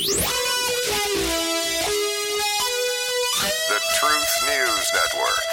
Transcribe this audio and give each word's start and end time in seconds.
The 0.00 0.16
Truth 3.98 4.32
News 4.46 4.92
Network. 4.94 5.44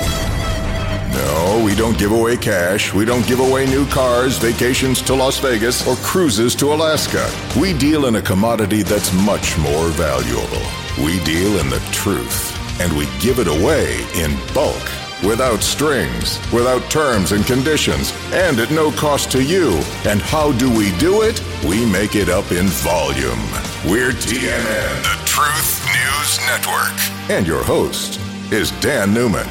No, 1.11 1.61
we 1.65 1.75
don't 1.75 1.97
give 1.97 2.13
away 2.13 2.37
cash. 2.37 2.93
We 2.93 3.03
don't 3.03 3.27
give 3.27 3.41
away 3.41 3.65
new 3.65 3.85
cars, 3.87 4.37
vacations 4.37 5.01
to 5.01 5.15
Las 5.15 5.39
Vegas, 5.39 5.85
or 5.85 5.97
cruises 5.97 6.55
to 6.55 6.71
Alaska. 6.71 7.29
We 7.59 7.73
deal 7.73 8.05
in 8.05 8.15
a 8.15 8.21
commodity 8.21 8.83
that's 8.83 9.11
much 9.11 9.57
more 9.57 9.89
valuable. 9.89 10.65
We 11.03 11.19
deal 11.25 11.59
in 11.59 11.69
the 11.69 11.79
truth, 11.91 12.57
and 12.79 12.95
we 12.95 13.05
give 13.19 13.39
it 13.39 13.47
away 13.49 14.05
in 14.15 14.37
bulk, 14.53 14.89
without 15.23 15.61
strings, 15.63 16.39
without 16.51 16.89
terms 16.91 17.31
and 17.31 17.45
conditions, 17.45 18.13
and 18.31 18.59
at 18.59 18.71
no 18.71 18.91
cost 18.91 19.31
to 19.31 19.43
you. 19.43 19.81
And 20.05 20.21
how 20.21 20.51
do 20.53 20.69
we 20.69 20.95
do 20.97 21.23
it? 21.23 21.41
We 21.67 21.85
make 21.85 22.15
it 22.15 22.29
up 22.29 22.51
in 22.51 22.67
volume. 22.67 23.39
We're 23.85 24.11
TNN, 24.11 25.03
The 25.03 25.25
Truth 25.25 25.85
News 25.85 26.39
Network. 26.47 27.29
and 27.29 27.45
your 27.47 27.63
host 27.63 28.19
is 28.51 28.71
Dan 28.79 29.13
Newman. 29.13 29.47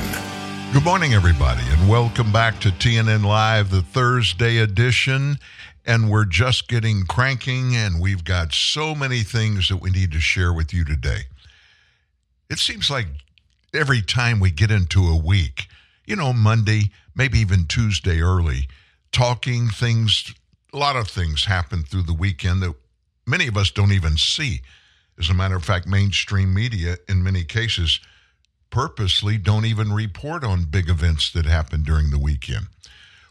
Good 0.72 0.84
morning, 0.84 1.14
everybody, 1.14 1.62
and 1.68 1.88
welcome 1.88 2.32
back 2.32 2.60
to 2.60 2.68
TNN 2.70 3.24
Live, 3.24 3.70
the 3.70 3.82
Thursday 3.82 4.58
edition. 4.58 5.38
And 5.84 6.10
we're 6.10 6.24
just 6.24 6.66
getting 6.68 7.04
cranking, 7.04 7.76
and 7.76 8.00
we've 8.00 8.24
got 8.24 8.52
so 8.52 8.94
many 8.94 9.20
things 9.22 9.68
that 9.68 9.76
we 9.76 9.90
need 9.90 10.10
to 10.12 10.20
share 10.20 10.52
with 10.52 10.74
you 10.74 10.84
today. 10.84 11.26
It 12.50 12.58
seems 12.58 12.90
like 12.90 13.06
every 13.76 14.02
time 14.02 14.40
we 14.40 14.50
get 14.50 14.70
into 14.70 15.08
a 15.08 15.16
week, 15.16 15.68
you 16.06 16.16
know, 16.16 16.32
Monday, 16.32 16.90
maybe 17.14 17.38
even 17.38 17.66
Tuesday 17.66 18.20
early, 18.20 18.68
talking 19.12 19.68
things, 19.68 20.34
a 20.72 20.78
lot 20.78 20.96
of 20.96 21.08
things 21.08 21.44
happen 21.44 21.82
through 21.82 22.02
the 22.02 22.14
weekend 22.14 22.62
that 22.62 22.74
many 23.26 23.46
of 23.46 23.56
us 23.56 23.70
don't 23.70 23.92
even 23.92 24.16
see. 24.16 24.62
As 25.18 25.28
a 25.30 25.34
matter 25.34 25.56
of 25.56 25.64
fact, 25.64 25.86
mainstream 25.86 26.52
media, 26.54 26.96
in 27.08 27.22
many 27.22 27.44
cases, 27.44 28.00
purposely 28.70 29.38
don't 29.38 29.64
even 29.64 29.92
report 29.92 30.44
on 30.44 30.64
big 30.64 30.88
events 30.88 31.32
that 31.32 31.46
happen 31.46 31.82
during 31.82 32.10
the 32.10 32.18
weekend. 32.18 32.66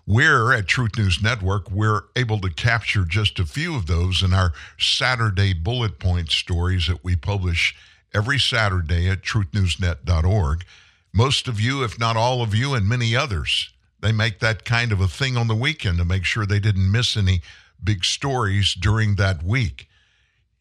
We're 0.07 0.53
at 0.53 0.67
Truth 0.67 0.97
News 0.97 1.21
Network, 1.21 1.71
we're 1.71 2.03
able 2.15 2.39
to 2.41 2.51
capture 2.51 3.05
just 3.05 3.39
a 3.39 3.45
few 3.45 3.75
of 3.75 3.87
those 3.87 4.21
in 4.21 4.33
our 4.33 4.53
Saturday 4.77 5.53
bullet 5.53 5.97
point 5.97 6.31
stories 6.31 6.87
that 6.87 7.03
we 7.03 7.15
publish 7.15 7.75
every 8.15 8.39
Saturday 8.39 9.09
at 9.09 9.21
truthnewsnet.org. 9.21 10.65
Most 11.13 11.47
of 11.47 11.59
you, 11.59 11.83
if 11.83 11.99
not 11.99 12.15
all 12.15 12.41
of 12.41 12.55
you, 12.55 12.73
and 12.73 12.87
many 12.87 13.15
others, 13.15 13.73
they 13.99 14.11
make 14.11 14.39
that 14.39 14.63
kind 14.63 14.91
of 14.91 15.01
a 15.01 15.07
thing 15.07 15.35
on 15.35 15.47
the 15.47 15.55
weekend 15.55 15.97
to 15.97 16.05
make 16.05 16.23
sure 16.23 16.45
they 16.45 16.59
didn't 16.59 16.91
miss 16.91 17.17
any 17.17 17.41
big 17.83 18.05
stories 18.05 18.73
during 18.73 19.15
that 19.15 19.43
week. 19.43 19.89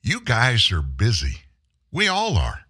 You 0.03 0.21
guys 0.21 0.71
are 0.73 0.83
busy. 0.83 1.43
We 1.93 2.09
all 2.09 2.37
are. 2.37 2.61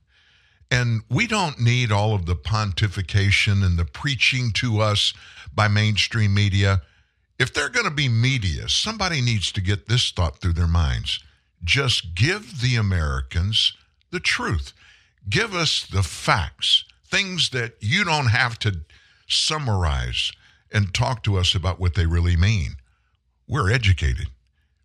And 0.70 1.02
we 1.08 1.26
don't 1.26 1.60
need 1.60 1.90
all 1.90 2.14
of 2.14 2.26
the 2.26 2.36
pontification 2.36 3.64
and 3.64 3.78
the 3.78 3.84
preaching 3.84 4.50
to 4.54 4.80
us 4.80 5.14
by 5.54 5.68
mainstream 5.68 6.34
media. 6.34 6.82
If 7.38 7.52
they're 7.52 7.68
going 7.68 7.88
to 7.88 7.94
be 7.94 8.08
media, 8.08 8.68
somebody 8.68 9.20
needs 9.20 9.50
to 9.52 9.60
get 9.60 9.88
this 9.88 10.10
thought 10.10 10.40
through 10.40 10.54
their 10.54 10.68
minds. 10.68 11.20
Just 11.62 12.14
give 12.14 12.60
the 12.60 12.76
Americans 12.76 13.72
the 14.14 14.20
truth. 14.20 14.72
Give 15.28 15.54
us 15.54 15.86
the 15.86 16.02
facts, 16.02 16.84
things 17.04 17.50
that 17.50 17.74
you 17.80 18.04
don't 18.04 18.28
have 18.28 18.58
to 18.60 18.80
summarize 19.26 20.32
and 20.72 20.94
talk 20.94 21.22
to 21.24 21.36
us 21.36 21.54
about 21.54 21.80
what 21.80 21.94
they 21.94 22.06
really 22.06 22.36
mean. 22.36 22.76
We're 23.46 23.70
educated. 23.70 24.28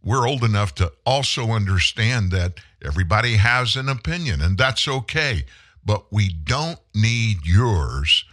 We're 0.03 0.27
old 0.27 0.43
enough 0.43 0.73
to 0.75 0.91
also 1.05 1.51
understand 1.51 2.31
that 2.31 2.59
everybody 2.83 3.35
has 3.35 3.75
an 3.75 3.87
opinion, 3.87 4.41
and 4.41 4.57
that's 4.57 4.87
okay. 4.87 5.45
But 5.85 6.11
we 6.11 6.29
don't 6.29 6.79
need 6.95 7.45
yours 7.45 8.25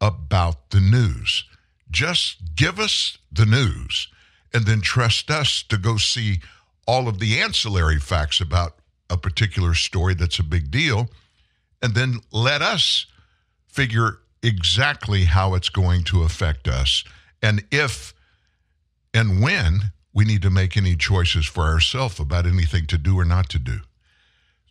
about 0.00 0.70
the 0.70 0.80
news. 0.80 1.44
Just 1.90 2.56
give 2.56 2.80
us 2.80 3.18
the 3.30 3.46
news 3.46 4.08
and 4.52 4.66
then 4.66 4.80
trust 4.80 5.30
us 5.30 5.62
to 5.64 5.76
go 5.76 5.96
see 5.98 6.40
all 6.86 7.08
of 7.08 7.18
the 7.18 7.38
ancillary 7.40 7.98
facts 7.98 8.40
about 8.40 8.76
a 9.12 9.16
particular 9.16 9.74
story 9.74 10.14
that's 10.14 10.38
a 10.38 10.44
big 10.44 10.70
deal. 10.70 11.08
And 11.82 11.94
then 11.94 12.20
let 12.32 12.62
us 12.62 13.06
figure 13.68 14.18
exactly 14.42 15.24
how 15.24 15.54
it's 15.54 15.68
going 15.68 16.02
to 16.04 16.22
affect 16.22 16.66
us 16.66 17.04
and 17.42 17.64
if 17.70 18.14
and 19.14 19.42
when 19.42 19.92
we 20.14 20.24
need 20.24 20.42
to 20.42 20.50
make 20.50 20.76
any 20.76 20.96
choices 20.96 21.46
for 21.46 21.64
ourselves 21.64 22.18
about 22.18 22.46
anything 22.46 22.86
to 22.86 22.98
do 22.98 23.18
or 23.18 23.24
not 23.24 23.48
to 23.50 23.58
do. 23.58 23.80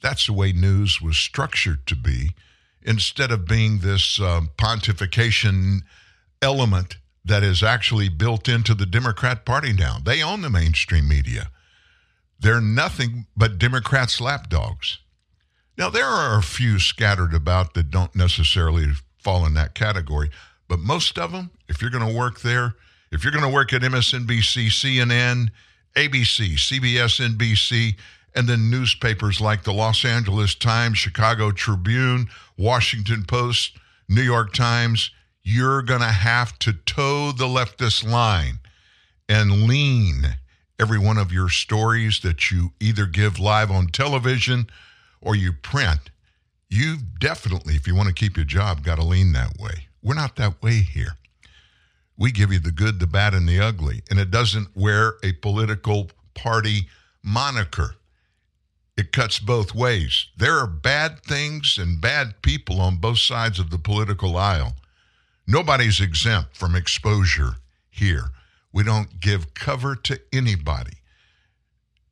That's 0.01 0.25
the 0.25 0.33
way 0.33 0.51
news 0.51 1.01
was 1.01 1.17
structured 1.17 1.85
to 1.87 1.95
be 1.95 2.31
instead 2.81 3.31
of 3.31 3.47
being 3.47 3.79
this 3.79 4.19
um, 4.19 4.49
pontification 4.57 5.81
element 6.41 6.97
that 7.23 7.43
is 7.43 7.61
actually 7.61 8.09
built 8.09 8.49
into 8.49 8.73
the 8.73 8.85
Democrat 8.85 9.45
Party 9.45 9.73
now. 9.73 9.97
They 10.03 10.23
own 10.23 10.41
the 10.41 10.49
mainstream 10.49 11.07
media. 11.07 11.49
They're 12.41 12.59
nothing 12.59 13.27
but 13.37 13.59
Democrats' 13.59 14.19
lapdogs. 14.19 14.97
Now, 15.77 15.89
there 15.89 16.05
are 16.05 16.37
a 16.37 16.43
few 16.43 16.79
scattered 16.79 17.35
about 17.35 17.75
that 17.75 17.91
don't 17.91 18.15
necessarily 18.15 18.87
fall 19.19 19.45
in 19.45 19.53
that 19.53 19.75
category, 19.75 20.31
but 20.67 20.79
most 20.79 21.19
of 21.19 21.31
them, 21.31 21.51
if 21.69 21.81
you're 21.81 21.91
going 21.91 22.07
to 22.07 22.17
work 22.17 22.41
there, 22.41 22.75
if 23.11 23.23
you're 23.23 23.31
going 23.31 23.43
to 23.43 23.53
work 23.53 23.73
at 23.73 23.83
MSNBC, 23.83 24.67
CNN, 24.67 25.49
ABC, 25.95 26.53
CBS, 26.53 27.35
NBC, 27.35 27.95
and 28.33 28.47
then 28.47 28.71
newspapers 28.71 29.39
like 29.39 29.63
the 29.63 29.73
Los 29.73 30.03
Angeles 30.03 30.55
Times, 30.55 30.97
Chicago 30.97 31.51
Tribune, 31.51 32.27
Washington 32.57 33.23
Post, 33.25 33.77
New 34.09 34.21
York 34.21 34.53
Times, 34.53 35.11
you're 35.43 35.83
going 35.83 36.01
to 36.01 36.07
have 36.07 36.57
to 36.59 36.73
toe 36.73 37.31
the 37.31 37.45
leftist 37.45 38.09
line 38.09 38.59
and 39.29 39.67
lean 39.67 40.37
every 40.81 40.97
one 40.97 41.19
of 41.19 41.31
your 41.31 41.47
stories 41.47 42.21
that 42.21 42.49
you 42.49 42.71
either 42.79 43.05
give 43.05 43.39
live 43.39 43.69
on 43.69 43.87
television 43.87 44.65
or 45.21 45.35
you 45.35 45.53
print. 45.53 46.09
You 46.69 46.97
definitely, 47.19 47.75
if 47.75 47.87
you 47.87 47.93
want 47.93 48.07
to 48.07 48.15
keep 48.15 48.35
your 48.35 48.45
job, 48.45 48.83
got 48.83 48.95
to 48.95 49.03
lean 49.03 49.31
that 49.33 49.57
way. 49.59 49.87
We're 50.01 50.15
not 50.15 50.35
that 50.37 50.61
way 50.63 50.81
here. 50.81 51.15
We 52.17 52.31
give 52.31 52.51
you 52.51 52.59
the 52.59 52.71
good, 52.71 52.99
the 52.99 53.07
bad, 53.07 53.33
and 53.33 53.47
the 53.47 53.59
ugly. 53.59 54.01
And 54.09 54.19
it 54.19 54.31
doesn't 54.31 54.75
wear 54.75 55.15
a 55.23 55.33
political 55.33 56.09
party 56.33 56.87
moniker. 57.23 57.95
It 58.97 59.11
cuts 59.11 59.39
both 59.39 59.75
ways. 59.75 60.27
There 60.35 60.57
are 60.57 60.67
bad 60.67 61.23
things 61.23 61.77
and 61.79 62.01
bad 62.01 62.41
people 62.41 62.81
on 62.81 62.97
both 62.97 63.19
sides 63.19 63.59
of 63.59 63.69
the 63.69 63.77
political 63.77 64.35
aisle. 64.37 64.75
Nobody's 65.45 66.01
exempt 66.01 66.55
from 66.55 66.75
exposure 66.75 67.57
here. 67.89 68.31
We 68.73 68.83
don't 68.83 69.19
give 69.19 69.53
cover 69.53 69.95
to 69.95 70.19
anybody. 70.31 70.93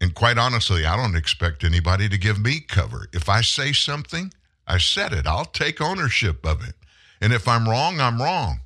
And 0.01 0.13
quite 0.15 0.37
honestly, 0.37 0.85
I 0.85 0.95
don't 0.95 1.15
expect 1.15 1.63
anybody 1.63 2.07
to 2.09 2.17
give 2.17 2.39
me 2.39 2.61
cover. 2.61 3.07
If 3.13 3.27
I 3.27 3.41
say 3.41 3.73
something, 3.73 4.33
I 4.65 4.77
said 4.77 5.13
it. 5.13 5.27
I'll 5.27 5.45
take 5.45 5.81
ownership 5.81 6.45
of 6.45 6.67
it. 6.67 6.75
And 7.21 7.33
if 7.33 7.47
I'm 7.47 7.67
wrong, 7.67 7.99
I'm 7.99 8.21
wrong. 8.21 8.61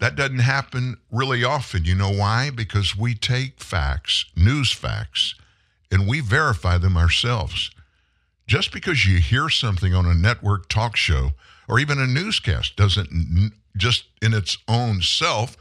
That 0.00 0.16
doesn't 0.16 0.38
happen 0.40 0.96
really 1.10 1.44
often. 1.44 1.84
You 1.84 1.94
know 1.94 2.12
why? 2.12 2.50
Because 2.50 2.96
we 2.96 3.14
take 3.14 3.60
facts, 3.60 4.24
news 4.36 4.72
facts, 4.72 5.34
and 5.90 6.08
we 6.08 6.20
verify 6.20 6.78
them 6.78 6.96
ourselves. 6.96 7.70
Just 8.46 8.72
because 8.72 9.06
you 9.06 9.18
hear 9.18 9.48
something 9.48 9.94
on 9.94 10.06
a 10.06 10.14
network 10.14 10.68
talk 10.68 10.96
show 10.96 11.32
or 11.68 11.78
even 11.78 11.98
a 11.98 12.06
newscast 12.06 12.76
doesn't 12.76 13.52
just 13.76 14.04
in 14.22 14.34
its 14.34 14.56
own 14.66 15.02
self 15.02 15.56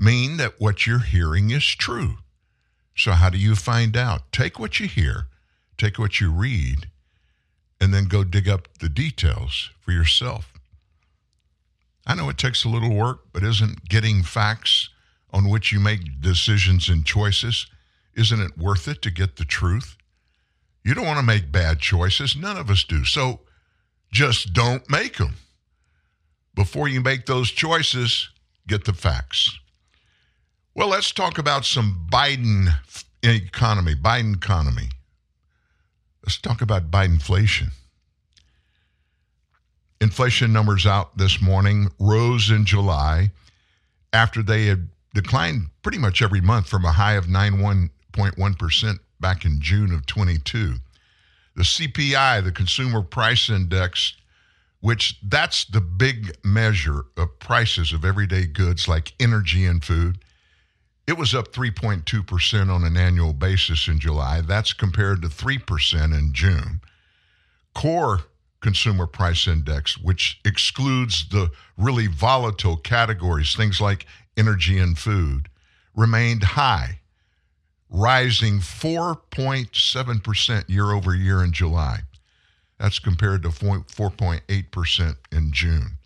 mean 0.00 0.38
that 0.38 0.60
what 0.60 0.86
you're 0.86 1.00
hearing 1.00 1.50
is 1.50 1.64
true. 1.64 2.18
So, 2.96 3.12
how 3.12 3.30
do 3.30 3.38
you 3.38 3.54
find 3.54 3.96
out? 3.96 4.32
Take 4.32 4.58
what 4.58 4.80
you 4.80 4.88
hear, 4.88 5.26
take 5.76 5.98
what 5.98 6.20
you 6.20 6.30
read, 6.32 6.88
and 7.80 7.94
then 7.94 8.04
go 8.04 8.24
dig 8.24 8.48
up 8.48 8.68
the 8.78 8.88
details 8.88 9.70
for 9.80 9.92
yourself. 9.92 10.52
I 12.06 12.14
know 12.14 12.28
it 12.28 12.38
takes 12.38 12.64
a 12.64 12.68
little 12.68 12.94
work, 12.94 13.20
but 13.32 13.44
isn't 13.44 13.88
getting 13.88 14.22
facts 14.22 14.88
on 15.32 15.48
which 15.48 15.70
you 15.70 15.78
make 15.78 16.20
decisions 16.20 16.88
and 16.88 17.04
choices, 17.04 17.66
isn't 18.14 18.40
it 18.40 18.58
worth 18.58 18.88
it 18.88 19.00
to 19.02 19.10
get 19.10 19.36
the 19.36 19.44
truth? 19.44 19.96
You 20.84 20.94
don't 20.94 21.06
want 21.06 21.20
to 21.20 21.24
make 21.24 21.52
bad 21.52 21.78
choices. 21.78 22.34
None 22.34 22.56
of 22.56 22.70
us 22.70 22.84
do. 22.84 23.04
So 23.04 23.40
just 24.10 24.52
don't 24.52 24.88
make 24.90 25.18
them. 25.18 25.36
Before 26.54 26.88
you 26.88 27.00
make 27.00 27.26
those 27.26 27.50
choices, 27.50 28.30
get 28.66 28.84
the 28.84 28.92
facts. 28.92 29.59
Well, 30.74 30.88
let's 30.88 31.10
talk 31.10 31.36
about 31.36 31.64
some 31.64 32.06
Biden 32.12 32.68
economy, 33.24 33.96
Biden 33.96 34.36
economy. 34.36 34.90
Let's 36.24 36.38
talk 36.38 36.62
about 36.62 36.92
Bidenflation. 36.92 37.20
Inflation 37.20 37.70
Inflation 40.00 40.52
numbers 40.52 40.86
out 40.86 41.18
this 41.18 41.42
morning 41.42 41.90
rose 41.98 42.50
in 42.50 42.64
July 42.64 43.32
after 44.12 44.42
they 44.42 44.66
had 44.66 44.88
declined 45.12 45.66
pretty 45.82 45.98
much 45.98 46.22
every 46.22 46.40
month 46.40 46.68
from 46.68 46.84
a 46.84 46.92
high 46.92 47.14
of 47.14 47.26
91.1% 47.26 48.98
back 49.18 49.44
in 49.44 49.60
June 49.60 49.92
of 49.92 50.06
22. 50.06 50.74
The 51.56 51.62
CPI, 51.62 52.44
the 52.44 52.52
Consumer 52.52 53.02
Price 53.02 53.50
Index, 53.50 54.14
which 54.80 55.18
that's 55.22 55.64
the 55.64 55.80
big 55.80 56.36
measure 56.44 57.06
of 57.16 57.38
prices 57.40 57.92
of 57.92 58.04
everyday 58.04 58.46
goods 58.46 58.86
like 58.86 59.14
energy 59.18 59.66
and 59.66 59.84
food. 59.84 60.18
It 61.10 61.18
was 61.18 61.34
up 61.34 61.52
3.2% 61.52 62.72
on 62.72 62.84
an 62.84 62.96
annual 62.96 63.32
basis 63.32 63.88
in 63.88 63.98
July. 63.98 64.42
That's 64.42 64.72
compared 64.72 65.22
to 65.22 65.28
3% 65.28 66.16
in 66.16 66.32
June. 66.32 66.80
Core 67.74 68.20
Consumer 68.60 69.08
Price 69.08 69.48
Index, 69.48 69.98
which 69.98 70.38
excludes 70.44 71.28
the 71.28 71.50
really 71.76 72.06
volatile 72.06 72.76
categories, 72.76 73.56
things 73.56 73.80
like 73.80 74.06
energy 74.36 74.78
and 74.78 74.96
food, 74.96 75.48
remained 75.96 76.44
high, 76.44 77.00
rising 77.88 78.60
4.7% 78.60 80.68
year 80.68 80.92
over 80.92 81.12
year 81.12 81.42
in 81.42 81.50
July. 81.50 82.02
That's 82.78 83.00
compared 83.00 83.42
to 83.42 83.48
4.8% 83.48 85.16
in 85.32 85.50
June. 85.50 85.98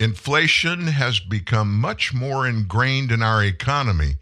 Inflation 0.00 0.86
has 0.86 1.20
become 1.20 1.78
much 1.78 2.14
more 2.14 2.46
ingrained 2.48 3.12
in 3.12 3.22
our 3.22 3.44
economy 3.44 4.14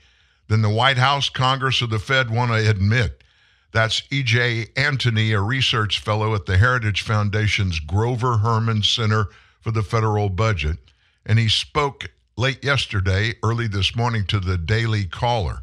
than 0.48 0.60
the 0.60 0.68
White 0.68 0.98
House, 0.98 1.30
Congress, 1.30 1.80
or 1.80 1.86
the 1.86 2.00
Fed 2.00 2.30
want 2.30 2.50
to 2.50 2.68
admit. 2.68 3.22
That's 3.70 4.02
E.J. 4.10 4.66
Antoni, 4.74 5.32
a 5.32 5.40
research 5.40 6.00
fellow 6.00 6.34
at 6.34 6.46
the 6.46 6.58
Heritage 6.58 7.02
Foundation's 7.02 7.78
Grover 7.78 8.38
Hermann 8.38 8.82
Center 8.82 9.28
for 9.60 9.70
the 9.70 9.84
Federal 9.84 10.30
Budget. 10.30 10.78
And 11.24 11.38
he 11.38 11.48
spoke 11.48 12.10
late 12.36 12.64
yesterday, 12.64 13.34
early 13.44 13.68
this 13.68 13.94
morning, 13.94 14.24
to 14.26 14.40
the 14.40 14.58
Daily 14.58 15.04
Caller 15.04 15.62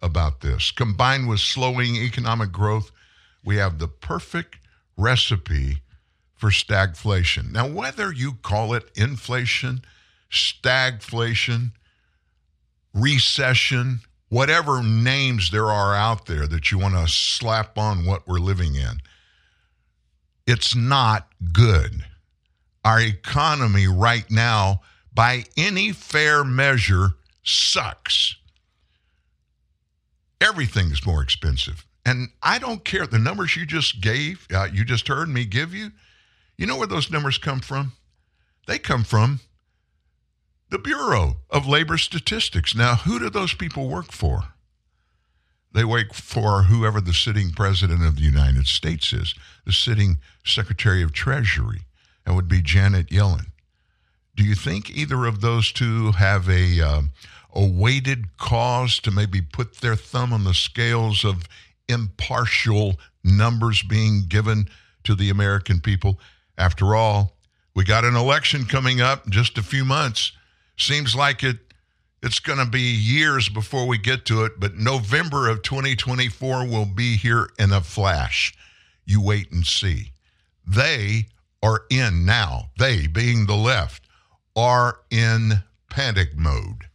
about 0.00 0.42
this. 0.42 0.70
Combined 0.70 1.28
with 1.28 1.40
slowing 1.40 1.96
economic 1.96 2.52
growth, 2.52 2.92
we 3.44 3.56
have 3.56 3.80
the 3.80 3.88
perfect 3.88 4.58
recipe 4.96 5.80
for 6.36 6.50
stagflation. 6.50 7.50
Now, 7.50 7.66
whether 7.66 8.12
you 8.12 8.34
call 8.34 8.74
it 8.74 8.90
inflation, 8.94 9.82
stagflation, 10.30 11.72
recession, 12.92 14.00
whatever 14.28 14.82
names 14.82 15.50
there 15.50 15.70
are 15.70 15.94
out 15.94 16.26
there 16.26 16.46
that 16.46 16.70
you 16.70 16.78
want 16.78 16.94
to 16.94 17.08
slap 17.08 17.78
on 17.78 18.04
what 18.04 18.28
we're 18.28 18.38
living 18.38 18.74
in, 18.74 19.00
it's 20.46 20.76
not 20.76 21.28
good. 21.52 22.04
Our 22.84 23.00
economy 23.00 23.88
right 23.88 24.30
now, 24.30 24.82
by 25.12 25.44
any 25.56 25.92
fair 25.92 26.44
measure, 26.44 27.14
sucks. 27.42 28.36
Everything 30.40 30.90
is 30.90 31.04
more 31.04 31.22
expensive. 31.22 31.84
And 32.04 32.28
I 32.42 32.58
don't 32.58 32.84
care 32.84 33.06
the 33.06 33.18
numbers 33.18 33.56
you 33.56 33.66
just 33.66 34.00
gave, 34.00 34.46
uh, 34.54 34.68
you 34.72 34.84
just 34.84 35.08
heard 35.08 35.28
me 35.28 35.44
give 35.44 35.74
you. 35.74 35.90
You 36.58 36.66
know 36.66 36.76
where 36.76 36.86
those 36.86 37.10
numbers 37.10 37.38
come 37.38 37.60
from? 37.60 37.92
They 38.66 38.78
come 38.78 39.04
from 39.04 39.40
the 40.70 40.78
Bureau 40.78 41.36
of 41.50 41.66
Labor 41.66 41.96
Statistics. 41.98 42.74
Now, 42.74 42.96
who 42.96 43.18
do 43.18 43.30
those 43.30 43.54
people 43.54 43.88
work 43.88 44.10
for? 44.10 44.54
They 45.72 45.84
work 45.84 46.14
for 46.14 46.64
whoever 46.64 47.00
the 47.00 47.12
sitting 47.12 47.50
president 47.50 48.04
of 48.04 48.16
the 48.16 48.22
United 48.22 48.66
States 48.66 49.12
is, 49.12 49.34
the 49.64 49.72
sitting 49.72 50.18
secretary 50.44 51.02
of 51.02 51.12
Treasury. 51.12 51.82
That 52.24 52.34
would 52.34 52.48
be 52.48 52.62
Janet 52.62 53.08
Yellen. 53.08 53.46
Do 54.34 54.44
you 54.44 54.54
think 54.54 54.90
either 54.90 55.26
of 55.26 55.40
those 55.40 55.70
two 55.70 56.12
have 56.12 56.48
a 56.48 56.80
uh, 56.80 57.02
a 57.56 57.64
weighted 57.64 58.36
cause 58.36 58.98
to 59.00 59.10
maybe 59.10 59.40
put 59.40 59.76
their 59.76 59.96
thumb 59.96 60.32
on 60.32 60.44
the 60.44 60.52
scales 60.52 61.24
of 61.24 61.48
impartial 61.88 63.00
numbers 63.24 63.82
being 63.82 64.26
given 64.28 64.68
to 65.04 65.14
the 65.14 65.30
American 65.30 65.80
people. 65.80 66.20
After 66.58 66.94
all, 66.94 67.36
we 67.74 67.84
got 67.84 68.04
an 68.04 68.16
election 68.16 68.64
coming 68.64 69.00
up 69.00 69.26
in 69.26 69.32
just 69.32 69.58
a 69.58 69.62
few 69.62 69.84
months. 69.84 70.32
Seems 70.76 71.14
like 71.14 71.42
it 71.42 71.58
it's 72.22 72.40
going 72.40 72.58
to 72.58 72.66
be 72.66 72.80
years 72.80 73.48
before 73.48 73.86
we 73.86 73.98
get 73.98 74.24
to 74.26 74.44
it, 74.44 74.58
but 74.58 74.74
November 74.74 75.48
of 75.48 75.62
2024 75.62 76.66
will 76.66 76.86
be 76.86 77.16
here 77.16 77.48
in 77.58 77.72
a 77.72 77.80
flash. 77.80 78.54
You 79.04 79.20
wait 79.22 79.52
and 79.52 79.64
see. 79.64 80.12
They 80.66 81.26
are 81.62 81.82
in 81.90 82.24
now. 82.24 82.70
They, 82.78 83.06
being 83.06 83.46
the 83.46 83.54
left, 83.54 84.08
are 84.56 84.98
in 85.10 85.62
panic 85.90 86.36
mode. 86.36 86.88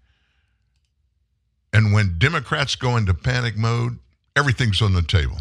And 1.71 1.93
when 1.93 2.17
Democrats 2.17 2.75
go 2.75 2.97
into 2.97 3.13
panic 3.13 3.55
mode, 3.55 3.99
everything's 4.35 4.81
on 4.81 4.93
the 4.93 5.01
table. 5.01 5.37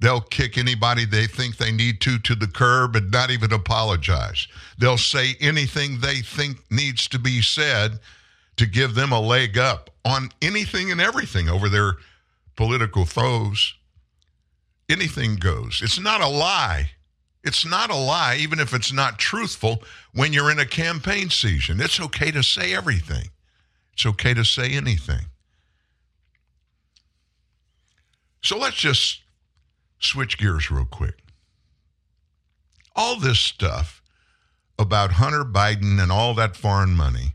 They'll 0.00 0.22
kick 0.22 0.56
anybody 0.56 1.04
they 1.04 1.26
think 1.26 1.58
they 1.58 1.70
need 1.70 2.00
to 2.02 2.18
to 2.18 2.34
the 2.34 2.46
curb 2.46 2.96
and 2.96 3.10
not 3.10 3.30
even 3.30 3.52
apologize. 3.52 4.48
They'll 4.78 4.96
say 4.96 5.36
anything 5.40 6.00
they 6.00 6.20
think 6.20 6.58
needs 6.70 7.06
to 7.08 7.18
be 7.18 7.42
said 7.42 8.00
to 8.56 8.66
give 8.66 8.94
them 8.94 9.12
a 9.12 9.20
leg 9.20 9.58
up 9.58 9.90
on 10.04 10.30
anything 10.40 10.90
and 10.90 11.00
everything 11.00 11.48
over 11.48 11.68
their 11.68 11.96
political 12.56 13.04
foes. 13.04 13.74
Anything 14.88 15.36
goes. 15.36 15.80
It's 15.82 16.00
not 16.00 16.20
a 16.22 16.28
lie. 16.28 16.90
It's 17.44 17.64
not 17.64 17.90
a 17.90 17.96
lie, 17.96 18.36
even 18.38 18.58
if 18.58 18.74
it's 18.74 18.92
not 18.92 19.18
truthful, 19.18 19.82
when 20.12 20.32
you're 20.32 20.50
in 20.50 20.58
a 20.58 20.66
campaign 20.66 21.30
season. 21.30 21.80
It's 21.80 22.00
okay 22.00 22.30
to 22.30 22.42
say 22.42 22.74
everything, 22.74 23.30
it's 23.92 24.06
okay 24.06 24.34
to 24.34 24.44
say 24.44 24.72
anything. 24.72 25.26
So 28.42 28.58
let's 28.58 28.76
just 28.76 29.19
switch 30.00 30.38
gears 30.38 30.70
real 30.70 30.84
quick. 30.84 31.22
All 32.96 33.18
this 33.18 33.38
stuff 33.38 34.02
about 34.78 35.12
Hunter 35.12 35.44
Biden 35.44 36.02
and 36.02 36.10
all 36.10 36.34
that 36.34 36.56
foreign 36.56 36.94
money, 36.94 37.34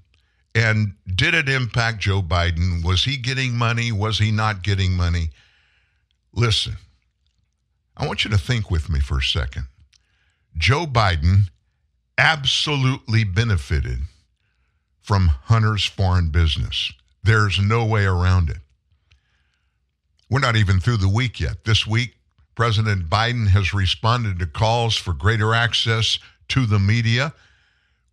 and 0.54 0.94
did 1.14 1.34
it 1.34 1.48
impact 1.48 2.00
Joe 2.00 2.22
Biden? 2.22 2.84
Was 2.84 3.04
he 3.04 3.18
getting 3.18 3.56
money? 3.56 3.92
Was 3.92 4.20
he 4.20 4.32
not 4.32 4.64
getting 4.64 4.94
money? 4.94 5.30
Listen, 6.34 6.78
I 7.96 8.08
want 8.08 8.26
you 8.26 8.32
to 8.32 8.38
think 8.38 8.70
with 8.70 8.90
me 8.90 9.00
for 9.00 9.20
a 9.20 9.24
second. 9.24 9.68
Joe 10.58 10.86
Biden 10.86 11.50
absolutely 12.18 13.24
benefited 13.24 14.00
from 15.02 15.28
Hunter's 15.28 15.86
foreign 15.86 16.30
business. 16.30 16.92
There's 17.24 17.60
no 17.60 17.86
way 17.86 18.06
around 18.06 18.50
it. 18.50 18.58
We're 20.30 20.40
not 20.40 20.56
even 20.56 20.80
through 20.80 20.98
the 20.98 21.10
week 21.10 21.40
yet. 21.40 21.66
This 21.66 21.86
week, 21.86 22.15
President 22.56 23.10
Biden 23.10 23.50
has 23.50 23.74
responded 23.74 24.40
to 24.40 24.46
calls 24.46 24.96
for 24.96 25.14
greater 25.14 25.54
access 25.54 26.18
to 26.48 26.66
the 26.66 26.80
media 26.80 27.34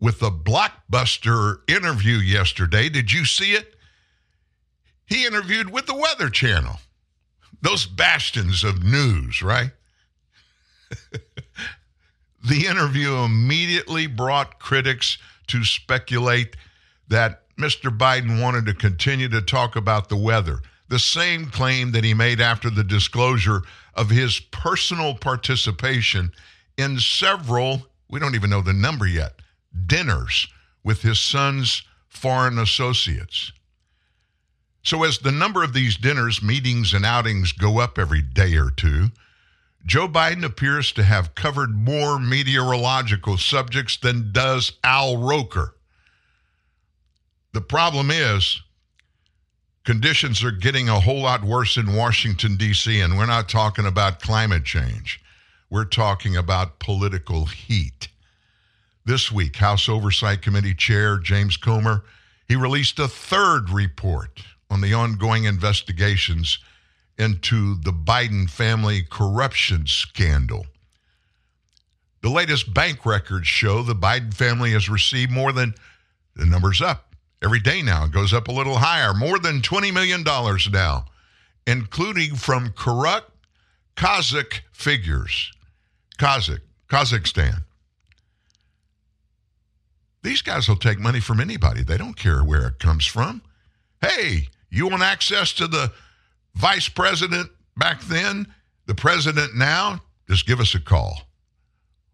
with 0.00 0.20
a 0.22 0.30
blockbuster 0.30 1.58
interview 1.68 2.16
yesterday. 2.16 2.88
Did 2.88 3.12
you 3.12 3.24
see 3.24 3.52
it? 3.52 3.76
He 5.06 5.26
interviewed 5.26 5.70
with 5.70 5.86
the 5.86 5.94
Weather 5.94 6.28
Channel, 6.28 6.80
those 7.60 7.86
bastions 7.86 8.64
of 8.64 8.82
news, 8.82 9.42
right? 9.42 9.70
the 12.44 12.66
interview 12.66 13.14
immediately 13.16 14.08
brought 14.08 14.58
critics 14.58 15.18
to 15.48 15.64
speculate 15.64 16.56
that 17.08 17.42
Mr. 17.56 17.96
Biden 17.96 18.42
wanted 18.42 18.66
to 18.66 18.74
continue 18.74 19.28
to 19.28 19.40
talk 19.40 19.76
about 19.76 20.08
the 20.08 20.16
weather 20.16 20.60
the 20.92 20.98
same 20.98 21.46
claim 21.46 21.90
that 21.92 22.04
he 22.04 22.12
made 22.12 22.38
after 22.38 22.68
the 22.68 22.84
disclosure 22.84 23.62
of 23.94 24.10
his 24.10 24.38
personal 24.38 25.14
participation 25.14 26.30
in 26.76 26.98
several, 27.00 27.86
we 28.10 28.20
don't 28.20 28.34
even 28.34 28.50
know 28.50 28.60
the 28.60 28.74
number 28.74 29.06
yet, 29.06 29.40
dinners 29.86 30.48
with 30.84 31.00
his 31.00 31.18
son's 31.18 31.82
foreign 32.10 32.58
associates. 32.58 33.52
So, 34.82 35.02
as 35.02 35.16
the 35.16 35.32
number 35.32 35.62
of 35.62 35.72
these 35.72 35.96
dinners, 35.96 36.42
meetings, 36.42 36.92
and 36.92 37.06
outings 37.06 37.52
go 37.52 37.78
up 37.78 37.98
every 37.98 38.20
day 38.20 38.56
or 38.56 38.68
two, 38.70 39.12
Joe 39.86 40.08
Biden 40.08 40.44
appears 40.44 40.92
to 40.92 41.04
have 41.04 41.34
covered 41.34 41.74
more 41.74 42.18
meteorological 42.18 43.38
subjects 43.38 43.96
than 43.96 44.30
does 44.30 44.72
Al 44.84 45.16
Roker. 45.16 45.74
The 47.54 47.62
problem 47.62 48.10
is, 48.10 48.60
conditions 49.84 50.44
are 50.44 50.52
getting 50.52 50.88
a 50.88 51.00
whole 51.00 51.22
lot 51.22 51.44
worse 51.44 51.76
in 51.76 51.94
Washington, 51.94 52.56
D.C., 52.56 53.00
and 53.00 53.16
we're 53.16 53.26
not 53.26 53.48
talking 53.48 53.86
about 53.86 54.20
climate 54.20 54.64
change. 54.64 55.20
We're 55.70 55.84
talking 55.84 56.36
about 56.36 56.78
political 56.78 57.46
heat. 57.46 58.08
This 59.04 59.32
week, 59.32 59.56
House 59.56 59.88
Oversight 59.88 60.42
Committee 60.42 60.74
Chair 60.74 61.18
James 61.18 61.56
Comer, 61.56 62.04
he 62.46 62.54
released 62.54 62.98
a 62.98 63.08
third 63.08 63.70
report 63.70 64.40
on 64.70 64.80
the 64.80 64.94
ongoing 64.94 65.44
investigations 65.44 66.58
into 67.18 67.76
the 67.76 67.92
Biden 67.92 68.48
family 68.48 69.02
corruption 69.02 69.86
scandal. 69.86 70.66
The 72.22 72.30
latest 72.30 72.72
bank 72.72 73.04
records 73.04 73.48
show 73.48 73.82
the 73.82 73.94
Biden 73.94 74.32
family 74.32 74.72
has 74.72 74.88
received 74.88 75.32
more 75.32 75.52
than 75.52 75.74
the 76.36 76.46
numbers 76.46 76.80
up 76.80 77.11
every 77.42 77.60
day 77.60 77.82
now. 77.82 78.06
Goes 78.06 78.32
up 78.32 78.48
a 78.48 78.52
little 78.52 78.78
higher, 78.78 79.14
more 79.14 79.38
than 79.38 79.60
$20 79.60 79.92
million 79.92 80.24
now, 80.72 81.06
including 81.66 82.36
from 82.36 82.70
corrupt, 82.70 83.30
Kazakh 83.96 84.60
figures. 84.72 85.52
Kazakh, 86.18 86.60
Kazakhstan. 86.88 87.64
These 90.22 90.42
guys 90.42 90.68
will 90.68 90.76
take 90.76 90.98
money 90.98 91.20
from 91.20 91.40
anybody. 91.40 91.82
They 91.82 91.96
don't 91.96 92.16
care 92.16 92.44
where 92.44 92.66
it 92.68 92.78
comes 92.78 93.04
from. 93.06 93.42
Hey, 94.00 94.48
you 94.70 94.88
want 94.88 95.02
access 95.02 95.52
to 95.54 95.66
the 95.66 95.92
vice 96.54 96.88
president 96.88 97.50
back 97.76 98.02
then, 98.02 98.46
the 98.86 98.94
president 98.94 99.56
now? 99.56 100.00
Just 100.28 100.46
give 100.46 100.60
us 100.60 100.74
a 100.74 100.80
call. 100.80 101.22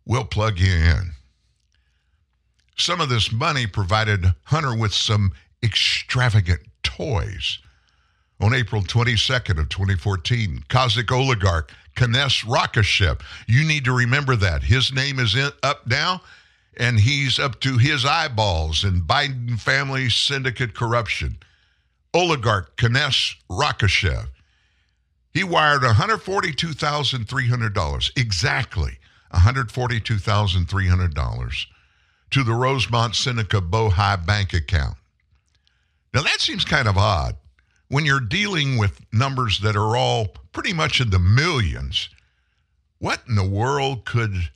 We'll 0.07 0.25
plug 0.25 0.59
you 0.59 0.73
in. 0.73 1.13
Some 2.79 3.01
of 3.01 3.09
this 3.09 3.33
money 3.33 3.67
provided 3.67 4.35
Hunter 4.45 4.73
with 4.75 4.95
some 4.95 5.33
extravagant 5.65 6.61
toys. 6.85 7.59
On 8.41 8.55
April 8.55 8.83
22nd 8.83 9.59
of 9.59 9.69
2014, 9.69 10.63
Kazakh 10.69 11.11
oligarch 11.11 11.73
Kenes 11.97 12.43
Rakishev. 12.43 13.21
You 13.49 13.67
need 13.67 13.85
to 13.85 13.93
remember 13.93 14.37
that. 14.37 14.63
His 14.63 14.93
name 14.93 15.19
is 15.19 15.35
in, 15.35 15.51
up 15.65 15.89
now, 15.89 16.23
and 16.77 17.01
he's 17.01 17.41
up 17.41 17.59
to 17.63 17.79
his 17.79 18.05
eyeballs 18.05 18.85
in 18.85 19.03
Biden 19.03 19.59
family 19.59 20.09
syndicate 20.09 20.75
corruption. 20.75 21.39
Oligarch 22.15 22.77
Kenes 22.77 23.35
Rakishev. 23.51 24.29
He 25.35 25.43
wired 25.43 25.83
$142,300, 25.83 28.11
exactly 28.17 28.99
$142,300 29.35 31.67
to 32.31 32.45
the 32.45 32.55
Rosemont 32.55 33.15
Seneca 33.15 33.61
Bohai 33.61 34.25
bank 34.25 34.53
account. 34.53 34.97
Now, 36.13 36.23
that 36.23 36.41
seems 36.41 36.65
kind 36.65 36.89
of 36.89 36.97
odd. 36.97 37.37
When 37.89 38.05
you're 38.05 38.21
dealing 38.21 38.79
with 38.79 39.01
numbers 39.13 39.61
that 39.61 39.77
are 39.77 39.97
all 39.97 40.29
pretty 40.53 40.73
much 40.73 41.01
in 41.01 41.11
the 41.11 41.19
millions, 41.19 42.09
what 42.99 43.23
in 43.29 43.35
the 43.35 43.49
world 43.49 44.05
could 44.05 44.51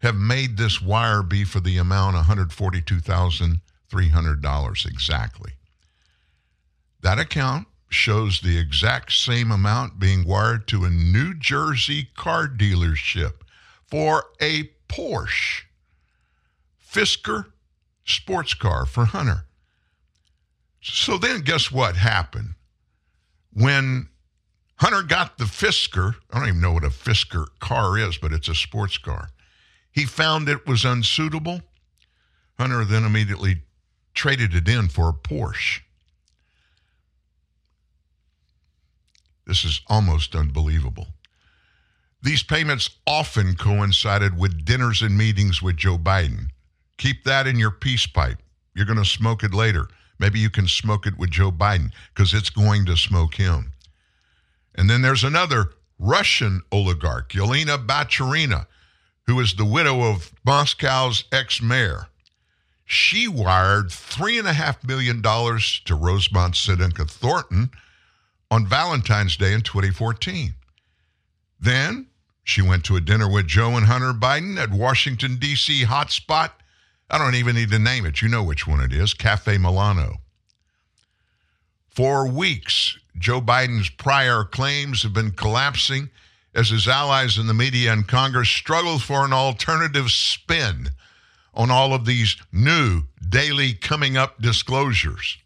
have 0.00 0.16
made 0.16 0.56
this 0.56 0.80
wire 0.80 1.22
be 1.22 1.44
for 1.44 1.60
the 1.60 1.76
amount 1.78 2.16
$142,300 2.16 4.86
exactly? 4.86 5.52
That 7.00 7.18
account 7.18 7.66
shows 7.90 8.40
the 8.40 8.56
exact 8.58 9.12
same 9.12 9.50
amount 9.50 9.98
being 9.98 10.26
wired 10.26 10.66
to 10.68 10.84
a 10.84 10.90
New 10.90 11.34
Jersey 11.34 12.08
car 12.16 12.48
dealership 12.48 13.34
for 13.88 14.24
a 14.40 14.70
Porsche 14.88 15.64
Fisker 16.94 17.46
sports 18.04 18.54
car 18.54 18.86
for 18.86 19.06
Hunter. 19.06 19.46
So 20.80 21.18
then, 21.18 21.40
guess 21.40 21.72
what 21.72 21.96
happened? 21.96 22.54
When 23.52 24.08
Hunter 24.76 25.02
got 25.02 25.38
the 25.38 25.44
Fisker, 25.44 26.14
I 26.30 26.38
don't 26.38 26.48
even 26.48 26.60
know 26.60 26.72
what 26.72 26.84
a 26.84 26.90
Fisker 26.90 27.46
car 27.58 27.98
is, 27.98 28.16
but 28.16 28.32
it's 28.32 28.48
a 28.48 28.54
sports 28.54 28.96
car. 28.98 29.30
He 29.90 30.04
found 30.04 30.48
it 30.48 30.68
was 30.68 30.84
unsuitable. 30.84 31.62
Hunter 32.58 32.84
then 32.84 33.04
immediately 33.04 33.62
traded 34.14 34.54
it 34.54 34.68
in 34.68 34.88
for 34.88 35.08
a 35.08 35.12
Porsche. 35.12 35.80
This 39.46 39.64
is 39.64 39.80
almost 39.88 40.36
unbelievable. 40.36 41.08
These 42.22 42.44
payments 42.44 42.90
often 43.04 43.56
coincided 43.56 44.38
with 44.38 44.64
dinners 44.64 45.02
and 45.02 45.18
meetings 45.18 45.60
with 45.60 45.76
Joe 45.76 45.98
Biden. 45.98 46.50
Keep 46.98 47.24
that 47.24 47.46
in 47.46 47.58
your 47.58 47.70
peace 47.70 48.06
pipe. 48.06 48.38
You're 48.74 48.86
going 48.86 48.98
to 48.98 49.04
smoke 49.04 49.42
it 49.42 49.54
later. 49.54 49.88
Maybe 50.18 50.38
you 50.38 50.50
can 50.50 50.68
smoke 50.68 51.06
it 51.06 51.18
with 51.18 51.30
Joe 51.30 51.50
Biden 51.50 51.92
because 52.14 52.34
it's 52.34 52.50
going 52.50 52.86
to 52.86 52.96
smoke 52.96 53.34
him. 53.34 53.72
And 54.74 54.88
then 54.88 55.02
there's 55.02 55.24
another 55.24 55.70
Russian 55.98 56.62
oligarch, 56.72 57.30
Yelena 57.30 57.84
Baturina, 57.84 58.66
who 59.26 59.40
is 59.40 59.54
the 59.54 59.64
widow 59.64 60.02
of 60.02 60.32
Moscow's 60.44 61.24
ex 61.32 61.62
mayor. 61.62 62.08
She 62.84 63.26
wired 63.26 63.88
$3.5 63.88 64.86
million 64.86 65.22
to 65.22 65.94
Rosemont 65.94 66.54
Seneca 66.54 67.06
Thornton 67.06 67.70
on 68.50 68.66
Valentine's 68.66 69.36
Day 69.36 69.54
in 69.54 69.62
2014. 69.62 70.54
Then 71.58 72.08
she 72.42 72.60
went 72.60 72.84
to 72.84 72.96
a 72.96 73.00
dinner 73.00 73.28
with 73.28 73.46
Joe 73.46 73.76
and 73.76 73.86
Hunter 73.86 74.12
Biden 74.12 74.58
at 74.58 74.70
Washington, 74.70 75.36
D.C. 75.36 75.84
hotspot. 75.84 76.50
I 77.10 77.18
don't 77.18 77.34
even 77.34 77.54
need 77.54 77.70
to 77.70 77.78
name 77.78 78.06
it. 78.06 78.22
You 78.22 78.28
know 78.28 78.42
which 78.42 78.66
one 78.66 78.80
it 78.80 78.92
is 78.92 79.14
Cafe 79.14 79.58
Milano. 79.58 80.16
For 81.90 82.26
weeks, 82.26 82.98
Joe 83.16 83.40
Biden's 83.40 83.88
prior 83.88 84.42
claims 84.44 85.02
have 85.02 85.12
been 85.12 85.30
collapsing 85.30 86.10
as 86.54 86.70
his 86.70 86.88
allies 86.88 87.38
in 87.38 87.46
the 87.46 87.54
media 87.54 87.92
and 87.92 88.06
Congress 88.06 88.48
struggle 88.48 88.98
for 88.98 89.24
an 89.24 89.32
alternative 89.32 90.10
spin 90.10 90.90
on 91.52 91.70
all 91.70 91.94
of 91.94 92.04
these 92.04 92.36
new 92.52 93.04
daily 93.28 93.74
coming 93.74 94.16
up 94.16 94.40
disclosures. 94.40 95.38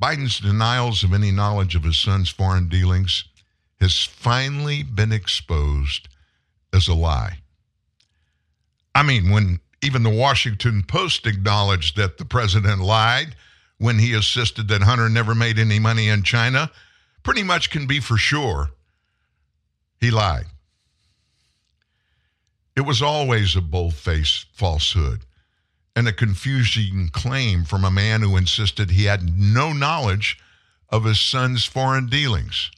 Biden's 0.00 0.38
denials 0.40 1.02
of 1.02 1.14
any 1.14 1.30
knowledge 1.30 1.74
of 1.74 1.84
his 1.84 1.98
son's 1.98 2.28
foreign 2.28 2.68
dealings 2.68 3.24
has 3.80 4.04
finally 4.04 4.82
been 4.82 5.12
exposed 5.12 6.08
as 6.72 6.86
a 6.86 6.94
lie. 6.94 7.38
I 8.96 9.02
mean, 9.02 9.28
when 9.28 9.60
even 9.82 10.02
the 10.02 10.08
Washington 10.08 10.82
Post 10.82 11.26
acknowledged 11.26 11.98
that 11.98 12.16
the 12.16 12.24
president 12.24 12.80
lied 12.80 13.36
when 13.76 13.98
he 13.98 14.14
insisted 14.14 14.68
that 14.68 14.80
Hunter 14.80 15.10
never 15.10 15.34
made 15.34 15.58
any 15.58 15.78
money 15.78 16.08
in 16.08 16.22
China, 16.22 16.70
pretty 17.22 17.42
much 17.42 17.68
can 17.68 17.86
be 17.86 18.00
for 18.00 18.16
sure 18.16 18.70
he 20.00 20.10
lied. 20.10 20.46
It 22.74 22.86
was 22.86 23.02
always 23.02 23.54
a 23.54 23.60
bold 23.60 23.92
faced 23.96 24.46
falsehood 24.54 25.26
and 25.94 26.08
a 26.08 26.12
confusing 26.12 27.10
claim 27.12 27.64
from 27.64 27.84
a 27.84 27.90
man 27.90 28.22
who 28.22 28.38
insisted 28.38 28.90
he 28.90 29.04
had 29.04 29.38
no 29.38 29.74
knowledge 29.74 30.38
of 30.88 31.04
his 31.04 31.20
son's 31.20 31.66
foreign 31.66 32.06
dealings. 32.06 32.70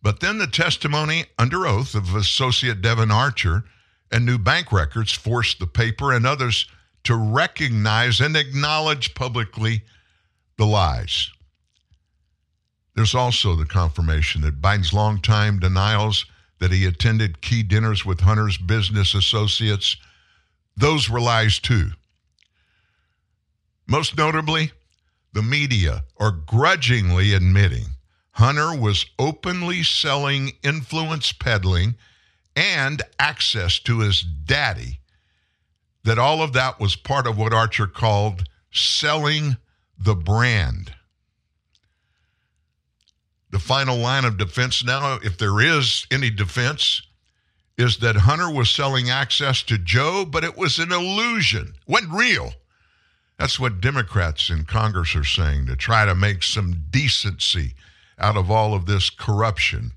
But 0.00 0.20
then 0.20 0.38
the 0.38 0.46
testimony 0.46 1.26
under 1.38 1.66
oath 1.66 1.94
of 1.94 2.14
Associate 2.14 2.80
Devon 2.80 3.10
Archer 3.10 3.64
and 4.10 4.24
new 4.24 4.38
bank 4.38 4.72
records 4.72 5.12
forced 5.12 5.58
the 5.58 5.66
paper 5.66 6.12
and 6.12 6.26
others 6.26 6.66
to 7.04 7.14
recognize 7.14 8.20
and 8.20 8.36
acknowledge 8.36 9.14
publicly 9.14 9.82
the 10.56 10.66
lies. 10.66 11.30
There's 12.94 13.14
also 13.14 13.54
the 13.54 13.64
confirmation 13.64 14.40
that 14.42 14.60
Biden's 14.60 14.92
longtime 14.92 15.60
denials 15.60 16.26
that 16.58 16.72
he 16.72 16.84
attended 16.84 17.40
key 17.40 17.62
dinners 17.62 18.04
with 18.04 18.20
Hunter's 18.20 18.58
business 18.58 19.14
associates, 19.14 19.96
those 20.76 21.08
were 21.08 21.20
lies 21.20 21.58
too. 21.58 21.90
Most 23.86 24.16
notably, 24.16 24.72
the 25.32 25.42
media 25.42 26.04
are 26.18 26.32
grudgingly 26.32 27.32
admitting 27.34 27.86
Hunter 28.32 28.72
was 28.74 29.06
openly 29.18 29.82
selling 29.82 30.52
influence 30.62 31.32
peddling 31.32 31.96
and 32.58 33.02
access 33.20 33.78
to 33.78 34.00
his 34.00 34.20
daddy, 34.20 34.98
that 36.02 36.18
all 36.18 36.42
of 36.42 36.54
that 36.54 36.80
was 36.80 36.96
part 36.96 37.28
of 37.28 37.38
what 37.38 37.54
Archer 37.54 37.86
called 37.86 38.48
selling 38.72 39.56
the 39.96 40.16
brand. 40.16 40.92
The 43.50 43.60
final 43.60 43.96
line 43.96 44.24
of 44.24 44.38
defense 44.38 44.82
now, 44.82 45.20
if 45.22 45.38
there 45.38 45.60
is 45.60 46.04
any 46.10 46.30
defense, 46.30 47.02
is 47.76 47.98
that 47.98 48.16
Hunter 48.16 48.50
was 48.50 48.68
selling 48.68 49.08
access 49.08 49.62
to 49.62 49.78
Joe, 49.78 50.26
but 50.28 50.42
it 50.42 50.56
was 50.56 50.80
an 50.80 50.90
illusion, 50.90 51.74
wasn't 51.86 52.12
real. 52.12 52.54
That's 53.38 53.60
what 53.60 53.80
Democrats 53.80 54.50
in 54.50 54.64
Congress 54.64 55.14
are 55.14 55.22
saying 55.22 55.66
to 55.66 55.76
try 55.76 56.04
to 56.04 56.14
make 56.16 56.42
some 56.42 56.86
decency 56.90 57.74
out 58.18 58.36
of 58.36 58.50
all 58.50 58.74
of 58.74 58.86
this 58.86 59.10
corruption. 59.10 59.92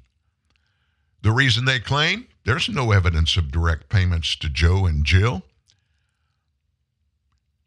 The 1.23 1.31
reason 1.31 1.65
they 1.65 1.79
claim 1.79 2.27
there's 2.43 2.69
no 2.69 2.91
evidence 2.91 3.37
of 3.37 3.51
direct 3.51 3.89
payments 3.89 4.35
to 4.37 4.49
Joe 4.49 4.85
and 4.85 5.05
Jill. 5.05 5.43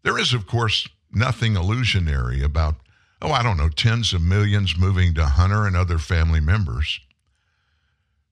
There 0.03 0.19
is, 0.19 0.33
of 0.33 0.47
course, 0.47 0.89
nothing 1.13 1.57
illusionary 1.57 2.43
about, 2.43 2.77
oh, 3.23 3.33
I 3.33 3.43
don't 3.43 3.57
know, 3.57 3.69
tens 3.69 4.13
of 4.13 4.21
millions 4.21 4.77
moving 4.77 5.15
to 5.15 5.27
Hunter 5.27 5.67
and 5.67 5.77
other 5.77 5.99
family 5.99 6.41
members. 6.41 7.01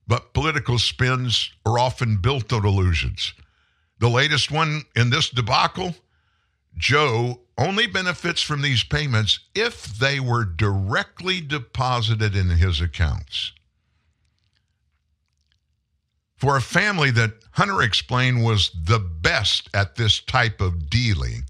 But 0.07 0.33
political 0.33 0.79
spins 0.79 1.51
are 1.65 1.79
often 1.79 2.17
built 2.17 2.51
on 2.51 2.65
illusions. 2.65 3.33
The 3.99 4.09
latest 4.09 4.51
one 4.51 4.83
in 4.95 5.09
this 5.09 5.29
debacle 5.29 5.95
Joe 6.77 7.41
only 7.57 7.87
benefits 7.87 8.41
from 8.41 8.61
these 8.61 8.83
payments 8.83 9.39
if 9.53 9.85
they 9.85 10.19
were 10.19 10.43
directly 10.43 11.39
deposited 11.39 12.35
in 12.35 12.49
his 12.49 12.81
accounts. 12.81 13.51
For 16.43 16.57
a 16.57 16.61
family 16.61 17.09
that 17.11 17.35
Hunter 17.51 17.81
explained 17.81 18.43
was 18.43 18.69
the 18.71 18.99
best 18.99 19.69
at 19.73 19.95
this 19.95 20.19
type 20.19 20.59
of 20.59 20.89
dealing, 20.89 21.45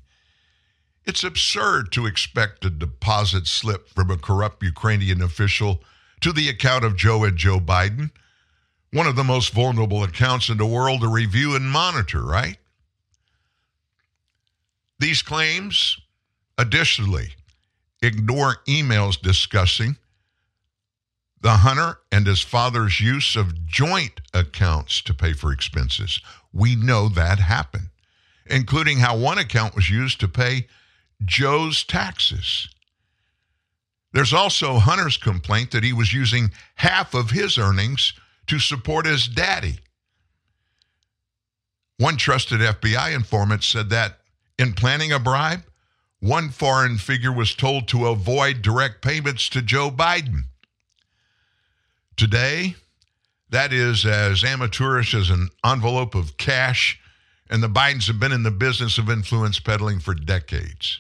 it's 1.04 1.24
absurd 1.24 1.92
to 1.94 2.06
expect 2.06 2.64
a 2.64 2.70
deposit 2.70 3.48
slip 3.48 3.90
from 3.90 4.12
a 4.12 4.20
corrupt 4.20 4.62
Ukrainian 4.62 5.24
official 5.24 5.82
to 6.22 6.32
the 6.32 6.48
account 6.48 6.86
of 6.86 6.96
Joe 6.96 7.24
and 7.24 7.36
Joe 7.36 7.60
Biden, 7.60 8.12
one 8.92 9.08
of 9.08 9.16
the 9.16 9.24
most 9.24 9.52
vulnerable 9.52 10.04
accounts 10.04 10.50
in 10.50 10.58
the 10.58 10.66
world 10.68 11.02
to 11.02 11.08
review 11.08 11.56
and 11.56 11.66
monitor, 11.66 12.24
right? 12.24 12.58
These 15.00 15.24
claims, 15.24 16.00
additionally, 16.60 17.30
ignore 18.04 18.58
emails 18.68 19.20
discussing 19.20 19.98
the 21.44 21.58
hunter 21.58 22.00
and 22.10 22.26
his 22.26 22.42
father's 22.42 23.02
use 23.02 23.36
of 23.36 23.66
joint 23.66 24.22
accounts 24.34 25.02
to 25.02 25.14
pay 25.14 25.34
for 25.34 25.52
expenses. 25.52 26.22
We 26.54 26.76
know 26.78 27.10
that 27.10 27.38
happened, 27.38 27.90
including 28.46 29.00
how 29.00 29.18
one 29.18 29.38
account 29.38 29.76
was 29.76 29.90
used 29.90 30.22
to 30.22 30.30
pay 30.30 30.68
Joe's 31.24 31.84
taxes. 31.84 32.70
There's 34.14 34.32
also 34.32 34.76
Hunter's 34.76 35.18
complaint 35.18 35.72
that 35.72 35.84
he 35.84 35.92
was 35.92 36.14
using 36.14 36.52
half 36.76 37.14
of 37.14 37.32
his 37.32 37.58
earnings 37.58 38.14
to 38.48 38.58
support 38.58 39.06
his 39.06 39.28
daddy. 39.28 39.80
One 41.98 42.16
trusted 42.16 42.62
FBI 42.62 43.14
informant 43.14 43.64
said 43.64 43.90
that 43.90 44.20
in 44.58 44.74
planning 44.74 45.12
a 45.12 45.20
bribe, 45.20 45.64
one 46.22 46.52
foreign 46.52 46.98
figure 46.98 47.34
was 47.34 47.54
told 47.54 47.90
to 47.90 48.08
avoid 48.08 48.62
direct 48.62 49.02
payments 49.02 49.50
to 49.50 49.62
Joe 49.62 49.92
Biden. 49.92 50.44
Today, 52.16 52.76
that 53.50 53.74
is 53.74 54.06
as 54.06 54.44
amateurish 54.44 55.14
as 55.14 55.30
an 55.30 55.50
envelope 55.66 56.16
of 56.16 56.38
cash, 56.38 57.00
and 57.50 57.62
the 57.62 57.68
Bidens 57.68 58.08
have 58.08 58.20
been 58.20 58.32
in 58.32 58.44
the 58.44 58.52
business 58.52 58.98
of 58.98 59.10
influence 59.10 59.60
peddling 59.60 60.00
for 60.00 60.14
decades. 60.14 61.00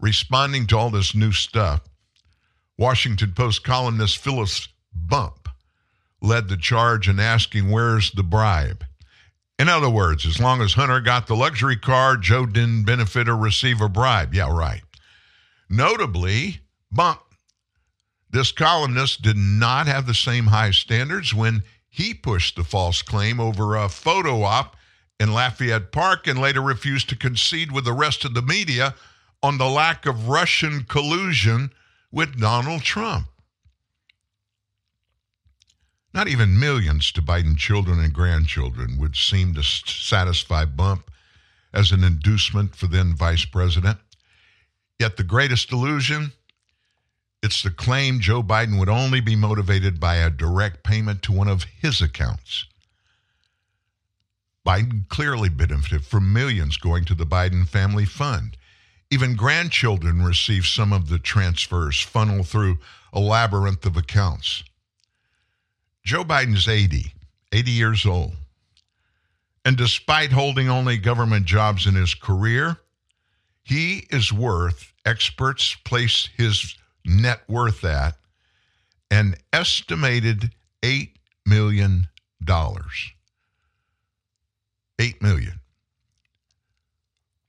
Responding 0.00 0.66
to 0.68 0.78
all 0.78 0.90
this 0.90 1.14
new 1.14 1.32
stuff, 1.32 1.82
Washington 2.78 3.32
Post 3.32 3.62
columnist 3.62 4.18
Philip 4.18 4.48
Bump 4.94 5.48
led 6.22 6.48
the 6.48 6.56
charge 6.56 7.08
in 7.08 7.20
asking, 7.20 7.70
Where's 7.70 8.10
the 8.10 8.22
bribe? 8.22 8.84
In 9.58 9.68
other 9.68 9.90
words, 9.90 10.24
as 10.24 10.40
long 10.40 10.62
as 10.62 10.72
Hunter 10.72 11.00
got 11.00 11.26
the 11.26 11.36
luxury 11.36 11.76
car, 11.76 12.16
Joe 12.16 12.46
didn't 12.46 12.84
benefit 12.84 13.28
or 13.28 13.36
receive 13.36 13.82
a 13.82 13.88
bribe. 13.90 14.32
Yeah, 14.32 14.50
right. 14.50 14.82
Notably, 15.68 16.60
Bump, 16.90 17.20
this 18.30 18.52
columnist 18.52 19.22
did 19.22 19.36
not 19.36 19.86
have 19.86 20.06
the 20.06 20.14
same 20.14 20.46
high 20.46 20.70
standards 20.70 21.34
when 21.34 21.62
he 21.88 22.14
pushed 22.14 22.56
the 22.56 22.64
false 22.64 23.02
claim 23.02 23.40
over 23.40 23.76
a 23.76 23.88
photo 23.88 24.42
op 24.42 24.76
in 25.18 25.32
Lafayette 25.32 25.92
Park 25.92 26.26
and 26.26 26.38
later 26.38 26.62
refused 26.62 27.08
to 27.08 27.16
concede 27.16 27.72
with 27.72 27.84
the 27.84 27.92
rest 27.92 28.24
of 28.24 28.34
the 28.34 28.42
media 28.42 28.94
on 29.42 29.58
the 29.58 29.68
lack 29.68 30.06
of 30.06 30.28
Russian 30.28 30.84
collusion 30.84 31.72
with 32.12 32.40
Donald 32.40 32.82
Trump. 32.82 33.26
Not 36.12 36.28
even 36.28 36.58
millions 36.58 37.12
to 37.12 37.22
Biden 37.22 37.56
children 37.56 38.00
and 38.00 38.12
grandchildren 38.12 38.98
would 38.98 39.16
seem 39.16 39.54
to 39.54 39.62
satisfy 39.62 40.64
Bump 40.64 41.10
as 41.72 41.92
an 41.92 42.02
inducement 42.02 42.74
for 42.74 42.86
then 42.86 43.14
vice 43.14 43.44
president. 43.44 43.98
Yet 44.98 45.16
the 45.16 45.22
greatest 45.22 45.72
illusion, 45.72 46.32
it's 47.42 47.62
the 47.62 47.70
claim 47.70 48.20
Joe 48.20 48.42
Biden 48.42 48.78
would 48.78 48.88
only 48.88 49.20
be 49.20 49.36
motivated 49.36 49.98
by 49.98 50.16
a 50.16 50.30
direct 50.30 50.84
payment 50.84 51.22
to 51.22 51.32
one 51.32 51.48
of 51.48 51.64
his 51.64 52.02
accounts. 52.02 52.66
Biden 54.66 55.08
clearly 55.08 55.48
benefited 55.48 56.04
from 56.04 56.32
millions 56.32 56.76
going 56.76 57.04
to 57.06 57.14
the 57.14 57.24
Biden 57.24 57.66
family 57.66 58.04
fund. 58.04 58.56
Even 59.10 59.34
grandchildren 59.34 60.22
receive 60.22 60.66
some 60.66 60.92
of 60.92 61.08
the 61.08 61.18
transfers 61.18 62.00
funneled 62.00 62.46
through 62.46 62.78
a 63.12 63.20
labyrinth 63.20 63.86
of 63.86 63.96
accounts. 63.96 64.62
Joe 66.04 66.24
Biden's 66.24 66.68
80, 66.68 67.14
80 67.52 67.70
years 67.70 68.06
old. 68.06 68.34
And 69.64 69.76
despite 69.76 70.32
holding 70.32 70.68
only 70.68 70.98
government 70.98 71.46
jobs 71.46 71.86
in 71.86 71.94
his 71.94 72.14
career, 72.14 72.76
he 73.62 74.06
is 74.10 74.32
worth, 74.32 74.92
experts 75.04 75.74
place 75.84 76.28
his 76.36 76.76
net 77.04 77.42
worth 77.48 77.84
at, 77.84 78.16
an 79.10 79.34
estimated 79.52 80.50
$8 80.82 81.10
million. 81.46 82.08
8 84.98 85.22
million. 85.22 85.60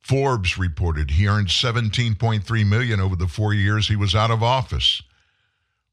Forbes 0.02 0.58
reported 0.58 1.12
he 1.12 1.28
earned 1.28 1.48
17.3 1.48 2.68
million 2.68 3.00
over 3.00 3.16
the 3.16 3.28
4 3.28 3.54
years 3.54 3.88
he 3.88 3.96
was 3.96 4.16
out 4.16 4.32
of 4.32 4.44
office. 4.44 5.02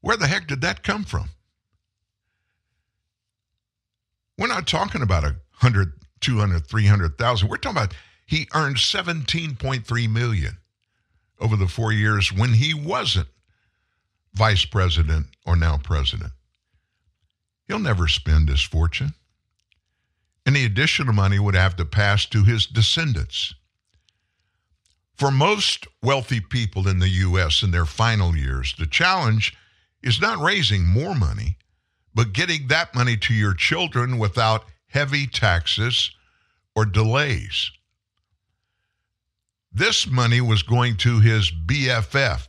Where 0.01 0.17
the 0.17 0.27
heck 0.27 0.47
did 0.47 0.61
that 0.61 0.83
come 0.83 1.03
from? 1.03 1.29
We're 4.37 4.47
not 4.47 4.67
talking 4.67 5.01
about 5.01 5.23
a 5.23 5.35
100, 5.59 5.93
200, 6.21 6.65
300,000. 6.65 7.47
We're 7.47 7.57
talking 7.57 7.77
about 7.77 7.93
he 8.25 8.47
earned 8.53 8.77
17.3 8.77 10.11
million 10.11 10.57
over 11.39 11.55
the 11.55 11.67
4 11.67 11.91
years 11.93 12.33
when 12.33 12.53
he 12.53 12.73
wasn't 12.73 13.27
vice 14.39 14.63
president 14.63 15.27
or 15.45 15.57
now 15.57 15.77
president. 15.77 16.31
He'll 17.67 17.77
never 17.77 18.07
spend 18.07 18.47
his 18.47 18.61
fortune. 18.61 19.13
Any 20.45 20.63
additional 20.63 21.13
money 21.13 21.39
would 21.39 21.55
have 21.55 21.75
to 21.75 21.83
pass 21.83 22.25
to 22.27 22.45
his 22.45 22.65
descendants. 22.65 23.53
For 25.17 25.29
most 25.29 25.87
wealthy 26.01 26.39
people 26.39 26.87
in 26.87 26.99
the 26.99 27.09
U.S. 27.09 27.63
in 27.63 27.71
their 27.71 27.85
final 27.85 28.33
years, 28.33 28.73
the 28.79 28.85
challenge 28.87 29.53
is 30.01 30.21
not 30.21 30.39
raising 30.39 30.87
more 30.87 31.13
money, 31.13 31.57
but 32.15 32.31
getting 32.31 32.69
that 32.69 32.95
money 32.95 33.17
to 33.17 33.33
your 33.33 33.53
children 33.53 34.17
without 34.17 34.63
heavy 34.87 35.27
taxes 35.27 36.11
or 36.77 36.85
delays. 36.85 37.71
This 39.73 40.07
money 40.07 40.39
was 40.39 40.63
going 40.63 40.95
to 40.97 41.19
his 41.19 41.51
BFF. 41.51 42.47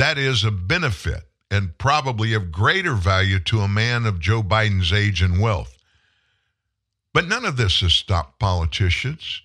That 0.00 0.16
is 0.16 0.44
a 0.44 0.50
benefit 0.50 1.24
and 1.50 1.76
probably 1.76 2.32
of 2.32 2.50
greater 2.50 2.94
value 2.94 3.38
to 3.40 3.60
a 3.60 3.68
man 3.68 4.06
of 4.06 4.18
Joe 4.18 4.42
Biden's 4.42 4.94
age 4.94 5.20
and 5.20 5.38
wealth. 5.38 5.76
But 7.12 7.28
none 7.28 7.44
of 7.44 7.58
this 7.58 7.82
has 7.82 7.92
stopped 7.92 8.38
politicians, 8.38 9.42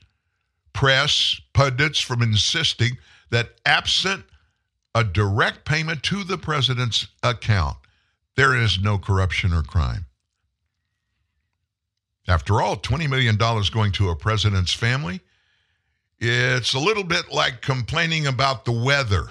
press, 0.72 1.42
pundits 1.52 2.00
from 2.00 2.22
insisting 2.22 2.92
that 3.32 3.50
absent 3.66 4.24
a 4.96 5.04
direct 5.04 5.66
payment 5.66 6.04
to 6.04 6.24
the 6.24 6.38
president's 6.38 7.06
account, 7.22 7.76
there 8.38 8.56
is 8.56 8.80
no 8.80 8.98
corruption 8.98 9.52
or 9.52 9.62
crime. 9.62 10.06
After 12.30 12.62
all, 12.62 12.78
$20 12.78 13.10
million 13.10 13.36
going 13.36 13.92
to 13.92 14.10
a 14.10 14.16
president's 14.16 14.74
family, 14.74 15.20
it's 16.18 16.74
a 16.74 16.80
little 16.80 17.04
bit 17.04 17.30
like 17.30 17.62
complaining 17.62 18.26
about 18.26 18.64
the 18.64 18.72
weather 18.72 19.28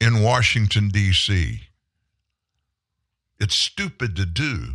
in 0.00 0.22
Washington, 0.22 0.88
D.C. 0.88 1.60
It's 3.38 3.54
stupid 3.54 4.16
to 4.16 4.26
do, 4.26 4.74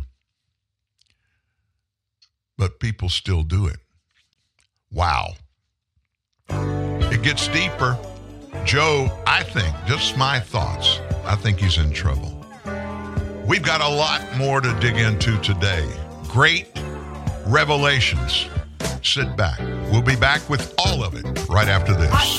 but 2.56 2.80
people 2.80 3.08
still 3.08 3.42
do 3.42 3.66
it. 3.66 3.78
Wow. 4.92 5.34
It 6.48 7.22
gets 7.22 7.48
deeper. 7.48 7.98
Joe, 8.64 9.10
I 9.26 9.42
think, 9.42 9.74
just 9.86 10.16
my 10.16 10.38
thoughts, 10.38 11.00
I 11.24 11.34
think 11.34 11.58
he's 11.58 11.78
in 11.78 11.92
trouble. 11.92 12.38
We've 13.46 13.62
got 13.62 13.80
a 13.80 13.88
lot 13.88 14.22
more 14.36 14.60
to 14.60 14.72
dig 14.80 14.96
into 14.96 15.36
today. 15.40 15.88
Great 16.28 16.68
revelations. 17.46 18.46
Sit 19.02 19.36
back. 19.36 19.58
We'll 19.90 20.02
be 20.02 20.16
back 20.16 20.48
with 20.48 20.72
all 20.78 21.02
of 21.02 21.14
it 21.14 21.48
right 21.48 21.68
after 21.68 21.92
this. 21.94 22.38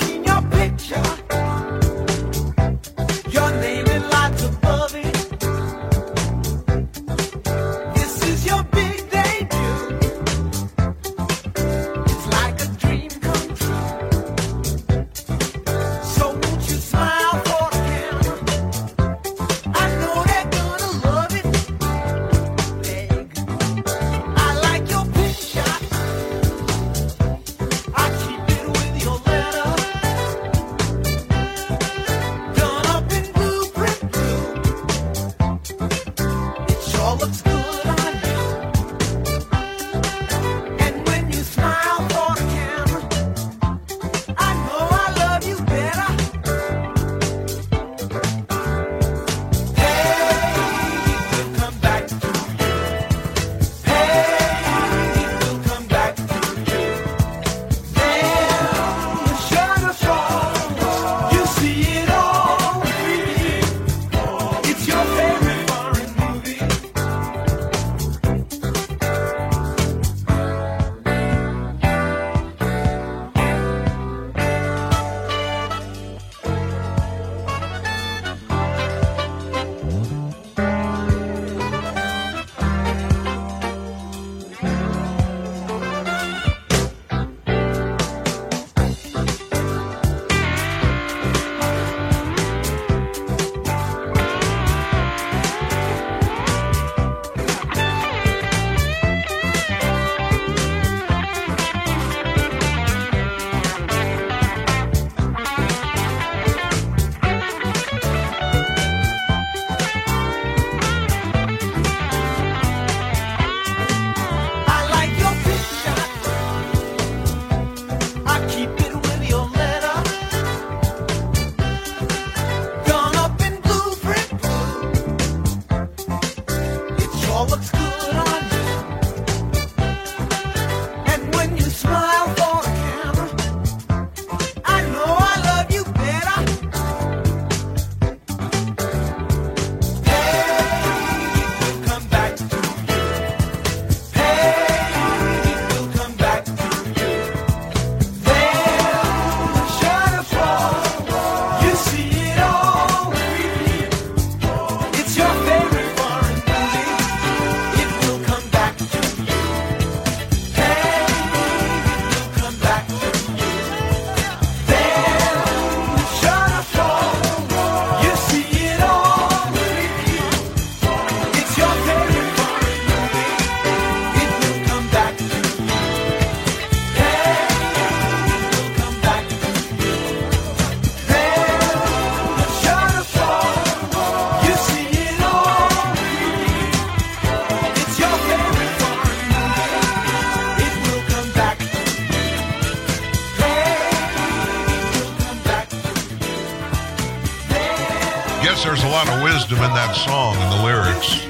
Wisdom 199.54 199.70
in 199.70 199.76
that 199.76 199.96
song 199.96 200.36
and 200.38 200.52
the 200.52 200.64
lyrics. 200.66 201.28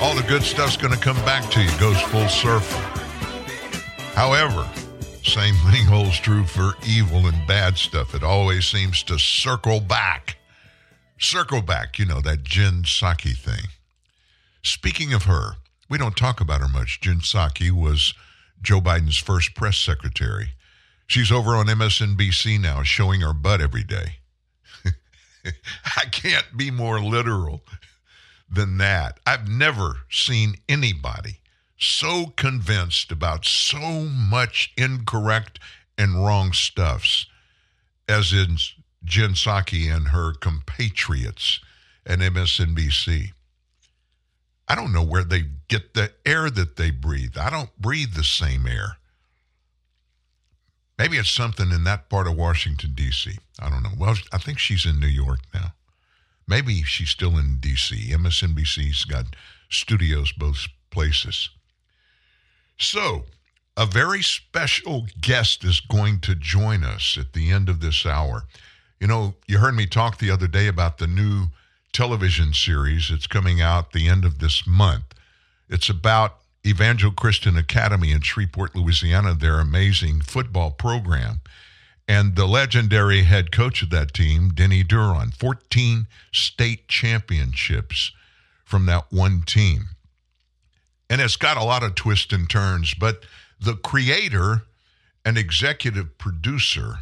All 0.00 0.14
the 0.14 0.26
good 0.26 0.42
stuff's 0.42 0.76
going 0.76 0.94
to 0.94 0.98
come 0.98 1.16
back 1.16 1.50
to 1.50 1.62
you, 1.62 1.68
goes 1.78 2.00
full 2.00 2.28
circle. 2.28 2.78
However, 4.14 4.66
same 5.22 5.54
thing 5.70 5.84
holds 5.84 6.18
true 6.18 6.44
for 6.44 6.72
evil 6.86 7.26
and 7.26 7.46
bad 7.46 7.76
stuff. 7.76 8.14
It 8.14 8.22
always 8.22 8.64
seems 8.66 9.02
to 9.04 9.18
circle 9.18 9.80
back. 9.80 10.38
Circle 11.18 11.62
back, 11.62 11.98
you 11.98 12.06
know, 12.06 12.20
that 12.22 12.42
Jen 12.42 12.84
Psaki 12.84 13.36
thing. 13.36 13.68
Speaking 14.62 15.12
of 15.12 15.24
her, 15.24 15.56
we 15.90 15.98
don't 15.98 16.16
talk 16.16 16.40
about 16.40 16.62
her 16.62 16.68
much. 16.68 17.02
Jen 17.02 17.18
Psaki 17.18 17.70
was 17.70 18.14
Joe 18.62 18.80
Biden's 18.80 19.18
first 19.18 19.54
press 19.54 19.76
secretary. 19.76 20.54
She's 21.06 21.30
over 21.30 21.50
on 21.50 21.66
MSNBC 21.66 22.58
now, 22.60 22.82
showing 22.82 23.20
her 23.20 23.34
butt 23.34 23.60
every 23.60 23.84
day. 23.84 24.20
I 25.96 26.06
can't 26.06 26.56
be 26.56 26.70
more 26.70 27.00
literal 27.00 27.62
than 28.50 28.78
that. 28.78 29.20
I've 29.26 29.48
never 29.48 30.00
seen 30.10 30.56
anybody 30.68 31.40
so 31.76 32.26
convinced 32.36 33.10
about 33.10 33.44
so 33.44 34.02
much 34.04 34.72
incorrect 34.76 35.58
and 35.98 36.24
wrong 36.24 36.52
stuffs 36.52 37.26
as 38.08 38.32
in 38.32 38.56
Jen 39.04 39.30
Psaki 39.30 39.94
and 39.94 40.08
her 40.08 40.32
compatriots 40.34 41.60
at 42.06 42.18
MSNBC. 42.18 43.32
I 44.66 44.74
don't 44.74 44.92
know 44.92 45.02
where 45.02 45.24
they 45.24 45.44
get 45.68 45.94
the 45.94 46.12
air 46.24 46.48
that 46.50 46.76
they 46.76 46.90
breathe. 46.90 47.36
I 47.36 47.50
don't 47.50 47.76
breathe 47.78 48.14
the 48.14 48.24
same 48.24 48.66
air. 48.66 48.96
Maybe 50.98 51.16
it's 51.16 51.30
something 51.30 51.70
in 51.70 51.84
that 51.84 52.08
part 52.08 52.26
of 52.26 52.36
Washington, 52.36 52.92
D.C. 52.94 53.36
I 53.60 53.68
don't 53.68 53.82
know. 53.82 53.90
Well, 53.98 54.14
I 54.32 54.38
think 54.38 54.58
she's 54.58 54.86
in 54.86 55.00
New 55.00 55.08
York 55.08 55.40
now. 55.52 55.74
Maybe 56.46 56.82
she's 56.82 57.10
still 57.10 57.36
in 57.36 57.58
D.C. 57.60 58.10
MSNBC's 58.12 59.04
got 59.04 59.26
studios 59.70 60.32
both 60.32 60.66
places. 60.90 61.50
So, 62.78 63.24
a 63.76 63.86
very 63.86 64.22
special 64.22 65.06
guest 65.20 65.64
is 65.64 65.80
going 65.80 66.20
to 66.20 66.34
join 66.34 66.84
us 66.84 67.16
at 67.18 67.32
the 67.32 67.50
end 67.50 67.68
of 67.68 67.80
this 67.80 68.06
hour. 68.06 68.44
You 69.00 69.08
know, 69.08 69.34
you 69.46 69.58
heard 69.58 69.74
me 69.74 69.86
talk 69.86 70.18
the 70.18 70.30
other 70.30 70.46
day 70.46 70.68
about 70.68 70.98
the 70.98 71.06
new 71.08 71.46
television 71.92 72.52
series. 72.52 73.10
It's 73.10 73.26
coming 73.26 73.60
out 73.60 73.92
the 73.92 74.08
end 74.08 74.24
of 74.24 74.38
this 74.38 74.66
month. 74.66 75.14
It's 75.68 75.88
about 75.88 76.38
Evangel 76.66 77.10
Christian 77.10 77.56
Academy 77.56 78.10
in 78.10 78.20
Shreveport, 78.20 78.74
Louisiana, 78.74 79.34
their 79.34 79.58
amazing 79.58 80.20
football 80.20 80.70
program. 80.70 81.40
And 82.06 82.36
the 82.36 82.46
legendary 82.46 83.22
head 83.22 83.50
coach 83.50 83.82
of 83.82 83.90
that 83.90 84.12
team, 84.12 84.50
Denny 84.50 84.84
Duron, 84.84 85.34
14 85.34 86.06
state 86.32 86.88
championships 86.88 88.12
from 88.64 88.86
that 88.86 89.10
one 89.10 89.42
team. 89.42 89.86
And 91.08 91.20
it's 91.20 91.36
got 91.36 91.56
a 91.56 91.64
lot 91.64 91.82
of 91.82 91.94
twists 91.94 92.32
and 92.32 92.48
turns, 92.48 92.94
but 92.94 93.24
the 93.60 93.76
creator 93.76 94.64
and 95.24 95.38
executive 95.38 96.18
producer 96.18 96.98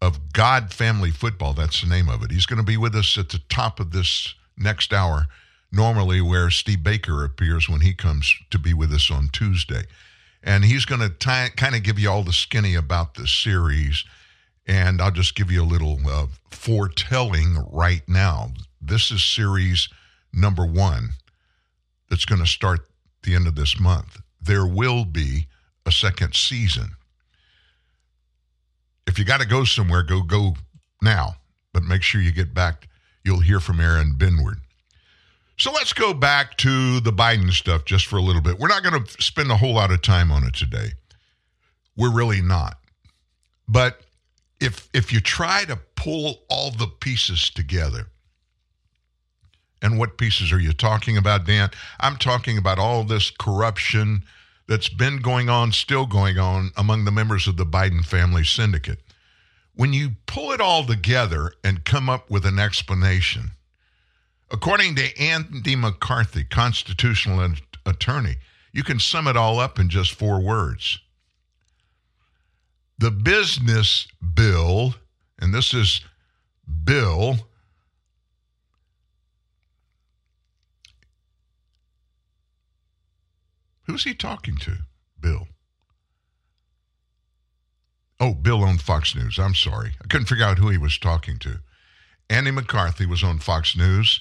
of 0.00 0.32
God 0.32 0.72
Family 0.72 1.10
Football, 1.10 1.52
that's 1.52 1.82
the 1.82 1.88
name 1.88 2.08
of 2.08 2.22
it. 2.22 2.30
He's 2.30 2.46
going 2.46 2.58
to 2.58 2.64
be 2.64 2.76
with 2.76 2.94
us 2.94 3.18
at 3.18 3.28
the 3.30 3.40
top 3.48 3.80
of 3.80 3.90
this 3.90 4.34
next 4.56 4.92
hour, 4.92 5.26
normally 5.72 6.20
where 6.20 6.50
Steve 6.50 6.82
Baker 6.82 7.24
appears 7.24 7.68
when 7.68 7.80
he 7.80 7.94
comes 7.94 8.34
to 8.50 8.58
be 8.58 8.74
with 8.74 8.92
us 8.92 9.10
on 9.10 9.28
Tuesday. 9.32 9.82
And 10.42 10.64
he's 10.64 10.84
going 10.84 11.00
to 11.00 11.50
kind 11.56 11.74
of 11.74 11.82
give 11.82 11.98
you 11.98 12.10
all 12.10 12.22
the 12.22 12.32
skinny 12.32 12.74
about 12.74 13.14
the 13.14 13.26
series. 13.26 14.04
And 14.66 15.00
I'll 15.00 15.10
just 15.10 15.34
give 15.34 15.50
you 15.50 15.62
a 15.62 15.64
little 15.64 15.98
uh, 16.08 16.26
foretelling 16.50 17.64
right 17.70 18.02
now. 18.08 18.52
This 18.80 19.10
is 19.10 19.22
series 19.22 19.88
number 20.32 20.64
one 20.64 21.10
that's 22.08 22.24
going 22.24 22.40
to 22.40 22.46
start 22.46 22.80
the 23.22 23.34
end 23.34 23.46
of 23.46 23.54
this 23.54 23.78
month. 23.78 24.18
There 24.40 24.66
will 24.66 25.04
be 25.04 25.46
a 25.86 25.92
second 25.92 26.34
season. 26.34 26.92
If 29.06 29.18
you 29.18 29.24
got 29.24 29.40
to 29.40 29.46
go 29.46 29.64
somewhere, 29.64 30.02
go 30.02 30.22
go 30.22 30.54
now. 31.02 31.36
But 31.72 31.84
make 31.84 32.02
sure 32.02 32.20
you 32.20 32.32
get 32.32 32.54
back. 32.54 32.88
You'll 33.24 33.40
hear 33.40 33.60
from 33.60 33.80
Aaron 33.80 34.14
Benward. 34.16 34.60
So 35.60 35.70
let's 35.72 35.92
go 35.92 36.14
back 36.14 36.56
to 36.58 37.00
the 37.00 37.12
Biden 37.12 37.52
stuff 37.52 37.84
just 37.84 38.06
for 38.06 38.16
a 38.16 38.22
little 38.22 38.40
bit. 38.40 38.58
We're 38.58 38.68
not 38.68 38.82
going 38.82 39.04
to 39.04 39.22
spend 39.22 39.50
a 39.50 39.58
whole 39.58 39.74
lot 39.74 39.90
of 39.90 40.00
time 40.00 40.32
on 40.32 40.42
it 40.44 40.54
today. 40.54 40.92
We're 41.98 42.14
really 42.14 42.40
not. 42.40 42.78
But 43.68 44.00
if 44.58 44.88
if 44.94 45.12
you 45.12 45.20
try 45.20 45.66
to 45.66 45.76
pull 45.96 46.44
all 46.48 46.70
the 46.70 46.86
pieces 46.86 47.50
together, 47.50 48.06
and 49.82 49.98
what 49.98 50.16
pieces 50.16 50.50
are 50.50 50.58
you 50.58 50.72
talking 50.72 51.18
about, 51.18 51.44
Dan? 51.44 51.68
I'm 52.00 52.16
talking 52.16 52.56
about 52.56 52.78
all 52.78 53.04
this 53.04 53.30
corruption 53.30 54.24
that's 54.66 54.88
been 54.88 55.18
going 55.18 55.50
on, 55.50 55.72
still 55.72 56.06
going 56.06 56.38
on 56.38 56.70
among 56.74 57.04
the 57.04 57.12
members 57.12 57.46
of 57.46 57.58
the 57.58 57.66
Biden 57.66 58.02
family 58.02 58.44
syndicate. 58.44 59.02
When 59.74 59.92
you 59.92 60.12
pull 60.24 60.52
it 60.52 60.62
all 60.62 60.86
together 60.86 61.52
and 61.62 61.84
come 61.84 62.08
up 62.08 62.30
with 62.30 62.46
an 62.46 62.58
explanation, 62.58 63.50
according 64.50 64.96
to 64.96 65.18
Andy 65.18 65.76
McCarthy, 65.76 66.44
constitutional 66.44 67.54
attorney, 67.86 68.36
you 68.72 68.82
can 68.82 68.98
sum 68.98 69.26
it 69.26 69.36
all 69.36 69.58
up 69.58 69.78
in 69.78 69.88
just 69.88 70.12
four 70.12 70.40
words. 70.40 70.98
The 72.98 73.10
business 73.10 74.06
bill, 74.34 74.94
and 75.38 75.54
this 75.54 75.72
is 75.72 76.02
bill 76.84 77.38
Who's 83.90 84.04
he 84.04 84.14
talking 84.14 84.56
to? 84.58 84.76
Bill. 85.20 85.48
Oh, 88.20 88.34
Bill 88.34 88.62
on 88.62 88.78
Fox 88.78 89.16
News. 89.16 89.36
I'm 89.36 89.56
sorry. 89.56 89.94
I 90.00 90.06
couldn't 90.06 90.28
figure 90.28 90.44
out 90.44 90.58
who 90.58 90.68
he 90.68 90.78
was 90.78 90.96
talking 90.96 91.38
to. 91.40 91.58
Andy 92.28 92.52
McCarthy 92.52 93.04
was 93.04 93.24
on 93.24 93.40
Fox 93.40 93.76
News, 93.76 94.20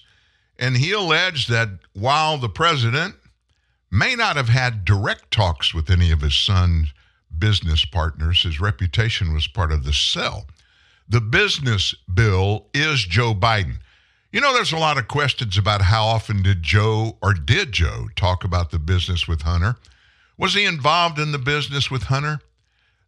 and 0.60 0.76
he 0.76 0.92
alleged 0.92 1.50
that 1.50 1.70
while 1.94 2.38
the 2.38 2.50
president 2.50 3.16
may 3.90 4.14
not 4.16 4.36
have 4.36 4.50
had 4.50 4.86
direct 4.86 5.32
talks 5.32 5.74
with 5.74 5.90
any 5.90 6.12
of 6.12 6.22
his 6.22 6.36
son's 6.36 6.94
business 7.36 7.86
partners, 7.86 8.44
his 8.44 8.60
reputation 8.60 9.34
was 9.34 9.48
part 9.48 9.72
of 9.72 9.86
the 9.86 9.94
sell. 9.94 10.46
The 11.08 11.22
business 11.22 11.96
bill 12.14 12.68
is 12.74 13.04
Joe 13.06 13.34
Biden. 13.34 13.78
You 14.32 14.42
know, 14.42 14.54
there's 14.54 14.74
a 14.74 14.78
lot 14.78 15.00
of 15.00 15.08
questions 15.08 15.58
about 15.58 15.82
how 15.82 16.04
often 16.04 16.44
did 16.44 16.62
Joe 16.62 17.18
or 17.24 17.34
did 17.34 17.72
Joe 17.72 18.10
talk 18.16 18.44
about 18.44 18.70
the 18.70 18.78
business 18.78 19.28
with 19.28 19.42
Hunter? 19.42 19.78
Was 20.38 20.54
he 20.54 20.66
involved 20.66 21.18
in 21.18 21.32
the 21.32 21.40
business 21.40 21.90
with 21.90 22.04
Hunter? 22.04 22.40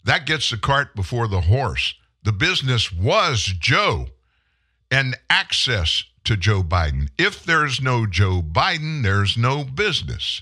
That 0.04 0.26
gets 0.26 0.50
the 0.50 0.58
cart 0.58 0.96
before 0.96 1.28
the 1.28 1.42
horse. 1.42 1.94
The 2.24 2.32
business 2.32 2.92
was 2.92 3.44
Joe 3.44 4.08
and 4.90 5.16
access 5.30 6.04
to 6.24 6.38
Joe 6.38 6.64
Biden. 6.64 7.10
If 7.18 7.44
there's 7.44 7.82
no 7.82 8.06
Joe 8.06 8.42
Biden, 8.42 9.04
there's 9.04 9.38
no 9.38 9.64
business. 9.64 10.42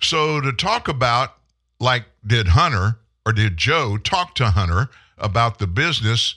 So 0.00 0.40
to 0.40 0.52
talk 0.52 0.88
about, 0.88 1.34
like, 1.80 2.04
did 2.26 2.48
Hunter 2.48 2.98
or 3.24 3.32
did 3.32 3.56
Joe 3.56 3.96
talk 3.96 4.34
to 4.36 4.50
Hunter 4.50 4.88
about 5.18 5.58
the 5.58 5.66
business? 5.66 6.36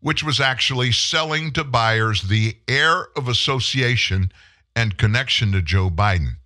which 0.00 0.22
was 0.22 0.40
actually 0.40 0.92
selling 0.92 1.52
to 1.52 1.64
buyers 1.64 2.22
the 2.22 2.56
air 2.66 3.08
of 3.16 3.28
association 3.28 4.32
and 4.74 4.96
connection 4.96 5.52
to 5.52 5.62
Joe 5.62 5.90
Biden. 5.90 6.36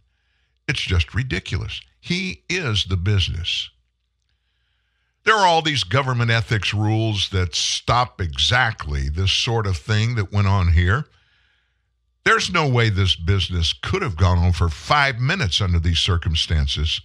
It's 0.69 0.81
just 0.81 1.15
ridiculous. 1.15 1.81
He 2.01 2.43
is 2.49 2.87
the 2.87 2.97
business. 2.97 3.71
There 5.25 5.37
are 5.37 5.47
all 5.47 5.63
these 5.63 5.85
government 5.85 6.31
ethics 6.31 6.75
rules 6.75 7.31
that 7.31 7.55
stop 7.55 8.21
exactly 8.21 9.09
this 9.09 9.33
sort 9.33 9.67
of 9.67 9.77
thing 9.77 10.17
that 10.17 10.33
went 10.33 10.49
on 10.49 10.73
here. 10.73 11.07
There's 12.25 12.53
no 12.53 12.69
way 12.69 12.89
this 12.89 13.17
business 13.17 13.73
could 13.73 14.03
have 14.03 14.17
gone 14.17 14.39
on 14.39 14.53
for 14.53 14.69
five 14.69 15.19
minutes 15.19 15.61
under 15.61 15.79
these 15.79 15.99
circumstances 15.99 17.01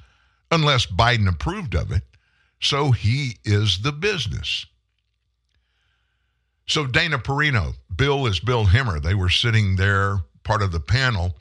unless 0.52 0.86
Biden 0.86 1.30
approved 1.30 1.76
of 1.76 1.92
it. 1.92 2.04
So 2.62 2.92
he 2.92 3.38
is 3.46 3.82
the 3.82 3.92
business. 3.92 4.66
So 6.68 6.86
Dana 6.86 7.18
Perino, 7.18 7.76
Bill 7.96 8.28
is 8.28 8.40
Bill 8.40 8.66
Hemmer. 8.66 9.02
They 9.02 9.16
were 9.16 9.30
sitting 9.30 9.76
there, 9.76 10.20
part 10.44 10.62
of 10.62 10.72
the 10.72 10.80
panel. 10.80 11.36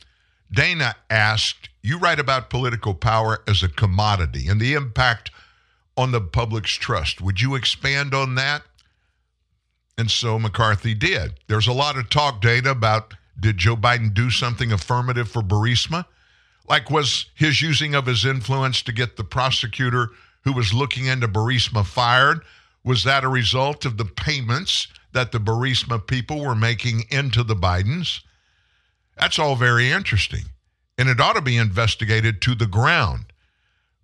Dana 0.53 0.95
asked, 1.11 1.69
You 1.83 1.99
write 1.99 2.21
about 2.21 2.51
political 2.51 2.95
power 2.95 3.43
as 3.47 3.63
a 3.63 3.69
commodity 3.69 4.49
and 4.49 4.61
the 4.61 4.75
impact 4.75 5.31
on 5.99 6.13
the 6.13 6.21
public's 6.21 6.73
trust. 6.73 7.21
Would 7.21 7.41
you 7.41 7.55
expand 7.55 8.15
on 8.15 8.37
that? 8.37 8.63
And 9.99 10.11
so 10.11 10.39
McCarthy 10.39 10.95
did. 10.95 11.35
There's 11.49 11.67
a 11.67 11.73
lot 11.73 11.99
of 11.99 12.09
talk, 12.09 12.41
data 12.41 12.71
about 12.71 13.13
did 13.39 13.59
Joe 13.59 13.77
Biden 13.77 14.15
do 14.15 14.31
something 14.31 14.73
affirmative 14.73 15.29
for 15.31 15.43
Burisma? 15.43 16.07
Like, 16.69 16.91
was 16.91 17.27
his 17.35 17.61
using 17.61 17.95
of 17.95 18.07
his 18.07 18.25
influence 18.25 18.83
to 18.83 18.93
get 18.93 19.17
the 19.17 19.25
prosecutor 19.25 20.11
who 20.45 20.53
was 20.53 20.73
looking 20.73 21.07
into 21.07 21.29
Burisma 21.29 21.85
fired? 21.85 22.41
Was 22.85 23.05
that 23.05 23.25
a 23.25 23.29
result 23.29 23.85
of 23.85 23.97
the 23.97 24.05
payments 24.05 24.89
that 25.13 25.33
the 25.33 25.39
Burisma 25.39 26.05
people 26.07 26.41
were 26.41 26.55
making 26.55 27.05
into 27.11 27.43
the 27.43 27.57
Bidens. 27.57 28.21
That's 29.17 29.39
all 29.39 29.57
very 29.57 29.91
interesting. 29.91 30.45
And 30.97 31.09
it 31.09 31.21
ought 31.21 31.35
to 31.35 31.41
be 31.41 31.57
investigated 31.57 32.43
to 32.43 32.55
the 32.55 32.67
ground. 32.67 33.33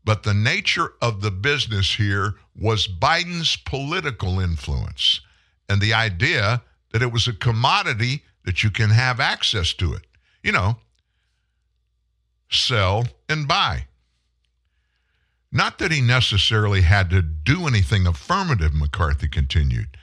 But 0.05 0.23
the 0.23 0.35
nature 0.35 0.93
of 1.01 1.23
the 1.23 1.31
business 1.31 1.95
here 1.95 2.35
was 2.55 2.87
Biden's 2.87 3.57
political 3.57 4.39
influence 4.39 5.21
and 5.69 5.81
the 5.81 5.95
idea 5.95 6.63
that 6.93 7.03
it 7.03 7.13
was 7.13 7.27
a 7.27 7.33
commodity 7.33 8.23
that 8.45 8.63
you 8.63 8.71
can 8.71 8.91
have 8.91 9.19
access 9.19 9.73
to 9.75 9.95
it. 9.95 10.07
You 10.43 10.53
know, 10.53 10.77
sell 12.51 13.07
and 13.29 13.49
buy. 13.49 13.87
Not 15.51 15.79
that 15.79 15.93
he 15.93 16.01
necessarily 16.01 16.83
had 16.83 17.11
to 17.11 17.23
do 17.23 17.67
anything 17.67 18.07
affirmative, 18.07 18.75
McCarthy 18.75 19.29
continued. 19.29 19.97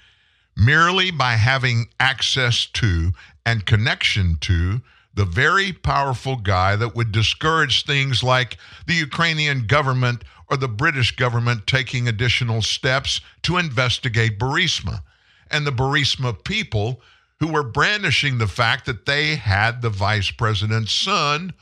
Merely 0.55 1.11
by 1.11 1.33
having 1.33 1.89
access 1.99 2.65
to 2.67 3.11
and 3.45 3.65
connection 3.65 4.37
to 4.41 4.81
the 5.13 5.25
very 5.25 5.73
powerful 5.73 6.37
guy 6.37 6.75
that 6.75 6.95
would 6.95 7.11
discourage 7.11 7.85
things 7.85 8.23
like 8.23 8.57
the 8.87 8.93
Ukrainian 8.93 9.67
government 9.67 10.23
or 10.49 10.57
the 10.57 10.67
British 10.67 11.15
government 11.15 11.67
taking 11.67 12.07
additional 12.07 12.61
steps 12.61 13.21
to 13.43 13.57
investigate 13.57 14.39
Burisma 14.39 15.01
and 15.49 15.67
the 15.67 15.71
Burisma 15.71 16.43
people 16.43 17.01
who 17.39 17.47
were 17.47 17.63
brandishing 17.63 18.37
the 18.37 18.47
fact 18.47 18.85
that 18.85 19.05
they 19.05 19.35
had 19.35 19.81
the 19.81 19.89
vice 19.89 20.31
president's 20.31 20.93
son 20.93 21.53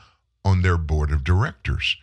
on 0.44 0.62
their 0.62 0.76
board 0.76 1.10
of 1.10 1.24
directors 1.24 1.96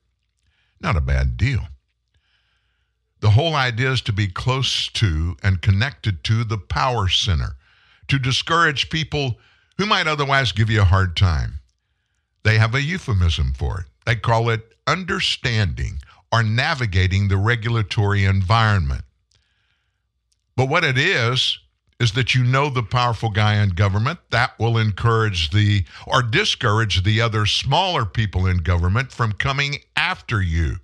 Not 0.81 0.97
a 0.97 1.01
bad 1.01 1.37
deal. 1.37 1.61
The 3.21 3.29
whole 3.29 3.55
idea 3.55 3.93
is 3.93 4.01
to 4.01 4.11
be 4.11 4.27
close 4.27 4.89
to 4.89 5.37
and 5.41 5.61
connected 5.61 6.21
to 6.25 6.43
the 6.43 6.57
power 6.57 7.07
center, 7.07 7.55
to 8.09 8.19
discourage 8.19 8.89
people 8.89 9.39
who 9.77 9.85
might 9.85 10.05
otherwise 10.05 10.51
give 10.51 10.69
you 10.69 10.81
a 10.81 10.83
hard 10.83 11.15
time. 11.15 11.61
They 12.43 12.57
have 12.57 12.75
a 12.75 12.81
euphemism 12.81 13.53
for 13.53 13.79
it. 13.79 13.85
They 14.05 14.17
call 14.17 14.49
it 14.49 14.75
understanding 14.85 15.99
or 16.29 16.43
navigating 16.43 17.29
the 17.29 17.37
regulatory 17.37 18.25
environment. 18.25 19.05
But 20.57 20.67
what 20.67 20.83
it 20.83 20.97
is, 20.97 21.57
is 21.99 22.11
that 22.11 22.35
you 22.35 22.43
know 22.43 22.69
the 22.69 22.83
powerful 22.83 23.29
guy 23.29 23.55
in 23.61 23.69
government. 23.69 24.19
That 24.29 24.57
will 24.59 24.77
encourage 24.77 25.49
the 25.49 25.83
or 26.05 26.21
discourage 26.21 27.03
the 27.03 27.21
other 27.21 27.45
smaller 27.45 28.05
people 28.05 28.45
in 28.45 28.57
government 28.57 29.11
from 29.11 29.31
coming 29.33 29.77
after 29.95 30.41
you. 30.41 30.77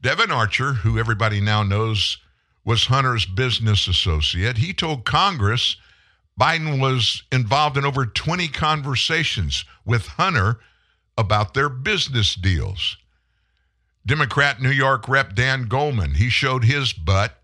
Devon 0.00 0.30
Archer, 0.30 0.74
who 0.74 0.98
everybody 0.98 1.40
now 1.40 1.62
knows 1.62 2.18
was 2.64 2.86
Hunter's 2.86 3.26
business 3.26 3.88
associate, 3.88 4.58
he 4.58 4.72
told 4.72 5.04
Congress 5.04 5.76
Biden 6.38 6.80
was 6.80 7.24
involved 7.32 7.76
in 7.76 7.84
over 7.84 8.06
20 8.06 8.48
conversations 8.48 9.64
with 9.84 10.06
Hunter 10.06 10.60
about 11.16 11.54
their 11.54 11.68
business 11.68 12.34
deals. 12.36 12.96
Democrat 14.06 14.62
New 14.62 14.70
York 14.70 15.08
Rep 15.08 15.34
Dan 15.34 15.64
Goldman, 15.64 16.14
he 16.14 16.30
showed 16.30 16.64
his 16.64 16.92
butt 16.92 17.42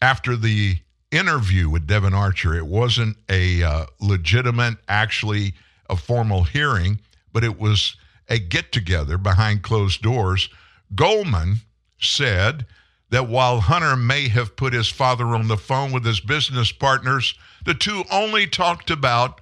after 0.00 0.36
the 0.36 0.78
interview 1.10 1.68
with 1.68 1.86
Devon 1.86 2.14
Archer. 2.14 2.54
It 2.54 2.66
wasn't 2.66 3.16
a 3.28 3.62
uh, 3.62 3.86
legitimate, 4.00 4.76
actually, 4.88 5.54
a 5.88 5.96
formal 5.96 6.44
hearing, 6.44 7.00
but 7.32 7.44
it 7.44 7.58
was 7.58 7.96
a 8.28 8.38
get 8.38 8.72
together 8.72 9.18
behind 9.18 9.62
closed 9.62 10.02
doors. 10.02 10.48
Goldman 10.94 11.56
said 11.98 12.66
that 13.10 13.28
while 13.28 13.60
Hunter 13.60 13.96
may 13.96 14.28
have 14.28 14.56
put 14.56 14.72
his 14.72 14.88
father 14.88 15.26
on 15.26 15.48
the 15.48 15.56
phone 15.56 15.92
with 15.92 16.04
his 16.04 16.20
business 16.20 16.70
partners, 16.70 17.34
the 17.64 17.74
two 17.74 18.04
only 18.10 18.46
talked 18.46 18.90
about 18.90 19.40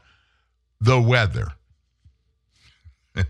the 0.80 1.00
weather. 1.00 1.48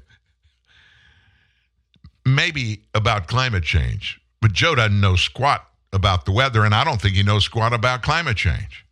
Maybe 2.25 2.85
about 2.95 3.27
climate 3.27 3.65
change, 3.65 4.21
but 4.41 4.53
Joe 4.53 4.77
doesn't 4.77 5.01
know 5.01 5.17
squat 5.17 5.69
about 5.93 6.25
the 6.25 6.33
weather, 6.33 6.65
and 6.65 6.75
I 6.75 6.85
don't 6.85 7.01
think 7.01 7.15
he 7.15 7.23
knows 7.23 7.45
squat 7.45 7.73
about 7.73 8.03
climate 8.03 8.37
change. 8.37 8.85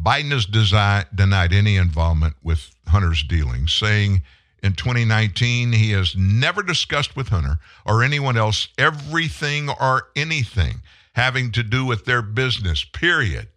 Biden 0.00 0.30
has 0.30 0.46
denied 0.46 1.52
any 1.52 1.76
involvement 1.76 2.36
with 2.42 2.70
Hunter's 2.86 3.22
dealings, 3.22 3.72
saying 3.72 4.22
in 4.62 4.74
2019 4.74 5.72
he 5.72 5.90
has 5.90 6.14
never 6.16 6.62
discussed 6.62 7.16
with 7.16 7.28
Hunter 7.28 7.58
or 7.84 8.02
anyone 8.02 8.36
else 8.36 8.68
everything 8.78 9.68
or 9.68 10.08
anything 10.14 10.82
having 11.14 11.50
to 11.50 11.62
do 11.64 11.84
with 11.84 12.04
their 12.04 12.22
business, 12.22 12.84
period. 12.84 13.48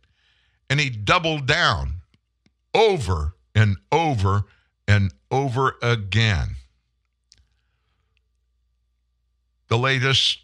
And 0.69 0.79
he 0.79 0.89
doubled 0.89 1.45
down 1.45 2.01
over 2.73 3.35
and 3.53 3.77
over 3.91 4.45
and 4.87 5.13
over 5.29 5.75
again. 5.81 6.55
The 9.67 9.77
latest 9.77 10.39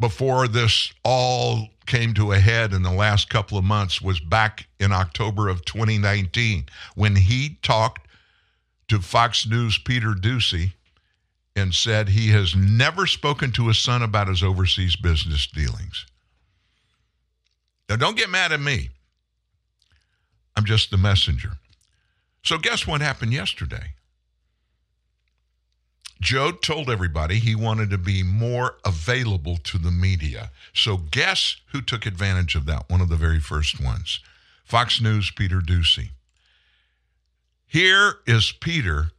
before 0.00 0.46
this 0.48 0.92
all 1.04 1.68
came 1.86 2.14
to 2.14 2.32
a 2.32 2.38
head 2.38 2.72
in 2.72 2.82
the 2.82 2.92
last 2.92 3.28
couple 3.28 3.58
of 3.58 3.64
months 3.64 4.00
was 4.00 4.20
back 4.20 4.68
in 4.78 4.92
October 4.92 5.48
of 5.48 5.64
2019 5.64 6.66
when 6.94 7.16
he 7.16 7.58
talked 7.62 8.06
to 8.88 9.00
Fox 9.00 9.46
News 9.46 9.78
Peter 9.78 10.12
Doocy 10.12 10.72
and 11.56 11.74
said 11.74 12.08
he 12.08 12.28
has 12.28 12.54
never 12.54 13.06
spoken 13.06 13.50
to 13.52 13.68
his 13.68 13.78
son 13.78 14.02
about 14.02 14.28
his 14.28 14.42
overseas 14.42 14.96
business 14.96 15.46
dealings. 15.46 16.06
Now, 17.88 17.96
don't 17.96 18.16
get 18.16 18.30
mad 18.30 18.52
at 18.52 18.60
me. 18.60 18.90
I'm 20.56 20.64
just 20.64 20.90
the 20.90 20.98
messenger. 20.98 21.52
So, 22.44 22.58
guess 22.58 22.86
what 22.86 23.00
happened 23.00 23.32
yesterday? 23.32 23.94
Joe 26.20 26.50
told 26.50 26.90
everybody 26.90 27.38
he 27.38 27.54
wanted 27.54 27.90
to 27.90 27.98
be 27.98 28.22
more 28.22 28.76
available 28.84 29.56
to 29.58 29.78
the 29.78 29.90
media. 29.90 30.50
So, 30.72 30.96
guess 30.96 31.56
who 31.72 31.80
took 31.80 32.06
advantage 32.06 32.54
of 32.54 32.66
that? 32.66 32.90
One 32.90 33.00
of 33.00 33.08
the 33.08 33.16
very 33.16 33.40
first 33.40 33.82
ones 33.82 34.20
Fox 34.64 35.00
News' 35.00 35.30
Peter 35.30 35.60
Doocy. 35.60 36.10
Here 37.66 38.14
is 38.26 38.52
Peter 38.52 39.12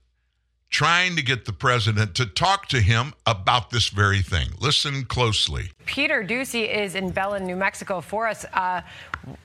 trying 0.70 1.16
to 1.16 1.24
get 1.24 1.46
the 1.46 1.54
president 1.54 2.16
to 2.16 2.26
talk 2.26 2.68
to 2.68 2.80
him 2.80 3.14
about 3.26 3.72
this 3.72 3.90
very 3.90 4.22
thing. 4.22 4.50
Listen 4.60 5.04
closely. 5.06 5.72
Peter 5.86 6.24
Doocy 6.24 6.68
is 6.72 6.96
in 6.96 7.10
Belen, 7.10 7.46
New 7.46 7.56
Mexico 7.56 8.02
for 8.02 8.28
us. 8.28 8.46
Uh, 8.54 8.82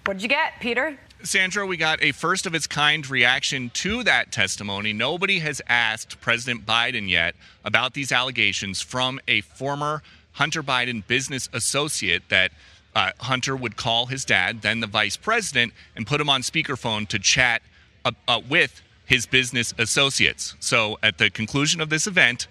what 0.05 0.15
did 0.15 0.23
you 0.23 0.29
get, 0.29 0.55
Peter? 0.61 0.99
Sandra, 1.27 1.67
we 1.67 1.79
got 1.79 2.03
a 2.03 2.13
first 2.13 2.45
of 2.45 2.55
its 2.55 2.67
kind 2.67 3.09
reaction 3.09 3.71
to 3.71 4.05
that 4.05 4.31
testimony. 4.31 4.93
Nobody 4.93 5.39
has 5.39 5.63
asked 5.67 6.21
President 6.21 6.67
Biden 6.67 7.09
yet 7.09 7.35
about 7.65 7.95
these 7.95 8.13
allegations 8.13 8.83
from 8.83 9.19
a 9.27 9.41
former 9.41 10.03
Hunter 10.33 10.63
Biden 10.63 11.07
business 11.07 11.49
associate 11.55 12.29
that 12.29 12.53
uh, 12.95 13.13
Hunter 13.21 13.57
would 13.57 13.77
call 13.77 14.07
his 14.07 14.27
dad, 14.27 14.61
then 14.61 14.81
the 14.81 14.87
vice 14.87 15.17
president, 15.17 15.73
and 15.97 16.07
put 16.07 16.21
him 16.21 16.29
on 16.29 16.43
speakerphone 16.43 17.09
to 17.09 17.19
chat 17.19 17.63
uh, 18.05 18.13
uh, 18.29 18.41
with 18.49 18.83
his 19.07 19.25
business 19.25 19.73
associates. 19.79 20.55
So 20.61 20.99
at 21.03 21.17
the 21.17 21.31
conclusion 21.31 21.81
of 21.81 21.89
this 21.89 22.07
event, 22.07 22.49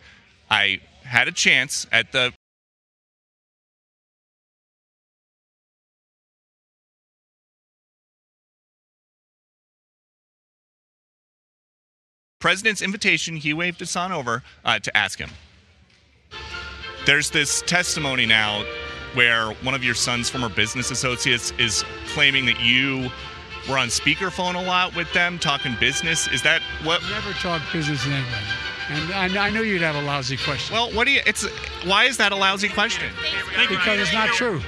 I 0.49 0.81
had 1.03 1.27
a 1.27 1.31
chance 1.31 1.85
at 1.91 2.11
the 2.11 2.33
president's 12.43 12.81
invitation, 12.81 13.37
he 13.37 13.53
waved 13.53 13.79
his 13.79 13.89
son 13.89 14.11
over 14.11 14.43
uh, 14.65 14.77
to 14.77 14.97
ask 14.97 15.17
him. 15.17 15.29
There's 17.05 17.29
this 17.29 17.61
testimony 17.61 18.25
now 18.25 18.65
where 19.13 19.51
one 19.63 19.73
of 19.73 19.81
your 19.81 19.95
son's 19.95 20.29
former 20.29 20.49
business 20.49 20.91
associates 20.91 21.53
is 21.57 21.85
claiming 22.07 22.45
that 22.47 22.59
you 22.59 23.09
were 23.69 23.77
on 23.77 23.87
speakerphone 23.87 24.55
a 24.55 24.61
lot 24.61 24.93
with 24.93 25.11
them 25.13 25.39
talking 25.39 25.77
business. 25.79 26.27
Is 26.27 26.41
that 26.41 26.61
what? 26.83 27.01
Never 27.03 27.31
talk 27.31 27.61
business 27.71 28.03
to 28.03 28.09
anybody. 28.09 28.45
And 28.89 29.37
I, 29.37 29.47
I 29.47 29.49
knew 29.49 29.63
you'd 29.63 29.81
have 29.81 29.95
a 29.95 30.01
lousy 30.01 30.35
question. 30.35 30.75
Well, 30.75 30.91
what 30.91 31.05
do 31.05 31.11
you? 31.11 31.21
It's 31.25 31.47
why 31.85 32.03
is 32.03 32.17
that 32.17 32.33
a 32.33 32.35
lousy 32.35 32.67
question? 32.67 33.09
because 33.69 34.01
it's 34.01 34.11
not 34.11 34.27
true. 34.27 34.61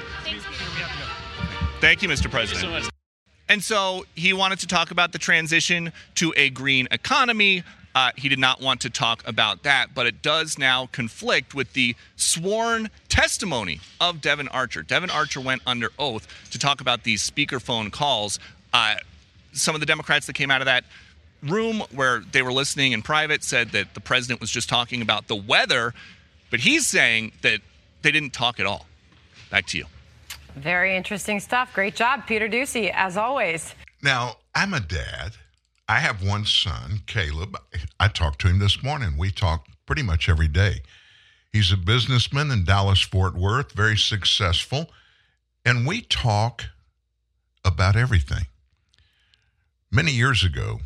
Thank 1.82 2.02
you, 2.02 2.08
Mr. 2.08 2.32
President. 2.32 2.90
And 3.48 3.64
so 3.64 4.06
he 4.16 4.34
wanted 4.34 4.60
to 4.60 4.68
talk 4.68 4.92
about 4.92 5.12
the 5.12 5.20
transition 5.20 5.94
to 6.16 6.34
a 6.36 6.50
green 6.50 6.88
economy, 6.92 7.64
uh, 7.96 8.12
he 8.18 8.28
did 8.28 8.40
not 8.40 8.60
want 8.60 8.82
to 8.82 8.90
talk 8.90 9.26
about 9.26 9.64
that, 9.64 9.96
but 9.96 10.06
it 10.06 10.22
does 10.22 10.60
now 10.60 10.88
conflict 10.88 11.56
with 11.56 11.72
the 11.72 11.96
sworn 12.18 12.90
testimony 13.08 13.80
of 14.02 14.20
Devon 14.20 14.50
Archer. 14.50 14.84
Devon 14.84 15.10
Archer 15.10 15.40
went 15.40 15.62
under 15.66 15.90
oath 15.98 16.28
to 16.52 16.60
talk 16.60 16.82
about 16.82 17.04
these 17.04 17.28
speakerphone 17.28 17.90
calls. 17.90 18.38
Uh, 18.74 18.96
some 19.54 19.76
of 19.76 19.80
the 19.80 19.88
Democrats 19.88 20.28
that 20.28 20.34
came 20.34 20.52
out 20.52 20.62
of 20.62 20.66
that 20.66 20.84
room 21.42 21.84
where 21.92 22.20
they 22.20 22.42
were 22.42 22.52
listening 22.52 22.92
in 22.92 23.02
private 23.02 23.46
said 23.46 23.70
that 23.70 23.94
the 23.94 24.02
president 24.02 24.42
was 24.42 24.52
just 24.52 24.68
talking 24.68 25.02
about 25.02 25.30
the 25.30 25.36
weather, 25.36 25.94
but 26.52 26.60
he's 26.60 26.86
saying 26.86 27.32
that 27.44 27.62
they 28.02 28.12
didn't 28.12 28.34
talk 28.34 28.60
at 28.60 28.66
all. 28.66 28.88
Back 29.50 29.68
to 29.68 29.78
you. 29.78 29.86
Very 30.56 30.96
interesting 30.96 31.40
stuff. 31.40 31.74
Great 31.74 31.96
job, 31.96 32.26
Peter 32.28 32.48
Doocy, 32.48 32.92
as 32.94 33.18
always. 33.18 33.76
Now, 34.02 34.38
I'm 34.54 34.74
a 34.74 34.80
dad. 34.80 35.34
I 35.88 36.00
have 36.00 36.24
one 36.24 36.46
son, 36.46 37.02
Caleb. 37.06 37.58
I 38.00 38.08
talked 38.08 38.40
to 38.42 38.48
him 38.48 38.60
this 38.60 38.82
morning. 38.82 39.18
We 39.18 39.32
talk 39.32 39.68
pretty 39.86 40.02
much 40.02 40.30
every 40.30 40.48
day. 40.48 40.82
He's 41.52 41.72
a 41.72 41.78
businessman 41.78 42.52
in 42.52 42.66
Dallas, 42.66 43.02
Fort 43.02 43.36
Worth, 43.36 43.74
very 43.74 43.98
successful. 43.98 44.90
And 45.64 45.86
we 45.86 46.02
talk 46.02 46.66
about 47.64 47.96
everything. 47.96 48.46
Many 49.92 50.12
years 50.12 50.44
ago, 50.44 50.80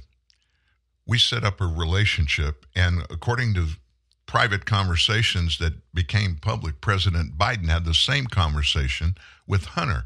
we 1.05 1.17
set 1.17 1.43
up 1.43 1.59
a 1.59 1.65
relationship, 1.65 2.65
and 2.75 3.03
according 3.09 3.53
to 3.55 3.67
private 4.29 4.63
conversations 4.63 5.57
that 5.57 5.73
became 5.91 6.37
public, 6.39 6.81
President 6.81 7.35
Biden 7.35 7.67
had 7.67 7.83
the 7.83 7.95
same 7.95 8.27
conversation 8.27 9.15
with 9.47 9.65
Hunter. 9.65 10.05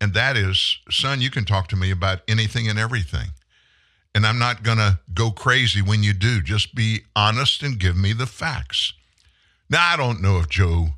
And 0.00 0.14
that 0.14 0.36
is, 0.36 0.80
son, 0.90 1.20
you 1.20 1.30
can 1.30 1.44
talk 1.44 1.68
to 1.68 1.76
me 1.76 1.92
about 1.92 2.22
anything 2.26 2.68
and 2.68 2.76
everything. 2.76 3.28
And 4.16 4.26
I'm 4.26 4.40
not 4.40 4.64
going 4.64 4.78
to 4.78 4.98
go 5.14 5.30
crazy 5.30 5.80
when 5.80 6.02
you 6.02 6.12
do. 6.12 6.42
Just 6.42 6.74
be 6.74 7.02
honest 7.14 7.62
and 7.62 7.78
give 7.78 7.96
me 7.96 8.12
the 8.12 8.26
facts. 8.26 8.94
Now, 9.70 9.92
I 9.92 9.96
don't 9.96 10.20
know 10.20 10.40
if 10.40 10.48
Joe 10.48 10.88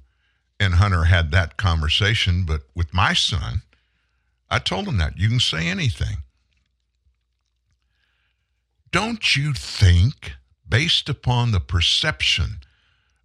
and 0.59 0.77
Hunter 0.77 1.05
had 1.05 1.33
that 1.33 1.59
conversation, 1.59 2.45
but 2.47 2.63
with 2.75 2.95
my 2.95 3.13
son, 3.13 3.61
I 4.51 4.59
told 4.59 4.89
him 4.89 4.97
that. 4.97 5.19
You 5.19 5.29
can 5.29 5.39
say 5.39 5.69
anything. 5.69 6.23
Don't 8.91 9.37
you 9.37 9.53
think, 9.53 10.33
based 10.69 11.09
upon 11.09 11.51
the 11.51 11.61
perception 11.61 12.61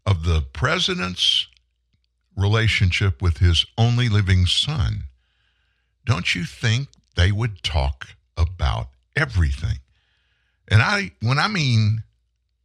of 0.05 0.23
the 0.23 0.41
president's 0.41 1.47
relationship 2.35 3.21
with 3.21 3.37
his 3.37 3.65
only 3.77 4.09
living 4.09 4.45
son, 4.45 5.03
don't 6.05 6.33
you 6.35 6.45
think 6.45 6.87
they 7.15 7.31
would 7.31 7.63
talk 7.63 8.07
about 8.37 8.89
everything? 9.15 9.79
And 10.67 10.81
I 10.81 11.11
when 11.21 11.39
I 11.39 11.47
mean 11.47 12.03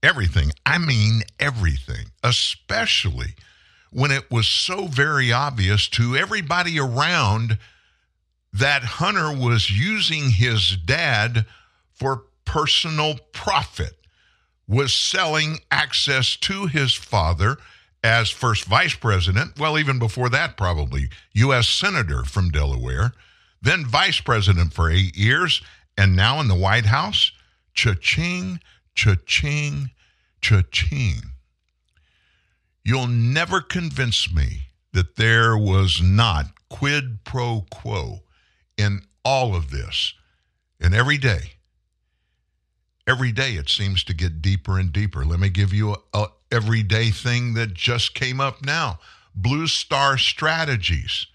everything, 0.03 0.53
I 0.65 0.79
mean 0.79 1.23
everything, 1.41 2.07
especially 2.23 3.35
when 3.91 4.11
it 4.11 4.31
was 4.31 4.47
so 4.47 4.87
very 4.87 5.33
obvious 5.33 5.89
to 5.89 6.17
everybody 6.17 6.79
around 6.79 7.59
that 8.53 8.83
Hunter 8.83 9.33
was 9.33 9.71
using 9.71 10.31
his 10.31 10.77
dad 10.77 11.47
for 11.93 12.25
personal 12.45 13.17
profit, 13.33 13.97
was 14.67 14.95
selling 14.95 15.61
access 15.71 16.37
to 16.37 16.67
his 16.67 16.95
father 16.95 17.57
as 18.03 18.31
first 18.31 18.65
vice 18.65 18.95
president, 18.95 19.59
well, 19.59 19.79
even 19.79 19.99
before 19.99 20.29
that, 20.29 20.57
probably 20.57 21.09
U.S. 21.33 21.69
Senator 21.69 22.25
from 22.25 22.51
Delaware, 22.51 23.13
then 23.63 23.87
vice 23.87 24.21
president 24.21 24.75
for 24.75 24.91
eight 24.91 25.17
years, 25.17 25.63
and 25.97 26.15
now 26.15 26.41
in 26.41 26.49
the 26.49 26.55
White 26.55 26.87
House. 26.87 27.33
Cha-ching, 27.73 28.61
cha-ching, 28.95 29.91
cha-ching. 30.41 31.23
You'll 32.85 33.07
never 33.07 33.61
convince 33.61 34.33
me 34.33 34.69
that 34.93 35.17
there 35.17 35.57
was 35.57 36.01
not 36.03 36.47
quid 36.69 37.25
pro 37.25 37.65
quo 37.71 38.21
in 38.77 39.01
all 39.25 39.57
of 39.57 39.71
this. 39.71 40.13
And 40.79 40.95
every 40.95 41.17
day, 41.17 41.55
every 43.07 43.33
day 43.33 43.53
it 43.53 43.69
seems 43.69 44.03
to 44.05 44.15
get 44.15 44.43
deeper 44.43 44.79
and 44.79 44.93
deeper. 44.93 45.25
Let 45.25 45.41
me 45.41 45.49
give 45.49 45.73
you 45.73 45.93
a, 45.93 45.99
a 46.13 46.27
everyday 46.51 47.11
thing 47.11 47.55
that 47.55 47.75
just 47.75 48.15
came 48.15 48.41
up 48.41 48.65
now. 48.65 48.99
Blue 49.35 49.67
Star 49.67 50.17
Strategies, 50.17 51.27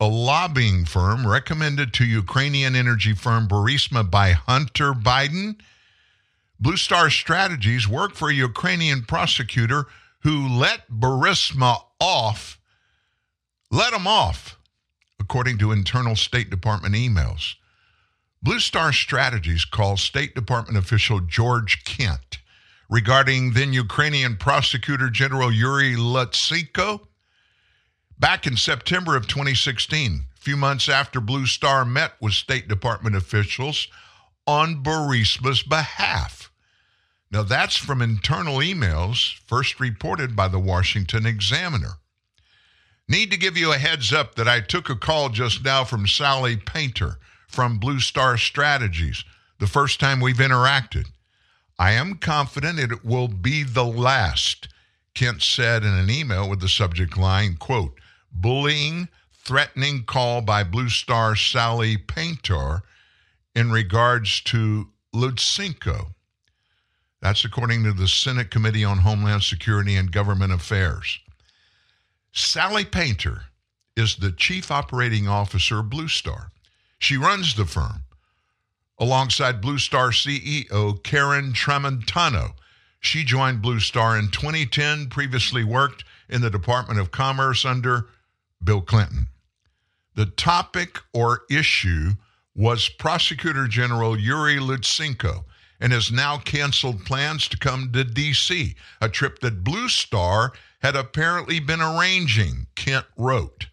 a 0.00 0.06
lobbying 0.06 0.84
firm 0.84 1.26
recommended 1.26 1.92
to 1.94 2.04
Ukrainian 2.04 2.74
energy 2.74 3.14
firm 3.14 3.46
Burisma 3.46 4.10
by 4.10 4.32
Hunter 4.32 4.92
Biden. 4.92 5.60
Blue 6.58 6.76
Star 6.76 7.10
Strategies 7.10 7.86
worked 7.86 8.16
for 8.16 8.30
a 8.30 8.34
Ukrainian 8.34 9.02
prosecutor 9.02 9.86
who 10.20 10.48
let 10.48 10.90
Burisma 10.90 11.76
off, 12.00 12.58
let 13.70 13.92
him 13.92 14.06
off, 14.06 14.58
according 15.20 15.58
to 15.58 15.72
internal 15.72 16.16
State 16.16 16.48
Department 16.48 16.94
emails. 16.94 17.56
Blue 18.44 18.60
Star 18.60 18.92
Strategies 18.92 19.64
called 19.64 19.98
State 19.98 20.34
Department 20.34 20.76
official 20.76 21.20
George 21.20 21.82
Kent 21.86 22.40
regarding 22.90 23.54
then 23.54 23.72
Ukrainian 23.72 24.36
prosecutor 24.36 25.08
General 25.08 25.50
Yuri 25.50 25.96
Lutsenko 25.96 27.06
back 28.18 28.46
in 28.46 28.58
September 28.58 29.16
of 29.16 29.26
2016, 29.26 30.24
a 30.36 30.40
few 30.40 30.58
months 30.58 30.90
after 30.90 31.20
Blue 31.20 31.46
Star 31.46 31.86
met 31.86 32.12
with 32.20 32.34
State 32.34 32.68
Department 32.68 33.16
officials 33.16 33.88
on 34.46 34.84
Burisma's 34.84 35.62
behalf. 35.62 36.52
Now, 37.30 37.44
that's 37.44 37.78
from 37.78 38.02
internal 38.02 38.58
emails 38.58 39.38
first 39.46 39.80
reported 39.80 40.36
by 40.36 40.48
the 40.48 40.60
Washington 40.60 41.24
Examiner. 41.24 41.94
Need 43.08 43.30
to 43.30 43.38
give 43.38 43.56
you 43.56 43.72
a 43.72 43.78
heads 43.78 44.12
up 44.12 44.34
that 44.34 44.46
I 44.46 44.60
took 44.60 44.90
a 44.90 44.96
call 44.96 45.30
just 45.30 45.64
now 45.64 45.84
from 45.84 46.06
Sally 46.06 46.58
Painter 46.58 47.16
from 47.54 47.78
Blue 47.78 48.00
Star 48.00 48.36
Strategies, 48.36 49.24
the 49.60 49.68
first 49.68 50.00
time 50.00 50.18
we've 50.18 50.38
interacted. 50.38 51.06
I 51.78 51.92
am 51.92 52.16
confident 52.16 52.80
it 52.80 53.04
will 53.04 53.28
be 53.28 53.62
the 53.62 53.84
last, 53.84 54.66
Kent 55.14 55.40
said 55.40 55.84
in 55.84 55.94
an 55.94 56.10
email 56.10 56.50
with 56.50 56.60
the 56.60 56.68
subject 56.68 57.16
line, 57.16 57.54
quote, 57.54 57.94
bullying, 58.32 59.08
threatening 59.32 60.02
call 60.02 60.40
by 60.40 60.64
Blue 60.64 60.88
Star 60.88 61.36
Sally 61.36 61.96
Painter 61.96 62.82
in 63.54 63.70
regards 63.70 64.40
to 64.42 64.88
Lutsenko. 65.14 66.08
That's 67.22 67.44
according 67.44 67.84
to 67.84 67.92
the 67.92 68.08
Senate 68.08 68.50
Committee 68.50 68.84
on 68.84 68.98
Homeland 68.98 69.44
Security 69.44 69.94
and 69.94 70.10
Government 70.10 70.52
Affairs. 70.52 71.20
Sally 72.32 72.84
Painter 72.84 73.42
is 73.96 74.16
the 74.16 74.32
chief 74.32 74.72
operating 74.72 75.28
officer 75.28 75.78
of 75.78 75.88
Blue 75.88 76.08
Star. 76.08 76.50
She 77.04 77.18
runs 77.18 77.54
the 77.54 77.66
firm 77.66 78.04
alongside 78.98 79.60
Blue 79.60 79.76
Star 79.76 80.08
CEO 80.08 81.02
Karen 81.02 81.52
Tramontano. 81.52 82.54
She 82.98 83.24
joined 83.24 83.60
Blue 83.60 83.78
Star 83.78 84.18
in 84.18 84.30
2010, 84.30 85.10
previously 85.10 85.64
worked 85.64 86.02
in 86.30 86.40
the 86.40 86.48
Department 86.48 86.98
of 86.98 87.10
Commerce 87.10 87.66
under 87.66 88.06
Bill 88.62 88.80
Clinton. 88.80 89.28
The 90.14 90.24
topic 90.24 90.98
or 91.12 91.42
issue 91.50 92.12
was 92.54 92.88
Prosecutor 92.88 93.68
General 93.68 94.18
Yuri 94.18 94.56
Lutsenko 94.56 95.44
and 95.78 95.92
has 95.92 96.10
now 96.10 96.38
canceled 96.38 97.04
plans 97.04 97.48
to 97.48 97.58
come 97.58 97.92
to 97.92 98.04
D.C., 98.04 98.76
a 99.02 99.10
trip 99.10 99.40
that 99.40 99.62
Blue 99.62 99.90
Star 99.90 100.54
had 100.80 100.96
apparently 100.96 101.60
been 101.60 101.82
arranging, 101.82 102.66
Kent 102.74 103.04
wrote. 103.18 103.66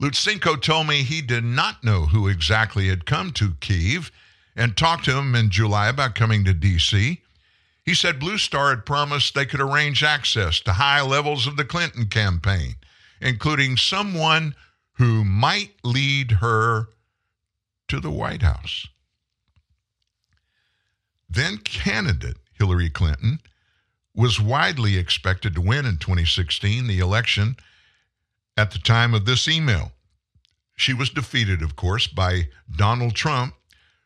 Lutsenko 0.00 0.60
told 0.60 0.86
me 0.86 1.02
he 1.02 1.20
did 1.20 1.44
not 1.44 1.82
know 1.82 2.06
who 2.06 2.28
exactly 2.28 2.88
had 2.88 3.04
come 3.04 3.32
to 3.32 3.54
Kiev 3.60 4.12
and 4.54 4.76
talked 4.76 5.04
to 5.06 5.16
him 5.16 5.34
in 5.34 5.50
July 5.50 5.88
about 5.88 6.14
coming 6.14 6.44
to 6.44 6.54
D.C. 6.54 7.20
He 7.84 7.94
said 7.94 8.20
Blue 8.20 8.38
Star 8.38 8.70
had 8.70 8.86
promised 8.86 9.34
they 9.34 9.46
could 9.46 9.60
arrange 9.60 10.04
access 10.04 10.60
to 10.60 10.74
high 10.74 11.02
levels 11.02 11.46
of 11.46 11.56
the 11.56 11.64
Clinton 11.64 12.06
campaign, 12.06 12.76
including 13.20 13.76
someone 13.76 14.54
who 14.94 15.24
might 15.24 15.72
lead 15.82 16.32
her 16.32 16.88
to 17.88 17.98
the 17.98 18.10
White 18.10 18.42
House. 18.42 18.86
Then 21.28 21.58
candidate 21.58 22.36
Hillary 22.52 22.90
Clinton 22.90 23.40
was 24.14 24.40
widely 24.40 24.96
expected 24.96 25.54
to 25.54 25.60
win 25.60 25.86
in 25.86 25.96
2016, 25.96 26.86
the 26.86 26.98
election 26.98 27.56
at 28.58 28.72
the 28.72 28.78
time 28.80 29.14
of 29.14 29.24
this 29.24 29.46
email. 29.46 29.92
She 30.76 30.92
was 30.92 31.10
defeated, 31.10 31.62
of 31.62 31.76
course, 31.76 32.08
by 32.08 32.48
Donald 32.76 33.14
Trump, 33.14 33.54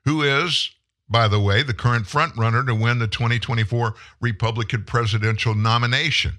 who 0.05 0.22
is, 0.22 0.70
by 1.09 1.26
the 1.26 1.40
way, 1.40 1.62
the 1.62 1.72
current 1.72 2.05
frontrunner 2.05 2.64
to 2.66 2.74
win 2.74 2.98
the 2.98 3.09
2024 3.09 3.94
Republican 4.20 4.84
presidential 4.84 5.55
nomination. 5.55 6.38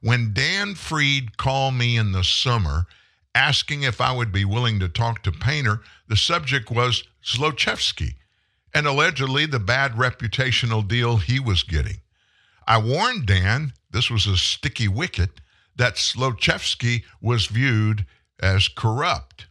When 0.00 0.32
Dan 0.32 0.74
Fried 0.74 1.36
called 1.36 1.74
me 1.74 1.98
in 1.98 2.12
the 2.12 2.24
summer 2.24 2.86
asking 3.34 3.82
if 3.82 4.00
I 4.00 4.10
would 4.12 4.32
be 4.32 4.46
willing 4.46 4.80
to 4.80 4.88
talk 4.88 5.22
to 5.22 5.30
Painter, 5.30 5.82
the 6.08 6.16
subject 6.16 6.70
was 6.70 7.04
Zlochevsky 7.22 8.14
and 8.72 8.86
allegedly 8.86 9.44
the 9.44 9.60
bad 9.60 9.92
reputational 9.92 10.86
deal 10.86 11.18
he 11.18 11.38
was 11.38 11.62
getting. 11.62 12.00
I 12.66 12.78
warned 12.78 13.26
Dan, 13.26 13.74
this 13.90 14.08
was 14.08 14.26
a 14.26 14.38
sticky 14.38 14.88
wicket, 14.88 15.42
that 15.80 15.94
Zlochevsky 15.94 17.04
was 17.22 17.46
viewed 17.46 18.04
as 18.38 18.68
corrupt. 18.68 19.46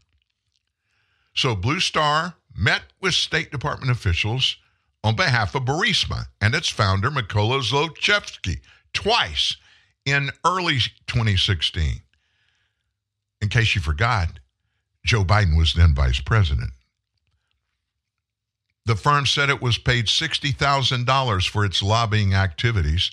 So 1.33 1.55
Blue 1.55 1.79
Star 1.79 2.35
met 2.55 2.83
with 3.01 3.15
State 3.15 3.51
Department 3.51 3.89
officials 3.89 4.57
on 5.03 5.15
behalf 5.15 5.55
of 5.55 5.63
Burisma 5.63 6.25
and 6.39 6.53
its 6.53 6.69
founder, 6.69 7.09
Mykola 7.09 7.63
Zlochevsky, 7.63 8.59
twice 8.93 9.57
in 10.05 10.29
early 10.45 10.77
2016. 11.07 12.01
In 13.41 13.49
case 13.49 13.73
you 13.73 13.81
forgot, 13.81 14.39
Joe 15.03 15.23
Biden 15.23 15.57
was 15.57 15.73
then 15.73 15.95
vice 15.95 16.19
president. 16.19 16.73
The 18.85 18.95
firm 18.95 19.25
said 19.25 19.49
it 19.49 19.63
was 19.63 19.79
paid 19.79 20.05
$60,000 20.05 21.49
for 21.49 21.65
its 21.65 21.81
lobbying 21.81 22.35
activities, 22.35 23.09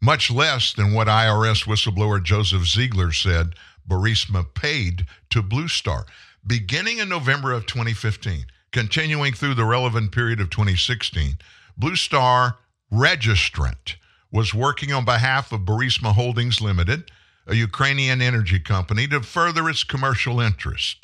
much 0.00 0.30
less 0.30 0.72
than 0.72 0.92
what 0.92 1.08
IRS 1.08 1.64
whistleblower 1.64 2.22
Joseph 2.22 2.66
Ziegler 2.66 3.12
said 3.12 3.54
Burisma 3.88 4.46
paid 4.54 5.06
to 5.30 5.42
Blue 5.42 5.68
Star. 5.68 6.06
Beginning 6.46 6.98
in 6.98 7.08
November 7.08 7.52
of 7.52 7.66
2015, 7.66 8.46
continuing 8.70 9.32
through 9.32 9.54
the 9.54 9.64
relevant 9.64 10.12
period 10.12 10.40
of 10.40 10.50
2016, 10.50 11.38
Blue 11.76 11.96
Star 11.96 12.58
registrant 12.92 13.96
was 14.30 14.54
working 14.54 14.92
on 14.92 15.04
behalf 15.04 15.52
of 15.52 15.60
Burisma 15.60 16.12
Holdings 16.12 16.60
Limited, 16.60 17.10
a 17.46 17.54
Ukrainian 17.54 18.20
energy 18.20 18.60
company, 18.60 19.06
to 19.08 19.22
further 19.22 19.68
its 19.68 19.84
commercial 19.84 20.40
interest. 20.40 20.98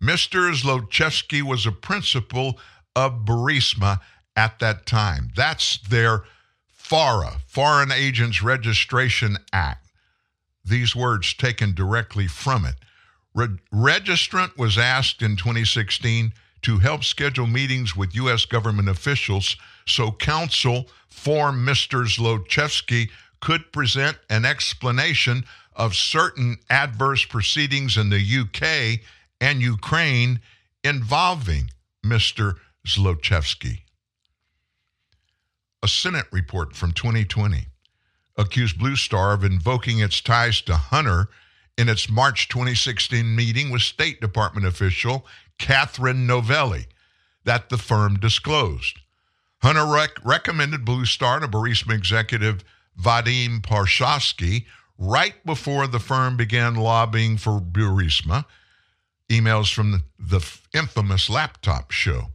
Mr. 0.00 0.52
Zlochevsky 0.54 1.42
was 1.42 1.66
a 1.66 1.72
principal 1.72 2.58
of 2.94 3.24
Burisma 3.24 4.00
at 4.36 4.60
that 4.60 4.86
time. 4.86 5.32
That's 5.34 5.78
their 5.78 6.22
FARA, 6.88 7.42
Foreign 7.46 7.92
Agents 7.92 8.42
Registration 8.42 9.36
Act. 9.52 9.90
These 10.64 10.96
words 10.96 11.34
taken 11.34 11.74
directly 11.74 12.26
from 12.26 12.64
it. 12.64 12.76
Re- 13.34 13.58
registrant 13.70 14.56
was 14.56 14.78
asked 14.78 15.20
in 15.20 15.36
2016 15.36 16.32
to 16.62 16.78
help 16.78 17.04
schedule 17.04 17.46
meetings 17.46 17.94
with 17.94 18.14
U.S. 18.14 18.46
government 18.46 18.88
officials 18.88 19.58
so 19.86 20.12
counsel 20.12 20.86
for 21.10 21.52
Mr. 21.52 22.06
Zlochevsky 22.06 23.10
could 23.42 23.70
present 23.70 24.16
an 24.30 24.46
explanation 24.46 25.44
of 25.76 25.94
certain 25.94 26.56
adverse 26.70 27.26
proceedings 27.26 27.98
in 27.98 28.08
the 28.08 28.16
UK 28.40 29.00
and 29.42 29.60
Ukraine 29.60 30.40
involving 30.82 31.68
Mr. 32.02 32.54
Zlochevsky. 32.86 33.80
A 35.82 35.88
Senate 35.88 36.26
report 36.32 36.74
from 36.74 36.90
2020 36.92 37.66
accused 38.36 38.78
Blue 38.78 38.96
Star 38.96 39.32
of 39.32 39.44
invoking 39.44 40.00
its 40.00 40.20
ties 40.20 40.60
to 40.62 40.74
Hunter 40.74 41.28
in 41.76 41.88
its 41.88 42.10
March 42.10 42.48
2016 42.48 43.36
meeting 43.36 43.70
with 43.70 43.82
State 43.82 44.20
Department 44.20 44.66
official 44.66 45.24
Catherine 45.58 46.26
Novelli 46.26 46.86
that 47.44 47.68
the 47.68 47.78
firm 47.78 48.18
disclosed. 48.18 48.98
Hunter 49.62 49.86
rec- 49.86 50.24
recommended 50.24 50.84
Blue 50.84 51.04
Star 51.04 51.38
to 51.38 51.46
Burisma 51.46 51.94
executive 51.94 52.64
Vadim 53.00 53.60
Pozharskyi 53.60 54.66
right 54.98 55.34
before 55.46 55.86
the 55.86 56.00
firm 56.00 56.36
began 56.36 56.74
lobbying 56.74 57.36
for 57.36 57.60
Burisma. 57.60 58.44
Emails 59.28 59.72
from 59.72 59.92
the, 59.92 60.02
the 60.18 60.44
infamous 60.74 61.30
laptop 61.30 61.92
show. 61.92 62.30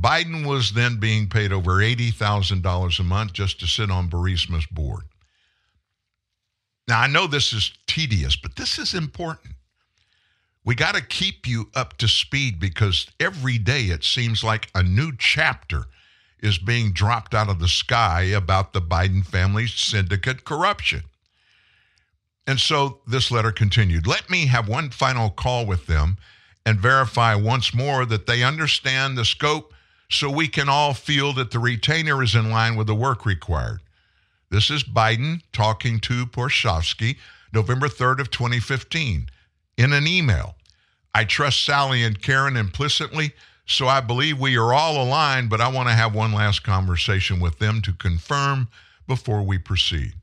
Biden 0.00 0.46
was 0.46 0.72
then 0.72 1.00
being 1.00 1.28
paid 1.28 1.52
over 1.52 1.76
$80,000 1.76 2.98
a 2.98 3.02
month 3.02 3.32
just 3.32 3.58
to 3.60 3.66
sit 3.66 3.90
on 3.90 4.08
Burisma's 4.08 4.66
board. 4.66 5.04
Now, 6.86 7.00
I 7.00 7.06
know 7.08 7.26
this 7.26 7.52
is 7.52 7.72
tedious, 7.86 8.36
but 8.36 8.56
this 8.56 8.78
is 8.78 8.94
important. 8.94 9.54
We 10.64 10.74
got 10.74 10.94
to 10.94 11.02
keep 11.02 11.46
you 11.46 11.70
up 11.74 11.96
to 11.98 12.08
speed 12.08 12.60
because 12.60 13.06
every 13.18 13.58
day 13.58 13.84
it 13.84 14.04
seems 14.04 14.44
like 14.44 14.70
a 14.74 14.82
new 14.82 15.12
chapter 15.18 15.84
is 16.40 16.58
being 16.58 16.92
dropped 16.92 17.34
out 17.34 17.48
of 17.48 17.58
the 17.58 17.68
sky 17.68 18.22
about 18.22 18.72
the 18.72 18.80
Biden 18.80 19.24
family 19.24 19.66
syndicate 19.66 20.44
corruption. 20.44 21.02
And 22.46 22.60
so 22.60 23.00
this 23.06 23.30
letter 23.30 23.52
continued. 23.52 24.06
Let 24.06 24.30
me 24.30 24.46
have 24.46 24.68
one 24.68 24.90
final 24.90 25.28
call 25.28 25.66
with 25.66 25.86
them 25.86 26.16
and 26.64 26.78
verify 26.78 27.34
once 27.34 27.74
more 27.74 28.06
that 28.06 28.26
they 28.26 28.42
understand 28.42 29.18
the 29.18 29.24
scope 29.24 29.74
so 30.10 30.30
we 30.30 30.48
can 30.48 30.68
all 30.68 30.94
feel 30.94 31.32
that 31.34 31.50
the 31.50 31.58
retainer 31.58 32.22
is 32.22 32.34
in 32.34 32.50
line 32.50 32.76
with 32.76 32.86
the 32.86 32.94
work 32.94 33.26
required. 33.26 33.80
This 34.50 34.70
is 34.70 34.82
Biden 34.82 35.42
talking 35.52 36.00
to 36.00 36.24
Pozharskyi 36.26 37.18
November 37.52 37.88
3rd 37.88 38.20
of 38.20 38.30
2015 38.30 39.28
in 39.76 39.92
an 39.92 40.06
email. 40.06 40.56
I 41.14 41.24
trust 41.24 41.64
Sally 41.64 42.02
and 42.02 42.20
Karen 42.20 42.56
implicitly, 42.56 43.32
so 43.66 43.86
I 43.86 44.00
believe 44.00 44.40
we 44.40 44.56
are 44.56 44.72
all 44.72 45.02
aligned, 45.02 45.50
but 45.50 45.60
I 45.60 45.68
want 45.68 45.88
to 45.88 45.94
have 45.94 46.14
one 46.14 46.32
last 46.32 46.62
conversation 46.62 47.40
with 47.40 47.58
them 47.58 47.82
to 47.82 47.92
confirm 47.92 48.68
before 49.06 49.42
we 49.42 49.58
proceed. 49.58 50.14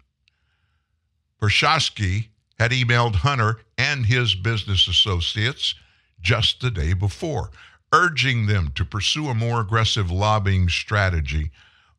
Pozharskyi 1.42 2.30
had 2.58 2.72
emailed 2.72 3.16
Hunter 3.16 3.60
and 3.78 4.06
his 4.06 4.34
business 4.34 4.88
associates 4.88 5.76
just 6.22 6.62
the 6.62 6.72
day 6.72 6.94
before, 6.94 7.52
urging 7.96 8.48
them 8.48 8.72
to 8.76 8.84
pursue 8.84 9.28
a 9.30 9.34
more 9.34 9.62
aggressive 9.62 10.12
lobbying 10.12 10.68
strategy 10.68 11.52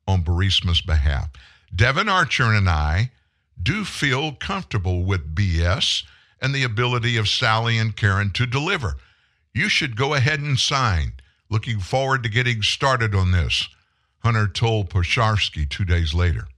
on 0.07 0.23
Burisma's 0.23 0.83
behalf. 0.83 1.31
Devon 1.75 2.09
Archer 2.09 2.53
and 2.53 2.69
I 2.69 3.13
do 3.61 3.85
feel 3.85 4.33
comfortable 4.33 5.05
with 5.05 5.35
BS 5.35 6.05
and 6.41 6.55
the 6.55 6.65
ability 6.65 7.17
of 7.17 7.29
Sally 7.29 7.79
and 7.79 7.97
Karen 7.97 8.31
to 8.33 8.47
deliver. 8.47 8.97
You 9.55 9.71
should 9.71 9.97
go 9.97 10.13
ahead 10.13 10.41
and 10.41 10.59
sign. 10.59 11.15
Looking 11.49 11.81
forward 11.81 12.23
to 12.25 12.29
getting 12.29 12.61
started 12.61 13.15
on 13.15 13.31
this, 13.31 13.69
Hunter 14.19 14.49
told 14.49 14.91
Pozharskyi 14.91 15.69
two 15.71 15.85
days 15.85 16.13
later. 16.13 16.49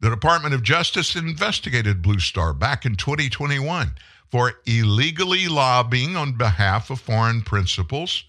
The 0.00 0.10
Department 0.10 0.54
of 0.54 0.62
Justice 0.62 1.16
investigated 1.16 2.02
Blue 2.02 2.18
Star 2.18 2.52
back 2.52 2.84
in 2.84 2.96
2021 2.96 3.92
for 4.30 4.54
illegally 4.66 5.48
lobbying 5.48 6.16
on 6.16 6.36
behalf 6.36 6.90
of 6.90 7.00
foreign 7.00 7.42
principals. 7.42 8.24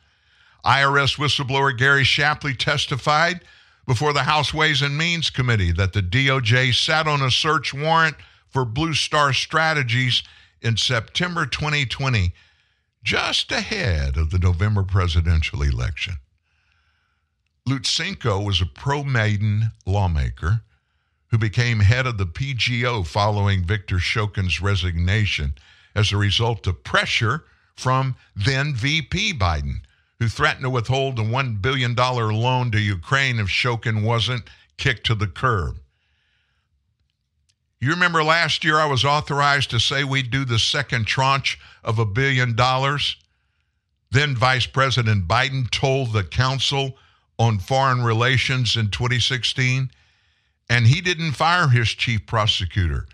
IRS 0.65 1.17
whistleblower 1.17 1.77
Gary 1.77 2.03
Shapley 2.03 2.53
testified 2.53 3.41
before 3.87 4.13
the 4.13 4.23
House 4.23 4.53
Ways 4.53 4.81
and 4.81 4.97
Means 4.97 5.29
Committee 5.29 5.71
that 5.73 5.93
the 5.93 6.01
DOJ 6.01 6.73
sat 6.73 7.07
on 7.07 7.21
a 7.21 7.31
search 7.31 7.73
warrant 7.73 8.15
for 8.49 8.65
Blue 8.65 8.93
Star 8.93 9.33
Strategies 9.33 10.23
in 10.61 10.77
September 10.77 11.45
2020, 11.45 12.33
just 13.03 13.51
ahead 13.51 14.17
of 14.17 14.29
the 14.29 14.39
November 14.39 14.83
presidential 14.83 15.61
election. 15.61 16.15
Lutsenko 17.67 18.43
was 18.43 18.61
a 18.61 18.65
pro 18.65 19.03
Maidan 19.03 19.71
lawmaker 19.85 20.61
who 21.27 21.37
became 21.37 21.79
head 21.79 22.05
of 22.05 22.17
the 22.17 22.25
PGO 22.25 23.05
following 23.05 23.63
Victor 23.63 23.97
Shokin's 23.97 24.61
resignation 24.61 25.53
as 25.95 26.11
a 26.11 26.17
result 26.17 26.67
of 26.67 26.83
pressure 26.83 27.43
from 27.75 28.15
then 28.35 28.73
VP 28.73 29.33
Biden, 29.33 29.81
who 30.19 30.27
threatened 30.27 30.63
to 30.63 30.69
withhold 30.69 31.15
the 31.15 31.23
$1 31.23 31.61
billion 31.61 31.95
loan 31.95 32.71
to 32.71 32.79
Ukraine 32.79 33.39
if 33.39 33.47
Shokin 33.47 34.03
wasn't 34.03 34.43
kicked 34.77 35.05
to 35.07 35.15
the 35.15 35.27
curb. 35.27 35.77
You 37.79 37.89
remember 37.89 38.23
last 38.23 38.63
year 38.63 38.77
I 38.77 38.85
was 38.85 39.03
authorized 39.03 39.71
to 39.71 39.79
say 39.79 40.03
we'd 40.03 40.29
do 40.29 40.45
the 40.45 40.59
second 40.59 41.07
tranche 41.07 41.57
of 41.83 41.97
a 41.97 42.05
billion 42.05 42.55
dollars? 42.55 43.17
Then 44.11 44.35
Vice 44.35 44.67
President 44.67 45.27
Biden 45.27 45.69
told 45.71 46.13
the 46.13 46.23
Council 46.23 46.97
on 47.39 47.57
Foreign 47.57 48.03
Relations 48.03 48.75
in 48.75 48.91
2016, 48.91 49.89
and 50.69 50.85
he 50.85 51.01
didn't 51.01 51.31
fire 51.31 51.69
his 51.69 51.89
chief 51.89 52.27
prosecutor. 52.27 53.07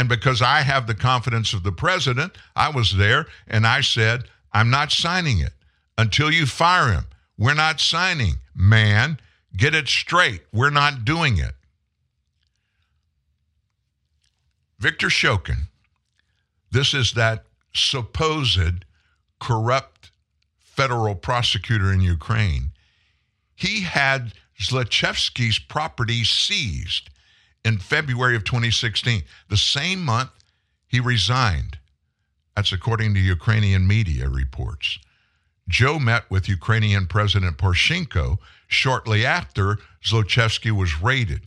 And 0.00 0.08
because 0.08 0.40
I 0.40 0.62
have 0.62 0.86
the 0.86 0.94
confidence 0.94 1.52
of 1.52 1.62
the 1.62 1.72
president, 1.72 2.32
I 2.56 2.70
was 2.70 2.96
there 2.96 3.26
and 3.46 3.66
I 3.66 3.82
said, 3.82 4.24
I'm 4.50 4.70
not 4.70 4.92
signing 4.92 5.40
it 5.40 5.52
until 5.98 6.30
you 6.30 6.46
fire 6.46 6.90
him. 6.90 7.04
We're 7.36 7.52
not 7.52 7.80
signing. 7.80 8.36
Man, 8.54 9.20
get 9.54 9.74
it 9.74 9.88
straight. 9.88 10.40
We're 10.54 10.70
not 10.70 11.04
doing 11.04 11.36
it. 11.36 11.52
Victor 14.78 15.08
Shokin, 15.08 15.64
this 16.70 16.94
is 16.94 17.12
that 17.12 17.44
supposed 17.74 18.86
corrupt 19.38 20.12
federal 20.56 21.14
prosecutor 21.14 21.92
in 21.92 22.00
Ukraine. 22.00 22.70
He 23.54 23.82
had 23.82 24.32
Zlochevsky's 24.58 25.58
property 25.58 26.24
seized 26.24 27.09
in 27.64 27.78
February 27.78 28.36
of 28.36 28.44
2016, 28.44 29.22
the 29.48 29.56
same 29.56 30.04
month 30.04 30.30
he 30.86 31.00
resigned. 31.00 31.78
That's 32.56 32.72
according 32.72 33.14
to 33.14 33.20
Ukrainian 33.20 33.86
media 33.86 34.28
reports. 34.28 34.98
Joe 35.68 35.98
met 35.98 36.28
with 36.30 36.48
Ukrainian 36.48 37.06
President 37.06 37.56
Poroshenko 37.56 38.38
shortly 38.66 39.24
after 39.24 39.78
Zlochevsky 40.04 40.72
was 40.72 41.00
raided. 41.00 41.46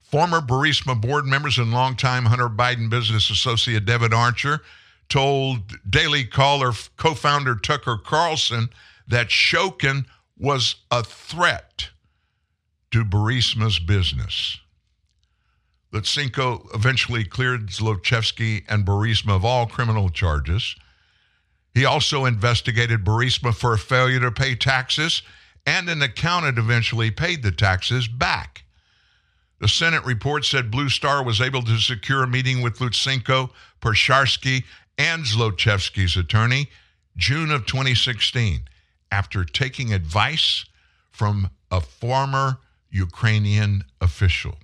Former 0.00 0.40
Burisma 0.40 0.98
board 1.00 1.26
members 1.26 1.58
and 1.58 1.72
longtime 1.72 2.26
Hunter 2.26 2.48
Biden 2.48 2.88
business 2.88 3.28
associate 3.28 3.84
David 3.84 4.14
Archer 4.14 4.60
told 5.08 5.72
Daily 5.88 6.24
Caller 6.24 6.72
co 6.96 7.14
founder 7.14 7.56
Tucker 7.56 7.96
Carlson 7.96 8.68
that 9.08 9.28
Shokin 9.28 10.06
was 10.38 10.76
a 10.90 11.02
threat 11.02 11.88
to 12.92 13.04
Burisma's 13.04 13.78
business. 13.78 14.60
Lutsenko 15.96 16.74
eventually 16.74 17.24
cleared 17.24 17.68
Zlochevsky 17.68 18.64
and 18.68 18.84
Burisma 18.84 19.34
of 19.34 19.46
all 19.46 19.66
criminal 19.66 20.10
charges. 20.10 20.76
He 21.72 21.86
also 21.86 22.26
investigated 22.26 23.04
Burisma 23.04 23.54
for 23.54 23.72
a 23.72 23.78
failure 23.78 24.20
to 24.20 24.30
pay 24.30 24.56
taxes, 24.56 25.22
and 25.64 25.88
an 25.88 26.02
accountant 26.02 26.58
eventually 26.58 27.10
paid 27.10 27.42
the 27.42 27.50
taxes 27.50 28.08
back. 28.08 28.64
The 29.58 29.68
Senate 29.68 30.04
report 30.04 30.44
said 30.44 30.70
Blue 30.70 30.90
Star 30.90 31.24
was 31.24 31.40
able 31.40 31.62
to 31.62 31.78
secure 31.78 32.22
a 32.22 32.28
meeting 32.28 32.60
with 32.60 32.78
Lutsenko, 32.78 33.50
Pozharskyi, 33.80 34.64
and 34.98 35.24
Zlochevsky's 35.24 36.16
attorney 36.16 36.68
June 37.16 37.50
of 37.50 37.64
2016 37.64 38.68
after 39.10 39.44
taking 39.44 39.94
advice 39.94 40.66
from 41.10 41.48
a 41.70 41.80
former 41.80 42.58
Ukrainian 42.90 43.84
official. 44.02 44.58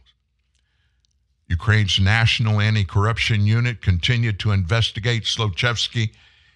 Ukraine's 1.53 2.01
National 2.01 2.63
Anti 2.63 2.83
Corruption 2.83 3.45
Unit 3.45 3.83
continued 3.83 4.39
to 4.41 4.53
investigate 4.53 5.25
Zlochevsky. 5.25 6.13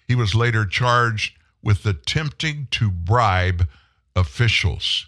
He 0.07 0.15
was 0.15 0.33
later 0.33 0.65
charged 0.65 1.37
with 1.61 1.85
attempting 1.85 2.67
to 2.71 2.89
bribe 2.89 3.67
officials. 4.15 5.05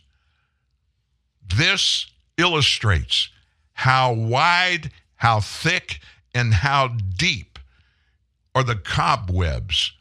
This 1.56 2.06
illustrates 2.38 3.30
how 3.74 4.14
wide, 4.14 4.92
how 5.16 5.40
thick, 5.40 6.02
and 6.36 6.54
how 6.54 6.90
deep 7.18 7.58
are 8.54 8.64
the 8.64 8.76
cobwebs 8.76 9.94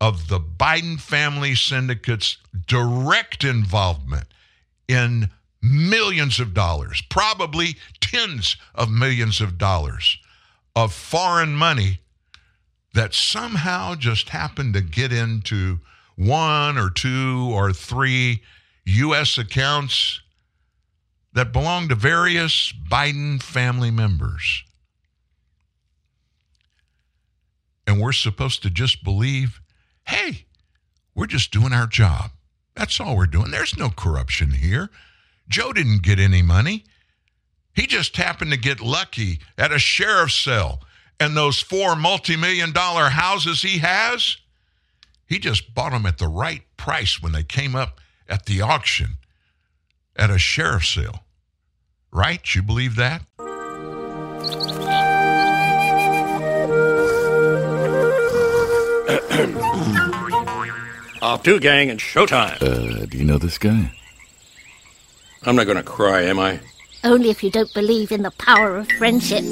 of 0.00 0.28
the 0.28 0.38
Biden 0.38 1.00
family 1.00 1.56
syndicate's 1.56 2.36
direct 2.68 3.42
involvement 3.42 4.28
in 4.86 5.30
millions 5.64 6.38
of 6.38 6.52
dollars, 6.52 7.02
probably 7.08 7.76
tens 8.00 8.56
of 8.74 8.90
millions 8.90 9.40
of 9.40 9.56
dollars 9.56 10.18
of 10.76 10.92
foreign 10.92 11.54
money 11.54 12.00
that 12.92 13.14
somehow 13.14 13.94
just 13.94 14.28
happened 14.28 14.74
to 14.74 14.80
get 14.80 15.12
into 15.12 15.78
one 16.16 16.78
or 16.78 16.90
two 16.90 17.50
or 17.52 17.72
three 17.72 18.42
U.S. 18.84 19.38
accounts 19.38 20.20
that 21.32 21.52
belong 21.52 21.88
to 21.88 21.94
various 21.94 22.72
Biden 22.88 23.42
family 23.42 23.90
members. 23.90 24.62
And 27.86 28.00
we're 28.00 28.12
supposed 28.12 28.62
to 28.62 28.70
just 28.70 29.02
believe, 29.02 29.60
hey, 30.06 30.44
we're 31.14 31.26
just 31.26 31.50
doing 31.50 31.72
our 31.72 31.86
job. 31.86 32.30
That's 32.76 33.00
all 33.00 33.16
we're 33.16 33.26
doing. 33.26 33.50
There's 33.50 33.76
no 33.76 33.90
corruption 33.90 34.52
here. 34.52 34.90
Joe 35.48 35.72
didn't 35.72 36.02
get 36.02 36.18
any 36.18 36.42
money. 36.42 36.84
He 37.74 37.86
just 37.86 38.16
happened 38.16 38.52
to 38.52 38.56
get 38.56 38.80
lucky 38.80 39.40
at 39.58 39.72
a 39.72 39.78
sheriff's 39.78 40.36
sale. 40.36 40.80
And 41.20 41.36
those 41.36 41.60
four 41.60 41.96
multi 41.96 42.36
million 42.36 42.72
dollar 42.72 43.10
houses 43.10 43.62
he 43.62 43.78
has, 43.78 44.36
he 45.26 45.38
just 45.38 45.74
bought 45.74 45.92
them 45.92 46.06
at 46.06 46.18
the 46.18 46.28
right 46.28 46.62
price 46.76 47.22
when 47.22 47.32
they 47.32 47.42
came 47.42 47.74
up 47.74 48.00
at 48.28 48.46
the 48.46 48.60
auction 48.60 49.16
at 50.16 50.30
a 50.30 50.38
sheriff's 50.38 50.90
sale. 50.90 51.20
Right? 52.12 52.54
You 52.54 52.62
believe 52.62 52.96
that? 52.96 53.22
Off 61.22 61.42
to 61.42 61.58
gang 61.58 61.90
and 61.90 61.98
showtime. 61.98 62.62
Uh, 62.62 63.06
do 63.06 63.18
you 63.18 63.24
know 63.24 63.38
this 63.38 63.58
guy? 63.58 63.90
I'm 65.46 65.56
not 65.56 65.66
gonna 65.66 65.82
cry, 65.82 66.22
am 66.22 66.38
I? 66.38 66.58
Only 67.04 67.28
if 67.28 67.44
you 67.44 67.50
don't 67.50 67.72
believe 67.74 68.10
in 68.12 68.22
the 68.22 68.30
power 68.32 68.78
of 68.78 68.90
friendship. 68.92 69.44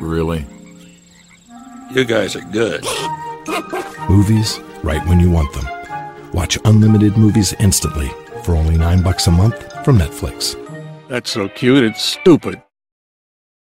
Really? 0.00 0.46
You 1.90 2.04
guys 2.04 2.34
are 2.36 2.44
good. 2.52 2.84
Movies 4.08 4.60
right 4.82 5.06
when 5.06 5.20
you 5.20 5.30
want 5.30 5.52
them. 5.52 5.66
Watch 6.32 6.58
unlimited 6.64 7.18
movies 7.18 7.52
instantly 7.60 8.10
for 8.44 8.56
only 8.56 8.78
nine 8.78 9.02
bucks 9.02 9.26
a 9.26 9.30
month 9.30 9.84
from 9.84 9.98
Netflix. 9.98 10.56
That's 11.08 11.30
so 11.30 11.48
cute, 11.50 11.84
it's 11.84 12.02
stupid. 12.02 12.62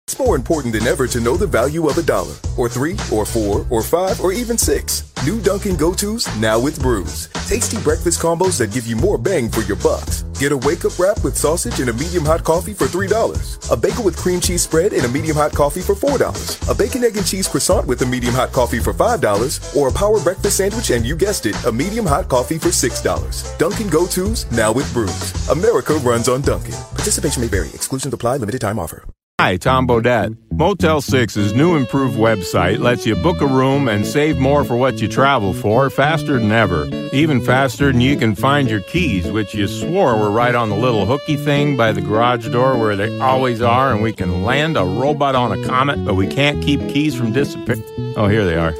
It's 0.09 0.17
more 0.17 0.35
important 0.35 0.73
than 0.73 0.87
ever 0.87 1.05
to 1.05 1.19
know 1.19 1.37
the 1.37 1.45
value 1.45 1.87
of 1.87 1.99
a 1.99 2.01
dollar, 2.01 2.33
or 2.57 2.67
three, 2.67 2.97
or 3.13 3.27
four, 3.27 3.67
or 3.69 3.83
five, 3.83 4.19
or 4.21 4.33
even 4.33 4.57
six. 4.57 5.13
New 5.23 5.39
Dunkin' 5.39 5.75
Go 5.75 5.93
Tos 5.93 6.25
now 6.39 6.59
with 6.59 6.81
brews. 6.81 7.27
Tasty 7.47 7.77
breakfast 7.83 8.19
combos 8.19 8.57
that 8.57 8.71
give 8.71 8.87
you 8.87 8.95
more 8.95 9.19
bang 9.19 9.49
for 9.49 9.61
your 9.61 9.75
bucks. 9.75 10.23
Get 10.39 10.51
a 10.51 10.57
wake 10.57 10.83
up 10.83 10.97
wrap 10.97 11.23
with 11.23 11.37
sausage 11.37 11.79
and 11.79 11.91
a 11.91 11.93
medium 11.93 12.25
hot 12.25 12.43
coffee 12.43 12.73
for 12.73 12.85
$3. 12.85 13.69
A 13.71 13.77
bagel 13.77 14.03
with 14.03 14.17
cream 14.17 14.39
cheese 14.39 14.63
spread 14.63 14.93
and 14.93 15.05
a 15.05 15.09
medium 15.09 15.37
hot 15.37 15.51
coffee 15.51 15.81
for 15.81 15.93
$4. 15.93 16.67
A 16.67 16.73
bacon, 16.73 17.03
egg, 17.03 17.15
and 17.15 17.27
cheese 17.27 17.47
croissant 17.47 17.85
with 17.85 18.01
a 18.01 18.05
medium 18.07 18.33
hot 18.33 18.51
coffee 18.51 18.79
for 18.79 18.95
$5. 18.95 19.77
Or 19.77 19.89
a 19.89 19.93
power 19.93 20.19
breakfast 20.23 20.57
sandwich 20.57 20.89
and 20.89 21.05
you 21.05 21.15
guessed 21.15 21.45
it, 21.45 21.55
a 21.65 21.71
medium 21.71 22.07
hot 22.07 22.27
coffee 22.29 22.57
for 22.57 22.69
$6. 22.69 23.59
Dunkin' 23.59 23.89
Go 23.89 24.07
Tos 24.07 24.49
now 24.53 24.71
with 24.71 24.91
brews. 24.91 25.47
America 25.49 25.93
runs 25.97 26.27
on 26.27 26.41
Dunkin'. 26.41 26.73
Participation 26.97 27.41
may 27.41 27.47
vary. 27.47 27.69
Exclusions 27.75 28.11
apply. 28.11 28.37
Limited 28.37 28.61
time 28.61 28.79
offer. 28.79 29.05
Hi, 29.39 29.55
Tom 29.55 29.87
Bodett. 29.87 30.35
Motel 30.51 30.99
6's 30.99 31.53
new 31.53 31.77
improved 31.77 32.17
website 32.17 32.79
lets 32.79 33.05
you 33.05 33.15
book 33.15 33.39
a 33.39 33.47
room 33.47 33.87
and 33.87 34.05
save 34.05 34.37
more 34.37 34.65
for 34.65 34.75
what 34.75 35.01
you 35.01 35.07
travel 35.07 35.53
for 35.53 35.89
faster 35.89 36.37
than 36.37 36.51
ever. 36.51 36.89
Even 37.13 37.39
faster 37.39 37.89
than 37.89 38.01
you 38.01 38.17
can 38.17 38.35
find 38.35 38.69
your 38.69 38.81
keys, 38.81 39.31
which 39.31 39.55
you 39.55 39.69
swore 39.69 40.17
were 40.17 40.29
right 40.29 40.55
on 40.55 40.67
the 40.67 40.75
little 40.75 41.05
hooky 41.05 41.37
thing 41.37 41.77
by 41.77 41.93
the 41.93 42.01
garage 42.01 42.49
door 42.49 42.77
where 42.77 42.97
they 42.97 43.17
always 43.21 43.61
are, 43.61 43.93
and 43.93 44.03
we 44.03 44.11
can 44.11 44.43
land 44.43 44.75
a 44.75 44.83
robot 44.83 45.35
on 45.35 45.57
a 45.57 45.65
comet, 45.65 46.03
but 46.03 46.15
we 46.15 46.27
can't 46.27 46.61
keep 46.61 46.81
keys 46.89 47.15
from 47.15 47.31
disappearing. 47.31 47.81
Oh, 48.17 48.27
here 48.27 48.43
they 48.43 48.57
are. 48.57 48.73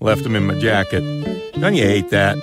Left 0.00 0.24
them 0.24 0.34
in 0.34 0.44
my 0.48 0.58
jacket. 0.58 1.04
Don't 1.52 1.76
you 1.76 1.84
hate 1.84 2.10
that? 2.10 2.36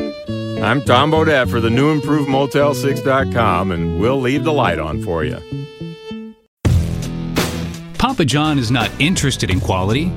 I'm 0.64 0.82
Tom 0.82 1.12
Bodett 1.12 1.50
for 1.50 1.60
the 1.60 1.70
new 1.70 1.92
improved 1.92 2.30
Motel6.com, 2.30 3.74
and 3.74 4.00
we'll 4.00 4.22
leave 4.22 4.46
the 4.46 4.54
light 4.54 4.80
on 4.80 5.04
for 5.04 5.26
you. 5.26 5.65
Papa 7.98 8.26
John 8.26 8.60
is 8.60 8.72
not 8.72 8.92
interested 9.00 9.50
in 9.50 9.60
quality, 9.60 10.12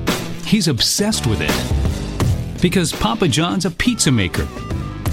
he's 0.45 0.67
obsessed 0.67 1.25
with 1.25 1.39
it. 1.41 2.61
Because 2.61 2.91
Papa 2.91 3.27
John's 3.27 3.65
a 3.65 3.71
pizza 3.71 4.11
maker. 4.11 4.47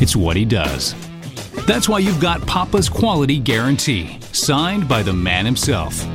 It's 0.01 0.17
what 0.17 0.37
he 0.37 0.45
does. 0.45 0.95
That's 1.67 1.89
why 1.89 2.01
you've 2.01 2.21
got 2.21 2.47
Papa's 2.47 2.89
quality 2.89 3.39
guarantee, 3.39 4.19
signed 4.33 4.89
by 4.89 5.03
the 5.03 5.13
man 5.13 5.47
himself. 5.47 6.07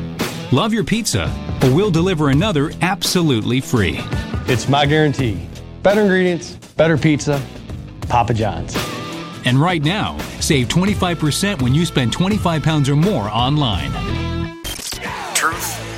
Love 0.52 0.74
your 0.74 0.84
pizza, 0.84 1.34
or 1.64 1.74
we'll 1.74 1.92
deliver 1.92 2.30
another 2.30 2.72
absolutely 2.82 3.60
free. 3.60 4.00
It's 4.48 4.68
my 4.68 4.86
guarantee. 4.86 5.48
Better 5.82 6.02
ingredients, 6.02 6.56
better 6.76 6.98
pizza, 6.98 7.42
Papa 8.08 8.34
John's. 8.34 8.76
And 9.46 9.60
right 9.60 9.82
now, 9.82 10.18
save 10.40 10.68
25% 10.68 11.62
when 11.62 11.74
you 11.74 11.86
spend 11.86 12.14
25 12.14 12.62
pounds 12.62 12.90
or 12.90 12.96
more 12.96 13.24
online. 13.30 14.21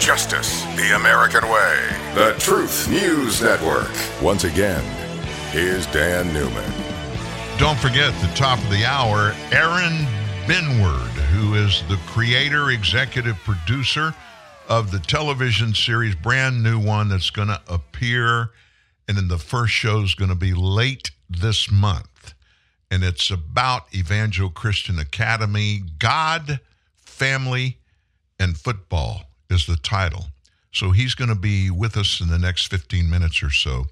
Justice, 0.04 0.64
the 0.76 0.98
American 0.98 1.48
way. 1.48 1.80
The 2.14 2.36
Truth 2.38 2.90
News 2.90 3.42
Network. 3.42 3.90
Once 4.22 4.44
again, 4.44 4.84
here's 5.52 5.88
Dan 5.94 6.34
Newman. 6.34 6.74
Don't 7.58 7.80
forget, 7.80 8.14
the 8.20 8.30
top 8.36 8.60
of 8.60 8.70
the 8.70 8.84
hour, 8.84 9.34
Aaron 9.54 10.06
Benward, 10.46 11.08
who 11.32 11.56
is 11.56 11.84
the 11.88 11.96
creator, 12.06 12.72
executive 12.72 13.38
producer 13.46 14.14
of 14.68 14.92
the 14.92 15.00
television 15.00 15.74
series, 15.74 16.16
brand 16.16 16.62
new 16.62 16.78
one 16.78 17.08
that's 17.08 17.30
going 17.30 17.48
to 17.48 17.62
appear. 17.70 18.50
And 19.08 19.16
then 19.16 19.30
the 19.30 19.38
first 19.38 19.72
show 19.72 20.02
is 20.02 20.16
going 20.16 20.32
to 20.32 20.36
be 20.36 20.54
late 20.54 21.12
this 21.30 21.72
month. 21.72 22.34
And 22.92 23.06
it's 23.06 23.32
about 23.32 23.84
Evangel 23.96 24.50
Christian 24.50 25.00
Academy, 25.00 25.82
God, 25.98 26.60
Family, 26.98 27.78
and 28.38 28.58
Football 28.58 29.30
is 29.54 29.66
the 29.66 29.78
title. 29.78 30.26
So 30.72 30.92
he's 30.92 31.16
going 31.16 31.30
to 31.30 31.36
be 31.36 31.70
with 31.70 31.96
us 31.96 32.20
in 32.20 32.30
the 32.30 32.40
next 32.40 32.68
15 32.68 33.10
minutes 33.10 33.44
or 33.44 33.52
so. 33.52 33.86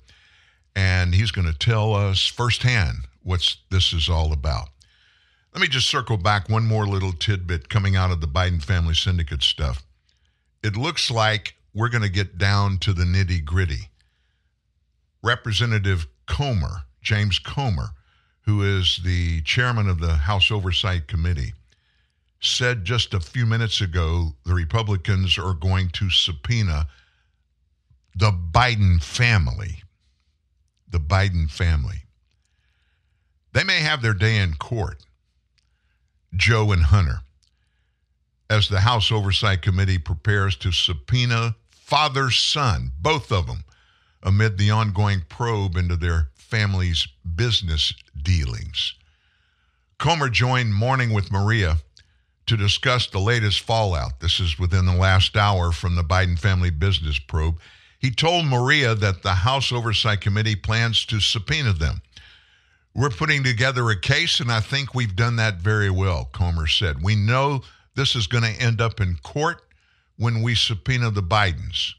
And 0.75 1.13
he's 1.13 1.31
going 1.31 1.47
to 1.47 1.57
tell 1.57 1.93
us 1.93 2.25
firsthand 2.25 3.07
what 3.23 3.55
this 3.69 3.93
is 3.93 4.09
all 4.09 4.33
about. 4.33 4.69
Let 5.53 5.61
me 5.61 5.67
just 5.67 5.89
circle 5.89 6.17
back 6.17 6.49
one 6.49 6.65
more 6.65 6.87
little 6.87 7.11
tidbit 7.11 7.69
coming 7.69 7.95
out 7.95 8.11
of 8.11 8.21
the 8.21 8.27
Biden 8.27 8.63
family 8.63 8.95
syndicate 8.95 9.43
stuff. 9.43 9.83
It 10.63 10.77
looks 10.77 11.11
like 11.11 11.55
we're 11.73 11.89
going 11.89 12.03
to 12.03 12.09
get 12.09 12.37
down 12.37 12.77
to 12.79 12.93
the 12.93 13.03
nitty 13.03 13.43
gritty. 13.43 13.89
Representative 15.21 16.07
Comer, 16.25 16.83
James 17.01 17.37
Comer, 17.37 17.89
who 18.45 18.63
is 18.63 19.01
the 19.03 19.41
chairman 19.41 19.87
of 19.87 19.99
the 19.99 20.13
House 20.13 20.49
Oversight 20.49 21.07
Committee, 21.07 21.53
said 22.41 22.83
just 22.83 23.13
a 23.13 23.19
few 23.19 23.45
minutes 23.45 23.81
ago 23.81 24.33
the 24.45 24.53
Republicans 24.53 25.37
are 25.37 25.53
going 25.53 25.89
to 25.89 26.09
subpoena 26.09 26.87
the 28.15 28.31
Biden 28.31 29.01
family. 29.01 29.83
The 30.89 30.99
Biden 30.99 31.49
family. 31.49 32.03
They 33.53 33.63
may 33.63 33.79
have 33.79 34.01
their 34.01 34.13
day 34.13 34.37
in 34.37 34.55
court, 34.55 35.05
Joe 36.35 36.71
and 36.71 36.83
Hunter, 36.83 37.21
as 38.49 38.67
the 38.67 38.81
House 38.81 39.11
Oversight 39.11 39.61
Committee 39.61 39.97
prepares 39.97 40.55
to 40.57 40.71
subpoena 40.71 41.55
father 41.69 42.31
son, 42.31 42.91
both 42.99 43.31
of 43.31 43.47
them, 43.47 43.63
amid 44.23 44.57
the 44.57 44.71
ongoing 44.71 45.21
probe 45.29 45.75
into 45.75 45.95
their 45.95 46.29
family's 46.33 47.07
business 47.35 47.93
dealings. 48.21 48.95
Comer 49.97 50.29
joined 50.29 50.73
Morning 50.73 51.13
with 51.13 51.31
Maria 51.31 51.77
to 52.51 52.57
discuss 52.57 53.07
the 53.07 53.17
latest 53.17 53.61
fallout. 53.61 54.19
This 54.19 54.41
is 54.41 54.59
within 54.59 54.85
the 54.85 54.93
last 54.93 55.37
hour 55.37 55.71
from 55.71 55.95
the 55.95 56.03
Biden 56.03 56.37
family 56.37 56.69
business 56.69 57.17
probe. 57.17 57.61
He 57.97 58.11
told 58.11 58.45
Maria 58.45 58.93
that 58.93 59.23
the 59.23 59.35
House 59.35 59.71
Oversight 59.71 60.19
Committee 60.19 60.57
plans 60.57 61.05
to 61.05 61.21
subpoena 61.21 61.71
them. 61.71 62.01
We're 62.93 63.09
putting 63.09 63.41
together 63.41 63.89
a 63.89 63.97
case, 63.97 64.41
and 64.41 64.51
I 64.51 64.59
think 64.59 64.93
we've 64.93 65.15
done 65.15 65.37
that 65.37 65.61
very 65.61 65.89
well, 65.89 66.25
Comer 66.33 66.67
said. 66.67 67.01
We 67.01 67.15
know 67.15 67.61
this 67.95 68.17
is 68.17 68.27
going 68.27 68.43
to 68.43 68.61
end 68.61 68.81
up 68.81 68.99
in 68.99 69.15
court 69.23 69.61
when 70.17 70.41
we 70.41 70.53
subpoena 70.53 71.09
the 71.09 71.23
Bidens. 71.23 71.93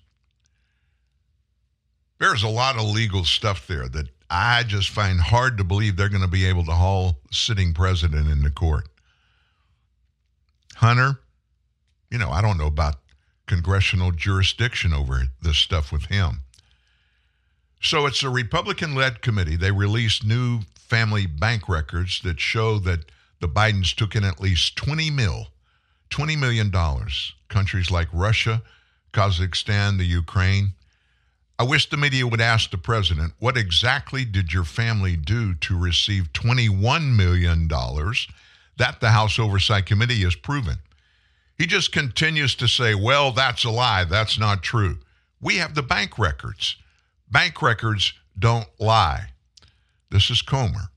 There's 2.21 2.43
a 2.43 2.49
lot 2.49 2.77
of 2.77 2.85
legal 2.85 3.25
stuff 3.25 3.67
there 3.67 3.89
that 3.89 4.09
I 4.29 4.65
just 4.65 4.91
find 4.91 5.19
hard 5.19 5.57
to 5.57 5.65
believe 5.65 5.97
they're 5.97 6.11
going 6.11 6.21
to 6.21 6.29
be 6.29 6.45
able 6.45 6.67
to 6.67 6.73
haul 6.73 7.17
sitting 7.31 7.73
president 7.73 8.29
into 8.29 8.51
court. 8.51 8.87
Hunter, 10.83 11.21
you 12.11 12.19
know, 12.19 12.31
I 12.31 12.43
don't 12.43 12.59
know 12.59 12.67
about 12.67 12.97
congressional 13.47 14.11
jurisdiction 14.11 14.93
over 14.93 15.29
this 15.41 15.57
stuff 15.57 15.93
with 15.93 16.07
him. 16.07 16.41
So 17.81 18.05
it's 18.07 18.25
a 18.25 18.29
Republican 18.29 18.97
led 18.97 19.23
committee. 19.23 19.55
They 19.55 19.71
released 19.71 20.27
new 20.27 20.63
family 20.75 21.27
bank 21.27 21.69
records 21.69 22.21
that 22.23 22.41
show 22.41 22.81
that 22.81 23.05
the 23.41 23.47
Bidens 23.47 23.95
took 23.95 24.17
in 24.17 24.25
at 24.25 24.41
least 24.41 24.75
20 24.75 25.09
mil, 25.11 25.47
20 26.11 26.35
million 26.35 26.69
dollars. 26.69 27.33
Countries 27.49 27.93
like 27.93 28.09
Russia, 28.13 28.61
Kazakhstan, 29.13 29.99
the 29.99 30.05
Ukraine. 30.05 30.73
I 31.61 31.63
wish 31.63 31.89
the 31.91 31.97
media 31.97 32.27
would 32.27 32.41
ask 32.41 32.73
the 32.73 32.77
president, 32.77 33.35
what 33.39 33.57
exactly 33.57 34.25
did 34.25 34.53
your 34.53 34.65
family 34.65 35.15
do 35.15 35.55
to 35.55 35.79
receive 35.79 36.33
$21 36.33 37.15
million 37.15 37.69
that 38.83 38.99
the 38.99 39.11
House 39.11 39.39
Oversight 39.39 39.87
Committee 39.87 40.23
has 40.23 40.35
proven? 40.35 40.75
He 41.57 41.67
just 41.67 41.93
continues 41.93 42.57
to 42.57 42.67
say, 42.67 42.97
well, 42.97 43.31
that's 43.31 43.63
a 43.63 43.71
lie. 43.71 44.03
That's 44.03 44.41
not 44.41 44.65
true. 44.65 44.99
We 45.41 45.59
have 45.59 45.77
the 45.77 45.85
bank 45.85 46.19
records. 46.19 46.75
Bank 47.31 47.63
records 47.63 48.13
don't 48.37 48.67
lie. 48.81 49.27
This 50.11 50.31
is 50.31 50.43
Comer. 50.43 50.91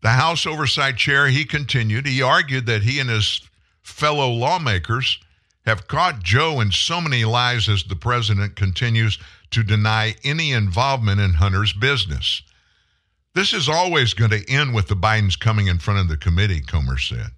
The 0.00 0.08
House 0.08 0.46
Oversight 0.46 0.96
Chair, 0.96 1.28
he 1.28 1.44
continued, 1.44 2.06
he 2.06 2.22
argued 2.22 2.64
that 2.64 2.82
he 2.82 2.98
and 2.98 3.10
his 3.10 3.42
fellow 3.82 4.30
lawmakers 4.30 5.18
have 5.66 5.86
caught 5.86 6.22
Joe 6.22 6.60
in 6.60 6.72
so 6.72 7.02
many 7.02 7.26
lies 7.26 7.68
as 7.68 7.82
the 7.82 7.94
president 7.94 8.56
continues 8.56 9.18
to 9.50 9.62
deny 9.62 10.14
any 10.24 10.52
involvement 10.52 11.20
in 11.20 11.34
Hunter's 11.34 11.74
business. 11.74 12.40
This 13.34 13.52
is 13.52 13.68
always 13.68 14.14
going 14.14 14.32
to 14.32 14.50
end 14.50 14.74
with 14.74 14.88
the 14.88 14.96
Bidens 14.96 15.38
coming 15.38 15.68
in 15.68 15.78
front 15.78 16.00
of 16.00 16.08
the 16.08 16.16
committee, 16.16 16.60
Comer 16.60 16.98
said. 16.98 17.30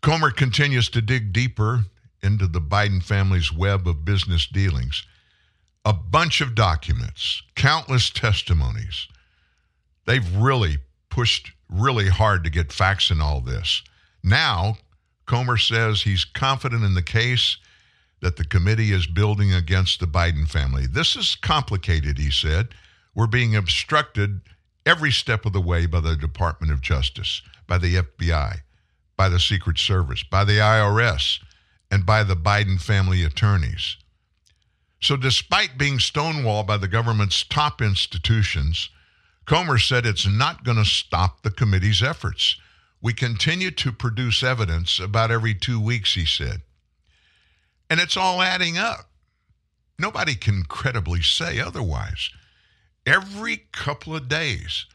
Comer 0.00 0.30
continues 0.30 0.88
to 0.90 1.02
dig 1.02 1.32
deeper 1.32 1.84
into 2.22 2.46
the 2.46 2.60
Biden 2.60 3.02
family's 3.02 3.52
web 3.52 3.86
of 3.86 4.04
business 4.04 4.46
dealings. 4.46 5.04
A 5.84 5.92
bunch 5.92 6.40
of 6.40 6.54
documents, 6.54 7.42
countless 7.54 8.10
testimonies. 8.10 9.08
They've 10.06 10.36
really 10.36 10.78
pushed 11.10 11.52
really 11.68 12.08
hard 12.08 12.44
to 12.44 12.50
get 12.50 12.72
facts 12.72 13.10
in 13.10 13.20
all 13.20 13.40
this. 13.40 13.82
Now, 14.24 14.78
Comer 15.26 15.56
says 15.56 16.02
he's 16.02 16.24
confident 16.24 16.84
in 16.84 16.94
the 16.94 17.02
case 17.02 17.58
that 18.22 18.36
the 18.36 18.44
committee 18.44 18.92
is 18.92 19.06
building 19.06 19.52
against 19.52 20.00
the 20.00 20.06
Biden 20.06 20.48
family. 20.48 20.86
This 20.86 21.16
is 21.16 21.34
complicated, 21.34 22.18
he 22.18 22.30
said. 22.30 22.68
We're 23.14 23.26
being 23.26 23.54
obstructed 23.56 24.40
every 24.86 25.10
step 25.10 25.44
of 25.44 25.52
the 25.52 25.60
way 25.60 25.86
by 25.86 26.00
the 26.00 26.16
Department 26.16 26.72
of 26.72 26.80
Justice, 26.80 27.42
by 27.66 27.78
the 27.78 27.96
FBI, 27.96 28.60
by 29.16 29.28
the 29.28 29.40
Secret 29.40 29.76
Service, 29.76 30.22
by 30.22 30.44
the 30.44 30.58
IRS, 30.58 31.40
and 31.90 32.06
by 32.06 32.22
the 32.22 32.36
Biden 32.36 32.80
family 32.80 33.24
attorneys. 33.24 33.96
So, 35.00 35.16
despite 35.16 35.76
being 35.76 35.98
stonewalled 35.98 36.68
by 36.68 36.76
the 36.76 36.86
government's 36.86 37.42
top 37.42 37.82
institutions, 37.82 38.88
Comer 39.46 39.78
said 39.78 40.06
it's 40.06 40.28
not 40.28 40.62
going 40.62 40.76
to 40.76 40.84
stop 40.84 41.42
the 41.42 41.50
committee's 41.50 42.04
efforts. 42.04 42.56
We 43.00 43.12
continue 43.12 43.72
to 43.72 43.90
produce 43.90 44.44
evidence 44.44 45.00
about 45.00 45.32
every 45.32 45.54
two 45.54 45.80
weeks, 45.80 46.14
he 46.14 46.24
said. 46.24 46.62
And 47.92 48.00
it's 48.00 48.16
all 48.16 48.40
adding 48.40 48.78
up. 48.78 49.10
Nobody 49.98 50.34
can 50.34 50.62
credibly 50.62 51.20
say 51.20 51.60
otherwise. 51.60 52.30
Every 53.04 53.64
couple 53.70 54.16
of 54.16 54.28
days, 54.28 54.86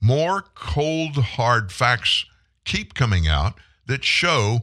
more 0.00 0.40
cold, 0.54 1.16
hard 1.16 1.70
facts 1.70 2.24
keep 2.64 2.94
coming 2.94 3.28
out 3.28 3.58
that 3.88 4.04
show 4.04 4.62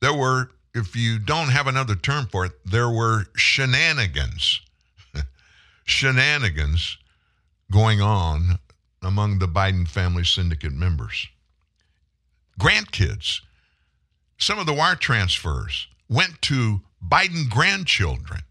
there 0.00 0.14
were, 0.14 0.52
if 0.74 0.96
you 0.96 1.18
don't 1.18 1.50
have 1.50 1.66
another 1.66 1.96
term 1.96 2.28
for 2.32 2.46
it, 2.46 2.52
there 2.64 2.88
were 2.88 3.26
shenanigans. 3.36 4.62
shenanigans 5.84 6.96
going 7.70 8.00
on 8.00 8.58
among 9.02 9.38
the 9.38 9.48
Biden 9.48 9.86
family 9.86 10.24
syndicate 10.24 10.72
members. 10.72 11.26
Grandkids, 12.58 13.42
some 14.38 14.58
of 14.58 14.64
the 14.64 14.72
wire 14.72 14.96
transfers 14.96 15.88
went 16.08 16.40
to 16.40 16.80
Biden 17.06 17.48
grandchildren. 17.48 18.42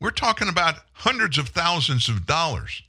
We're 0.00 0.10
talking 0.10 0.48
about 0.48 0.76
hundreds 0.92 1.36
of 1.36 1.48
thousands 1.48 2.08
of 2.08 2.26
dollars. 2.26 2.82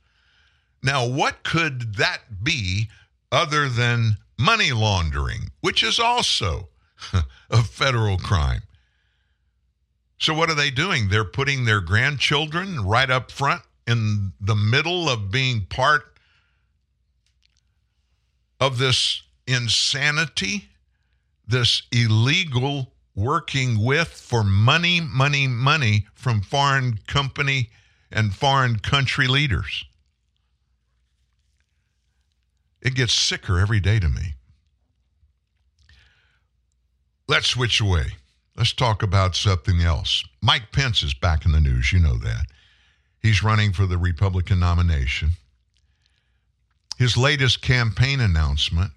Now, 0.81 1.05
what 1.07 1.43
could 1.43 1.95
that 1.95 2.43
be 2.43 2.89
other 3.31 3.69
than 3.69 4.17
money 4.39 4.71
laundering, 4.71 5.51
which 5.59 5.83
is 5.83 5.99
also 5.99 6.69
a 7.49 7.63
federal 7.63 8.17
crime? 8.17 8.61
So, 10.17 10.33
what 10.33 10.49
are 10.49 10.55
they 10.55 10.71
doing? 10.71 11.09
They're 11.09 11.25
putting 11.25 11.65
their 11.65 11.81
grandchildren 11.81 12.85
right 12.85 13.09
up 13.09 13.31
front 13.31 13.63
in 13.87 14.33
the 14.39 14.55
middle 14.55 15.09
of 15.09 15.31
being 15.31 15.65
part 15.65 16.03
of 18.59 18.77
this 18.77 19.23
insanity, 19.47 20.69
this 21.47 21.81
illegal 21.91 22.93
working 23.21 23.83
with 23.83 24.07
for 24.07 24.43
money, 24.43 24.99
money, 25.01 25.47
money 25.47 26.07
from 26.13 26.41
foreign 26.41 26.99
company 27.07 27.69
and 28.11 28.33
foreign 28.35 28.79
country 28.79 29.27
leaders. 29.27 29.85
It 32.81 32.95
gets 32.95 33.13
sicker 33.13 33.59
every 33.59 33.79
day 33.79 33.99
to 33.99 34.09
me. 34.09 34.33
Let's 37.27 37.47
switch 37.47 37.79
away. 37.79 38.07
Let's 38.57 38.73
talk 38.73 39.03
about 39.03 39.35
something 39.35 39.81
else. 39.81 40.23
Mike 40.41 40.71
Pence 40.71 41.03
is 41.03 41.13
back 41.13 41.45
in 41.45 41.51
the 41.51 41.61
news. 41.61 41.93
You 41.93 41.99
know 41.99 42.17
that. 42.17 42.45
He's 43.21 43.43
running 43.43 43.71
for 43.71 43.85
the 43.85 43.97
Republican 43.97 44.59
nomination. 44.59 45.31
His 46.97 47.15
latest 47.15 47.61
campaign 47.61 48.19
announcement, 48.19 48.91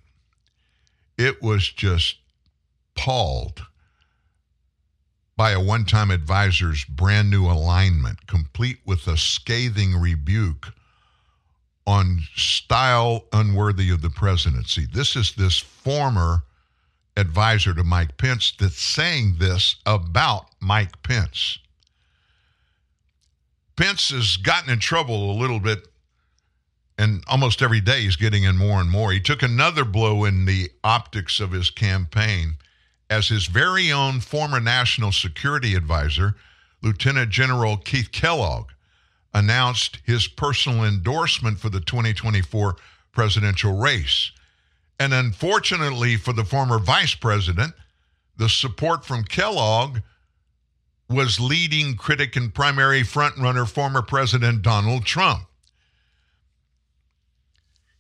it 1.17 1.43
was 1.43 1.71
just 1.71 2.17
palled 2.97 3.63
by 5.37 5.51
a 5.51 5.61
one 5.61 5.85
time 5.85 6.11
advisor's 6.11 6.85
brand 6.85 7.31
new 7.31 7.47
alignment, 7.47 8.27
complete 8.27 8.79
with 8.85 9.07
a 9.07 9.17
scathing 9.17 9.97
rebuke 9.97 10.69
on 11.87 12.21
style 12.35 13.25
unworthy 13.33 13.91
of 13.91 14.01
the 14.01 14.11
presidency. 14.11 14.87
This 14.93 15.17
is 15.17 15.35
this 15.35 15.59
former 15.59 16.45
advisor 17.17 17.75
to 17.75 17.85
Mike 17.85 18.17
Pence 18.17 18.53
that's 18.59 18.81
saying 18.81 19.37
this 19.39 19.77
about 19.87 20.47
Mike 20.61 21.03
Pence. 21.03 21.59
Pence 23.77 24.11
has 24.11 24.37
gotten 24.37 24.71
in 24.71 24.79
trouble 24.79 25.33
a 25.33 25.39
little 25.39 25.61
bit, 25.61 25.89
and 26.97 27.25
almost 27.27 27.61
every 27.61 27.81
day 27.81 28.03
he's 28.03 28.17
getting 28.17 28.45
in 28.45 28.57
more 28.57 28.81
and 28.81 28.89
more. 28.89 29.13
He 29.13 29.21
took 29.21 29.43
another 29.43 29.85
blow 29.85 30.25
in 30.25 30.45
the 30.45 30.71
optics 30.85 31.41
of 31.41 31.51
his 31.51 31.71
campaign 31.71 32.57
as 33.11 33.29
his 33.29 33.47
very 33.47 33.93
own 33.93 34.21
former 34.21 34.61
national 34.61 35.13
security 35.13 35.75
advisor, 35.75 36.35
Lieutenant 36.83 37.31
General 37.31 37.77
Keith 37.77 38.13
Kellogg, 38.13 38.71
announced 39.33 39.99
his 40.05 40.29
personal 40.29 40.85
endorsement 40.85 41.59
for 41.59 41.69
the 41.69 41.81
2024 41.81 42.77
presidential 43.13 43.77
race. 43.77 44.31
And 44.99 45.13
unfortunately 45.13 46.17
for 46.17 46.33
the 46.33 46.45
former 46.45 46.79
vice 46.79 47.15
president, 47.15 47.75
the 48.37 48.49
support 48.49 49.05
from 49.05 49.25
Kellogg 49.25 49.99
was 51.09 51.41
leading 51.41 51.97
critic 51.97 52.37
and 52.37 52.55
primary 52.55 53.03
frontrunner 53.03 53.69
former 53.69 54.03
President 54.03 54.63
Donald 54.63 55.05
Trump. 55.05 55.47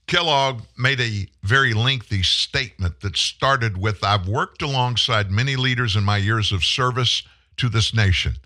Kellogg 0.07 0.63
made 0.77 1.01
a 1.01 1.27
very 1.43 1.73
lengthy 1.73 2.23
statement 2.23 3.01
that 3.01 3.17
started 3.17 3.79
with 3.79 4.05
I've 4.05 4.29
worked 4.29 4.61
alongside 4.61 5.31
many 5.31 5.57
leaders 5.57 5.97
in 5.97 6.05
my 6.05 6.19
years 6.19 6.53
of 6.53 6.63
service 6.63 7.23
to 7.57 7.71
this 7.71 7.95
nation. 7.95 8.37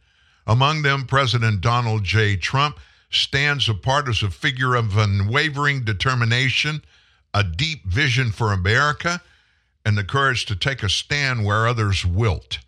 Among 0.47 0.83
them, 0.83 1.05
President 1.05 1.61
Donald 1.61 2.05
J. 2.05 2.37
Trump 2.37 2.79
stands 3.11 3.69
apart 3.69 4.09
as 4.09 4.23
a 4.23 4.31
figure 4.31 4.77
of 4.77 4.97
unwavering 4.97 5.83
determination, 5.85 6.83
a 7.35 7.43
deep 7.43 7.85
vision 7.87 8.31
for 8.31 8.53
America, 8.53 9.21
and 9.85 9.99
the 9.99 10.05
courage 10.05 10.47
to 10.47 10.57
take 10.57 10.83
a 10.85 10.89
stand 10.89 11.45
where 11.45 11.67
others 11.67 12.05
wilt. 12.05 12.61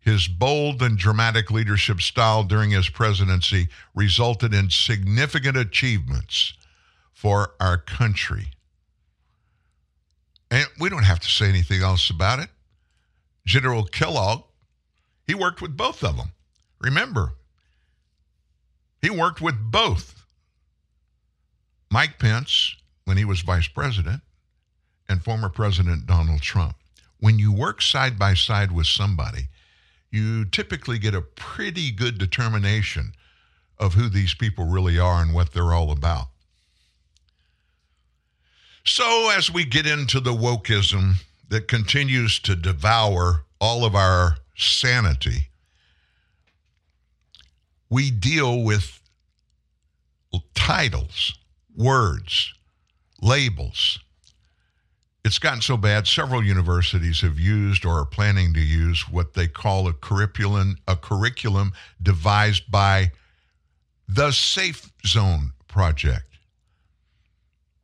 His 0.00 0.26
bold 0.26 0.80
and 0.80 0.96
dramatic 0.96 1.50
leadership 1.50 2.00
style 2.00 2.44
during 2.44 2.70
his 2.70 2.88
presidency 2.88 3.68
resulted 3.94 4.54
in 4.54 4.70
significant 4.70 5.56
achievements 5.56 6.54
for 7.18 7.50
our 7.58 7.76
country. 7.76 8.46
And 10.52 10.68
we 10.78 10.88
don't 10.88 11.02
have 11.02 11.18
to 11.18 11.28
say 11.28 11.48
anything 11.48 11.82
else 11.82 12.10
about 12.10 12.38
it. 12.38 12.48
General 13.44 13.82
Kellogg, 13.82 14.44
he 15.26 15.34
worked 15.34 15.60
with 15.60 15.76
both 15.76 16.04
of 16.04 16.16
them. 16.16 16.30
Remember, 16.80 17.32
he 19.02 19.10
worked 19.10 19.40
with 19.40 19.56
both 19.60 20.14
Mike 21.90 22.20
Pence 22.20 22.76
when 23.04 23.16
he 23.16 23.24
was 23.24 23.40
vice 23.40 23.66
president 23.66 24.22
and 25.08 25.20
former 25.20 25.48
President 25.48 26.06
Donald 26.06 26.40
Trump. 26.40 26.76
When 27.18 27.40
you 27.40 27.52
work 27.52 27.82
side 27.82 28.16
by 28.16 28.34
side 28.34 28.70
with 28.70 28.86
somebody, 28.86 29.48
you 30.12 30.44
typically 30.44 31.00
get 31.00 31.16
a 31.16 31.22
pretty 31.22 31.90
good 31.90 32.16
determination 32.16 33.12
of 33.76 33.94
who 33.94 34.08
these 34.08 34.34
people 34.34 34.66
really 34.66 35.00
are 35.00 35.20
and 35.20 35.34
what 35.34 35.52
they're 35.52 35.74
all 35.74 35.90
about. 35.90 36.28
So, 38.84 39.30
as 39.36 39.50
we 39.50 39.64
get 39.64 39.86
into 39.86 40.20
the 40.20 40.32
wokeism 40.32 41.14
that 41.48 41.68
continues 41.68 42.38
to 42.40 42.56
devour 42.56 43.44
all 43.60 43.84
of 43.84 43.94
our 43.94 44.38
sanity, 44.56 45.48
we 47.90 48.10
deal 48.10 48.62
with 48.62 49.00
titles, 50.54 51.38
words, 51.76 52.52
labels. 53.22 53.98
It's 55.24 55.38
gotten 55.38 55.60
so 55.60 55.76
bad, 55.76 56.06
several 56.06 56.44
universities 56.44 57.20
have 57.22 57.38
used 57.38 57.84
or 57.84 57.98
are 57.98 58.04
planning 58.04 58.54
to 58.54 58.60
use 58.60 59.08
what 59.08 59.34
they 59.34 59.48
call 59.48 59.88
a 59.88 59.92
curriculum, 59.92 60.78
a 60.86 60.96
curriculum 60.96 61.72
devised 62.02 62.70
by 62.70 63.12
the 64.08 64.30
Safe 64.30 64.90
Zone 65.06 65.52
Project. 65.66 66.27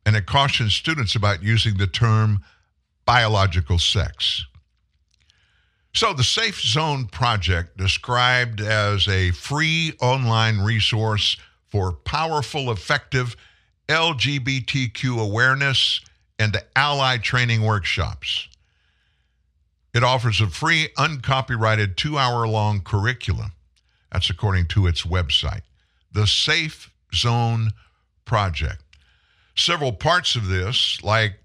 And 0.05 0.15
it 0.15 0.25
cautions 0.25 0.75
students 0.75 1.15
about 1.15 1.43
using 1.43 1.77
the 1.77 1.87
term 1.87 2.43
biological 3.05 3.79
sex. 3.79 4.45
So, 5.93 6.13
the 6.13 6.23
Safe 6.23 6.61
Zone 6.61 7.05
Project, 7.07 7.77
described 7.77 8.59
as 8.59 9.07
a 9.07 9.31
free 9.31 9.93
online 10.01 10.59
resource 10.59 11.37
for 11.67 11.93
powerful, 11.93 12.69
effective 12.69 13.35
LGBTQ 13.87 15.21
awareness 15.21 16.01
and 16.37 16.57
ally 16.75 17.17
training 17.17 17.61
workshops. 17.61 18.49
It 19.93 20.03
offers 20.03 20.41
a 20.41 20.47
free, 20.47 20.89
uncopyrighted 20.97 21.95
two 21.95 22.17
hour 22.17 22.45
long 22.45 22.81
curriculum. 22.81 23.53
That's 24.11 24.29
according 24.29 24.67
to 24.67 24.87
its 24.87 25.03
website, 25.03 25.61
the 26.11 26.27
Safe 26.27 26.91
Zone 27.13 27.71
Project. 28.25 28.84
Several 29.55 29.93
parts 29.93 30.35
of 30.35 30.47
this, 30.47 31.01
like 31.01 31.39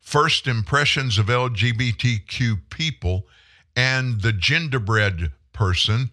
first 0.00 0.46
impressions 0.46 1.18
of 1.18 1.26
LGBTQ 1.26 2.60
people 2.70 3.26
and 3.74 4.20
the 4.20 4.32
genderbread 4.32 5.32
person, 5.52 6.10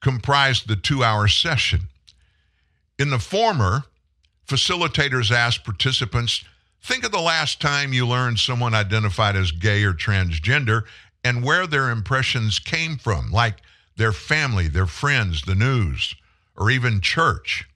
comprised 0.00 0.68
the 0.68 0.76
two 0.76 1.02
hour 1.04 1.28
session. 1.28 1.88
In 2.98 3.10
the 3.10 3.18
former, 3.18 3.84
facilitators 4.46 5.30
asked 5.30 5.64
participants 5.64 6.44
think 6.82 7.04
of 7.04 7.12
the 7.12 7.20
last 7.20 7.60
time 7.60 7.92
you 7.92 8.06
learned 8.06 8.38
someone 8.38 8.74
identified 8.74 9.36
as 9.36 9.52
gay 9.52 9.82
or 9.84 9.92
transgender 9.92 10.84
and 11.22 11.44
where 11.44 11.66
their 11.66 11.90
impressions 11.90 12.58
came 12.58 12.96
from, 12.96 13.30
like 13.30 13.56
their 13.96 14.12
family, 14.12 14.68
their 14.68 14.86
friends, 14.86 15.42
the 15.42 15.54
news, 15.54 16.14
or 16.56 16.70
even 16.70 17.00
church. 17.00 17.68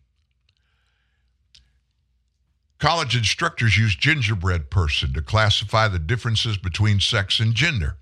College 2.85 3.17
instructors 3.17 3.79
use 3.79 3.97
genderbread 3.97 4.69
person 4.69 5.15
to 5.15 5.23
classify 5.23 5.89
the 5.89 5.99
differences 5.99 6.59
between 6.59 7.01
sex 7.01 7.41
and 7.41 7.55
gender. 7.55 7.97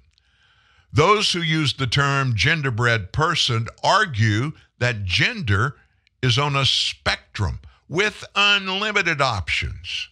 Those 0.93 1.31
who 1.31 1.41
use 1.41 1.75
the 1.75 1.87
term 1.87 2.35
genderbread 2.35 3.13
person 3.13 3.69
argue 3.85 4.51
that 4.81 5.05
gender 5.05 5.77
is 6.21 6.37
on 6.37 6.57
a 6.57 6.67
spectrum 6.67 7.61
with 7.89 8.25
unlimited 8.35 9.21
options. 9.21 10.09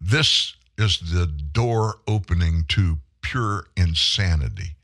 This 0.00 0.54
is 0.78 1.12
the 1.12 1.26
door 1.26 1.96
opening 2.08 2.64
to 2.68 2.96
pure 3.20 3.66
insanity. 3.76 4.76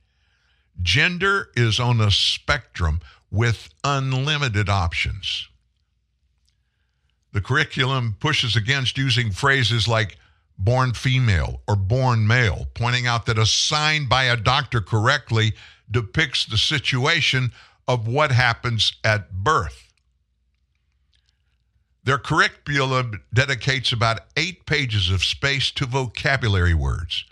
Gender 0.83 1.49
is 1.57 1.81
on 1.81 1.99
a 2.03 2.11
spectrum 2.11 3.01
with 3.31 3.71
unlimited 3.85 4.69
options. 4.69 5.49
The 7.33 7.41
curriculum 7.41 8.17
pushes 8.19 8.57
against 8.57 8.97
using 8.97 9.31
phrases 9.31 9.87
like 9.87 10.19
born 10.59 10.93
female 10.93 11.63
or 11.69 11.77
born 11.77 12.27
male, 12.27 12.67
pointing 12.75 13.07
out 13.07 13.27
that 13.27 13.39
a 13.39 13.47
sign 13.47 14.09
by 14.09 14.25
a 14.25 14.37
doctor 14.37 14.81
correctly 14.81 15.55
depicts 15.91 16.45
the 16.45 16.59
situation 16.59 17.53
of 17.87 18.07
what 18.07 18.33
happens 18.33 18.93
at 19.05 19.33
birth. 19.33 19.93
Their 22.05 22.19
curriculum 22.19 23.23
dedicates 23.33 23.93
about 23.93 24.21
eight 24.37 24.67
pages 24.67 25.11
of 25.11 25.25
space 25.25 25.71
to 25.73 25.87
vocabulary 25.87 26.75
words. 26.75 27.25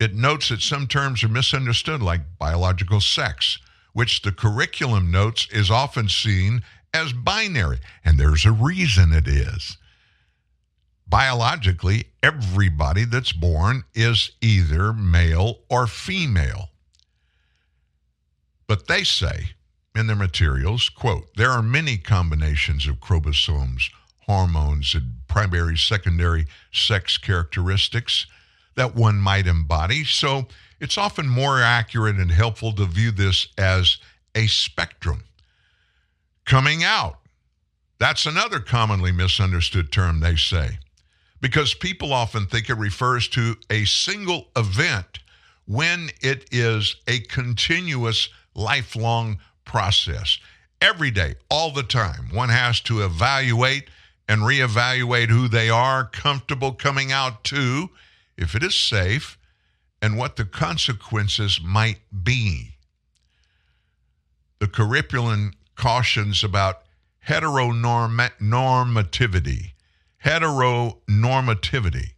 It 0.00 0.14
notes 0.14 0.48
that 0.48 0.60
some 0.60 0.88
terms 0.88 1.22
are 1.22 1.28
misunderstood, 1.28 2.02
like 2.02 2.38
biological 2.38 3.00
sex, 3.00 3.58
which 3.92 4.22
the 4.22 4.32
curriculum 4.32 5.10
notes 5.10 5.46
is 5.52 5.70
often 5.70 6.08
seen 6.08 6.64
as 6.94 7.12
binary, 7.12 7.80
and 8.04 8.18
there's 8.18 8.46
a 8.46 8.52
reason 8.52 9.12
it 9.12 9.26
is. 9.28 9.76
Biologically, 11.06 12.06
everybody 12.22 13.04
that's 13.04 13.32
born 13.32 13.84
is 13.94 14.30
either 14.40 14.92
male 14.92 15.58
or 15.68 15.86
female. 15.86 16.70
But 18.66 18.86
they 18.86 19.04
say 19.04 19.50
in 19.94 20.06
their 20.06 20.16
materials, 20.16 20.88
quote, 20.88 21.26
there 21.36 21.50
are 21.50 21.62
many 21.62 21.98
combinations 21.98 22.86
of 22.86 23.00
chromosomes, 23.00 23.90
hormones, 24.20 24.94
and 24.94 25.16
primary, 25.28 25.76
secondary 25.76 26.46
sex 26.72 27.18
characteristics 27.18 28.26
that 28.76 28.94
one 28.94 29.16
might 29.16 29.46
embody. 29.46 30.04
So 30.04 30.46
it's 30.80 30.96
often 30.96 31.28
more 31.28 31.60
accurate 31.60 32.16
and 32.16 32.30
helpful 32.30 32.72
to 32.72 32.86
view 32.86 33.10
this 33.10 33.48
as 33.58 33.98
a 34.34 34.46
spectrum. 34.46 35.24
Coming 36.44 36.84
out, 36.84 37.18
that's 37.98 38.26
another 38.26 38.60
commonly 38.60 39.12
misunderstood 39.12 39.90
term, 39.90 40.20
they 40.20 40.36
say, 40.36 40.78
because 41.40 41.74
people 41.74 42.12
often 42.12 42.46
think 42.46 42.68
it 42.68 42.74
refers 42.74 43.28
to 43.28 43.56
a 43.70 43.84
single 43.86 44.48
event 44.56 45.20
when 45.66 46.10
it 46.20 46.46
is 46.52 46.96
a 47.06 47.20
continuous, 47.20 48.28
lifelong 48.54 49.38
process. 49.64 50.38
Every 50.82 51.10
day, 51.10 51.36
all 51.50 51.70
the 51.70 51.82
time, 51.82 52.28
one 52.30 52.50
has 52.50 52.80
to 52.82 53.04
evaluate 53.04 53.88
and 54.28 54.42
reevaluate 54.42 55.28
who 55.28 55.48
they 55.48 55.70
are 55.70 56.04
comfortable 56.04 56.72
coming 56.72 57.10
out 57.10 57.42
to, 57.44 57.88
if 58.36 58.54
it 58.54 58.62
is 58.62 58.74
safe, 58.74 59.38
and 60.02 60.18
what 60.18 60.36
the 60.36 60.44
consequences 60.44 61.60
might 61.62 62.00
be. 62.22 62.76
The 64.58 64.68
curriculum 64.68 65.52
cautions 65.76 66.44
about 66.44 66.82
heteronormativity. 67.28 69.72
Heteronormativity, 70.24 72.12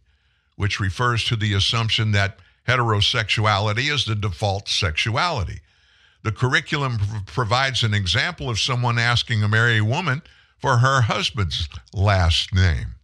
which 0.55 0.79
refers 0.79 1.23
to 1.25 1.35
the 1.35 1.53
assumption 1.53 2.11
that 2.11 2.39
heterosexuality 2.67 3.91
is 3.91 4.05
the 4.05 4.15
default 4.15 4.67
sexuality. 4.67 5.61
The 6.23 6.31
curriculum 6.31 6.97
pr- 6.97 7.17
provides 7.25 7.83
an 7.83 7.93
example 7.93 8.49
of 8.49 8.59
someone 8.59 8.99
asking 8.99 9.43
a 9.43 9.47
married 9.47 9.81
woman 9.81 10.21
for 10.57 10.79
her 10.79 11.01
husband's 11.01 11.69
last 11.93 12.53
name. 12.53 12.95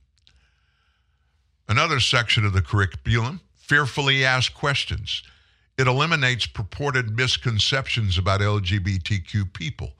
Another 1.69 1.99
section 1.99 2.45
of 2.45 2.53
the 2.53 2.61
curriculum 2.61 3.39
fearfully 3.55 4.25
asked 4.25 4.53
questions. 4.53 5.23
It 5.77 5.87
eliminates 5.87 6.45
purported 6.45 7.15
misconceptions 7.15 8.17
about 8.17 8.41
LGBTQ 8.41 9.53
people. 9.53 9.93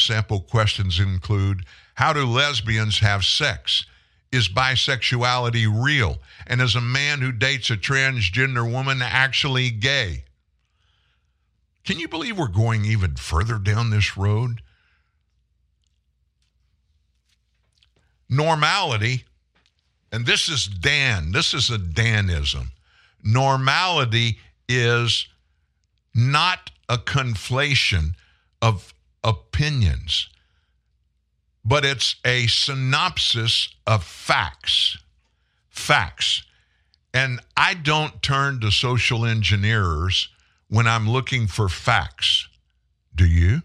Sample 0.00 0.40
questions 0.40 0.98
include 0.98 1.64
How 1.94 2.12
do 2.12 2.24
lesbians 2.24 3.00
have 3.00 3.24
sex? 3.24 3.86
Is 4.32 4.48
bisexuality 4.48 5.66
real? 5.66 6.18
And 6.46 6.60
is 6.60 6.76
a 6.76 6.80
man 6.80 7.20
who 7.20 7.32
dates 7.32 7.70
a 7.70 7.76
transgender 7.76 8.70
woman 8.70 9.02
actually 9.02 9.70
gay? 9.70 10.24
Can 11.84 11.98
you 11.98 12.08
believe 12.08 12.38
we're 12.38 12.48
going 12.48 12.84
even 12.84 13.16
further 13.16 13.58
down 13.58 13.90
this 13.90 14.16
road? 14.16 14.62
Normality, 18.28 19.24
and 20.12 20.24
this 20.24 20.48
is 20.48 20.66
Dan, 20.66 21.32
this 21.32 21.52
is 21.52 21.68
a 21.68 21.78
Danism. 21.78 22.68
Normality 23.24 24.38
is 24.68 25.26
not 26.14 26.70
a 26.88 26.96
conflation 26.96 28.14
of 28.62 28.94
opinions, 29.22 30.28
but 31.64 31.84
it's 31.84 32.16
a 32.24 32.46
synopsis 32.46 33.74
of 33.86 34.04
facts. 34.04 34.96
Facts. 35.68 36.42
And 37.12 37.40
I 37.56 37.74
don't 37.74 38.22
turn 38.22 38.60
to 38.60 38.70
social 38.70 39.26
engineers 39.26 40.28
when 40.68 40.86
I'm 40.86 41.08
looking 41.08 41.46
for 41.46 41.68
facts. 41.68 42.48
Do 43.14 43.26
you? 43.26 43.62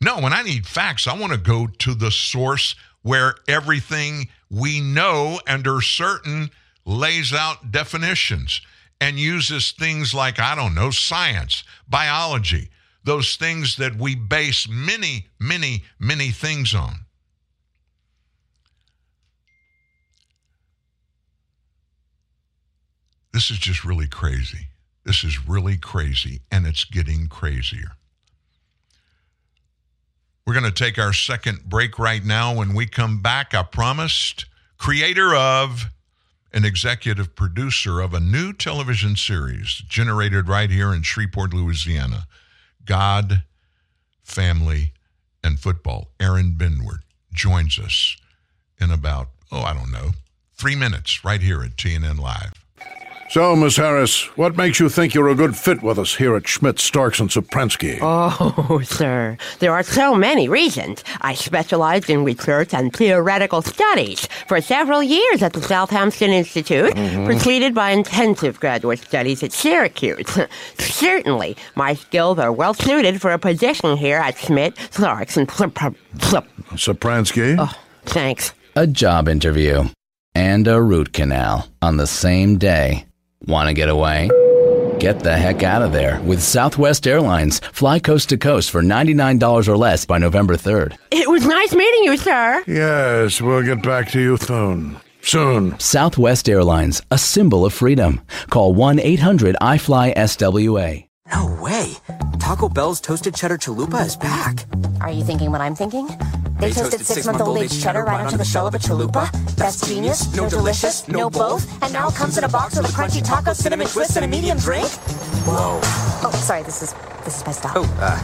No, 0.00 0.20
when 0.20 0.32
I 0.32 0.42
need 0.42 0.66
facts, 0.66 1.06
I 1.06 1.18
want 1.18 1.32
to 1.32 1.38
go 1.38 1.66
to 1.66 1.94
the 1.94 2.10
source 2.10 2.76
where 3.02 3.34
everything 3.48 4.28
we 4.50 4.80
know 4.80 5.40
and 5.46 5.66
are 5.66 5.80
certain 5.80 6.50
lays 6.84 7.32
out 7.32 7.72
definitions 7.72 8.60
and 9.00 9.18
uses 9.18 9.72
things 9.72 10.14
like, 10.14 10.38
I 10.38 10.54
don't 10.54 10.74
know, 10.74 10.90
science, 10.90 11.64
biology, 11.88 12.70
those 13.08 13.36
things 13.36 13.76
that 13.76 13.96
we 13.96 14.14
base 14.14 14.68
many, 14.68 15.28
many, 15.40 15.82
many 15.98 16.28
things 16.28 16.74
on. 16.74 17.06
This 23.32 23.50
is 23.50 23.56
just 23.56 23.82
really 23.82 24.08
crazy. 24.08 24.68
This 25.04 25.24
is 25.24 25.48
really 25.48 25.78
crazy, 25.78 26.42
and 26.50 26.66
it's 26.66 26.84
getting 26.84 27.28
crazier. 27.28 27.92
We're 30.46 30.52
going 30.52 30.70
to 30.70 30.70
take 30.70 30.98
our 30.98 31.14
second 31.14 31.64
break 31.64 31.98
right 31.98 32.22
now. 32.22 32.54
When 32.54 32.74
we 32.74 32.84
come 32.84 33.22
back, 33.22 33.54
I 33.54 33.62
promised, 33.62 34.44
creator 34.76 35.34
of 35.34 35.86
an 36.52 36.66
executive 36.66 37.34
producer 37.34 38.00
of 38.00 38.12
a 38.12 38.20
new 38.20 38.52
television 38.52 39.16
series 39.16 39.82
generated 39.88 40.46
right 40.46 40.68
here 40.68 40.92
in 40.92 41.00
Shreveport, 41.00 41.54
Louisiana 41.54 42.26
God, 42.88 43.42
Family, 44.24 44.94
and 45.44 45.60
Football. 45.60 46.08
Aaron 46.18 46.52
Benward 46.56 47.00
joins 47.34 47.78
us 47.78 48.16
in 48.80 48.90
about, 48.90 49.28
oh, 49.52 49.60
I 49.60 49.74
don't 49.74 49.92
know, 49.92 50.12
three 50.54 50.74
minutes 50.74 51.22
right 51.22 51.42
here 51.42 51.62
at 51.62 51.76
TNN 51.76 52.18
Live. 52.18 52.64
So, 53.30 53.54
Miss 53.54 53.76
Harris, 53.76 54.24
what 54.38 54.56
makes 54.56 54.80
you 54.80 54.88
think 54.88 55.12
you're 55.12 55.28
a 55.28 55.34
good 55.34 55.54
fit 55.54 55.82
with 55.82 55.98
us 55.98 56.14
here 56.14 56.34
at 56.34 56.48
Schmidt, 56.48 56.78
Starks, 56.78 57.20
and 57.20 57.28
Soprensky? 57.28 57.98
Oh, 58.00 58.80
sir, 58.84 59.36
there 59.58 59.72
are 59.74 59.82
so 59.82 60.14
many 60.14 60.48
reasons. 60.48 61.04
I 61.20 61.34
specialized 61.34 62.08
in 62.08 62.24
research 62.24 62.72
and 62.72 62.90
theoretical 62.90 63.60
studies 63.60 64.26
for 64.48 64.62
several 64.62 65.02
years 65.02 65.42
at 65.42 65.52
the 65.52 65.60
Southampton 65.60 66.30
Institute, 66.30 66.94
Mhm. 66.94 67.26
preceded 67.26 67.74
by 67.74 67.90
intensive 67.90 68.58
graduate 68.60 69.00
studies 69.00 69.42
at 69.42 69.52
Syracuse. 69.52 70.38
Certainly, 70.78 71.58
my 71.74 71.92
skills 71.94 72.38
are 72.38 72.50
well 72.50 72.72
suited 72.72 73.20
for 73.20 73.30
a 73.32 73.38
position 73.38 73.98
here 73.98 74.16
at 74.18 74.38
Schmidt, 74.38 74.74
Starks, 74.90 75.36
and 75.36 75.50
Sop- 75.50 75.76
Sop- 76.20 76.46
Sopransky? 76.76 77.56
Oh, 77.58 77.72
thanks. 78.06 78.54
A 78.74 78.86
job 78.86 79.28
interview 79.28 79.84
and 80.34 80.66
a 80.66 80.80
root 80.80 81.12
canal 81.12 81.68
on 81.82 81.98
the 81.98 82.06
same 82.06 82.56
day. 82.56 83.04
Want 83.46 83.68
to 83.68 83.74
get 83.74 83.88
away? 83.88 84.30
Get 84.98 85.20
the 85.20 85.36
heck 85.36 85.62
out 85.62 85.82
of 85.82 85.92
there 85.92 86.20
with 86.22 86.42
Southwest 86.42 87.06
Airlines. 87.06 87.60
Fly 87.72 87.98
coast 88.00 88.30
to 88.30 88.36
coast 88.36 88.70
for 88.70 88.82
$99 88.82 89.68
or 89.68 89.76
less 89.76 90.04
by 90.04 90.18
November 90.18 90.54
3rd. 90.56 90.96
It 91.12 91.30
was 91.30 91.46
nice 91.46 91.72
meeting 91.72 92.04
you, 92.04 92.16
sir. 92.16 92.64
Yes, 92.66 93.40
we'll 93.40 93.62
get 93.62 93.82
back 93.82 94.10
to 94.10 94.20
you 94.20 94.36
soon. 94.36 94.98
Soon. 95.22 95.78
Southwest 95.78 96.48
Airlines, 96.48 97.02
a 97.10 97.18
symbol 97.18 97.64
of 97.64 97.72
freedom. 97.72 98.20
Call 98.50 98.74
1 98.74 98.98
800 98.98 99.56
iFly 99.60 100.14
SWA. 100.14 101.07
No 101.32 101.58
way. 101.60 101.94
Taco 102.38 102.68
Bell's 102.68 103.00
toasted 103.00 103.34
cheddar 103.34 103.58
chalupa 103.58 104.06
is 104.06 104.16
back. 104.16 104.66
Are 105.00 105.10
you 105.10 105.24
thinking 105.24 105.50
what 105.50 105.60
I'm 105.60 105.74
thinking? 105.74 106.08
They, 106.58 106.72
toasted 106.72 107.06
six-month-old 107.06 107.58
aged 107.58 107.80
cheddar 107.80 108.02
right 108.02 108.24
onto 108.24 108.36
the 108.36 108.44
shell 108.44 108.66
of 108.66 108.74
a 108.74 108.78
chalupa. 108.78 109.30
That's 109.54 109.86
genius, 109.86 110.34
no 110.34 110.48
delicious, 110.48 111.06
no 111.06 111.30
both, 111.30 111.64
and 111.82 111.92
now 111.92 112.10
comes 112.10 112.36
in 112.36 112.44
a 112.44 112.48
box 112.48 112.76
with 112.76 112.88
a 112.88 112.92
crunchy 112.92 113.24
taco, 113.24 113.52
cinnamon 113.52 113.86
twist, 113.86 114.16
and 114.16 114.24
a 114.24 114.28
medium 114.28 114.58
drink. 114.58 114.88
Whoa. 115.46 115.80
Oh, 116.24 116.42
sorry, 116.44 116.64
this 116.64 116.82
is 116.82 116.94
this 117.24 117.38
is 117.38 117.46
my 117.46 117.52
stop. 117.52 117.72
Oh, 117.76 117.84
uh, 118.00 118.18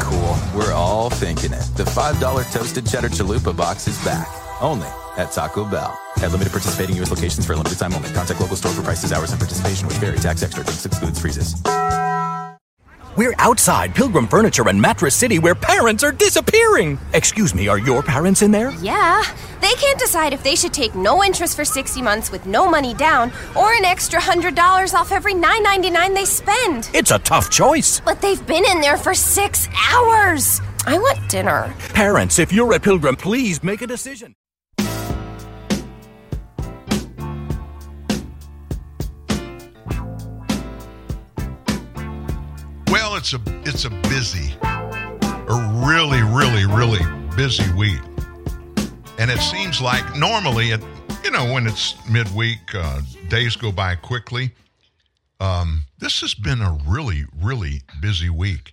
cool. 0.00 0.58
We're 0.58 0.72
all 0.72 1.08
thinking 1.08 1.52
it. 1.52 1.62
The 1.76 1.84
$5 1.84 2.52
toasted 2.52 2.86
cheddar 2.86 3.08
chalupa 3.08 3.56
box 3.56 3.86
is 3.86 4.02
back. 4.04 4.28
Only 4.60 4.88
at 5.16 5.32
Taco 5.32 5.64
Bell. 5.64 5.98
At 6.16 6.32
limited 6.32 6.50
participating 6.50 6.96
U.S. 6.96 7.10
locations 7.10 7.46
for 7.46 7.52
a 7.52 7.56
limited 7.56 7.78
time 7.78 7.94
only. 7.94 8.10
Contact 8.12 8.40
local 8.40 8.56
store 8.56 8.72
for 8.72 8.82
prices, 8.82 9.12
hours, 9.12 9.30
and 9.30 9.40
participation 9.40 9.86
which 9.86 9.96
vary. 9.98 10.18
Tax 10.18 10.42
extra. 10.42 10.64
Drinks 10.64 10.84
excludes 10.84 11.20
freezes. 11.20 11.54
We're 13.18 13.34
outside 13.38 13.96
Pilgrim 13.96 14.28
Furniture 14.28 14.68
and 14.68 14.80
Mattress 14.80 15.16
City 15.16 15.40
where 15.40 15.56
parents 15.56 16.04
are 16.04 16.12
disappearing. 16.12 17.00
Excuse 17.14 17.52
me, 17.52 17.66
are 17.66 17.80
your 17.80 18.00
parents 18.00 18.42
in 18.42 18.52
there? 18.52 18.70
Yeah, 18.80 19.24
they 19.60 19.72
can't 19.72 19.98
decide 19.98 20.32
if 20.32 20.44
they 20.44 20.54
should 20.54 20.72
take 20.72 20.94
no 20.94 21.24
interest 21.24 21.56
for 21.56 21.64
60 21.64 22.00
months 22.00 22.30
with 22.30 22.46
no 22.46 22.70
money 22.70 22.94
down 22.94 23.32
or 23.56 23.72
an 23.72 23.84
extra 23.84 24.20
$100 24.20 24.94
off 24.94 25.10
every 25.10 25.34
$9.99 25.34 26.14
they 26.14 26.24
spend. 26.24 26.90
It's 26.94 27.10
a 27.10 27.18
tough 27.18 27.50
choice. 27.50 27.98
But 28.04 28.22
they've 28.22 28.46
been 28.46 28.64
in 28.64 28.80
there 28.80 28.96
for 28.96 29.14
six 29.14 29.68
hours. 29.90 30.60
I 30.86 30.96
want 30.96 31.28
dinner. 31.28 31.74
Parents, 31.94 32.38
if 32.38 32.52
you're 32.52 32.72
at 32.72 32.84
Pilgrim, 32.84 33.16
please 33.16 33.64
make 33.64 33.82
a 33.82 33.86
decision. 33.88 34.36
Well, 43.00 43.14
it's 43.14 43.32
a 43.32 43.40
it's 43.64 43.84
a 43.84 43.90
busy, 43.90 44.56
a 44.60 45.82
really, 45.86 46.20
really, 46.20 46.66
really 46.66 46.98
busy 47.36 47.72
week, 47.74 48.00
and 49.18 49.30
it 49.30 49.38
seems 49.38 49.80
like 49.80 50.16
normally, 50.16 50.72
it 50.72 50.82
you 51.22 51.30
know, 51.30 51.50
when 51.52 51.68
it's 51.68 51.94
midweek, 52.10 52.58
uh, 52.74 53.02
days 53.28 53.54
go 53.54 53.70
by 53.70 53.94
quickly. 53.94 54.50
Um, 55.38 55.84
this 56.00 56.20
has 56.22 56.34
been 56.34 56.60
a 56.60 56.76
really, 56.88 57.24
really 57.40 57.82
busy 58.00 58.30
week 58.30 58.72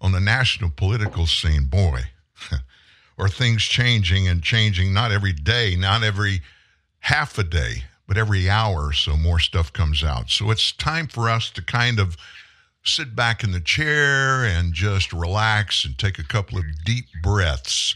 on 0.00 0.12
the 0.12 0.20
national 0.20 0.70
political 0.70 1.26
scene. 1.26 1.64
Boy, 1.64 2.04
are 3.18 3.28
things 3.28 3.62
changing 3.62 4.26
and 4.26 4.42
changing? 4.42 4.94
Not 4.94 5.12
every 5.12 5.34
day, 5.34 5.76
not 5.76 6.02
every 6.02 6.40
half 7.00 7.36
a 7.36 7.44
day, 7.44 7.84
but 8.06 8.16
every 8.16 8.48
hour 8.48 8.86
or 8.86 8.92
so 8.94 9.14
more 9.14 9.38
stuff 9.38 9.74
comes 9.74 10.02
out. 10.02 10.30
So 10.30 10.50
it's 10.50 10.72
time 10.72 11.06
for 11.06 11.28
us 11.28 11.50
to 11.50 11.62
kind 11.62 12.00
of 12.00 12.16
sit 12.84 13.14
back 13.14 13.44
in 13.44 13.52
the 13.52 13.60
chair 13.60 14.44
and 14.44 14.72
just 14.72 15.12
relax 15.12 15.84
and 15.84 15.98
take 15.98 16.18
a 16.18 16.24
couple 16.24 16.58
of 16.58 16.64
deep 16.84 17.06
breaths. 17.22 17.94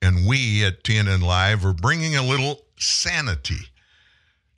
And 0.00 0.26
we 0.28 0.64
at 0.64 0.84
TNN 0.84 1.22
Live 1.22 1.64
are 1.64 1.72
bringing 1.72 2.14
a 2.16 2.22
little 2.22 2.60
sanity 2.76 3.66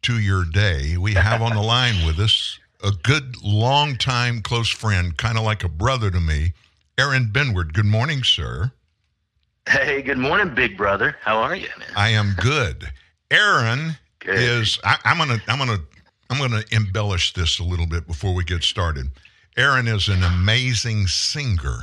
to 0.02 0.18
your 0.18 0.44
day. 0.44 0.96
We 0.96 1.14
have 1.14 1.42
on 1.42 1.54
the 1.54 1.62
line 1.62 2.04
with 2.06 2.18
us 2.18 2.58
a 2.82 2.90
good, 2.90 3.36
long-time 3.42 4.42
close 4.42 4.68
friend, 4.68 5.16
kind 5.16 5.38
of 5.38 5.44
like 5.44 5.64
a 5.64 5.68
brother 5.68 6.10
to 6.10 6.20
me, 6.20 6.52
Aaron 6.98 7.30
Benward. 7.32 7.72
Good 7.72 7.86
morning, 7.86 8.22
sir. 8.22 8.72
Hey, 9.68 10.02
good 10.02 10.18
morning, 10.18 10.54
big 10.54 10.76
brother. 10.76 11.16
How 11.20 11.38
are 11.38 11.54
you, 11.54 11.68
man? 11.78 11.88
I 11.94 12.10
am 12.10 12.34
good. 12.40 12.90
Aaron 13.30 13.96
is. 14.24 14.78
I, 14.84 14.96
I'm 15.04 15.18
gonna. 15.18 15.40
I'm 15.46 15.58
gonna. 15.58 15.78
I'm 16.30 16.38
gonna 16.38 16.64
embellish 16.72 17.34
this 17.34 17.58
a 17.58 17.64
little 17.64 17.86
bit 17.86 18.06
before 18.06 18.34
we 18.34 18.44
get 18.44 18.62
started. 18.62 19.10
Aaron 19.60 19.88
is 19.88 20.08
an 20.08 20.22
amazing 20.22 21.06
singer. 21.06 21.80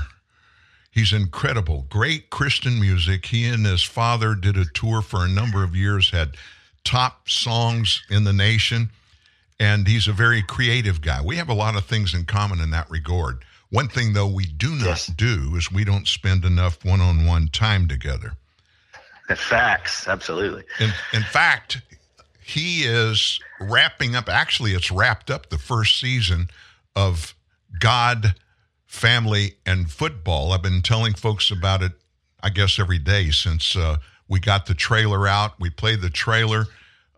He's 0.89 1.13
incredible. 1.13 1.85
Great 1.91 2.31
Christian 2.31 2.81
music. 2.81 3.27
He 3.27 3.45
and 3.45 3.67
his 3.67 3.83
father 3.83 4.33
did 4.33 4.57
a 4.57 4.65
tour 4.65 5.03
for 5.03 5.23
a 5.23 5.27
number 5.27 5.63
of 5.63 5.75
years, 5.75 6.09
had 6.09 6.37
top 6.83 7.29
songs 7.29 8.01
in 8.09 8.23
the 8.23 8.33
nation, 8.33 8.89
and 9.59 9.87
he's 9.87 10.07
a 10.07 10.11
very 10.11 10.41
creative 10.41 11.01
guy. 11.01 11.21
We 11.23 11.35
have 11.35 11.49
a 11.49 11.53
lot 11.53 11.75
of 11.75 11.85
things 11.85 12.15
in 12.15 12.25
common 12.25 12.61
in 12.61 12.71
that 12.71 12.89
regard. 12.89 13.45
One 13.69 13.89
thing, 13.89 14.13
though, 14.13 14.25
we 14.25 14.45
do 14.45 14.73
not 14.73 15.07
do 15.15 15.53
is 15.55 15.71
we 15.71 15.83
don't 15.83 16.07
spend 16.07 16.45
enough 16.45 16.83
one 16.83 16.99
on 16.99 17.27
one 17.27 17.47
time 17.47 17.87
together. 17.87 18.33
Facts, 19.35 20.07
absolutely. 20.07 20.63
In, 20.79 20.89
in 21.13 21.21
fact, 21.21 21.83
he 22.41 22.85
is 22.85 23.39
wrapping 23.61 24.15
up. 24.15 24.29
Actually, 24.29 24.71
it's 24.71 24.89
wrapped 24.89 25.29
up 25.29 25.51
the 25.51 25.59
first 25.59 25.99
season 25.99 26.47
of 26.95 27.35
God, 27.79 28.35
Family, 28.85 29.55
and 29.65 29.91
Football. 29.91 30.53
I've 30.53 30.61
been 30.61 30.81
telling 30.81 31.13
folks 31.13 31.51
about 31.51 31.81
it, 31.81 31.93
I 32.41 32.49
guess, 32.49 32.79
every 32.79 32.99
day 32.99 33.31
since 33.31 33.75
uh, 33.75 33.97
we 34.27 34.39
got 34.39 34.65
the 34.65 34.73
trailer 34.73 35.27
out. 35.27 35.59
We 35.59 35.69
played 35.69 36.01
the 36.01 36.09
trailer. 36.09 36.65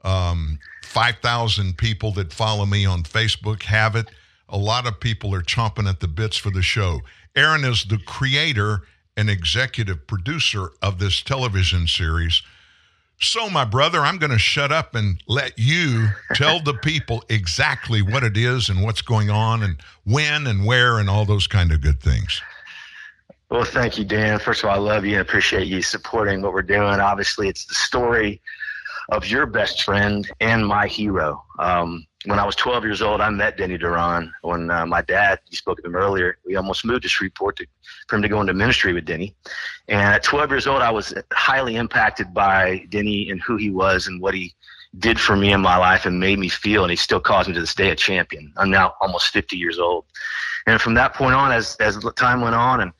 Um, 0.03 0.59
5,000 0.83 1.77
people 1.77 2.11
that 2.13 2.33
follow 2.33 2.65
me 2.65 2.85
on 2.85 3.03
Facebook 3.03 3.63
have 3.63 3.95
it. 3.95 4.09
A 4.47 4.57
lot 4.57 4.87
of 4.87 4.99
people 4.99 5.33
are 5.35 5.41
chomping 5.41 5.87
at 5.87 5.99
the 5.99 6.07
bits 6.07 6.37
for 6.37 6.49
the 6.49 6.63
show. 6.63 7.01
Aaron 7.35 7.63
is 7.63 7.85
the 7.85 7.99
creator 7.99 8.81
and 9.15 9.29
executive 9.29 10.07
producer 10.07 10.71
of 10.81 10.97
this 10.97 11.21
television 11.21 11.85
series. 11.87 12.41
So, 13.21 13.49
my 13.49 13.65
brother, 13.65 13.99
I'm 13.99 14.17
going 14.17 14.31
to 14.31 14.39
shut 14.39 14.71
up 14.71 14.95
and 14.95 15.21
let 15.27 15.53
you 15.57 16.07
tell 16.33 16.61
the 16.61 16.73
people 16.73 17.23
exactly 17.27 18.01
what 18.01 18.23
it 18.23 18.37
is 18.37 18.69
and 18.69 18.81
what's 18.81 19.01
going 19.01 19.29
on 19.29 19.61
and 19.61 19.75
when 20.05 20.47
and 20.47 20.65
where 20.65 20.99
and 20.99 21.09
all 21.09 21.25
those 21.25 21.45
kind 21.45 21.73
of 21.73 21.81
good 21.81 21.99
things. 21.99 22.41
Well, 23.49 23.65
thank 23.65 23.97
you, 23.97 24.05
Dan. 24.05 24.39
First 24.39 24.63
of 24.63 24.69
all, 24.69 24.75
I 24.75 24.79
love 24.79 25.05
you 25.05 25.13
and 25.13 25.21
appreciate 25.21 25.67
you 25.67 25.81
supporting 25.81 26.41
what 26.41 26.53
we're 26.53 26.61
doing. 26.61 26.99
Obviously, 26.99 27.49
it's 27.49 27.65
the 27.65 27.75
story 27.75 28.41
of 29.11 29.25
your 29.27 29.45
best 29.45 29.83
friend 29.83 30.29
and 30.39 30.65
my 30.65 30.87
hero. 30.87 31.43
Um, 31.57 32.05
when 32.25 32.37
I 32.37 32.45
was 32.45 32.55
12 32.55 32.83
years 32.83 33.01
old, 33.01 33.21
I 33.21 33.29
met 33.29 33.57
Denny 33.57 33.77
Duran. 33.77 34.33
When 34.41 34.69
uh, 34.69 34.85
my 34.85 35.01
dad, 35.01 35.39
you 35.49 35.55
spoke 35.55 35.79
of 35.79 35.85
him 35.85 35.95
earlier, 35.95 36.37
we 36.45 36.57
almost 36.57 36.83
moved 36.83 37.03
to 37.03 37.09
Shreveport 37.09 37.57
to, 37.57 37.67
for 38.07 38.17
him 38.17 38.21
to 38.21 38.27
go 38.27 38.41
into 38.41 38.53
ministry 38.53 38.91
with 38.91 39.05
Denny. 39.05 39.33
And 39.87 40.01
at 40.01 40.23
12 40.23 40.49
years 40.49 40.67
old, 40.67 40.81
I 40.81 40.91
was 40.91 41.13
highly 41.31 41.77
impacted 41.77 42.33
by 42.33 42.85
Denny 42.89 43.29
and 43.29 43.41
who 43.41 43.55
he 43.55 43.69
was 43.69 44.07
and 44.07 44.21
what 44.21 44.33
he 44.33 44.53
did 44.97 45.19
for 45.19 45.37
me 45.37 45.53
in 45.53 45.61
my 45.61 45.77
life 45.77 46.05
and 46.05 46.19
made 46.19 46.39
me 46.39 46.49
feel. 46.49 46.83
And 46.83 46.91
he 46.91 46.97
still 46.97 47.21
calls 47.21 47.47
me 47.47 47.53
to 47.53 47.59
this 47.61 47.75
day 47.75 47.91
a 47.91 47.95
champion. 47.95 48.51
I'm 48.57 48.69
now 48.69 48.95
almost 48.99 49.29
50 49.29 49.55
years 49.55 49.79
old. 49.79 50.03
And 50.67 50.81
from 50.81 50.95
that 50.95 51.13
point 51.13 51.35
on, 51.35 51.53
as, 51.53 51.77
as 51.77 51.97
time 52.17 52.41
went 52.41 52.55
on, 52.55 52.81
and 52.81 52.91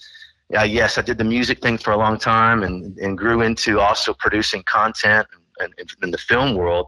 uh, 0.57 0.63
yes, 0.63 0.97
I 0.97 1.01
did 1.01 1.17
the 1.17 1.26
music 1.26 1.61
thing 1.61 1.78
for 1.78 1.91
a 1.91 1.97
long 1.97 2.17
time 2.17 2.63
and, 2.63 2.97
and 2.99 3.17
grew 3.17 3.41
into 3.41 3.82
also 3.82 4.13
producing 4.13 4.63
content 4.63 5.28
and, 5.59 5.74
in 6.01 6.11
the 6.11 6.17
film 6.17 6.55
world 6.55 6.88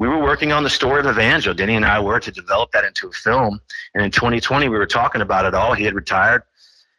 we 0.00 0.08
were 0.08 0.18
working 0.18 0.50
on 0.50 0.62
the 0.62 0.70
story 0.70 1.00
of 1.00 1.06
Evangel. 1.06 1.52
Denny 1.52 1.76
and 1.76 1.84
I 1.84 2.00
were 2.00 2.18
to 2.18 2.32
develop 2.32 2.72
that 2.72 2.84
into 2.84 3.08
a 3.08 3.12
film. 3.12 3.60
And 3.94 4.02
in 4.02 4.10
2020, 4.10 4.70
we 4.70 4.78
were 4.78 4.86
talking 4.86 5.20
about 5.20 5.44
it 5.44 5.54
all. 5.54 5.74
He 5.74 5.84
had 5.84 5.94
retired. 5.94 6.42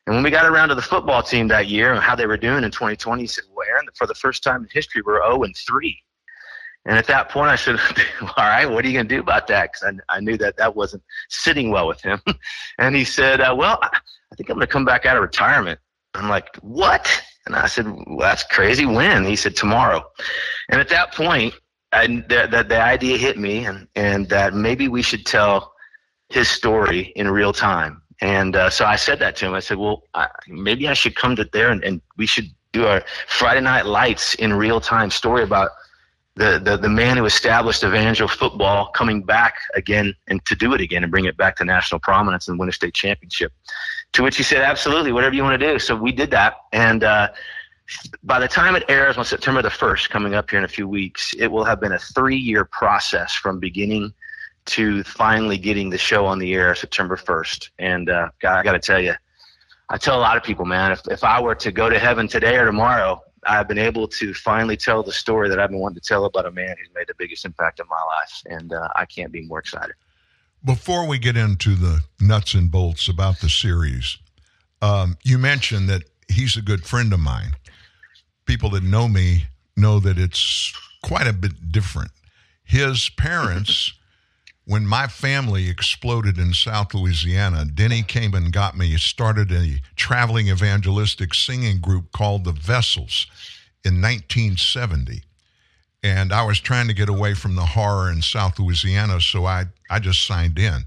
And 0.06 0.16
when 0.16 0.24
we 0.24 0.30
got 0.30 0.45
around 0.45 0.70
to 0.70 0.76
the 0.76 0.84
football 0.84 1.24
team 1.24 1.47
that 1.47 1.68
year 1.68 1.93
and 1.93 1.99
how 2.02 2.16
they 2.16 2.28
were 2.28 2.38
doing 2.38 2.64
in 2.64 2.70
2020, 2.70 3.24
he 3.24 3.28
said, 3.28 3.45
Well, 3.52 3.68
Aaron, 3.68 3.88
for 3.95 4.06
the 4.06 4.14
first 4.14 4.43
time 4.43 4.62
in 4.62 4.70
history, 4.72 5.02
we're 5.04 5.20
0 5.20 5.41
and 5.43 5.56
3. 5.58 5.97
And 6.86 6.95
at 6.95 7.08
that 7.08 7.30
point, 7.30 7.49
I 7.49 7.56
said, 7.56 7.80
All 8.22 8.34
right, 8.38 8.68
what 8.68 8.86
are 8.86 8.88
you 8.88 8.93
going 8.93 9.08
to 9.08 9.16
do 9.16 9.20
about 9.20 9.47
that? 9.47 9.72
Because 9.72 9.97
I, 10.10 10.18
I 10.18 10.20
knew 10.20 10.38
that 10.38 10.58
that 10.58 10.76
wasn't 10.76 11.02
sitting 11.30 11.72
well 11.72 11.88
with 11.88 12.02
him. 12.02 12.22
and 12.78 12.95
he 12.95 13.04
said, 13.04 13.41
uh, 13.41 13.56
Well, 13.58 13.80
I 13.82 14.36
think 14.38 14.47
I'm 14.52 14.58
going 14.58 14.68
to 14.68 14.72
come 14.72 14.86
back 14.86 15.08
out 15.08 15.18
of 15.18 15.24
retirement. 15.24 15.80
I'm 16.14 16.30
like, 16.30 16.56
What? 16.58 17.10
And 17.47 17.56
I 17.56 17.66
said, 17.66 17.88
Well, 17.88 18.20
that's 18.20 18.43
crazy. 18.43 18.86
When? 18.86 19.26
He 19.26 19.36
said, 19.36 19.56
Tomorrow. 19.56 20.04
And 20.70 20.80
at 20.80 20.89
that 20.89 21.16
point, 21.16 21.56
and 21.92 22.28
that 22.30 22.52
the, 22.52 22.64
the 22.64 22.82
idea 22.82 23.18
hit 23.18 23.38
me, 23.38 23.66
and 23.66 23.88
and 23.96 24.30
that 24.30 24.54
maybe 24.54 24.88
we 24.88 25.02
should 25.02 25.26
tell 25.26 25.74
his 26.30 26.50
story 26.50 27.12
in 27.16 27.30
real 27.30 27.54
time. 27.54 28.02
And 28.22 28.56
uh, 28.56 28.70
so 28.70 28.86
I 28.86 28.96
said 28.96 29.20
that 29.20 29.36
to 29.38 29.48
him. 29.48 29.54
I 29.54 29.60
said, 29.60 29.78
well, 29.78 30.04
I, 30.14 30.28
maybe 30.48 30.88
I 30.88 30.94
should 30.94 31.16
come 31.16 31.36
to 31.36 31.50
there 31.52 31.72
and, 31.72 31.84
and 31.84 32.02
we 32.18 32.28
should 32.28 32.46
do 32.72 32.86
our 32.86 33.04
Friday 33.28 33.62
Night 33.62 33.86
Lights 33.86 34.36
in 34.36 34.54
real 34.54 34.80
time 34.80 35.10
story 35.10 35.44
about 35.44 35.72
the, 36.36 36.62
the, 36.64 36.78
the 36.78 36.89
man 36.89 37.18
who 37.18 37.26
established 37.26 37.84
Evangel 37.84 38.28
football 38.28 38.88
coming 38.92 39.24
back 39.24 39.56
again 39.76 40.16
and 40.28 40.44
to 40.46 40.56
do 40.56 40.74
it 40.74 40.82
again 40.82 41.04
and 41.04 41.12
bring 41.12 41.26
it 41.26 41.36
back 41.36 41.58
to 41.58 41.66
national 41.66 42.00
prominence 42.00 42.48
and 42.48 42.58
win 42.60 42.70
a 42.70 42.72
state 42.72 42.94
championship. 42.94 43.52
To 44.14 44.24
which 44.24 44.38
he 44.38 44.44
said, 44.44 44.62
absolutely, 44.62 45.12
whatever 45.12 45.34
you 45.36 45.44
want 45.44 45.60
to 45.60 45.68
do. 45.72 45.80
So 45.80 45.96
we 45.96 46.12
did 46.12 46.32
that. 46.32 46.58
And 46.72 47.04
uh, 47.04 47.30
by 48.23 48.39
the 48.39 48.47
time 48.47 48.75
it 48.75 48.84
airs 48.88 49.17
on 49.17 49.25
September 49.25 49.61
the 49.61 49.69
1st, 49.69 50.09
coming 50.09 50.34
up 50.34 50.49
here 50.49 50.59
in 50.59 50.65
a 50.65 50.69
few 50.69 50.88
weeks, 50.88 51.34
it 51.38 51.47
will 51.47 51.63
have 51.63 51.79
been 51.79 51.91
a 51.91 51.99
three 51.99 52.38
year 52.38 52.65
process 52.65 53.34
from 53.34 53.59
beginning 53.59 54.13
to 54.65 55.03
finally 55.03 55.57
getting 55.57 55.89
the 55.89 55.97
show 55.97 56.25
on 56.25 56.39
the 56.39 56.53
air 56.53 56.73
September 56.75 57.15
1st. 57.15 57.69
And 57.79 58.09
uh, 58.09 58.29
I 58.43 58.63
got 58.63 58.73
to 58.73 58.79
tell 58.79 59.01
you, 59.01 59.13
I 59.89 59.97
tell 59.97 60.17
a 60.17 60.21
lot 60.21 60.38
of 60.38 60.43
people, 60.43 60.65
man, 60.65 60.91
if, 60.91 61.01
if 61.09 61.23
I 61.23 61.41
were 61.41 61.55
to 61.55 61.71
go 61.71 61.89
to 61.89 61.99
heaven 61.99 62.27
today 62.27 62.57
or 62.57 62.65
tomorrow, 62.65 63.21
I've 63.45 63.67
been 63.67 63.79
able 63.79 64.07
to 64.07 64.34
finally 64.34 64.77
tell 64.77 65.01
the 65.01 65.11
story 65.11 65.49
that 65.49 65.59
I've 65.59 65.71
been 65.71 65.79
wanting 65.79 65.99
to 65.99 66.07
tell 66.07 66.25
about 66.25 66.45
a 66.45 66.51
man 66.51 66.75
who's 66.77 66.89
made 66.95 67.07
the 67.07 67.15
biggest 67.17 67.43
impact 67.43 67.79
in 67.79 67.88
my 67.89 68.01
life. 68.17 68.41
And 68.45 68.71
uh, 68.71 68.88
I 68.95 69.05
can't 69.05 69.32
be 69.32 69.41
more 69.41 69.59
excited. 69.59 69.95
Before 70.63 71.07
we 71.07 71.17
get 71.17 71.36
into 71.36 71.73
the 71.73 72.01
nuts 72.19 72.53
and 72.53 72.69
bolts 72.69 73.07
about 73.07 73.39
the 73.39 73.49
series, 73.49 74.17
um, 74.82 75.17
you 75.23 75.39
mentioned 75.39 75.89
that 75.89 76.03
he's 76.27 76.55
a 76.55 76.61
good 76.61 76.86
friend 76.86 77.11
of 77.13 77.19
mine 77.19 77.55
people 78.46 78.70
that 78.72 78.84
know 78.84 79.08
me 79.08 79.46
know 79.76 80.00
that 80.00 80.18
it's 80.18 80.74
quite 81.04 81.28
a 81.28 81.34
bit 81.34 81.72
different. 81.72 82.12
His 82.64 83.10
parents, 83.10 83.94
when 84.66 84.86
my 84.86 85.08
family 85.08 85.70
exploded 85.70 86.38
in 86.38 86.54
South 86.54 86.94
Louisiana, 86.94 87.66
Denny 87.66 88.04
came 88.04 88.34
and 88.34 88.54
got 88.54 88.78
me, 88.78 88.96
started 88.98 89.52
a 89.52 89.82
traveling 89.96 90.50
evangelistic 90.50 91.34
singing 91.34 91.80
group 91.80 92.12
called 92.12 92.44
the 92.44 92.54
Vessels 92.54 93.28
in 93.84 94.02
1970. 94.02 95.24
And 96.04 96.34
I 96.34 96.44
was 96.44 96.60
trying 96.60 96.88
to 96.88 96.94
get 96.94 97.10
away 97.10 97.34
from 97.34 97.56
the 97.56 97.66
horror 97.66 98.12
in 98.12 98.22
South 98.22 98.58
Louisiana, 98.58 99.22
so 99.22 99.46
I, 99.46 99.66
I 99.89 100.00
just 100.00 100.26
signed 100.26 100.58
in. 100.58 100.86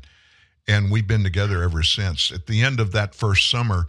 And 0.67 0.91
we've 0.91 1.07
been 1.07 1.23
together 1.23 1.63
ever 1.63 1.83
since. 1.83 2.33
At 2.33 2.47
the 2.47 2.63
end 2.63 2.81
of 2.81 2.93
that 2.93 3.15
first 3.15 3.51
summer, 3.51 3.87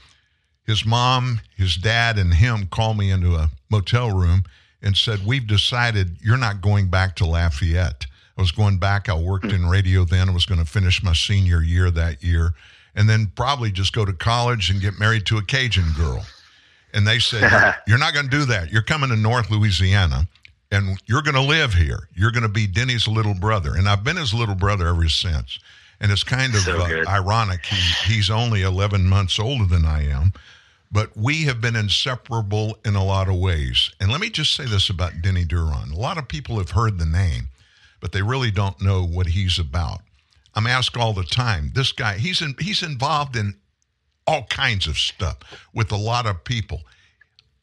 his 0.65 0.85
mom, 0.85 1.41
his 1.55 1.75
dad, 1.75 2.17
and 2.17 2.33
him 2.33 2.67
called 2.67 2.97
me 2.97 3.11
into 3.11 3.35
a 3.35 3.51
motel 3.69 4.11
room 4.11 4.43
and 4.81 4.97
said, 4.97 5.25
We've 5.25 5.45
decided 5.45 6.17
you're 6.21 6.37
not 6.37 6.61
going 6.61 6.87
back 6.87 7.15
to 7.17 7.25
Lafayette. 7.25 8.05
I 8.37 8.41
was 8.41 8.51
going 8.51 8.77
back. 8.77 9.07
I 9.07 9.17
worked 9.17 9.45
in 9.45 9.67
radio 9.67 10.03
then. 10.03 10.29
I 10.29 10.33
was 10.33 10.45
going 10.45 10.59
to 10.59 10.65
finish 10.65 11.01
my 11.01 11.13
senior 11.13 11.61
year 11.61 11.89
that 11.91 12.21
year 12.21 12.53
and 12.95 13.09
then 13.09 13.31
probably 13.35 13.71
just 13.71 13.93
go 13.93 14.05
to 14.05 14.13
college 14.13 14.69
and 14.69 14.81
get 14.81 14.99
married 14.99 15.25
to 15.27 15.37
a 15.37 15.43
Cajun 15.43 15.91
girl. 15.95 16.25
And 16.93 17.07
they 17.07 17.19
said, 17.19 17.75
You're 17.87 17.97
not 17.99 18.13
going 18.13 18.29
to 18.29 18.31
do 18.31 18.45
that. 18.45 18.71
You're 18.71 18.81
coming 18.81 19.09
to 19.09 19.15
North 19.15 19.51
Louisiana 19.51 20.27
and 20.71 20.97
you're 21.05 21.21
going 21.21 21.35
to 21.35 21.41
live 21.41 21.73
here. 21.73 22.09
You're 22.15 22.31
going 22.31 22.43
to 22.43 22.49
be 22.49 22.67
Denny's 22.67 23.07
little 23.07 23.35
brother. 23.35 23.75
And 23.75 23.87
I've 23.87 24.03
been 24.03 24.17
his 24.17 24.33
little 24.33 24.55
brother 24.55 24.87
ever 24.87 25.07
since. 25.09 25.59
And 26.01 26.11
it's 26.11 26.23
kind 26.23 26.53
of 26.55 26.61
so 26.61 26.81
uh, 26.81 27.03
ironic. 27.07 27.65
He, 27.65 28.13
he's 28.13 28.29
only 28.29 28.63
11 28.63 29.05
months 29.05 29.39
older 29.39 29.65
than 29.65 29.85
I 29.85 30.09
am 30.09 30.33
but 30.95 31.11
we 31.13 31.43
have 31.43 31.59
been 31.59 31.75
inseparable 31.75 32.77
in 32.85 32.95
a 32.95 33.03
lot 33.03 33.27
of 33.27 33.35
ways. 33.35 33.91
And 33.99 34.09
let 34.09 34.21
me 34.21 34.29
just 34.29 34.55
say 34.55 34.63
this 34.63 34.89
about 34.89 35.21
Denny 35.21 35.43
Duran. 35.43 35.91
A 35.91 35.99
lot 35.99 36.17
of 36.17 36.29
people 36.29 36.57
have 36.57 36.71
heard 36.71 36.97
the 36.97 37.05
name, 37.05 37.49
but 37.99 38.13
they 38.13 38.21
really 38.21 38.49
don't 38.49 38.81
know 38.81 39.05
what 39.05 39.27
he's 39.27 39.59
about. 39.59 39.99
I'm 40.53 40.65
asked 40.65 40.95
all 40.95 41.11
the 41.11 41.25
time, 41.25 41.73
this 41.75 41.91
guy, 41.91 42.17
he's 42.17 42.41
in, 42.41 42.55
he's 42.61 42.81
involved 42.81 43.35
in 43.35 43.57
all 44.25 44.43
kinds 44.43 44.87
of 44.87 44.97
stuff 44.97 45.39
with 45.73 45.91
a 45.91 45.97
lot 45.97 46.25
of 46.25 46.45
people. 46.45 46.83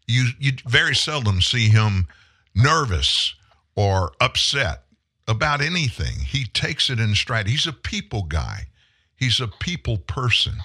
You 0.06 0.28
you 0.38 0.52
very 0.68 0.94
seldom 0.94 1.40
see 1.40 1.70
him 1.70 2.08
nervous 2.54 3.34
or 3.74 4.12
upset 4.20 4.82
about 5.26 5.62
anything. 5.62 6.18
He 6.26 6.44
takes 6.44 6.90
it 6.90 7.00
in 7.00 7.14
stride. 7.14 7.46
He's 7.46 7.66
a 7.66 7.72
people 7.72 8.24
guy. 8.24 8.66
He's 9.16 9.40
a 9.40 9.48
people 9.48 9.96
person 9.96 10.56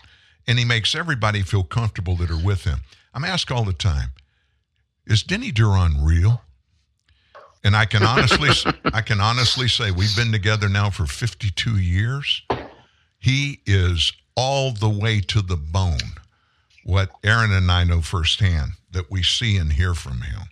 and 0.48 0.58
he 0.58 0.66
makes 0.66 0.96
everybody 0.96 1.42
feel 1.42 1.64
comfortable 1.64 2.16
that 2.16 2.32
are 2.32 2.44
with 2.44 2.64
him. 2.64 2.80
I'm 3.14 3.26
asked 3.26 3.52
all 3.52 3.66
the 3.66 3.74
time, 3.74 4.12
is 5.06 5.24
Denny 5.24 5.52
Duran 5.52 6.04
real? 6.04 6.42
And 7.64 7.76
I 7.76 7.86
can 7.86 8.04
honestly, 8.04 8.50
I 8.94 9.02
can 9.02 9.20
honestly 9.20 9.68
say 9.68 9.92
we've 9.92 10.16
been 10.16 10.32
together 10.32 10.70
now 10.70 10.90
for 10.90 11.06
52 11.06 11.78
years. 11.78 12.44
He 13.20 13.60
is 13.66 14.14
all 14.36 14.72
the 14.72 14.90
way 14.90 15.20
to 15.22 15.42
the 15.42 15.58
bone. 15.58 15.98
What 16.84 17.10
Aaron 17.24 17.52
and 17.52 17.70
I 17.70 17.84
know 17.84 18.02
firsthand 18.02 18.74
that 18.92 19.12
we 19.12 19.22
see 19.22 19.58
and 19.58 19.74
hear 19.74 19.94
from 19.94 20.22
him, 20.22 20.44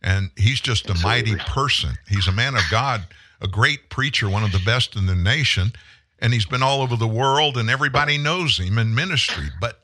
and 0.00 0.30
he's 0.36 0.60
just 0.60 0.88
a 0.88 0.94
mighty 1.02 1.34
person. 1.34 1.94
He's 2.08 2.28
a 2.28 2.32
man 2.32 2.54
of 2.54 2.62
God, 2.70 3.04
a 3.40 3.48
great 3.48 3.90
preacher, 3.90 4.28
one 4.28 4.44
of 4.44 4.52
the 4.52 4.62
best 4.64 4.94
in 4.94 5.06
the 5.06 5.16
nation 5.16 5.72
and 6.20 6.32
he's 6.32 6.46
been 6.46 6.62
all 6.62 6.80
over 6.80 6.96
the 6.96 7.08
world 7.08 7.56
and 7.56 7.68
everybody 7.68 8.18
knows 8.18 8.58
him 8.58 8.78
in 8.78 8.94
ministry. 8.94 9.48
But 9.60 9.80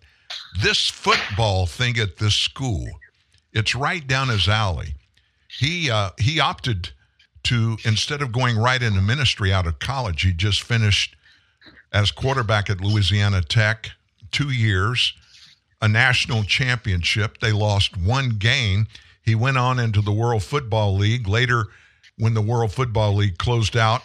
this 0.62 0.88
football 0.88 1.66
thing 1.66 1.98
at 1.98 2.18
this 2.18 2.34
school, 2.34 2.86
it's 3.52 3.74
right 3.74 4.06
down 4.06 4.28
his 4.28 4.48
alley. 4.48 4.94
He 5.48 5.90
uh, 5.90 6.10
he 6.18 6.40
opted 6.40 6.90
to 7.44 7.76
instead 7.84 8.22
of 8.22 8.32
going 8.32 8.56
right 8.56 8.82
into 8.82 9.00
ministry 9.00 9.52
out 9.52 9.66
of 9.66 9.78
college, 9.78 10.22
he 10.22 10.32
just 10.32 10.62
finished 10.62 11.16
as 11.92 12.10
quarterback 12.10 12.70
at 12.70 12.80
Louisiana 12.80 13.42
Tech, 13.42 13.90
two 14.30 14.50
years, 14.50 15.12
a 15.82 15.88
national 15.88 16.44
championship. 16.44 17.38
They 17.40 17.52
lost 17.52 17.96
one 17.96 18.30
game. 18.30 18.86
He 19.22 19.34
went 19.34 19.58
on 19.58 19.78
into 19.78 20.00
the 20.00 20.12
World 20.12 20.44
Football 20.44 20.94
League, 20.96 21.26
later 21.26 21.66
when 22.20 22.34
the 22.34 22.42
World 22.42 22.72
Football 22.72 23.14
League 23.14 23.38
closed 23.38 23.76
out, 23.76 24.02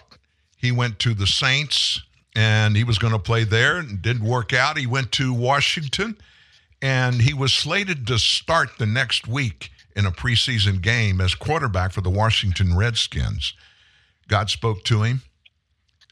he 0.57 0.71
went 0.71 0.99
to 0.99 1.13
the 1.13 1.27
Saints 1.27 2.01
and 2.35 2.75
he 2.75 2.83
was 2.83 2.97
going 2.97 3.13
to 3.13 3.19
play 3.19 3.43
there 3.43 3.77
and 3.77 4.01
didn't 4.01 4.27
work 4.27 4.53
out. 4.53 4.77
He 4.77 4.85
went 4.85 5.11
to 5.13 5.33
Washington 5.33 6.17
and 6.81 7.21
he 7.21 7.33
was 7.33 7.53
slated 7.53 8.05
to 8.07 8.19
start 8.19 8.77
the 8.77 8.85
next 8.85 9.27
week 9.27 9.71
in 9.95 10.05
a 10.05 10.11
preseason 10.11 10.81
game 10.81 11.21
as 11.21 11.33
quarterback 11.33 11.93
for 11.93 12.01
the 12.01 12.09
Washington 12.09 12.75
Redskins. 12.75 13.53
God 14.27 14.49
spoke 14.49 14.83
to 14.85 15.03
him, 15.03 15.21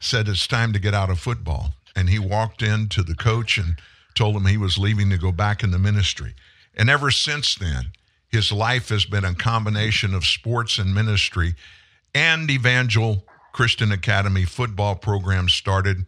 said 0.00 0.28
it's 0.28 0.46
time 0.46 0.72
to 0.72 0.78
get 0.78 0.94
out 0.94 1.10
of 1.10 1.20
football. 1.20 1.74
And 1.94 2.08
he 2.08 2.18
walked 2.18 2.62
in 2.62 2.88
to 2.88 3.02
the 3.02 3.14
coach 3.14 3.58
and 3.58 3.76
told 4.14 4.36
him 4.36 4.46
he 4.46 4.56
was 4.56 4.78
leaving 4.78 5.10
to 5.10 5.18
go 5.18 5.32
back 5.32 5.62
in 5.62 5.70
the 5.70 5.78
ministry. 5.78 6.34
And 6.74 6.88
ever 6.88 7.10
since 7.10 7.54
then, 7.54 7.92
his 8.28 8.50
life 8.50 8.88
has 8.88 9.04
been 9.04 9.24
a 9.24 9.34
combination 9.34 10.14
of 10.14 10.24
sports 10.24 10.78
and 10.78 10.94
ministry 10.94 11.54
and 12.14 12.50
Evangel 12.50 13.24
Christian 13.54 13.92
Academy 13.92 14.44
football 14.44 14.96
program 14.96 15.48
started. 15.48 16.04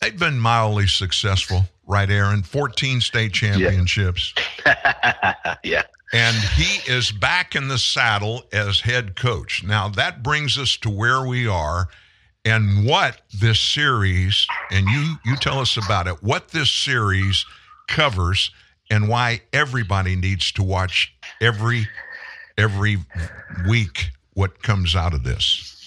They've 0.00 0.18
been 0.18 0.40
mildly 0.40 0.86
successful, 0.86 1.64
right, 1.86 2.10
Aaron? 2.10 2.42
14 2.42 3.02
state 3.02 3.34
championships. 3.34 4.32
Yeah. 4.64 5.34
yeah. 5.62 5.82
And 6.14 6.34
he 6.56 6.90
is 6.90 7.12
back 7.12 7.54
in 7.54 7.68
the 7.68 7.76
saddle 7.76 8.44
as 8.50 8.80
head 8.80 9.14
coach. 9.14 9.62
Now, 9.62 9.90
that 9.90 10.22
brings 10.22 10.56
us 10.56 10.78
to 10.78 10.88
where 10.88 11.26
we 11.26 11.46
are 11.46 11.88
and 12.46 12.86
what 12.86 13.20
this 13.38 13.60
series, 13.60 14.46
and 14.70 14.88
you, 14.88 15.16
you 15.26 15.36
tell 15.36 15.58
us 15.58 15.76
about 15.76 16.06
it, 16.06 16.22
what 16.22 16.48
this 16.48 16.70
series 16.70 17.44
covers 17.88 18.50
and 18.90 19.06
why 19.06 19.42
everybody 19.52 20.16
needs 20.16 20.50
to 20.52 20.62
watch 20.62 21.14
every 21.42 21.88
every 22.56 22.96
week 23.68 24.08
what 24.32 24.62
comes 24.62 24.96
out 24.96 25.12
of 25.12 25.24
this. 25.24 25.77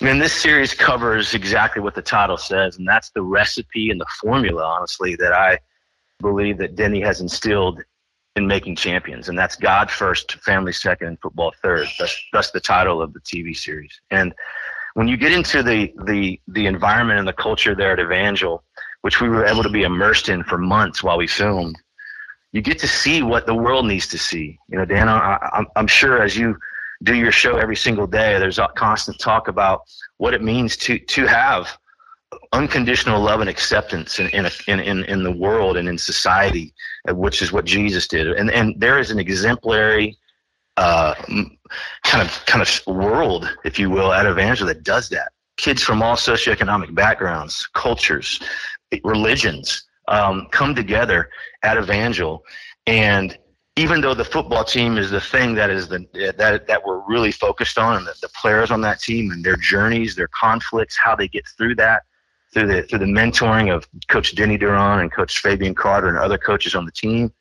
Man, 0.00 0.18
this 0.18 0.32
series 0.32 0.74
covers 0.74 1.34
exactly 1.34 1.80
what 1.80 1.94
the 1.94 2.02
title 2.02 2.36
says, 2.36 2.78
and 2.78 2.86
that's 2.86 3.10
the 3.10 3.22
recipe 3.22 3.90
and 3.90 4.00
the 4.00 4.06
formula, 4.20 4.62
honestly, 4.62 5.14
that 5.16 5.32
I 5.32 5.58
believe 6.20 6.58
that 6.58 6.74
Denny 6.74 7.00
has 7.00 7.20
instilled 7.20 7.82
in 8.36 8.46
making 8.46 8.76
champions, 8.76 9.28
and 9.28 9.38
that's 9.38 9.54
God 9.54 9.90
first, 9.90 10.34
family 10.42 10.72
second, 10.72 11.08
and 11.08 11.20
football 11.20 11.52
third. 11.62 11.86
That's 11.98 12.20
that's 12.32 12.50
the 12.50 12.60
title 12.60 13.00
of 13.00 13.12
the 13.12 13.20
TV 13.20 13.56
series. 13.56 14.00
And 14.10 14.34
when 14.94 15.06
you 15.06 15.16
get 15.16 15.32
into 15.32 15.62
the 15.62 15.92
the 16.04 16.40
the 16.48 16.66
environment 16.66 17.20
and 17.20 17.28
the 17.28 17.32
culture 17.32 17.74
there 17.74 17.92
at 17.92 18.00
Evangel, 18.00 18.64
which 19.02 19.20
we 19.20 19.28
were 19.28 19.46
able 19.46 19.62
to 19.62 19.68
be 19.68 19.84
immersed 19.84 20.28
in 20.28 20.42
for 20.42 20.58
months 20.58 21.02
while 21.02 21.18
we 21.18 21.28
filmed, 21.28 21.76
you 22.52 22.60
get 22.60 22.78
to 22.80 22.88
see 22.88 23.22
what 23.22 23.46
the 23.46 23.54
world 23.54 23.86
needs 23.86 24.08
to 24.08 24.18
see. 24.18 24.58
You 24.68 24.78
know, 24.78 24.84
Dan, 24.84 25.08
I, 25.08 25.38
I'm 25.52 25.66
I'm 25.76 25.86
sure 25.86 26.20
as 26.20 26.36
you 26.36 26.56
do 27.04 27.14
your 27.14 27.32
show 27.32 27.56
every 27.56 27.76
single 27.76 28.06
day, 28.06 28.38
there's 28.38 28.58
constant 28.74 29.18
talk 29.18 29.48
about 29.48 29.82
what 30.18 30.34
it 30.34 30.42
means 30.42 30.76
to 30.78 30.98
to 30.98 31.26
have 31.26 31.78
unconditional 32.52 33.20
love 33.20 33.40
and 33.40 33.50
acceptance 33.50 34.18
in 34.18 34.28
in, 34.30 34.46
a, 34.46 34.50
in 34.66 34.80
in 34.80 35.04
in 35.04 35.22
the 35.22 35.30
world 35.30 35.76
and 35.76 35.88
in 35.88 35.98
society, 35.98 36.74
which 37.08 37.42
is 37.42 37.52
what 37.52 37.64
Jesus 37.64 38.08
did. 38.08 38.26
And 38.28 38.50
and 38.50 38.74
there 38.78 38.98
is 38.98 39.10
an 39.10 39.18
exemplary 39.18 40.18
uh, 40.76 41.14
kind 42.04 42.22
of 42.22 42.44
kind 42.46 42.62
of 42.62 42.86
world, 42.86 43.48
if 43.64 43.78
you 43.78 43.90
will, 43.90 44.12
at 44.12 44.26
Evangel 44.26 44.66
that 44.66 44.82
does 44.82 45.08
that. 45.10 45.32
Kids 45.56 45.82
from 45.82 46.02
all 46.02 46.16
socioeconomic 46.16 46.94
backgrounds, 46.94 47.68
cultures, 47.74 48.40
religions 49.04 49.84
um, 50.08 50.48
come 50.50 50.74
together 50.74 51.30
at 51.62 51.76
Evangel, 51.76 52.42
and 52.86 53.38
even 53.76 54.00
though 54.00 54.14
the 54.14 54.24
football 54.24 54.64
team 54.64 54.96
is 54.98 55.10
the 55.10 55.20
thing 55.20 55.54
that 55.54 55.70
is 55.70 55.88
the 55.88 56.06
that 56.36 56.66
that 56.66 56.84
we're 56.84 57.00
really 57.08 57.32
focused 57.32 57.78
on, 57.78 57.96
and 57.96 58.06
the, 58.06 58.14
the 58.22 58.28
players 58.28 58.70
on 58.70 58.80
that 58.82 59.00
team 59.00 59.32
and 59.32 59.44
their 59.44 59.56
journeys, 59.56 60.14
their 60.14 60.28
conflicts, 60.28 60.96
how 60.96 61.16
they 61.16 61.26
get 61.26 61.46
through 61.56 61.74
that, 61.74 62.04
through 62.52 62.68
the 62.68 62.82
through 62.84 63.00
the 63.00 63.04
mentoring 63.04 63.74
of 63.74 63.86
Coach 64.08 64.34
Denny 64.36 64.56
Duran 64.56 65.00
and 65.00 65.12
Coach 65.12 65.40
Fabian 65.40 65.74
Carter 65.74 66.08
and 66.08 66.18
other 66.18 66.38
coaches 66.38 66.74
on 66.74 66.84
the 66.84 66.92
team, 66.92 67.32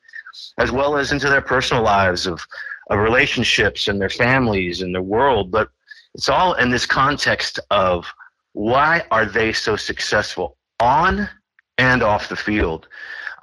as 0.57 0.72
well 0.72 0.97
as 0.97 1.11
into 1.11 1.30
their 1.30 1.41
personal 1.41 1.84
lives 1.84 2.26
of 2.26 2.45
of 2.89 2.99
relationships 2.99 3.88
and 3.88 4.01
their 4.01 4.10
families 4.10 4.81
and 4.81 4.93
their 4.93 5.03
world. 5.03 5.51
But 5.51 5.69
it's 6.15 6.30
all 6.30 6.53
in 6.55 6.72
this 6.72 6.85
context 6.85 7.60
of 7.69 8.11
why 8.53 9.03
are 9.11 9.26
they 9.26 9.53
so 9.53 9.76
successful 9.76 10.57
on 10.80 11.30
and 11.77 12.01
off 12.03 12.30
the 12.30 12.35
field. 12.35 12.88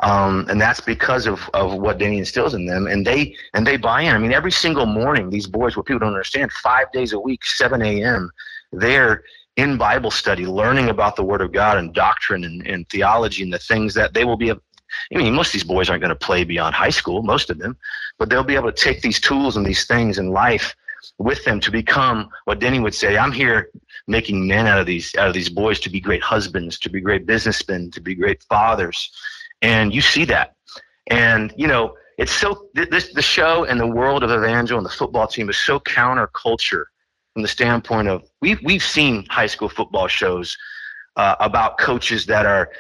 Um, 0.03 0.47
and 0.49 0.61
that's 0.61 0.81
because 0.81 1.27
of, 1.27 1.49
of 1.53 1.75
what 1.75 1.99
Denny 1.99 2.19
instills 2.19 2.55
in 2.55 2.65
them, 2.65 2.87
and 2.87 3.07
they 3.07 3.37
and 3.53 3.67
they 3.67 3.77
buy 3.77 4.03
in. 4.03 4.15
I 4.15 4.19
mean, 4.19 4.33
every 4.33 4.53
single 4.53 4.87
morning, 4.87 5.29
these 5.29 5.47
boys, 5.47 5.77
what 5.77 5.87
people 5.87 6.01
don't 6.01 6.09
understand, 6.09 6.51
five 6.53 6.91
days 6.93 7.13
a 7.13 7.21
week, 7.21 7.45
7 7.45 7.83
a.m., 7.83 8.31
they're 8.73 9.23
in 9.57 9.77
Bible 9.77 10.11
study, 10.11 10.47
learning 10.47 10.89
about 10.89 11.17
the 11.17 11.25
Word 11.25 11.43
of 11.43 11.53
God 11.53 11.77
and 11.77 11.93
doctrine 11.93 12.45
and, 12.45 12.67
and 12.67 12.89
theology 12.89 13.43
and 13.43 13.53
the 13.53 13.59
things 13.59 13.93
that 13.95 14.15
they 14.15 14.25
will 14.25 14.39
be. 14.39 14.51
I 14.51 14.57
mean, 15.13 15.35
most 15.35 15.49
of 15.49 15.53
these 15.53 15.65
boys 15.65 15.91
aren't 15.91 16.01
going 16.01 16.09
to 16.09 16.17
play 16.17 16.45
beyond 16.45 16.75
high 16.75 16.91
school, 16.91 17.23
most 17.23 17.51
of 17.51 17.59
them, 17.59 17.77
but 18.19 18.31
they'll 18.31 18.43
be 18.43 18.57
able 18.57 18.73
to 18.73 18.85
take 18.85 19.03
these 19.03 19.21
tools 19.21 19.57
and 19.57 19.67
these 19.67 19.87
things 19.87 20.19
in 20.19 20.31
life 20.31 20.75
with 21.19 21.45
them 21.45 21.61
to 21.61 21.71
become 21.71 22.29
what 22.45 22.59
Denny 22.59 22.81
would 22.81 22.95
say. 22.95 23.19
I'm 23.19 23.33
here 23.33 23.71
making 24.07 24.47
men 24.47 24.67
out 24.67 24.81
of 24.81 24.87
these 24.87 25.15
out 25.17 25.29
of 25.29 25.35
these 25.35 25.51
boys 25.51 25.79
to 25.81 25.91
be 25.91 26.01
great 26.01 26.23
husbands, 26.23 26.79
to 26.81 26.91
be 26.91 27.01
great 27.01 27.27
businessmen, 27.27 27.91
to 27.93 28.01
be 28.01 28.15
great 28.15 28.43
fathers, 28.45 29.13
and 29.63 29.95
you 29.95 30.01
see 30.01 30.25
that. 30.27 30.55
And 31.09 31.53
you 31.57 31.67
know, 31.67 31.95
it's 32.19 32.33
so 32.33 32.69
this 32.75 33.13
the 33.13 33.23
show 33.23 33.65
and 33.65 33.81
the 33.81 33.87
world 33.87 34.23
of 34.23 34.31
Evangel 34.31 34.79
and 34.79 34.85
the 34.85 34.91
football 34.91 35.27
team 35.27 35.49
is 35.49 35.57
so 35.57 35.81
counterculture 35.81 36.85
from 37.33 37.43
the 37.43 37.49
standpoint 37.49 38.09
of 38.09 38.23
we've 38.41 38.61
we've 38.63 38.83
seen 38.83 39.25
high 39.31 39.47
school 39.47 39.69
football 39.69 40.09
shows 40.09 40.57
uh, 41.17 41.37
about 41.41 41.79
coaches 41.79 42.27
that 42.27 42.47
are 42.47 42.71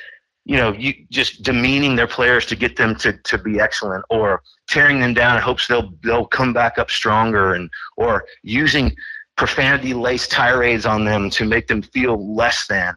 you 0.44 0.56
know 0.56 0.72
you 0.72 0.92
just 1.10 1.42
demeaning 1.42 1.96
their 1.96 2.06
players 2.06 2.46
to 2.46 2.56
get 2.56 2.76
them 2.76 2.94
to 2.96 3.12
to 3.24 3.38
be 3.38 3.60
excellent 3.60 4.04
or 4.10 4.42
tearing 4.68 5.00
them 5.00 5.14
down 5.14 5.36
in 5.36 5.42
hopes 5.42 5.66
they'll 5.66 5.92
they'll 6.02 6.26
come 6.26 6.52
back 6.52 6.78
up 6.78 6.90
stronger 6.90 7.54
and 7.54 7.70
or 7.96 8.24
using 8.42 8.94
profanity 9.36 9.94
laced 9.94 10.30
tirades 10.30 10.84
on 10.84 11.04
them 11.04 11.30
to 11.30 11.44
make 11.44 11.66
them 11.66 11.80
feel 11.80 12.34
less 12.34 12.66
than 12.66 12.94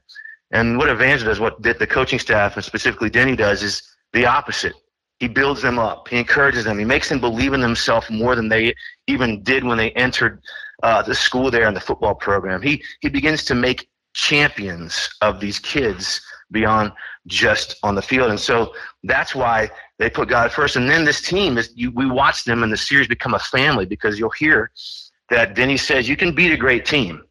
and 0.53 0.77
what 0.77 0.87
Evangel 0.87 1.27
does, 1.27 1.39
what 1.39 1.61
the 1.61 1.87
coaching 1.87 2.19
staff 2.19 2.55
and 2.55 2.63
specifically 2.63 3.09
Denny 3.09 3.35
does, 3.35 3.63
is 3.63 3.81
the 4.13 4.27
opposite. 4.27 4.73
He 5.17 5.27
builds 5.27 5.63
them 5.63 5.79
up. 5.79 6.07
He 6.07 6.17
encourages 6.17 6.63
them. 6.63 6.77
He 6.77 6.85
makes 6.85 7.09
them 7.09 7.19
believe 7.19 7.53
in 7.53 7.59
themselves 7.59 8.09
more 8.11 8.35
than 8.35 8.49
they 8.49 8.75
even 9.07 9.41
did 9.41 9.63
when 9.63 9.79
they 9.79 9.91
entered 9.91 10.43
uh, 10.83 11.01
the 11.01 11.15
school 11.15 11.49
there 11.49 11.67
in 11.67 11.73
the 11.73 11.79
football 11.79 12.13
program. 12.13 12.61
He 12.61 12.83
he 13.01 13.09
begins 13.09 13.43
to 13.45 13.55
make 13.55 13.89
champions 14.13 15.09
of 15.21 15.39
these 15.39 15.57
kids 15.57 16.21
beyond 16.51 16.91
just 17.25 17.77
on 17.81 17.95
the 17.95 18.01
field, 18.01 18.29
and 18.29 18.39
so 18.39 18.73
that's 19.03 19.33
why 19.33 19.71
they 19.97 20.09
put 20.09 20.29
God 20.29 20.51
first. 20.51 20.75
And 20.75 20.87
then 20.87 21.03
this 21.03 21.21
team 21.21 21.57
is 21.57 21.71
you, 21.73 21.89
we 21.91 22.05
watch 22.05 22.43
them 22.43 22.61
and 22.61 22.71
the 22.71 22.77
series 22.77 23.07
become 23.07 23.33
a 23.33 23.39
family 23.39 23.87
because 23.87 24.19
you'll 24.19 24.29
hear 24.29 24.69
that 25.31 25.55
Denny 25.55 25.77
says 25.77 26.07
you 26.07 26.17
can 26.17 26.35
beat 26.35 26.51
a 26.51 26.57
great 26.57 26.85
team 26.85 27.23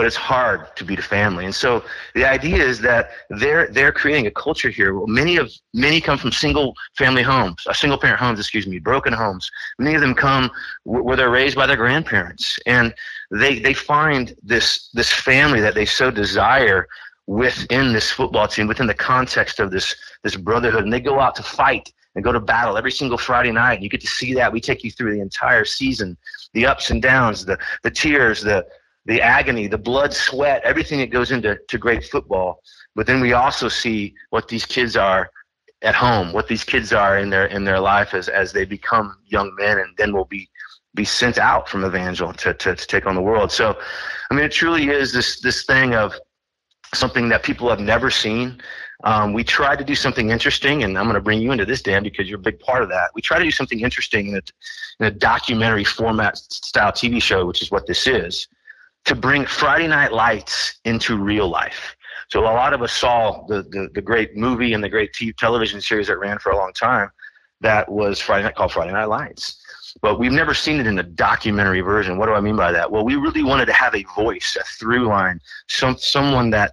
but 0.00 0.06
it's 0.06 0.16
hard 0.16 0.74
to 0.76 0.82
beat 0.82 0.98
a 0.98 1.02
family. 1.02 1.44
And 1.44 1.54
so 1.54 1.84
the 2.14 2.24
idea 2.24 2.56
is 2.56 2.80
that 2.80 3.10
they're 3.28 3.68
they're 3.70 3.92
creating 3.92 4.28
a 4.28 4.30
culture 4.30 4.70
here. 4.70 4.94
Well, 4.94 5.06
many 5.06 5.36
of 5.36 5.52
many 5.74 6.00
come 6.00 6.16
from 6.16 6.32
single 6.32 6.74
family 6.96 7.22
homes, 7.22 7.62
uh, 7.66 7.74
single 7.74 7.98
parent 7.98 8.18
homes, 8.18 8.40
excuse 8.40 8.66
me, 8.66 8.78
broken 8.78 9.12
homes. 9.12 9.50
Many 9.78 9.96
of 9.96 10.00
them 10.00 10.14
come 10.14 10.50
where 10.84 11.18
they're 11.18 11.28
raised 11.28 11.54
by 11.54 11.66
their 11.66 11.76
grandparents, 11.76 12.58
and 12.64 12.94
they 13.30 13.58
they 13.58 13.74
find 13.74 14.34
this 14.42 14.88
this 14.94 15.12
family 15.12 15.60
that 15.60 15.74
they 15.74 15.84
so 15.84 16.10
desire 16.10 16.88
within 17.26 17.92
this 17.92 18.10
football 18.10 18.48
team, 18.48 18.68
within 18.68 18.86
the 18.86 18.94
context 18.94 19.60
of 19.60 19.70
this 19.70 19.94
this 20.24 20.34
brotherhood, 20.34 20.84
and 20.84 20.92
they 20.94 21.00
go 21.00 21.20
out 21.20 21.34
to 21.34 21.42
fight 21.42 21.92
and 22.14 22.24
go 22.24 22.32
to 22.32 22.40
battle 22.40 22.78
every 22.78 22.90
single 22.90 23.18
Friday 23.18 23.52
night. 23.52 23.82
You 23.82 23.90
get 23.90 24.00
to 24.00 24.06
see 24.06 24.32
that. 24.32 24.50
We 24.50 24.62
take 24.62 24.82
you 24.82 24.90
through 24.90 25.14
the 25.14 25.20
entire 25.20 25.66
season, 25.66 26.16
the 26.54 26.64
ups 26.64 26.88
and 26.88 27.02
downs, 27.02 27.44
the 27.44 27.58
the 27.82 27.90
tears, 27.90 28.40
the 28.40 28.64
the 29.06 29.20
agony, 29.20 29.66
the 29.66 29.78
blood, 29.78 30.12
sweat, 30.12 30.62
everything 30.64 30.98
that 31.00 31.10
goes 31.10 31.30
into 31.30 31.58
to 31.68 31.78
great 31.78 32.04
football. 32.04 32.62
But 32.94 33.06
then 33.06 33.20
we 33.20 33.32
also 33.32 33.68
see 33.68 34.14
what 34.30 34.48
these 34.48 34.66
kids 34.66 34.96
are 34.96 35.30
at 35.82 35.94
home, 35.94 36.32
what 36.32 36.48
these 36.48 36.64
kids 36.64 36.92
are 36.92 37.18
in 37.18 37.30
their 37.30 37.46
in 37.46 37.64
their 37.64 37.80
life 37.80 38.12
as 38.14 38.28
as 38.28 38.52
they 38.52 38.64
become 38.64 39.16
young 39.26 39.54
men, 39.58 39.78
and 39.78 39.96
then 39.96 40.12
will 40.12 40.26
be 40.26 40.48
be 40.94 41.04
sent 41.04 41.38
out 41.38 41.68
from 41.68 41.84
Evangel 41.84 42.32
to, 42.32 42.52
to, 42.52 42.74
to 42.74 42.86
take 42.86 43.06
on 43.06 43.14
the 43.14 43.22
world. 43.22 43.52
So, 43.52 43.78
I 44.30 44.34
mean, 44.34 44.44
it 44.44 44.52
truly 44.52 44.88
is 44.88 45.12
this 45.12 45.40
this 45.40 45.64
thing 45.64 45.94
of 45.94 46.14
something 46.92 47.28
that 47.28 47.42
people 47.42 47.70
have 47.70 47.80
never 47.80 48.10
seen. 48.10 48.60
Um, 49.04 49.32
we 49.32 49.44
tried 49.44 49.78
to 49.78 49.84
do 49.84 49.94
something 49.94 50.28
interesting, 50.28 50.82
and 50.82 50.98
I'm 50.98 51.04
going 51.04 51.14
to 51.14 51.22
bring 51.22 51.40
you 51.40 51.52
into 51.52 51.64
this, 51.64 51.80
Dan, 51.80 52.02
because 52.02 52.28
you're 52.28 52.38
a 52.38 52.42
big 52.42 52.60
part 52.60 52.82
of 52.82 52.90
that. 52.90 53.10
We 53.14 53.22
try 53.22 53.38
to 53.38 53.44
do 53.44 53.50
something 53.50 53.80
interesting 53.80 54.28
in 54.28 54.34
a, 54.34 54.42
in 54.98 55.06
a 55.06 55.10
documentary 55.10 55.84
format 55.84 56.36
style 56.36 56.92
TV 56.92 57.22
show, 57.22 57.46
which 57.46 57.62
is 57.62 57.70
what 57.70 57.86
this 57.86 58.06
is 58.06 58.46
to 59.04 59.14
bring 59.14 59.46
Friday 59.46 59.88
Night 59.88 60.12
Lights 60.12 60.78
into 60.84 61.16
real 61.16 61.48
life. 61.48 61.96
So 62.30 62.40
a 62.40 62.44
lot 62.44 62.72
of 62.72 62.82
us 62.82 62.92
saw 62.92 63.44
the, 63.48 63.62
the, 63.62 63.88
the 63.94 64.02
great 64.02 64.36
movie 64.36 64.72
and 64.72 64.84
the 64.84 64.88
great 64.88 65.10
television 65.38 65.80
series 65.80 66.06
that 66.06 66.18
ran 66.18 66.38
for 66.38 66.52
a 66.52 66.56
long 66.56 66.72
time 66.72 67.10
that 67.60 67.90
was 67.90 68.20
Friday 68.20 68.44
Night 68.44 68.54
called 68.54 68.72
Friday 68.72 68.92
Night 68.92 69.06
Lights. 69.06 69.62
but 70.02 70.18
we've 70.18 70.32
never 70.32 70.54
seen 70.54 70.80
it 70.80 70.86
in 70.86 70.98
a 70.98 71.02
documentary 71.02 71.80
version. 71.80 72.18
What 72.18 72.26
do 72.26 72.32
I 72.32 72.40
mean 72.40 72.56
by 72.56 72.72
that? 72.72 72.90
Well, 72.90 73.04
we 73.04 73.16
really 73.16 73.42
wanted 73.42 73.66
to 73.66 73.72
have 73.72 73.94
a 73.94 74.04
voice, 74.16 74.56
a 74.58 74.64
through 74.78 75.08
line, 75.08 75.40
some 75.68 75.96
someone 75.98 76.50
that 76.50 76.72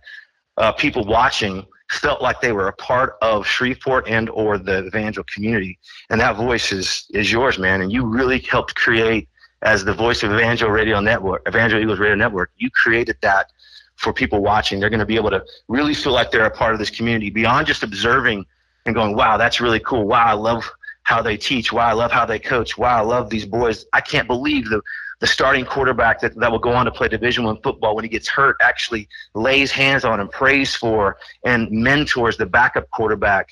uh, 0.58 0.72
people 0.72 1.04
watching 1.06 1.66
felt 1.90 2.22
like 2.22 2.42
they 2.42 2.52
were 2.52 2.68
a 2.68 2.74
part 2.74 3.16
of 3.22 3.46
Shreveport 3.46 4.08
and 4.08 4.30
or 4.30 4.58
the 4.58 4.86
Evangel 4.86 5.24
community, 5.34 5.80
and 6.10 6.22
that 6.22 6.36
voice 6.36 6.72
is 6.72 7.06
is 7.12 7.32
yours, 7.32 7.58
man. 7.58 7.82
And 7.82 7.92
you 7.92 8.06
really 8.06 8.40
helped 8.40 8.76
create 8.76 9.28
as 9.62 9.84
the 9.84 9.94
voice 9.94 10.24
of 10.24 10.32
Evangel 10.32 10.70
Radio 10.70 11.00
Network, 11.00 11.48
Evangel 11.48 11.80
Eagles 11.80 12.00
Radio 12.00 12.16
Network. 12.16 12.52
You 12.58 12.70
created 12.72 13.18
that 13.22 13.52
for 13.96 14.14
people 14.14 14.42
watching. 14.42 14.80
They're 14.80 14.90
going 14.90 15.00
to 15.00 15.06
be 15.06 15.16
able 15.16 15.32
to 15.32 15.44
really 15.68 15.94
feel 15.94 16.14
like 16.14 16.32
they're 16.32 16.46
a 16.46 16.52
part 16.52 16.74
of 16.74 16.80
this 16.80 16.90
community 16.90 17.30
beyond 17.30 17.68
just 17.68 17.84
observing 17.84 18.46
and 18.86 18.94
going, 18.96 19.16
"Wow, 19.16 19.38
that's 19.38 19.60
really 19.60 19.80
cool. 19.80 20.08
Wow, 20.08 20.26
I 20.26 20.34
love." 20.34 20.70
how 21.08 21.22
they 21.22 21.38
teach. 21.38 21.72
Wow, 21.72 21.88
I 21.88 21.94
love 21.94 22.12
how 22.12 22.26
they 22.26 22.38
coach. 22.38 22.78
Wow, 22.78 22.98
I 22.98 23.00
love 23.00 23.30
these 23.30 23.46
boys. 23.46 23.86
I 23.94 24.02
can't 24.02 24.28
believe 24.28 24.70
the 24.70 24.82
the 25.20 25.28
starting 25.28 25.66
quarterback 25.66 26.20
that, 26.20 26.36
that 26.36 26.52
will 26.52 26.60
go 26.60 26.74
on 26.74 26.86
to 26.86 26.92
play 26.92 27.08
Division 27.08 27.46
One 27.46 27.60
football 27.62 27.96
when 27.96 28.04
he 28.04 28.10
gets 28.10 28.28
hurt 28.28 28.58
actually 28.62 29.08
lays 29.34 29.72
hands 29.72 30.06
on 30.06 30.20
and 30.20 30.30
prays 30.30 30.76
for 30.76 31.18
and 31.44 31.72
mentors 31.72 32.38
the 32.38 32.46
backup 32.46 32.90
quarterback. 32.92 33.50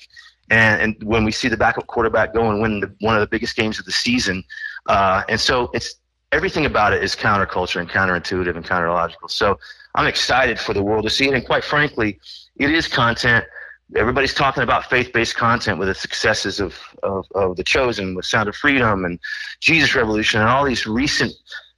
And, 0.50 0.80
and 0.80 1.02
when 1.02 1.24
we 1.24 1.32
see 1.32 1.48
the 1.48 1.56
backup 1.56 1.86
quarterback 1.88 2.34
go 2.34 2.50
and 2.50 2.60
win 2.60 2.80
the, 2.80 2.94
one 3.00 3.16
of 3.16 3.20
the 3.20 3.26
biggest 3.26 3.56
games 3.56 3.78
of 3.78 3.84
the 3.84 3.90
season, 3.90 4.44
uh, 4.88 5.22
and 5.28 5.40
so 5.40 5.70
it's 5.74 5.96
everything 6.32 6.66
about 6.66 6.92
it 6.92 7.02
is 7.02 7.14
counterculture 7.14 7.80
and 7.80 7.88
counterintuitive 7.88 8.56
and 8.56 8.64
counterlogical. 8.64 9.30
So 9.30 9.58
I'm 9.94 10.06
excited 10.06 10.58
for 10.58 10.74
the 10.74 10.82
world 10.82 11.04
to 11.04 11.10
see 11.10 11.28
it. 11.28 11.34
And 11.34 11.44
quite 11.44 11.64
frankly, 11.64 12.18
it 12.56 12.70
is 12.70 12.88
content 12.88 13.44
everybody's 13.94 14.34
talking 14.34 14.62
about 14.62 14.90
faith-based 14.90 15.36
content 15.36 15.78
with 15.78 15.86
the 15.88 15.94
successes 15.94 16.58
of, 16.58 16.76
of, 17.04 17.24
of, 17.34 17.56
the 17.56 17.62
chosen 17.62 18.14
with 18.16 18.24
sound 18.24 18.48
of 18.48 18.56
freedom 18.56 19.04
and 19.04 19.18
jesus 19.60 19.94
revolution 19.94 20.40
and 20.40 20.48
all 20.48 20.64
these 20.64 20.86
recent 20.86 21.32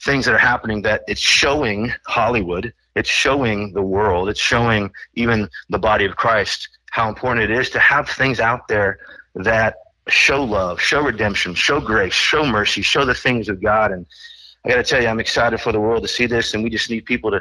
things 0.04 0.24
that 0.24 0.34
are 0.34 0.38
happening 0.38 0.80
that 0.80 1.02
it's 1.06 1.20
showing 1.20 1.92
hollywood 2.06 2.72
it's 2.94 3.10
showing 3.10 3.72
the 3.74 3.82
world 3.82 4.28
it's 4.28 4.40
showing 4.40 4.90
even 5.14 5.48
the 5.68 5.78
body 5.78 6.06
of 6.06 6.16
christ 6.16 6.68
how 6.90 7.08
important 7.08 7.44
it 7.44 7.50
is 7.50 7.68
to 7.68 7.78
have 7.78 8.08
things 8.08 8.40
out 8.40 8.66
there 8.68 8.98
that 9.34 9.74
show 10.08 10.42
love 10.42 10.80
show 10.80 11.02
redemption 11.02 11.54
show 11.54 11.80
grace 11.80 12.14
show 12.14 12.44
mercy 12.46 12.82
show 12.82 13.04
the 13.04 13.14
things 13.14 13.48
of 13.48 13.62
god 13.62 13.92
and 13.92 14.06
i 14.64 14.68
got 14.68 14.76
to 14.76 14.82
tell 14.82 15.02
you 15.02 15.08
i'm 15.08 15.20
excited 15.20 15.60
for 15.60 15.72
the 15.72 15.80
world 15.80 16.02
to 16.02 16.08
see 16.08 16.26
this 16.26 16.54
and 16.54 16.62
we 16.62 16.70
just 16.70 16.90
need 16.90 17.04
people 17.04 17.30
to 17.30 17.40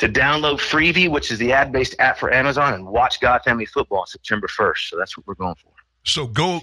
to 0.00 0.08
download 0.08 0.60
Freevee, 0.60 1.10
which 1.10 1.30
is 1.30 1.38
the 1.38 1.52
ad 1.52 1.72
based 1.72 1.94
app 1.98 2.16
for 2.16 2.32
Amazon, 2.32 2.72
and 2.72 2.86
watch 2.86 3.20
God 3.20 3.42
Family 3.42 3.66
Football 3.66 4.00
on 4.00 4.06
September 4.06 4.46
1st. 4.46 4.88
So 4.88 4.96
that's 4.96 5.14
what 5.14 5.26
we're 5.26 5.34
going 5.34 5.56
for. 5.56 5.72
So 6.04 6.26
go 6.26 6.62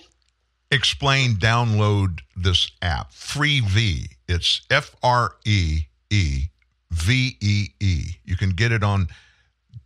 explain, 0.71 1.35
download 1.35 2.21
this 2.35 2.71
app, 2.81 3.11
Freevee. 3.11 4.07
It's 4.27 4.61
F 4.71 4.95
R 5.03 5.35
E 5.45 5.83
E 6.09 6.45
V 6.89 7.37
E 7.39 7.67
E. 7.79 8.03
You 8.25 8.35
can 8.35 8.49
get 8.49 8.71
it 8.71 8.83
on 8.83 9.07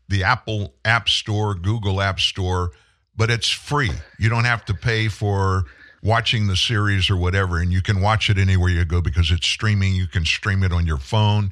the 0.08 0.24
Apple 0.24 0.74
App 0.86 1.10
Store, 1.10 1.54
Google 1.54 2.02
App 2.02 2.22
Store, 2.22 2.72
but 3.16 3.30
it's 3.30 3.50
free. 3.50 3.92
You 4.20 4.30
don't 4.30 4.46
have 4.46 4.66
to 4.66 4.74
pay 4.74 5.08
for 5.08 5.64
watching 6.04 6.48
the 6.48 6.58
series 6.58 7.10
or 7.10 7.18
whatever, 7.18 7.60
and 7.60 7.72
you 7.72 7.82
can 7.82 8.02
watch 8.02 8.30
it 8.30 8.38
anywhere 8.38 8.70
you 8.70 8.86
go 8.86 9.02
because 9.02 9.32
it's 9.32 9.48
streaming. 9.48 9.94
You 9.94 10.08
can 10.08 10.26
stream 10.26 10.64
it 10.64 10.72
on 10.72 10.86
your 10.86 10.98
phone 10.98 11.52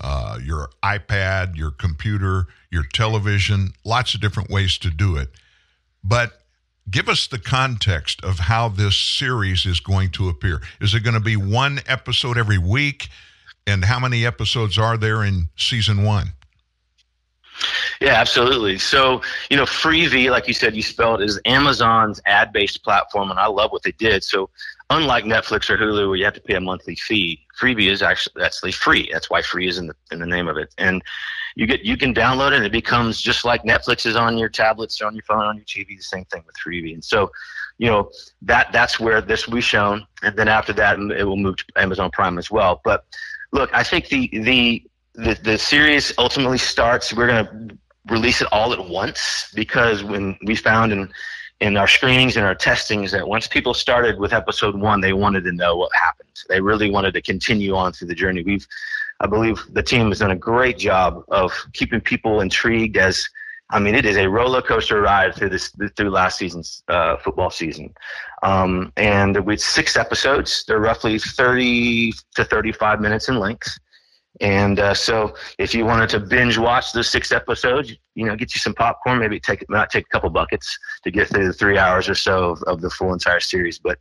uh, 0.00 0.38
your 0.42 0.70
iPad, 0.82 1.56
your 1.56 1.70
computer, 1.70 2.46
your 2.70 2.84
television, 2.84 3.72
lots 3.84 4.14
of 4.14 4.20
different 4.20 4.50
ways 4.50 4.78
to 4.78 4.90
do 4.90 5.16
it. 5.16 5.30
But 6.04 6.40
give 6.88 7.08
us 7.08 7.26
the 7.26 7.38
context 7.38 8.22
of 8.24 8.38
how 8.38 8.68
this 8.68 8.96
series 8.96 9.66
is 9.66 9.80
going 9.80 10.10
to 10.10 10.28
appear. 10.28 10.62
Is 10.80 10.94
it 10.94 11.02
going 11.02 11.14
to 11.14 11.20
be 11.20 11.36
one 11.36 11.80
episode 11.86 12.38
every 12.38 12.58
week? 12.58 13.08
And 13.66 13.84
how 13.84 13.98
many 13.98 14.24
episodes 14.24 14.78
are 14.78 14.96
there 14.96 15.22
in 15.24 15.48
season 15.56 16.02
one? 16.04 16.32
Yeah, 18.00 18.14
absolutely. 18.14 18.78
So, 18.78 19.22
you 19.50 19.56
know, 19.56 19.64
Freevee, 19.64 20.30
like 20.30 20.46
you 20.46 20.54
said, 20.54 20.76
you 20.76 20.82
spelled, 20.82 21.22
is 21.22 21.40
Amazon's 21.44 22.20
ad 22.26 22.52
based 22.52 22.84
platform, 22.84 23.30
and 23.30 23.38
I 23.40 23.46
love 23.46 23.72
what 23.72 23.82
they 23.82 23.92
did. 23.92 24.22
So, 24.22 24.50
unlike 24.90 25.24
Netflix 25.24 25.68
or 25.68 25.76
Hulu 25.76 26.08
where 26.08 26.16
you 26.16 26.24
have 26.24 26.34
to 26.34 26.40
pay 26.40 26.54
a 26.54 26.60
monthly 26.60 26.94
fee, 26.94 27.44
Freevee 27.60 27.90
is 27.90 28.02
actually 28.02 28.42
actually 28.42 28.72
free. 28.72 29.08
That's 29.12 29.28
why 29.30 29.42
free 29.42 29.68
is 29.68 29.78
in 29.78 29.88
the 29.88 29.94
in 30.12 30.20
the 30.20 30.26
name 30.26 30.48
of 30.48 30.56
it. 30.56 30.72
And 30.78 31.02
you 31.56 31.66
get 31.66 31.84
you 31.84 31.96
can 31.96 32.14
download 32.14 32.52
it 32.52 32.58
and 32.58 32.64
it 32.64 32.72
becomes 32.72 33.20
just 33.20 33.44
like 33.44 33.64
Netflix 33.64 34.06
is 34.06 34.16
on 34.16 34.38
your 34.38 34.48
tablets, 34.48 35.00
on 35.02 35.14
your 35.14 35.24
phone, 35.24 35.44
on 35.44 35.56
your 35.56 35.64
TV, 35.64 35.96
the 35.96 36.02
same 36.02 36.24
thing 36.26 36.42
with 36.46 36.54
Freevee. 36.64 36.94
And 36.94 37.04
so, 37.04 37.30
you 37.78 37.88
know, 37.88 38.10
that 38.42 38.72
that's 38.72 39.00
where 39.00 39.20
this 39.20 39.46
will 39.46 39.54
be 39.54 39.60
shown. 39.60 40.06
And 40.22 40.36
then 40.36 40.48
after 40.48 40.72
that 40.74 40.98
it 40.98 41.24
will 41.24 41.36
move 41.36 41.56
to 41.56 41.64
Amazon 41.76 42.10
Prime 42.12 42.38
as 42.38 42.50
well. 42.50 42.80
But 42.84 43.04
look, 43.52 43.70
I 43.72 43.82
think 43.82 44.08
the 44.08 44.28
the 44.28 44.84
the, 45.18 45.38
the 45.42 45.58
series 45.58 46.12
ultimately 46.16 46.58
starts 46.58 47.12
we're 47.12 47.26
gonna 47.26 47.68
release 48.08 48.40
it 48.40 48.48
all 48.52 48.72
at 48.72 48.88
once 48.88 49.50
because 49.54 50.02
when 50.04 50.38
we 50.44 50.54
found 50.54 50.92
in 50.92 51.10
in 51.60 51.76
our 51.76 51.88
screenings 51.88 52.36
and 52.36 52.46
our 52.46 52.54
testings 52.54 53.10
that 53.10 53.26
once 53.26 53.48
people 53.48 53.74
started 53.74 54.16
with 54.20 54.32
episode 54.32 54.76
one, 54.76 55.00
they 55.00 55.12
wanted 55.12 55.42
to 55.42 55.50
know 55.50 55.74
what 55.74 55.90
happened. 55.92 56.28
They 56.48 56.60
really 56.60 56.88
wanted 56.88 57.14
to 57.14 57.20
continue 57.20 57.74
on 57.74 57.92
through 57.92 58.06
the 58.06 58.14
journey. 58.14 58.44
We've, 58.44 58.64
I 59.18 59.26
believe, 59.26 59.60
the 59.72 59.82
team 59.82 60.06
has 60.10 60.20
done 60.20 60.30
a 60.30 60.36
great 60.36 60.78
job 60.78 61.24
of 61.28 61.52
keeping 61.72 62.00
people 62.00 62.42
intrigued. 62.42 62.96
As 62.96 63.28
I 63.70 63.80
mean, 63.80 63.96
it 63.96 64.06
is 64.06 64.16
a 64.16 64.28
roller 64.28 64.62
coaster 64.62 65.02
ride 65.02 65.34
through 65.34 65.48
this 65.50 65.72
through 65.96 66.10
last 66.10 66.38
season's 66.38 66.84
uh, 66.86 67.16
football 67.16 67.50
season, 67.50 67.92
um, 68.44 68.92
and 68.96 69.44
with 69.44 69.60
six 69.60 69.96
episodes, 69.96 70.64
they're 70.68 70.78
roughly 70.78 71.18
thirty 71.18 72.12
to 72.36 72.44
thirty-five 72.44 73.00
minutes 73.00 73.28
in 73.28 73.40
length. 73.40 73.78
And 74.40 74.78
uh, 74.78 74.94
so, 74.94 75.34
if 75.58 75.74
you 75.74 75.84
wanted 75.84 76.10
to 76.10 76.20
binge 76.20 76.58
watch 76.58 76.92
those 76.92 77.10
six 77.10 77.32
episodes, 77.32 77.92
you 78.14 78.24
know, 78.24 78.36
get 78.36 78.54
you 78.54 78.60
some 78.60 78.74
popcorn. 78.74 79.18
Maybe 79.18 79.40
take 79.40 79.68
not 79.68 79.90
take 79.90 80.06
a 80.06 80.08
couple 80.10 80.30
buckets 80.30 80.78
to 81.02 81.10
get 81.10 81.28
through 81.28 81.46
the 81.46 81.52
three 81.52 81.76
hours 81.76 82.08
or 82.08 82.14
so 82.14 82.50
of, 82.50 82.62
of 82.64 82.80
the 82.80 82.90
full 82.90 83.12
entire 83.12 83.40
series. 83.40 83.78
But 83.78 83.98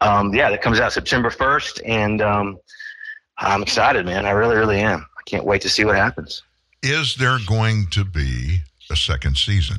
um, 0.00 0.32
yeah, 0.32 0.50
that 0.50 0.62
comes 0.62 0.78
out 0.78 0.92
September 0.92 1.30
first, 1.30 1.82
and 1.84 2.22
um, 2.22 2.58
I'm 3.38 3.62
excited, 3.62 4.06
man. 4.06 4.24
I 4.24 4.30
really, 4.30 4.56
really 4.56 4.80
am. 4.80 5.00
I 5.00 5.22
can't 5.26 5.44
wait 5.44 5.62
to 5.62 5.68
see 5.68 5.84
what 5.84 5.96
happens. 5.96 6.42
Is 6.82 7.16
there 7.16 7.38
going 7.46 7.86
to 7.90 8.04
be 8.04 8.58
a 8.90 8.96
second 8.96 9.36
season? 9.36 9.78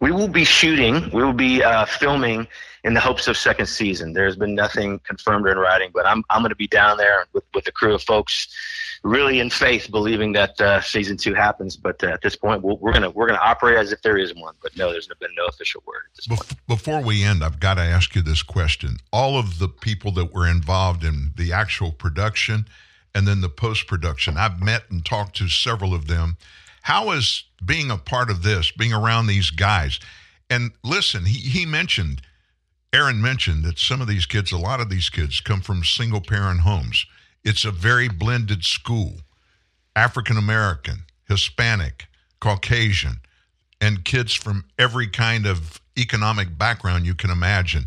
We 0.00 0.12
will 0.12 0.28
be 0.28 0.44
shooting. 0.44 1.10
We 1.12 1.24
will 1.24 1.32
be 1.32 1.62
uh, 1.62 1.86
filming 1.86 2.46
in 2.86 2.94
the 2.94 3.00
hopes 3.00 3.26
of 3.26 3.36
second 3.36 3.66
season. 3.66 4.12
There's 4.12 4.36
been 4.36 4.54
nothing 4.54 5.00
confirmed 5.00 5.48
in 5.48 5.58
writing, 5.58 5.90
but 5.92 6.06
I'm 6.06 6.22
I'm 6.30 6.40
going 6.40 6.50
to 6.50 6.56
be 6.56 6.68
down 6.68 6.96
there 6.96 7.26
with 7.32 7.44
with 7.52 7.66
a 7.66 7.72
crew 7.72 7.94
of 7.94 8.02
folks, 8.02 8.46
really 9.02 9.40
in 9.40 9.50
faith, 9.50 9.90
believing 9.90 10.32
that 10.34 10.58
uh, 10.60 10.80
season 10.80 11.16
two 11.16 11.34
happens. 11.34 11.76
But 11.76 12.02
uh, 12.04 12.08
at 12.08 12.22
this 12.22 12.36
point, 12.36 12.62
we 12.62 12.76
we 12.80 12.90
are 12.90 12.94
gonna 12.94 13.10
we're 13.10 13.26
gonna 13.26 13.40
operate 13.42 13.76
as 13.76 13.90
if 13.90 14.00
there 14.02 14.16
is 14.16 14.32
one. 14.34 14.54
But 14.62 14.76
no, 14.76 14.92
there's 14.92 15.08
been 15.08 15.34
no 15.36 15.46
official 15.46 15.82
word 15.84 16.02
at 16.10 16.16
this 16.16 16.26
point. 16.28 16.66
Before 16.68 17.02
we 17.02 17.24
end, 17.24 17.42
I've 17.42 17.58
got 17.58 17.74
to 17.74 17.82
ask 17.82 18.14
you 18.14 18.22
this 18.22 18.44
question: 18.44 18.98
All 19.12 19.36
of 19.36 19.58
the 19.58 19.68
people 19.68 20.12
that 20.12 20.32
were 20.32 20.46
involved 20.46 21.02
in 21.02 21.32
the 21.36 21.52
actual 21.52 21.90
production 21.90 22.68
and 23.16 23.26
then 23.26 23.40
the 23.40 23.48
post 23.48 23.88
production, 23.88 24.36
I've 24.36 24.62
met 24.62 24.84
and 24.90 25.04
talked 25.04 25.36
to 25.36 25.48
several 25.48 25.92
of 25.92 26.06
them. 26.06 26.36
How 26.82 27.10
is 27.10 27.42
being 27.64 27.90
a 27.90 27.96
part 27.96 28.30
of 28.30 28.44
this, 28.44 28.70
being 28.70 28.92
around 28.92 29.26
these 29.26 29.50
guys? 29.50 29.98
And 30.48 30.70
listen, 30.84 31.24
he, 31.24 31.38
he 31.38 31.66
mentioned 31.66 32.22
Aaron 32.96 33.20
mentioned 33.20 33.62
that 33.64 33.78
some 33.78 34.00
of 34.00 34.08
these 34.08 34.24
kids, 34.24 34.52
a 34.52 34.56
lot 34.56 34.80
of 34.80 34.88
these 34.88 35.10
kids, 35.10 35.42
come 35.42 35.60
from 35.60 35.84
single 35.84 36.22
parent 36.22 36.60
homes. 36.60 37.04
It's 37.44 37.66
a 37.66 37.70
very 37.70 38.08
blended 38.08 38.64
school 38.64 39.16
African 39.94 40.38
American, 40.38 41.04
Hispanic, 41.28 42.06
Caucasian, 42.40 43.20
and 43.82 44.02
kids 44.02 44.32
from 44.32 44.64
every 44.78 45.08
kind 45.08 45.44
of 45.44 45.78
economic 45.98 46.56
background 46.56 47.04
you 47.04 47.14
can 47.14 47.28
imagine. 47.28 47.86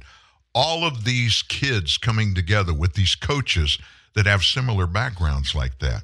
All 0.54 0.86
of 0.86 1.06
these 1.06 1.42
kids 1.42 1.98
coming 1.98 2.36
together 2.36 2.74
with 2.74 2.94
these 2.94 3.16
coaches 3.16 3.80
that 4.14 4.28
have 4.28 4.44
similar 4.44 4.86
backgrounds 4.86 5.56
like 5.56 5.80
that. 5.80 6.04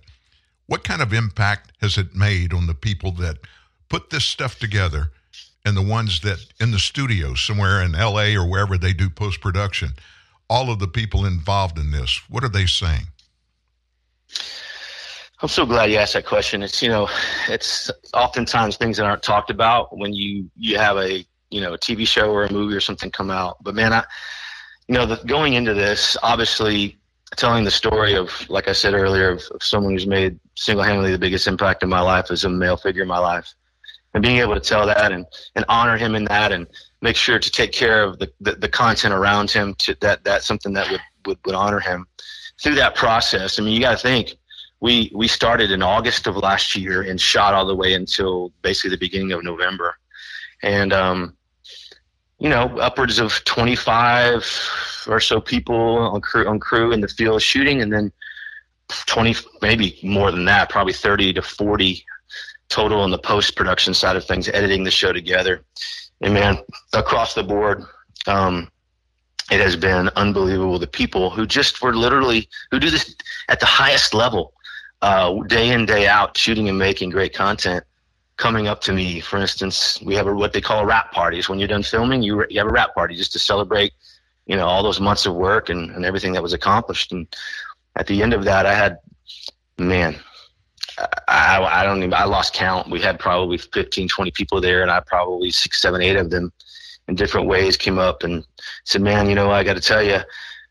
What 0.66 0.84
kind 0.84 1.04
of 1.04 1.14
impact 1.14 1.74
has 1.80 2.00
it 2.00 2.16
made 2.16 2.54
on 2.54 2.66
the 2.66 2.74
people 2.74 3.12
that 3.14 3.38
put 3.88 4.10
this 4.10 4.26
stuff 4.26 4.58
together 4.58 5.12
and 5.66 5.76
the 5.76 5.82
ones 5.82 6.22
that 6.22 6.38
in 6.60 6.72
the 6.72 6.80
studio 6.80 7.34
somewhere 7.34 7.82
in 7.82 7.94
LA 7.94 8.36
or 8.36 8.48
wherever 8.48 8.78
they 8.78 8.94
do 8.94 9.10
post 9.10 9.42
production, 9.42 9.90
all 10.50 10.72
of 10.72 10.80
the 10.80 10.88
people 10.88 11.26
involved 11.26 11.78
in 11.78 11.92
this, 11.92 12.22
what 12.30 12.44
are 12.44 12.50
they 12.50 12.68
saying? 12.68 13.08
I'm 15.42 15.50
so 15.50 15.66
glad 15.66 15.92
you 15.92 15.98
asked 15.98 16.14
that 16.14 16.26
question. 16.26 16.64
It's 16.64 16.82
you 16.82 16.90
know, 16.90 17.10
it's 17.50 17.92
oftentimes 18.14 18.78
things 18.78 18.98
that 18.98 19.06
aren't 19.06 19.24
talked 19.24 19.50
about 19.50 19.98
when 19.98 20.14
you 20.14 20.50
you 20.56 20.78
have 20.78 20.98
a 20.98 21.26
you 21.50 21.62
know 21.62 21.74
a 21.74 21.78
TV 21.78 22.08
show 22.08 22.32
or 22.32 22.46
a 22.46 22.52
movie 22.52 22.76
or 22.76 22.80
something 22.80 23.12
come 23.12 23.30
out. 23.30 23.58
But 23.64 23.76
man, 23.76 23.92
I 23.92 24.06
you 24.88 24.96
know, 24.96 25.06
the, 25.06 25.16
going 25.26 25.54
into 25.54 25.74
this, 25.74 26.16
obviously 26.22 26.98
telling 27.36 27.64
the 27.64 27.72
story 27.72 28.16
of, 28.16 28.30
like 28.50 28.68
I 28.68 28.72
said 28.72 28.94
earlier, 28.94 29.32
of, 29.32 29.44
of 29.52 29.64
someone 29.64 29.94
who's 29.94 30.06
made 30.06 30.40
single-handedly 30.56 31.12
the 31.12 31.18
biggest 31.18 31.48
impact 31.48 31.82
in 31.82 31.90
my 31.90 32.02
life 32.02 32.30
as 32.30 32.44
a 32.44 32.50
male 32.50 32.78
figure 32.78 33.02
in 33.02 33.08
my 33.08 33.18
life 33.18 33.54
and 34.16 34.24
being 34.24 34.38
able 34.38 34.56
to 34.56 34.62
tell 34.62 34.88
that 34.88 35.12
and, 35.12 35.26
and 35.56 35.66
honor 35.68 35.98
him 35.98 36.16
in 36.16 36.24
that 36.26 36.54
and 36.54 36.66
make 37.02 37.18
sure 37.18 37.38
to 37.38 37.52
take 37.52 37.74
care 37.74 38.02
of 38.02 38.18
the, 38.18 38.32
the, 38.40 38.54
the 38.54 38.70
content 38.70 39.14
around 39.14 39.52
him 39.52 39.76
to 39.76 39.96
that 40.00 40.24
that's 40.24 40.48
something 40.48 40.74
that 40.74 40.90
would, 40.90 41.02
would, 41.28 41.38
would 41.46 41.54
honor 41.54 41.82
him 41.82 42.08
through 42.64 42.76
that 42.76 42.96
process. 42.96 43.60
I 43.60 43.62
mean, 43.62 43.74
you 43.74 43.82
got 43.82 43.92
to 43.92 43.98
think 43.98 44.36
we 44.80 45.12
we 45.14 45.28
started 45.28 45.70
in 45.70 45.84
August 45.84 46.28
of 46.28 46.38
last 46.38 46.76
year 46.76 47.02
and 47.02 47.20
shot 47.20 47.54
all 47.54 47.66
the 47.66 47.76
way 47.76 47.94
until 47.94 48.52
basically 48.62 48.92
the 48.92 48.98
beginning 48.98 49.34
of 49.34 49.44
November, 49.44 49.98
and 50.64 50.94
um, 50.94 51.36
you 52.40 52.50
know, 52.50 52.78
upwards 52.80 53.20
of 53.20 53.44
25 53.44 55.06
or 55.08 55.20
so 55.20 55.42
people 55.42 55.98
on 55.98 56.22
crew 56.22 56.48
on 56.48 56.60
crew 56.60 56.94
in 56.94 57.02
the 57.02 57.08
field 57.08 57.42
shooting, 57.42 57.82
and 57.82 57.92
then 57.92 58.12
20, 59.08 59.36
maybe 59.62 60.00
more 60.04 60.32
than 60.32 60.46
that, 60.46 60.70
probably 60.70 60.94
30 60.94 61.34
to 61.34 61.42
40 61.42 62.06
total 62.70 63.00
on 63.00 63.12
the 63.12 63.18
post 63.18 63.56
production 63.56 63.94
side 63.94 64.16
of 64.16 64.26
things, 64.26 64.50
editing 64.50 64.84
the 64.84 64.92
show 64.92 65.14
together. 65.14 65.64
And 66.22 66.34
man, 66.34 66.58
across 66.94 67.34
the 67.34 67.44
board, 67.44 67.84
um, 68.28 68.70
it 69.52 69.60
has 69.60 69.76
been 69.76 70.10
unbelievable. 70.16 70.80
The 70.80 70.88
people 70.88 71.30
who 71.30 71.46
just 71.46 71.82
were 71.82 71.96
literally 71.96 72.50
who 72.72 72.80
do 72.80 72.90
this 72.90 73.16
at 73.48 73.60
the 73.60 73.66
highest 73.66 74.14
level, 74.14 74.54
uh, 75.02 75.36
day 75.48 75.72
in 75.72 75.86
day 75.86 76.08
out, 76.08 76.36
shooting 76.38 76.68
and 76.68 76.80
making 76.80 77.12
great 77.12 77.34
content, 77.34 77.84
coming 78.38 78.68
up 78.68 78.82
to 78.82 78.94
me. 78.94 79.20
For 79.20 79.38
instance, 79.38 80.02
we 80.02 80.16
have 80.16 80.28
a, 80.28 80.34
what 80.34 80.54
they 80.54 80.62
call 80.62 80.86
wrap 80.86 81.12
parties. 81.12 81.48
When 81.48 81.60
you're 81.60 81.68
done 81.68 81.84
filming, 81.84 82.24
you 82.24 82.46
you 82.50 82.60
have 82.60 82.68
a 82.68 82.74
wrap 82.74 82.96
party 82.96 83.16
just 83.16 83.34
to 83.34 83.40
celebrate, 83.40 83.94
you 84.48 84.56
know, 84.56 84.66
all 84.66 84.82
those 84.82 85.00
months 85.00 85.26
of 85.28 85.36
work 85.36 85.70
and, 85.70 85.92
and 85.92 86.06
everything 86.06 86.34
that 86.34 86.42
was 86.44 86.54
accomplished. 86.54 87.12
And 87.12 87.28
at 87.96 88.08
the 88.08 88.24
end 88.24 88.34
of 88.34 88.46
that, 88.46 88.66
I 88.66 88.74
had, 88.74 88.98
man, 89.78 90.16
I, 91.28 91.62
I 91.62 91.84
don't 91.84 92.00
even, 92.00 92.14
I 92.14 92.24
lost 92.24 92.54
count. 92.54 92.90
We 92.90 93.02
had 93.02 93.20
probably 93.20 93.58
15, 93.58 94.08
20 94.08 94.32
people 94.32 94.62
there, 94.62 94.82
and 94.82 94.92
I 94.92 95.02
probably 95.02 95.52
six, 95.52 95.82
seven, 95.82 96.02
eight 96.02 96.16
of 96.16 96.30
them 96.30 96.52
in 97.08 97.16
different 97.16 97.48
ways 97.48 97.78
came 97.78 98.00
up 98.00 98.24
and 98.24 98.46
said, 98.86 99.02
man, 99.02 99.30
you 99.30 99.36
know, 99.36 99.52
I 99.52 99.64
got 99.64 99.76
to 99.76 99.82
tell 99.82 100.02
you, 100.02 100.20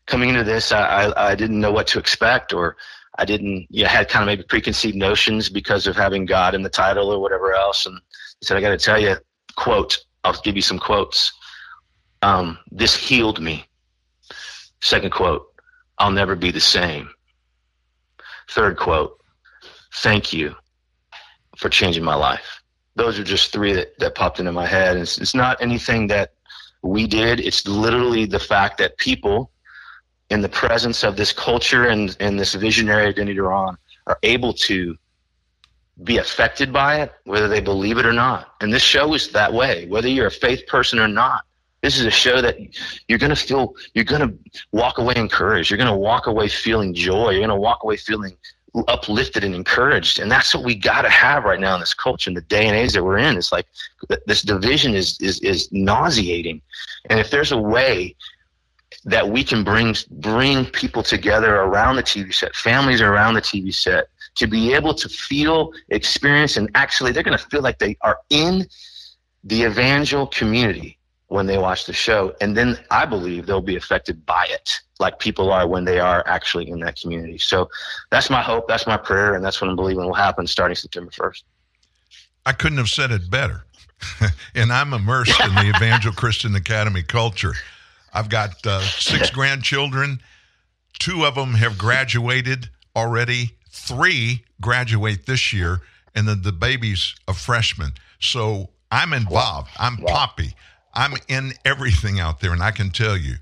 coming 0.07 0.29
into 0.29 0.43
this, 0.43 0.71
I, 0.71 1.05
I, 1.05 1.31
I 1.31 1.35
didn't 1.35 1.59
know 1.59 1.71
what 1.71 1.87
to 1.87 1.99
expect 1.99 2.53
or 2.53 2.75
I 3.17 3.25
didn't, 3.25 3.67
you 3.69 3.83
know, 3.83 3.89
had 3.89 4.09
kind 4.09 4.23
of 4.23 4.27
maybe 4.27 4.43
preconceived 4.43 4.95
notions 4.95 5.49
because 5.49 5.87
of 5.87 5.95
having 5.95 6.25
God 6.25 6.53
in 6.53 6.63
the 6.63 6.69
title 6.69 7.09
or 7.09 7.19
whatever 7.19 7.53
else. 7.53 7.85
And 7.85 7.99
he 8.39 8.45
said, 8.45 8.57
I 8.57 8.61
got 8.61 8.69
to 8.71 8.77
tell 8.77 8.99
you, 8.99 9.15
quote, 9.55 9.97
I'll 10.23 10.39
give 10.41 10.55
you 10.55 10.61
some 10.61 10.79
quotes. 10.79 11.31
Um, 12.21 12.57
this 12.71 12.95
healed 12.95 13.41
me. 13.41 13.65
Second 14.81 15.11
quote, 15.11 15.47
I'll 15.97 16.11
never 16.11 16.35
be 16.35 16.51
the 16.51 16.59
same. 16.59 17.09
Third 18.49 18.77
quote, 18.77 19.19
thank 20.01 20.33
you 20.33 20.55
for 21.57 21.69
changing 21.69 22.03
my 22.03 22.15
life. 22.15 22.61
Those 22.95 23.19
are 23.19 23.23
just 23.23 23.51
three 23.51 23.73
that, 23.73 23.97
that 23.99 24.15
popped 24.15 24.39
into 24.39 24.51
my 24.51 24.65
head. 24.65 24.97
It's, 24.97 25.17
it's 25.17 25.35
not 25.35 25.61
anything 25.61 26.07
that 26.07 26.33
we 26.81 27.07
did. 27.07 27.39
It's 27.39 27.67
literally 27.67 28.25
the 28.25 28.39
fact 28.39 28.77
that 28.77 28.97
people 28.97 29.51
in 30.29 30.41
the 30.41 30.49
presence 30.49 31.03
of 31.03 31.15
this 31.15 31.31
culture 31.31 31.87
and, 31.87 32.15
and 32.19 32.39
this 32.39 32.55
visionary 32.55 33.07
identity 33.07 33.39
we're 33.39 33.51
on 33.51 33.77
are 34.07 34.17
able 34.23 34.53
to 34.53 34.95
be 36.03 36.17
affected 36.17 36.73
by 36.73 37.01
it, 37.01 37.13
whether 37.23 37.47
they 37.47 37.61
believe 37.61 37.97
it 37.97 38.05
or 38.05 38.13
not. 38.13 38.53
And 38.61 38.73
this 38.73 38.83
show 38.83 39.13
is 39.13 39.29
that 39.29 39.53
way, 39.53 39.87
whether 39.87 40.07
you're 40.07 40.27
a 40.27 40.31
faith 40.31 40.67
person 40.67 40.99
or 40.99 41.07
not. 41.07 41.43
This 41.81 41.99
is 41.99 42.05
a 42.05 42.11
show 42.11 42.41
that 42.41 42.57
you're 43.07 43.19
going 43.19 43.29
to 43.29 43.35
feel, 43.35 43.75
you're 43.93 44.05
going 44.05 44.27
to 44.27 44.35
walk 44.71 44.97
away 44.97 45.13
encouraged. 45.15 45.69
You're 45.69 45.77
going 45.77 45.89
to 45.89 45.95
walk 45.95 46.25
away 46.25 46.49
feeling 46.49 46.95
joy. 46.95 47.29
You're 47.29 47.41
going 47.41 47.49
to 47.49 47.55
walk 47.55 47.83
away 47.83 47.95
feeling 47.95 48.35
uplifted 48.87 49.43
and 49.43 49.55
encouraged. 49.55 50.19
And 50.19 50.31
that's 50.31 50.53
what 50.53 50.63
we 50.63 50.75
got 50.75 51.03
to 51.03 51.09
have 51.09 51.43
right 51.43 51.59
now 51.59 51.75
in 51.75 51.79
this 51.79 51.93
culture, 51.93 52.29
in 52.29 52.33
the 52.33 52.41
day 52.41 52.67
and 52.67 52.75
age 52.75 52.93
that 52.93 53.03
we're 53.03 53.17
in. 53.17 53.37
It's 53.37 53.51
like 53.51 53.65
this 54.25 54.41
division 54.41 54.93
is, 54.93 55.19
is, 55.21 55.39
is 55.39 55.71
nauseating. 55.71 56.61
And 57.09 57.19
if 57.19 57.31
there's 57.31 57.51
a 57.51 57.57
way 57.57 58.15
that 59.05 59.29
we 59.29 59.43
can 59.43 59.63
bring, 59.63 59.95
bring 60.11 60.65
people 60.65 61.03
together 61.03 61.55
around 61.55 61.95
the 61.95 62.03
TV 62.03 62.33
set, 62.33 62.55
families 62.55 63.01
around 63.01 63.35
the 63.35 63.41
TV 63.41 63.73
set, 63.73 64.07
to 64.35 64.47
be 64.47 64.73
able 64.73 64.93
to 64.93 65.07
feel, 65.07 65.71
experience, 65.89 66.57
and 66.57 66.69
actually 66.75 67.11
they're 67.11 67.23
going 67.23 67.37
to 67.37 67.45
feel 67.45 67.61
like 67.61 67.79
they 67.79 67.95
are 68.01 68.19
in 68.29 68.67
the 69.43 69.63
evangel 69.63 70.27
community 70.27 70.97
when 71.27 71.47
they 71.47 71.57
watch 71.57 71.85
the 71.85 71.93
show. 71.93 72.35
And 72.41 72.55
then 72.55 72.77
I 72.91 73.05
believe 73.05 73.45
they'll 73.45 73.61
be 73.61 73.75
affected 73.75 74.25
by 74.25 74.47
it 74.49 74.79
like 74.99 75.19
people 75.19 75.51
are 75.51 75.67
when 75.67 75.85
they 75.85 75.99
are 75.99 76.23
actually 76.27 76.69
in 76.69 76.79
that 76.81 76.99
community. 76.99 77.37
So 77.37 77.69
that's 78.11 78.29
my 78.29 78.41
hope, 78.41 78.67
that's 78.67 78.87
my 78.87 78.97
prayer, 78.97 79.33
and 79.33 79.43
that's 79.43 79.59
what 79.59 79.69
I'm 79.69 79.75
believing 79.75 80.05
will 80.05 80.13
happen 80.13 80.47
starting 80.47 80.75
September 80.75 81.11
1st. 81.11 81.43
I 82.45 82.51
couldn't 82.53 82.77
have 82.77 82.89
said 82.89 83.11
it 83.11 83.29
better. 83.29 83.65
and 84.55 84.71
I'm 84.71 84.93
immersed 84.93 85.39
in 85.41 85.55
the 85.55 85.69
Evangel 85.75 86.11
Christian 86.11 86.55
Academy 86.55 87.01
culture. 87.01 87.53
I've 88.13 88.29
got 88.29 88.65
uh, 88.65 88.81
six 88.81 89.29
grandchildren. 89.29 90.19
Two 90.99 91.25
of 91.25 91.35
them 91.35 91.55
have 91.55 91.77
graduated 91.77 92.69
already. 92.95 93.51
Three 93.69 94.43
graduate 94.61 95.25
this 95.25 95.51
year, 95.51 95.81
and 96.13 96.27
then 96.27 96.41
the 96.43 96.53
baby's 96.53 97.15
a 97.27 97.33
freshman. 97.33 97.91
So 98.19 98.69
I'm 98.91 99.11
involved. 99.11 99.69
I'm 99.77 99.97
Poppy. 99.97 100.53
I'm 100.95 101.13
in 101.27 101.53
everything 101.65 102.19
out 102.19 102.39
there, 102.39 102.53
and 102.53 102.63
I 102.63 102.71
can 102.71 102.89
tell 102.89 103.17
you, 103.17 103.35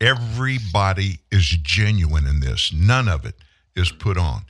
everybody 0.00 1.20
is 1.30 1.46
genuine 1.46 2.26
in 2.26 2.40
this. 2.40 2.72
None 2.72 3.08
of 3.08 3.24
it 3.24 3.34
is 3.74 3.90
put 3.90 4.16
on. 4.16 4.42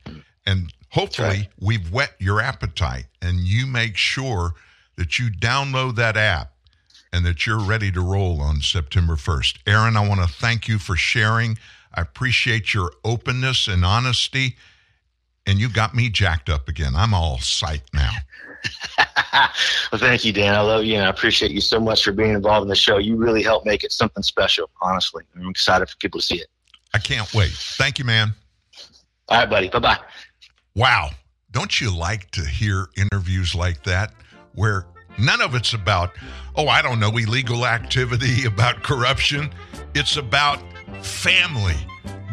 And 0.47 0.73
hopefully, 0.91 1.29
right. 1.29 1.49
we've 1.61 1.93
whet 1.93 2.15
your 2.19 2.41
appetite 2.41 3.07
and 3.21 3.41
you 3.41 3.67
make 3.67 3.97
sure 3.97 4.55
that 4.97 5.19
you 5.19 5.31
download 5.31 5.97
that 5.97 6.17
app 6.17 6.53
and 7.13 7.25
that 7.27 7.47
you're 7.47 7.59
ready 7.59 7.91
to 7.93 8.01
roll 8.01 8.41
on 8.41 8.61
September 8.61 9.15
1st. 9.15 9.59
Aaron, 9.67 9.97
I 9.97 10.07
want 10.07 10.21
to 10.21 10.29
thank 10.29 10.69
you 10.69 10.79
for 10.79 10.97
sharing. 10.97 11.59
I 11.95 12.03
appreciate 12.03 12.75
your 12.75 12.93
openness 13.05 13.69
and 13.69 13.85
honesty. 13.85 14.57
And 15.47 15.59
you 15.61 15.69
got 15.69 15.95
me 15.95 16.09
jacked 16.09 16.49
up 16.49 16.69
again. 16.69 16.95
I'm 16.97 17.15
all 17.15 17.39
psyched 17.39 17.95
now. 17.95 18.11
well, 19.93 20.01
thank 20.01 20.25
you, 20.25 20.33
Dan. 20.33 20.55
I 20.55 20.61
love 20.61 20.85
you, 20.85 20.97
and 20.97 21.05
I 21.05 21.11
appreciate 21.11 21.51
you 21.51 21.61
so 21.61 21.81
much 21.81 22.05
for 22.05 22.13
being 22.13 22.33
involved 22.33 22.63
in 22.63 22.69
the 22.69 22.77
show. 22.77 22.99
You 22.99 23.17
really 23.17 23.43
helped 23.43 23.67
make 23.67 23.85
it 23.85 23.93
something 23.93 24.23
special, 24.23 24.71
honestly. 24.81 25.25
I'm 25.37 25.49
excited 25.49 25.89
for 25.89 25.97
people 25.97 26.21
to 26.21 26.27
see 26.27 26.37
it. 26.37 26.49
I 26.95 26.99
can't 26.99 27.33
wait. 27.35 27.53
Thank 27.53 27.99
you, 27.99 28.05
man. 28.05 28.33
All 29.29 29.39
right, 29.39 29.51
buddy. 29.51 29.69
Bye 29.69 29.79
bye. 29.81 29.99
Wow. 30.75 31.11
Don't 31.51 31.81
you 31.81 31.97
like 31.97 32.31
to 32.33 32.43
hear 32.43 32.89
interviews 32.97 33.55
like 33.55 33.83
that 33.85 34.13
where 34.55 34.87
none 35.19 35.41
of 35.41 35.55
it's 35.55 35.73
about, 35.73 36.13
oh, 36.55 36.69
I 36.69 36.83
don't 36.83 37.01
know, 37.01 37.17
illegal 37.17 37.67
activity, 37.67 38.45
about 38.47 38.83
corruption? 38.83 39.51
It's 39.95 40.17
about 40.17 40.61
family, 41.03 41.77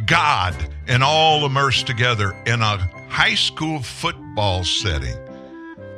God, 0.05 0.55
and 0.87 1.03
all 1.03 1.45
immersed 1.45 1.87
together 1.87 2.35
in 2.45 2.61
a 2.61 2.77
high 3.09 3.35
school 3.35 3.81
football 3.81 4.63
setting. 4.63 5.22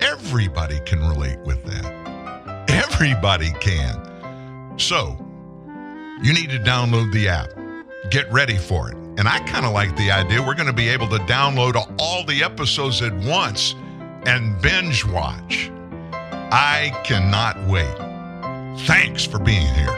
Everybody 0.05 0.79
can 0.81 0.99
relate 0.99 1.39
with 1.39 1.63
that. 1.65 2.65
Everybody 2.69 3.51
can. 3.59 4.77
So, 4.77 5.17
you 6.21 6.31
need 6.31 6.51
to 6.51 6.59
download 6.59 7.11
the 7.11 7.27
app. 7.27 7.49
Get 8.11 8.31
ready 8.31 8.57
for 8.57 8.89
it. 8.89 8.95
And 9.17 9.27
I 9.27 9.39
kind 9.47 9.65
of 9.65 9.71
like 9.71 9.95
the 9.97 10.11
idea 10.11 10.41
we're 10.41 10.53
going 10.53 10.67
to 10.67 10.73
be 10.73 10.89
able 10.89 11.07
to 11.09 11.17
download 11.19 11.75
all 11.97 12.23
the 12.23 12.43
episodes 12.43 13.01
at 13.01 13.13
once 13.13 13.73
and 14.27 14.61
binge 14.61 15.03
watch. 15.05 15.71
I 16.51 16.91
cannot 17.03 17.57
wait. 17.65 17.97
Thanks 18.85 19.25
for 19.25 19.39
being 19.39 19.73
here. 19.73 19.95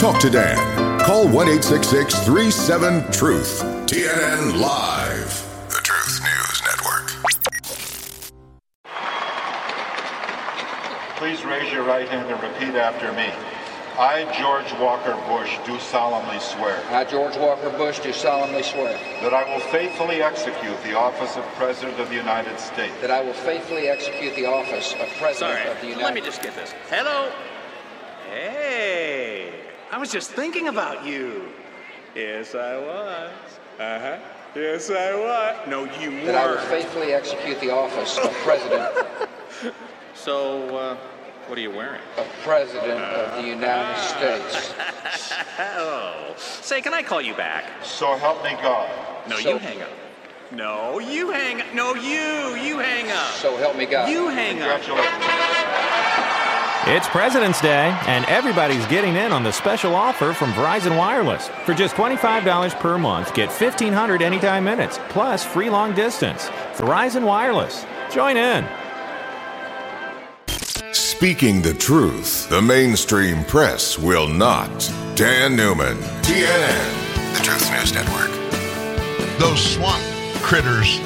Talk 0.00 0.18
to 0.20 0.30
Dan. 0.30 1.00
Call 1.00 1.28
1 1.28 1.60
37 1.60 3.12
Truth. 3.12 3.62
TNN 3.86 4.58
Live. 4.58 5.19
Please 11.20 11.44
raise 11.44 11.70
your 11.70 11.82
right 11.82 12.08
hand 12.08 12.30
and 12.30 12.42
repeat 12.42 12.74
after 12.80 13.12
me. 13.12 13.28
I, 13.98 14.24
George 14.40 14.72
Walker 14.80 15.12
Bush, 15.28 15.54
do 15.66 15.78
solemnly 15.78 16.40
swear. 16.40 16.82
I, 16.88 17.04
George 17.04 17.36
Walker 17.36 17.68
Bush, 17.76 17.98
do 17.98 18.10
solemnly 18.14 18.62
swear. 18.62 18.98
That 19.20 19.34
I 19.34 19.44
will 19.52 19.60
faithfully 19.60 20.22
execute 20.22 20.82
the 20.82 20.96
office 20.96 21.36
of 21.36 21.44
President 21.56 22.00
of 22.00 22.08
the 22.08 22.14
United 22.14 22.58
States. 22.58 22.94
That 23.02 23.10
I 23.10 23.20
will 23.20 23.34
faithfully 23.34 23.88
execute 23.88 24.34
the 24.34 24.46
office 24.46 24.94
of 24.94 25.06
President 25.18 25.36
Sorry, 25.36 25.68
of 25.68 25.78
the 25.82 25.88
United 25.88 25.92
States. 25.92 26.02
let 26.02 26.14
me 26.14 26.20
just 26.22 26.40
get 26.42 26.54
this. 26.54 26.72
Hello? 26.88 27.30
Hey, 28.30 29.52
I 29.92 29.98
was 29.98 30.10
just 30.10 30.30
thinking 30.30 30.68
about 30.68 31.04
you. 31.04 31.48
Yes, 32.16 32.54
I 32.54 32.78
was. 32.78 33.30
Uh 33.78 33.98
huh. 34.00 34.18
Yes, 34.56 34.88
I 34.90 35.14
was. 35.14 35.68
No, 35.68 35.84
you 36.00 36.12
weren't. 36.12 36.24
That 36.24 36.34
I 36.36 36.50
will 36.50 36.56
faithfully 36.68 37.12
execute 37.12 37.60
the 37.60 37.70
office 37.70 38.16
of 38.16 38.32
President. 38.42 38.90
so, 40.14 40.76
uh, 40.76 40.96
what 41.50 41.58
are 41.58 41.62
you 41.62 41.70
wearing? 41.72 42.00
A 42.16 42.24
president 42.44 43.00
of 43.00 43.42
the 43.42 43.48
United 43.48 44.00
States. 44.00 44.72
oh. 45.58 46.32
Say, 46.36 46.80
can 46.80 46.94
I 46.94 47.02
call 47.02 47.20
you 47.20 47.34
back? 47.34 47.64
So 47.82 48.16
help 48.16 48.44
me 48.44 48.52
God. 48.62 48.88
No, 49.28 49.36
So- 49.36 49.50
you 49.50 49.58
hang 49.58 49.82
up. 49.82 49.88
No, 50.52 50.98
you 50.98 51.30
hang. 51.30 51.60
up. 51.60 51.74
No, 51.74 51.94
you. 51.94 52.56
You 52.60 52.78
hang 52.78 53.10
up. 53.10 53.32
So 53.34 53.56
help 53.56 53.76
me 53.76 53.86
God. 53.86 54.10
You 54.10 54.28
hang 54.28 54.60
up. 54.62 54.80
It's 56.88 57.08
President's 57.08 57.60
Day, 57.60 57.96
and 58.06 58.24
everybody's 58.26 58.84
getting 58.86 59.14
in 59.14 59.30
on 59.30 59.44
the 59.44 59.52
special 59.52 59.94
offer 59.94 60.32
from 60.32 60.52
Verizon 60.52 60.96
Wireless. 60.96 61.48
For 61.64 61.72
just 61.72 61.94
$25 61.94 62.80
per 62.80 62.98
month, 62.98 63.32
get 63.34 63.48
1500 63.48 64.22
anytime 64.22 64.64
minutes, 64.64 64.98
plus 65.08 65.44
free 65.44 65.70
long 65.70 65.94
distance. 65.94 66.48
Verizon 66.74 67.24
Wireless. 67.24 67.84
Join 68.10 68.36
in. 68.36 68.66
Speaking 71.20 71.60
the 71.60 71.74
truth, 71.74 72.48
the 72.48 72.62
mainstream 72.62 73.44
press 73.44 73.98
will 73.98 74.26
not. 74.26 74.70
Dan 75.14 75.54
Newman, 75.54 75.98
TNN, 76.22 77.36
the 77.36 77.44
Truth 77.44 77.70
News 77.70 77.92
Network. 77.92 78.30
Those 79.38 79.62
swamp 79.74 80.02
critters, 80.36 80.98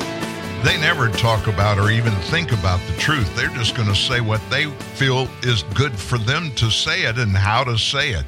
they 0.62 0.78
never 0.81 1.09
talk 1.09 1.49
about 1.49 1.81
or 1.81 1.91
even 1.91 2.12
think 2.31 2.53
about 2.53 2.78
the 2.86 2.97
truth. 2.97 3.35
They're 3.35 3.49
just 3.57 3.74
going 3.74 3.89
to 3.89 3.95
say 3.97 4.20
what 4.20 4.41
they 4.51 4.66
feel 4.95 5.27
is 5.43 5.65
good 5.74 5.99
for 5.99 6.16
them 6.16 6.55
to 6.55 6.70
say 6.70 7.07
it 7.07 7.19
and 7.19 7.36
how 7.36 7.65
to 7.65 7.77
say 7.77 8.11
it. 8.11 8.24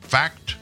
Fact, 0.00 0.54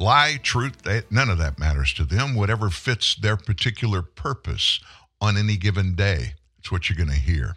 lie, 0.00 0.40
truth, 0.42 0.82
they, 0.82 1.02
none 1.08 1.30
of 1.30 1.38
that 1.38 1.56
matters 1.56 1.94
to 1.94 2.04
them. 2.04 2.34
Whatever 2.34 2.68
fits 2.68 3.14
their 3.14 3.36
particular 3.36 4.02
purpose 4.02 4.80
on 5.20 5.36
any 5.36 5.56
given 5.56 5.94
day, 5.94 6.34
it's 6.58 6.72
what 6.72 6.90
you're 6.90 6.96
going 6.96 7.16
to 7.16 7.24
hear. 7.24 7.54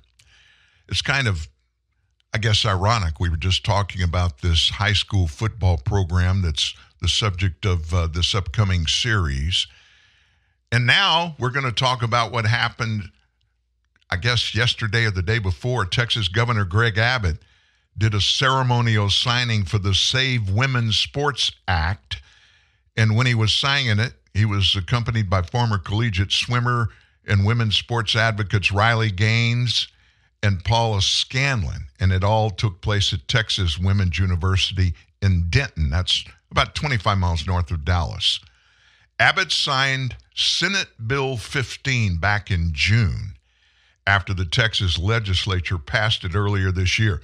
It's 0.87 1.01
kind 1.01 1.27
of 1.27 1.49
I 2.33 2.37
guess, 2.37 2.65
ironic. 2.65 3.19
We 3.19 3.29
were 3.29 3.37
just 3.37 3.65
talking 3.65 4.03
about 4.03 4.41
this 4.41 4.69
high 4.69 4.93
school 4.93 5.27
football 5.27 5.77
program 5.77 6.41
that's 6.41 6.75
the 7.01 7.07
subject 7.07 7.65
of 7.65 7.93
uh, 7.93 8.07
this 8.07 8.35
upcoming 8.35 8.85
series. 8.85 9.67
And 10.71 10.85
now 10.85 11.35
we're 11.39 11.49
going 11.49 11.65
to 11.65 11.71
talk 11.71 12.03
about 12.03 12.31
what 12.31 12.45
happened, 12.45 13.09
I 14.11 14.17
guess, 14.17 14.53
yesterday 14.53 15.05
or 15.05 15.11
the 15.11 15.23
day 15.23 15.39
before. 15.39 15.85
Texas 15.85 16.27
Governor 16.27 16.65
Greg 16.65 16.99
Abbott 16.99 17.39
did 17.97 18.13
a 18.13 18.21
ceremonial 18.21 19.09
signing 19.09 19.65
for 19.65 19.79
the 19.79 19.95
Save 19.95 20.51
Women's 20.51 20.97
Sports 20.97 21.51
Act. 21.67 22.21
And 22.95 23.15
when 23.15 23.25
he 23.25 23.33
was 23.33 23.51
signing 23.51 23.99
it, 23.99 24.13
he 24.35 24.45
was 24.45 24.75
accompanied 24.75 25.29
by 25.29 25.41
former 25.41 25.79
collegiate 25.79 26.31
swimmer 26.31 26.89
and 27.27 27.45
women's 27.45 27.75
sports 27.75 28.15
advocates 28.15 28.71
Riley 28.71 29.11
Gaines 29.11 29.87
and 30.41 30.63
Paula 30.63 31.01
Scanlon, 31.01 31.87
and 31.99 32.11
it 32.11 32.23
all 32.23 32.49
took 32.49 32.81
place 32.81 33.13
at 33.13 33.27
Texas 33.27 33.77
Women's 33.77 34.19
University 34.19 34.93
in 35.21 35.49
Denton. 35.49 35.89
That's 35.89 36.23
about 36.51 36.75
25 36.75 37.17
miles 37.17 37.45
north 37.45 37.71
of 37.71 37.85
Dallas. 37.85 38.39
Abbott 39.19 39.51
signed 39.51 40.15
Senate 40.33 40.87
Bill 41.05 41.35
15 41.35 42.17
back 42.17 42.49
in 42.49 42.71
June 42.73 43.33
after 44.07 44.33
the 44.33 44.45
Texas 44.45 44.97
legislature 44.97 45.77
passed 45.77 46.23
it 46.23 46.35
earlier 46.35 46.71
this 46.71 46.97
year. 46.97 47.21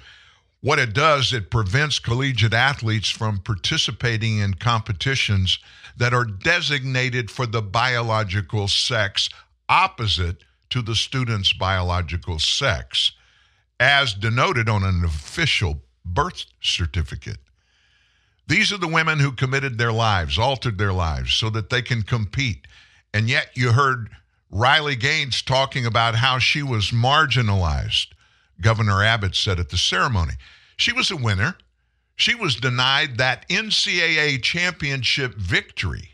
What 0.61 0.79
it 0.79 0.93
does, 0.93 1.31
it 1.31 1.49
prevents 1.49 1.99
collegiate 1.99 2.53
athletes 2.53 3.09
from 3.09 3.37
participating 3.37 4.39
in 4.39 4.55
competitions 4.55 5.59
that 5.95 6.13
are 6.13 6.25
designated 6.25 7.31
for 7.31 7.45
the 7.45 7.61
biological 7.61 8.67
sex 8.67 9.29
opposite 9.69 10.43
to 10.75 10.81
the 10.81 10.93
student's 10.93 11.53
biological 11.53 12.37
sex, 12.37 13.13
as 13.79 14.13
denoted 14.13 14.67
on 14.67 14.83
an 14.83 15.05
official 15.05 15.81
birth 16.03 16.43
certificate. 16.59 17.37
These 18.45 18.73
are 18.73 18.77
the 18.77 18.85
women 18.85 19.19
who 19.19 19.31
committed 19.31 19.77
their 19.77 19.93
lives, 19.93 20.37
altered 20.37 20.77
their 20.77 20.91
lives 20.91 21.33
so 21.33 21.49
that 21.51 21.69
they 21.69 21.81
can 21.81 22.01
compete. 22.01 22.67
And 23.13 23.29
yet 23.29 23.51
you 23.53 23.71
heard 23.71 24.09
Riley 24.49 24.97
Gaines 24.97 25.41
talking 25.41 25.85
about 25.85 26.15
how 26.15 26.39
she 26.39 26.61
was 26.61 26.91
marginalized, 26.91 28.07
Governor 28.59 29.01
Abbott 29.01 29.33
said 29.33 29.61
at 29.61 29.69
the 29.69 29.77
ceremony. 29.77 30.33
She 30.75 30.91
was 30.91 31.09
a 31.09 31.15
winner. 31.15 31.55
She 32.17 32.35
was 32.35 32.57
denied 32.57 33.17
that 33.17 33.47
NCAA 33.47 34.43
championship 34.43 35.35
victory. 35.35 36.09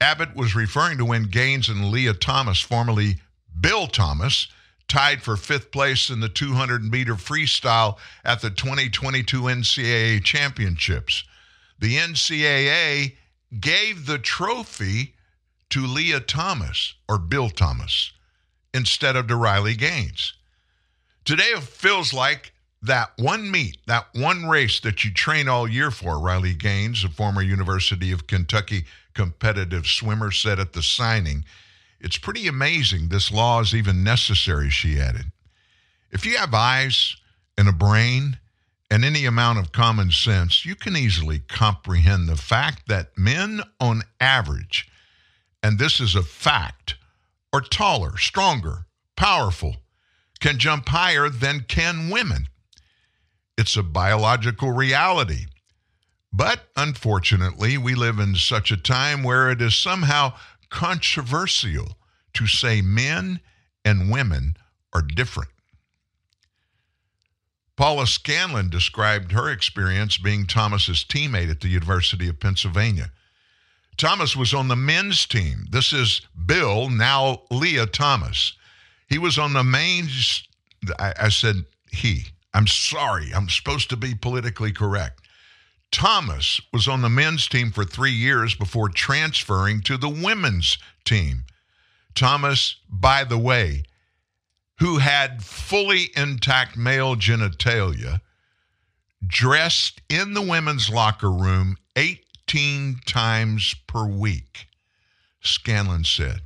Abbott 0.00 0.36
was 0.36 0.54
referring 0.54 0.98
to 0.98 1.04
when 1.04 1.24
Gaines 1.24 1.68
and 1.68 1.90
Lia 1.90 2.14
Thomas, 2.14 2.60
formerly 2.60 3.20
Bill 3.60 3.86
Thomas, 3.86 4.46
tied 4.86 5.22
for 5.22 5.36
fifth 5.36 5.70
place 5.70 6.08
in 6.08 6.20
the 6.20 6.28
200 6.28 6.82
meter 6.84 7.14
freestyle 7.14 7.98
at 8.24 8.40
the 8.40 8.50
2022 8.50 9.42
NCAA 9.42 10.22
championships. 10.24 11.24
The 11.78 11.96
NCAA 11.96 13.16
gave 13.60 14.06
the 14.06 14.18
trophy 14.18 15.14
to 15.70 15.86
Lia 15.86 16.20
Thomas 16.20 16.94
or 17.08 17.18
Bill 17.18 17.50
Thomas 17.50 18.12
instead 18.72 19.16
of 19.16 19.26
to 19.26 19.36
Riley 19.36 19.74
Gaines. 19.74 20.34
Today 21.24 21.50
it 21.54 21.62
feels 21.62 22.12
like 22.12 22.52
that 22.80 23.10
one 23.18 23.50
meet, 23.50 23.78
that 23.86 24.06
one 24.14 24.46
race 24.46 24.80
that 24.80 25.04
you 25.04 25.12
train 25.12 25.48
all 25.48 25.68
year 25.68 25.90
for, 25.90 26.18
Riley 26.18 26.54
Gaines, 26.54 27.04
a 27.04 27.08
former 27.08 27.42
University 27.42 28.12
of 28.12 28.26
Kentucky 28.26 28.84
competitive 29.18 29.84
swimmer, 29.84 30.30
said 30.30 30.60
at 30.60 30.74
the 30.74 30.82
signing. 30.82 31.44
It's 32.00 32.16
pretty 32.16 32.46
amazing 32.46 33.08
this 33.08 33.32
law 33.32 33.60
is 33.60 33.74
even 33.74 34.04
necessary, 34.04 34.70
she 34.70 35.00
added. 35.00 35.32
If 36.12 36.24
you 36.24 36.36
have 36.36 36.54
eyes 36.54 37.16
and 37.56 37.68
a 37.68 37.72
brain 37.72 38.38
and 38.88 39.04
any 39.04 39.24
amount 39.24 39.58
of 39.58 39.72
common 39.72 40.12
sense, 40.12 40.64
you 40.64 40.76
can 40.76 40.96
easily 40.96 41.40
comprehend 41.40 42.28
the 42.28 42.36
fact 42.36 42.86
that 42.86 43.18
men, 43.18 43.60
on 43.80 44.02
average, 44.20 44.88
and 45.64 45.80
this 45.80 45.98
is 45.98 46.14
a 46.14 46.22
fact, 46.22 46.94
are 47.52 47.60
taller, 47.60 48.16
stronger, 48.18 48.86
powerful, 49.16 49.78
can 50.38 50.60
jump 50.60 50.88
higher 50.88 51.28
than 51.28 51.64
can 51.66 52.08
women. 52.08 52.46
It's 53.56 53.76
a 53.76 53.82
biological 53.82 54.70
reality. 54.70 55.46
But 56.32 56.68
unfortunately, 56.76 57.78
we 57.78 57.94
live 57.94 58.18
in 58.18 58.34
such 58.34 58.70
a 58.70 58.76
time 58.76 59.22
where 59.22 59.50
it 59.50 59.62
is 59.62 59.76
somehow 59.76 60.34
controversial 60.70 61.96
to 62.34 62.46
say 62.46 62.82
men 62.82 63.40
and 63.84 64.10
women 64.10 64.56
are 64.92 65.02
different. 65.02 65.50
Paula 67.76 68.06
Scanlon 68.06 68.68
described 68.70 69.32
her 69.32 69.48
experience 69.48 70.18
being 70.18 70.46
Thomas's 70.46 71.04
teammate 71.04 71.50
at 71.50 71.60
the 71.60 71.68
University 71.68 72.28
of 72.28 72.40
Pennsylvania. 72.40 73.12
Thomas 73.96 74.36
was 74.36 74.52
on 74.52 74.68
the 74.68 74.76
men's 74.76 75.26
team. 75.26 75.66
This 75.70 75.92
is 75.92 76.22
Bill, 76.46 76.90
now 76.90 77.42
Lia 77.50 77.86
Thomas. 77.86 78.54
He 79.08 79.18
was 79.18 79.38
on 79.38 79.52
the 79.52 79.64
main. 79.64 80.08
I, 80.98 81.14
I 81.20 81.28
said 81.28 81.64
he. 81.90 82.26
I'm 82.52 82.66
sorry. 82.66 83.32
I'm 83.34 83.48
supposed 83.48 83.90
to 83.90 83.96
be 83.96 84.14
politically 84.14 84.72
correct. 84.72 85.27
Thomas 85.90 86.60
was 86.72 86.86
on 86.86 87.02
the 87.02 87.08
men's 87.08 87.48
team 87.48 87.70
for 87.70 87.84
three 87.84 88.12
years 88.12 88.54
before 88.54 88.88
transferring 88.88 89.80
to 89.82 89.96
the 89.96 90.08
women's 90.08 90.78
team. 91.04 91.44
Thomas, 92.14 92.76
by 92.88 93.24
the 93.24 93.38
way, 93.38 93.84
who 94.78 94.98
had 94.98 95.42
fully 95.42 96.10
intact 96.16 96.76
male 96.76 97.16
genitalia, 97.16 98.20
dressed 99.26 100.00
in 100.08 100.34
the 100.34 100.42
women's 100.42 100.90
locker 100.90 101.30
room 101.30 101.76
18 101.96 103.00
times 103.06 103.74
per 103.86 104.06
week, 104.06 104.68
Scanlon 105.40 106.04
said. 106.04 106.42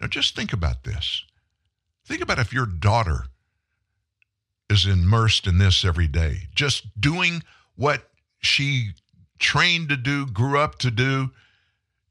Now 0.00 0.06
just 0.06 0.36
think 0.36 0.52
about 0.52 0.84
this. 0.84 1.24
Think 2.06 2.20
about 2.20 2.38
if 2.38 2.52
your 2.52 2.66
daughter 2.66 3.26
is 4.68 4.86
immersed 4.86 5.46
in 5.46 5.58
this 5.58 5.84
every 5.84 6.06
day, 6.06 6.48
just 6.54 7.00
doing 7.00 7.42
what 7.76 8.10
she 8.40 8.90
trained 9.38 9.88
to 9.88 9.96
do, 9.96 10.26
grew 10.26 10.58
up 10.58 10.78
to 10.78 10.90
do 10.90 11.30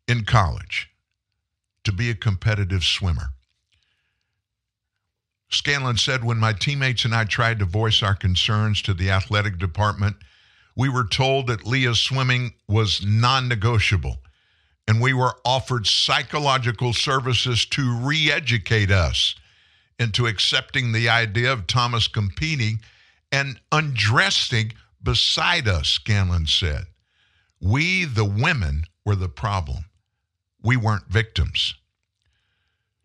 in 0.08 0.26
college, 0.26 0.90
to 1.84 1.92
be 1.92 2.10
a 2.10 2.16
competitive 2.16 2.84
swimmer. 2.84 3.30
Scanlon 5.50 5.98
said, 5.98 6.24
When 6.24 6.40
my 6.40 6.54
teammates 6.54 7.06
and 7.06 7.14
I 7.16 7.26
tried 7.26 7.60
to 7.60 7.66
voice 7.66 8.02
our 8.02 8.16
concerns 8.16 8.82
to 8.84 8.94
the 8.94 9.12
athletic 9.12 9.58
department, 9.58 10.18
we 10.76 10.90
were 10.90 11.06
told 11.06 11.48
that 11.48 11.68
Lia's 11.68 12.00
swimming 12.00 12.54
was 12.68 13.06
non 13.06 13.48
negotiable, 13.48 14.18
and 14.88 15.00
we 15.00 15.14
were 15.14 15.36
offered 15.46 15.86
psychological 15.86 16.94
services 16.94 17.66
to 17.68 17.96
re 18.00 18.32
educate 18.32 18.90
us 18.90 19.36
into 20.00 20.26
accepting 20.26 20.92
the 20.92 21.08
idea 21.08 21.54
of 21.54 21.68
Thomas 21.68 22.08
competing 22.08 22.80
and 23.32 23.60
undressing 23.72 24.74
beside 25.04 25.68
us, 25.68 25.90
Scanlon 25.90 26.48
said. 26.48 26.86
We, 27.60 28.06
the 28.06 28.26
women, 28.26 28.86
were 29.06 29.16
the 29.16 29.30
problem. 29.30 29.86
We 30.62 30.78
weren't 30.78 31.08
victims. 31.08 31.76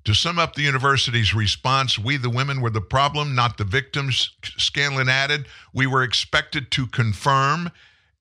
To 0.05 0.15
sum 0.15 0.39
up 0.39 0.55
the 0.55 0.62
university's 0.62 1.35
response, 1.35 1.99
we, 1.99 2.16
the 2.16 2.31
women, 2.31 2.61
were 2.61 2.70
the 2.70 2.81
problem, 2.81 3.35
not 3.35 3.59
the 3.59 3.65
victims, 3.65 4.31
Scanlon 4.43 5.09
added. 5.09 5.47
We 5.75 5.87
were 5.87 6.03
expected 6.03 6.70
to 6.73 6.87
confirm, 6.87 7.70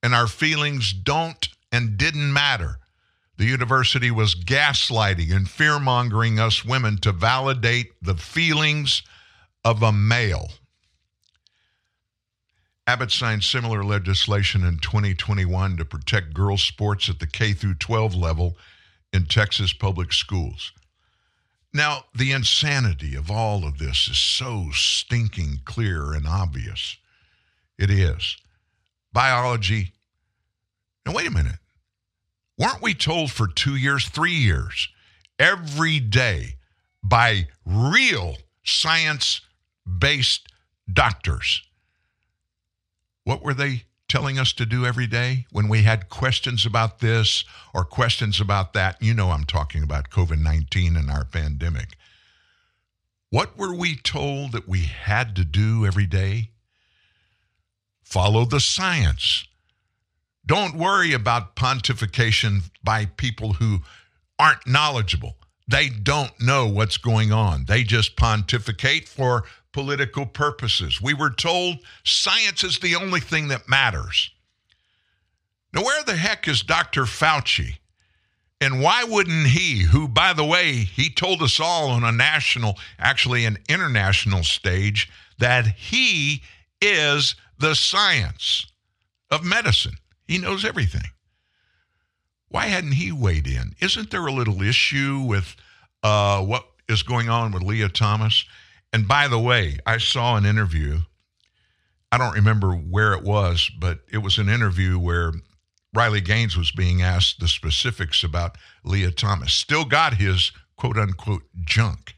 and 0.04 0.14
our 0.14 0.28
feelings 0.28 0.92
don't 0.92 1.48
and 1.72 1.98
didn't 1.98 2.34
matter. 2.34 2.80
The 3.38 3.46
university 3.46 4.10
was 4.10 4.36
gaslighting 4.36 5.34
and 5.34 5.48
fear 5.48 5.80
mongering 5.80 6.40
us 6.40 6.66
women 6.66 6.98
to 7.00 7.12
validate 7.12 7.92
the 8.02 8.16
feelings 8.16 9.04
of 9.64 9.84
a 9.84 9.92
male. 9.92 10.50
Abbott 12.88 13.12
signed 13.12 13.44
similar 13.44 13.84
legislation 13.84 14.64
in 14.64 14.80
2021 14.80 15.76
to 15.76 15.84
protect 15.84 16.34
girls' 16.34 16.64
sports 16.64 17.10
at 17.10 17.20
the 17.20 17.28
K 17.28 17.52
through 17.52 17.76
12 17.76 18.16
level 18.16 18.58
in 19.12 19.26
Texas 19.26 19.74
public 19.74 20.14
schools. 20.14 20.72
Now, 21.74 22.06
the 22.16 22.32
insanity 22.32 23.14
of 23.14 23.30
all 23.30 23.66
of 23.66 23.78
this 23.78 24.08
is 24.08 24.18
so 24.18 24.70
stinking 24.72 25.64
clear 25.66 26.14
and 26.14 26.26
obvious. 26.26 26.96
It 27.78 27.90
is. 27.90 28.38
Biology. 29.12 29.92
Now, 31.06 31.12
wait 31.14 31.28
a 31.28 31.32
minute. 31.32 31.60
Weren't 32.58 32.82
we 32.82 32.94
told 32.94 33.32
for 33.32 33.48
two 33.48 33.76
years, 33.76 34.08
three 34.08 34.32
years, 34.32 34.88
every 35.38 36.00
day 36.00 36.56
by 37.04 37.50
real 37.66 38.38
science 38.64 39.42
based 40.00 40.48
doctors? 40.92 41.67
What 43.28 43.44
were 43.44 43.54
they 43.54 43.84
telling 44.08 44.40
us 44.40 44.54
to 44.54 44.66
do 44.66 44.86
every 44.86 45.06
day 45.06 45.48
when 45.52 45.68
we 45.68 45.84
had 45.84 46.08
questions 46.08 46.66
about 46.66 47.00
this 47.00 47.44
or 47.74 47.84
questions 47.84 48.40
about 48.40 48.72
that? 48.72 48.96
You 49.02 49.14
know, 49.14 49.32
I'm 49.32 49.44
talking 49.44 49.84
about 49.84 50.10
COVID 50.10 50.40
19 50.40 50.96
and 50.96 51.12
our 51.12 51.26
pandemic. 51.26 51.98
What 53.30 53.58
were 53.58 53.76
we 53.76 53.98
told 53.98 54.54
that 54.54 54.70
we 54.70 54.84
had 54.84 55.36
to 55.36 55.44
do 55.44 55.86
every 55.86 56.06
day? 56.06 56.52
Follow 58.02 58.46
the 58.46 58.62
science. 58.62 59.46
Don't 60.46 60.78
worry 60.78 61.12
about 61.12 61.58
pontification 61.58 62.72
by 62.82 63.08
people 63.08 63.56
who 63.56 63.80
aren't 64.40 64.66
knowledgeable. 64.66 65.36
They 65.68 65.90
don't 65.90 66.32
know 66.40 66.66
what's 66.66 66.98
going 66.98 67.34
on. 67.34 67.66
They 67.66 67.84
just 67.84 68.16
pontificate 68.16 69.06
for 69.06 69.44
political 69.78 70.26
purposes. 70.26 71.00
We 71.00 71.14
were 71.14 71.30
told 71.30 71.78
science 72.04 72.64
is 72.64 72.80
the 72.80 72.96
only 72.96 73.20
thing 73.20 73.50
that 73.50 73.70
matters. 73.70 74.32
Now, 75.72 75.84
where 75.84 76.04
the 76.04 76.16
heck 76.16 76.48
is 76.48 76.64
Dr. 76.64 77.04
Fauci? 77.04 77.78
And 78.60 78.82
why 78.82 79.04
wouldn't 79.04 79.46
he, 79.46 79.84
who, 79.84 80.08
by 80.08 80.34
the 80.34 80.44
way, 80.44 80.74
he 80.74 81.12
told 81.12 81.44
us 81.44 81.60
all 81.60 81.92
on 81.92 82.04
a 82.04 82.12
national, 82.12 82.80
actually 82.98 83.46
an 83.46 83.60
international 83.70 84.42
stage, 84.42 85.12
that 85.38 85.68
he 85.68 86.42
is 86.82 87.36
the 87.60 87.76
science 87.76 88.66
of 89.30 89.44
medicine? 89.44 89.98
He 90.28 90.40
knows 90.40 90.66
everything. 90.66 91.06
Why 92.50 92.66
hadn't 92.66 92.94
he 92.94 93.12
weighed 93.12 93.46
in? 93.46 93.76
Isn't 93.80 94.10
there 94.10 94.26
a 94.26 94.34
little 94.34 94.64
issue 94.64 95.20
with 95.24 95.56
uh, 96.02 96.42
what 96.42 96.66
is 96.90 97.04
going 97.04 97.30
on 97.30 97.52
with 97.52 97.62
Lia 97.62 97.90
Thomas? 97.90 98.44
And 98.94 99.08
by 99.08 99.28
the 99.28 99.40
way, 99.40 99.80
I 99.86 99.98
saw 99.98 100.38
an 100.38 100.46
interview. 100.46 101.00
I 102.12 102.18
don't 102.18 102.36
remember 102.36 102.72
where 102.72 103.14
it 103.14 103.24
was, 103.24 103.70
but 103.80 104.00
it 104.12 104.20
was 104.20 104.38
an 104.38 104.50
interview 104.50 104.98
where 104.98 105.34
Riley 105.94 106.22
Gaines 106.22 106.58
was 106.58 106.72
being 106.72 107.02
asked 107.02 107.40
the 107.40 107.48
specifics 107.48 108.24
about 108.24 108.58
Lia 108.84 109.12
Thomas. 109.12 109.54
Still 109.54 109.86
got 109.86 110.16
his 110.16 110.52
quote 110.78 110.98
unquote 110.98 111.44
junk. 111.66 112.16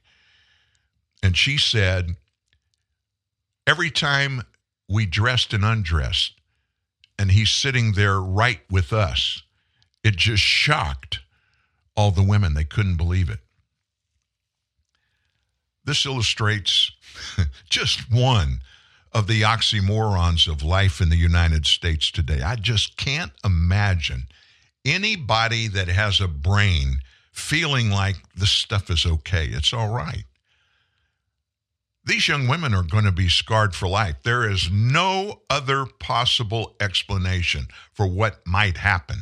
And 1.23 1.35
she 1.35 1.57
said, 1.57 2.15
every 3.65 3.91
time 3.91 4.43
we 4.87 5.05
dressed 5.05 5.53
and 5.53 5.65
undressed, 5.65 6.39
and 7.19 7.31
he's 7.31 7.51
sitting 7.51 7.91
there 7.91 8.19
right 8.21 8.61
with 8.71 8.93
us. 8.93 9.43
It 10.03 10.15
just 10.15 10.41
shocked 10.41 11.19
all 11.95 12.11
the 12.11 12.23
women. 12.23 12.53
They 12.53 12.63
couldn't 12.63 12.95
believe 12.95 13.29
it. 13.29 13.39
This 15.89 16.05
illustrates 16.05 16.91
just 17.69 18.11
one 18.11 18.59
of 19.11 19.25
the 19.25 19.41
oxymorons 19.41 20.47
of 20.47 20.61
life 20.61 21.01
in 21.01 21.09
the 21.09 21.17
United 21.17 21.65
States 21.65 22.11
today. 22.11 22.43
I 22.43 22.57
just 22.57 22.95
can't 22.95 23.31
imagine 23.43 24.27
anybody 24.85 25.67
that 25.67 25.87
has 25.87 26.21
a 26.21 26.27
brain 26.27 26.99
feeling 27.31 27.89
like 27.89 28.17
this 28.35 28.51
stuff 28.51 28.91
is 28.91 29.03
okay. 29.03 29.47
It's 29.47 29.73
all 29.73 29.91
right. 29.91 30.25
These 32.05 32.27
young 32.27 32.47
women 32.47 32.75
are 32.75 32.83
going 32.83 33.05
to 33.05 33.11
be 33.11 33.27
scarred 33.27 33.73
for 33.73 33.87
life. 33.87 34.17
There 34.21 34.47
is 34.47 34.69
no 34.69 35.41
other 35.49 35.87
possible 35.87 36.75
explanation 36.79 37.65
for 37.93 38.05
what 38.05 38.45
might 38.45 38.77
happen. 38.77 39.21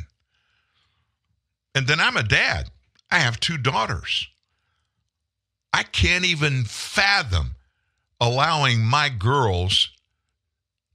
And 1.74 1.86
then 1.86 1.98
I'm 1.98 2.18
a 2.18 2.22
dad. 2.22 2.68
I 3.10 3.20
have 3.20 3.40
two 3.40 3.56
daughters. 3.56 4.28
I 5.72 5.82
can't 5.82 6.24
even 6.24 6.64
fathom 6.64 7.56
allowing 8.20 8.84
my 8.84 9.08
girls 9.08 9.90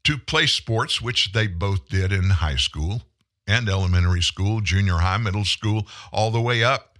to 0.03 0.17
play 0.17 0.45
sports, 0.45 1.01
which 1.01 1.31
they 1.31 1.47
both 1.47 1.87
did 1.87 2.11
in 2.11 2.29
high 2.29 2.57
school 2.57 3.03
and 3.47 3.69
elementary 3.69 4.21
school, 4.21 4.61
junior 4.61 4.97
high, 4.97 5.17
middle 5.17 5.45
school, 5.45 5.87
all 6.11 6.31
the 6.31 6.41
way 6.41 6.63
up. 6.63 6.97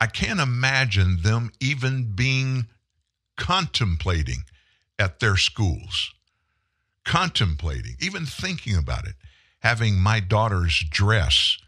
I 0.00 0.06
can't 0.06 0.40
imagine 0.40 1.22
them 1.22 1.52
even 1.60 2.12
being 2.14 2.66
contemplating 3.36 4.44
at 4.98 5.20
their 5.20 5.36
schools, 5.36 6.12
contemplating, 7.04 7.96
even 8.00 8.26
thinking 8.26 8.76
about 8.76 9.06
it, 9.06 9.14
having 9.60 9.98
my 9.98 10.20
daughter's 10.20 10.82
dress 10.90 11.58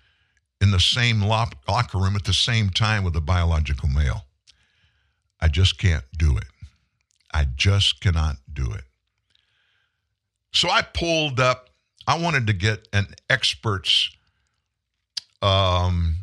in 0.60 0.70
the 0.70 0.80
same 0.80 1.20
locker 1.20 1.98
room 1.98 2.16
at 2.16 2.24
the 2.24 2.32
same 2.32 2.70
time 2.70 3.04
with 3.04 3.16
a 3.16 3.20
biological 3.20 3.88
male. 3.88 4.26
I 5.43 5.48
just 5.48 5.77
can't 5.77 6.05
do 6.16 6.36
it. 6.36 6.44
I 7.35 7.47
just 7.56 8.01
cannot 8.01 8.36
do 8.52 8.73
it. 8.73 8.85
So 10.52 10.70
I 10.70 10.82
pulled 10.82 11.40
up, 11.40 11.70
I 12.06 12.19
wanted 12.19 12.47
to 12.47 12.52
get 12.52 12.86
an 12.93 13.09
expert's 13.28 14.10
um, 15.43 16.14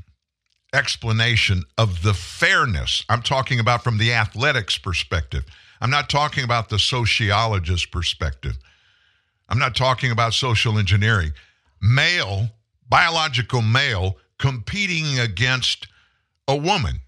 explanation 0.73 1.63
of 1.77 2.01
the 2.01 2.13
fairness. 2.13 3.03
I'm 3.09 3.21
talking 3.21 3.59
about 3.59 3.83
from 3.83 3.97
the 3.97 4.13
athletics 4.13 4.77
perspective. 4.77 5.43
I'm 5.81 5.89
not 5.89 6.09
talking 6.09 6.45
about 6.45 6.69
the 6.69 6.79
sociologist 6.79 7.91
perspective. 7.91 8.57
I'm 9.49 9.59
not 9.59 9.75
talking 9.75 10.11
about 10.11 10.33
social 10.33 10.77
engineering. 10.77 11.33
Male, 11.81 12.49
biological 12.87 13.61
male, 13.61 14.15
competing 14.37 15.19
against 15.19 15.87
a 16.47 16.55
woman. 16.55 17.01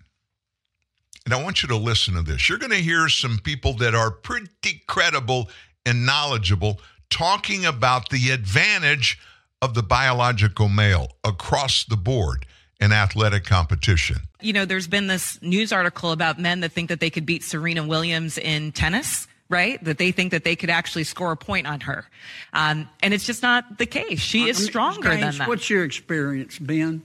And 1.32 1.40
I 1.40 1.44
want 1.46 1.64
you 1.64 1.70
to 1.70 1.78
listen 1.78 2.16
to 2.16 2.22
this. 2.22 2.50
You're 2.50 2.58
going 2.58 2.74
to 2.74 2.82
hear 2.82 3.08
some 3.08 3.40
people 3.42 3.72
that 3.76 3.96
are 3.96 4.12
pretty 4.12 4.82
credible 4.86 5.50
and 5.86 6.06
knowledgeable 6.06 6.82
talking 7.10 7.66
about 7.66 8.10
the 8.10 8.32
advantage 8.32 9.18
of 9.62 9.74
the 9.74 9.82
biological 9.82 10.68
male 10.68 11.08
across 11.24 11.86
the 11.86 11.96
board 11.96 12.46
in 12.82 12.92
athletic 12.92 13.46
competition. 13.46 14.18
You 14.42 14.52
know, 14.52 14.66
there's 14.66 14.90
been 14.90 15.08
this 15.08 15.42
news 15.42 15.72
article 15.72 16.12
about 16.12 16.38
men 16.38 16.60
that 16.60 16.74
think 16.74 16.90
that 16.90 17.00
they 17.00 17.10
could 17.10 17.26
beat 17.26 17.44
Serena 17.44 17.88
Williams 17.88 18.38
in 18.38 18.74
tennis. 18.74 19.30
Right? 19.48 19.82
That 19.84 19.98
they 19.98 20.12
think 20.12 20.32
that 20.32 20.46
they 20.46 20.56
could 20.56 20.70
actually 20.70 21.04
score 21.04 21.34
a 21.34 21.38
point 21.38 21.68
on 21.68 21.82
her. 21.82 22.06
Um, 22.54 22.88
and 23.04 23.14
it's 23.14 23.26
just 23.26 23.42
not 23.42 23.78
the 23.78 23.86
case. 23.86 24.20
She 24.20 24.48
is 24.48 24.58
stronger 24.64 25.10
James, 25.10 25.22
than 25.22 25.38
that. 25.40 25.48
What's 25.50 25.70
your 25.70 25.84
experience 25.84 26.58
been? 26.58 27.04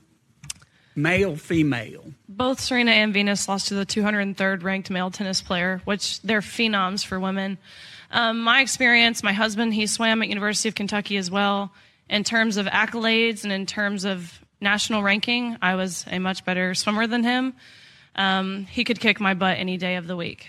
Male, 0.96 1.36
female? 1.36 2.04
Both 2.26 2.58
Serena 2.58 2.90
and 2.90 3.12
Venus 3.12 3.48
lost 3.48 3.68
to 3.68 3.74
the 3.74 3.84
203rd 3.84 4.62
ranked 4.62 4.90
male 4.90 5.10
tennis 5.10 5.42
player, 5.42 5.82
which 5.84 6.22
they're 6.22 6.40
phenoms 6.40 7.04
for 7.04 7.20
women. 7.20 7.58
Um, 8.10 8.40
my 8.40 8.62
experience, 8.62 9.22
my 9.22 9.34
husband, 9.34 9.74
he 9.74 9.86
swam 9.86 10.22
at 10.22 10.28
University 10.28 10.70
of 10.70 10.74
Kentucky 10.74 11.18
as 11.18 11.30
well. 11.30 11.70
In 12.08 12.24
terms 12.24 12.56
of 12.56 12.66
accolades 12.66 13.44
and 13.44 13.52
in 13.52 13.66
terms 13.66 14.04
of 14.04 14.40
national 14.60 15.02
ranking, 15.02 15.58
I 15.60 15.74
was 15.74 16.06
a 16.10 16.18
much 16.18 16.44
better 16.44 16.74
swimmer 16.74 17.06
than 17.06 17.22
him. 17.22 17.54
Um, 18.14 18.66
he 18.70 18.84
could 18.84 18.98
kick 18.98 19.20
my 19.20 19.34
butt 19.34 19.58
any 19.58 19.76
day 19.76 19.96
of 19.96 20.06
the 20.06 20.16
week 20.16 20.48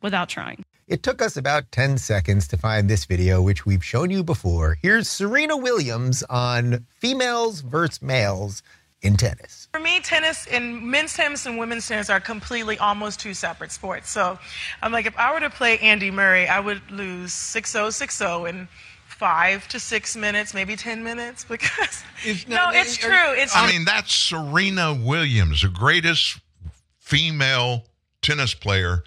without 0.00 0.28
trying. 0.28 0.64
It 0.86 1.02
took 1.02 1.20
us 1.20 1.36
about 1.36 1.70
10 1.72 1.98
seconds 1.98 2.48
to 2.48 2.56
find 2.56 2.88
this 2.88 3.04
video, 3.04 3.42
which 3.42 3.66
we've 3.66 3.84
shown 3.84 4.10
you 4.10 4.24
before. 4.24 4.78
Here's 4.80 5.08
Serena 5.08 5.56
Williams 5.56 6.22
on 6.30 6.86
females 6.88 7.60
versus 7.60 8.00
males 8.00 8.62
in 9.02 9.16
tennis. 9.16 9.68
For 9.72 9.80
me, 9.80 10.00
tennis 10.00 10.46
and 10.46 10.82
men's 10.82 11.14
tennis 11.14 11.46
and 11.46 11.58
women's 11.58 11.86
tennis 11.86 12.10
are 12.10 12.20
completely 12.20 12.78
almost 12.78 13.20
two 13.20 13.34
separate 13.34 13.70
sports. 13.70 14.10
So 14.10 14.38
I'm 14.82 14.92
like, 14.92 15.06
if 15.06 15.16
I 15.16 15.32
were 15.32 15.40
to 15.40 15.50
play 15.50 15.78
Andy 15.78 16.10
Murray, 16.10 16.48
I 16.48 16.60
would 16.60 16.90
lose 16.90 17.32
6 17.32 17.70
0, 17.70 17.90
6 17.90 18.16
0 18.16 18.44
in 18.46 18.68
five 19.06 19.66
to 19.68 19.80
six 19.80 20.16
minutes, 20.16 20.54
maybe 20.54 20.76
10 20.76 21.02
minutes 21.02 21.44
because. 21.48 22.02
no, 22.48 22.70
it's 22.72 22.96
true. 22.96 23.32
It's 23.32 23.54
I 23.54 23.70
mean, 23.70 23.84
that's 23.84 24.14
Serena 24.14 24.94
Williams, 24.94 25.62
the 25.62 25.68
greatest 25.68 26.38
female 26.98 27.84
tennis 28.22 28.54
player 28.54 29.04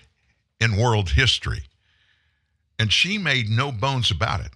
in 0.60 0.78
world 0.78 1.12
history. 1.12 1.64
And 2.80 2.92
she 2.92 3.18
made 3.18 3.50
no 3.50 3.72
bones 3.72 4.10
about 4.10 4.40
it. 4.40 4.52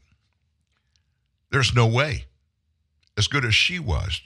There's 1.52 1.76
no 1.76 1.86
way, 1.86 2.26
as 3.18 3.28
good 3.28 3.46
as 3.46 3.54
she 3.54 3.80
was, 3.80 4.22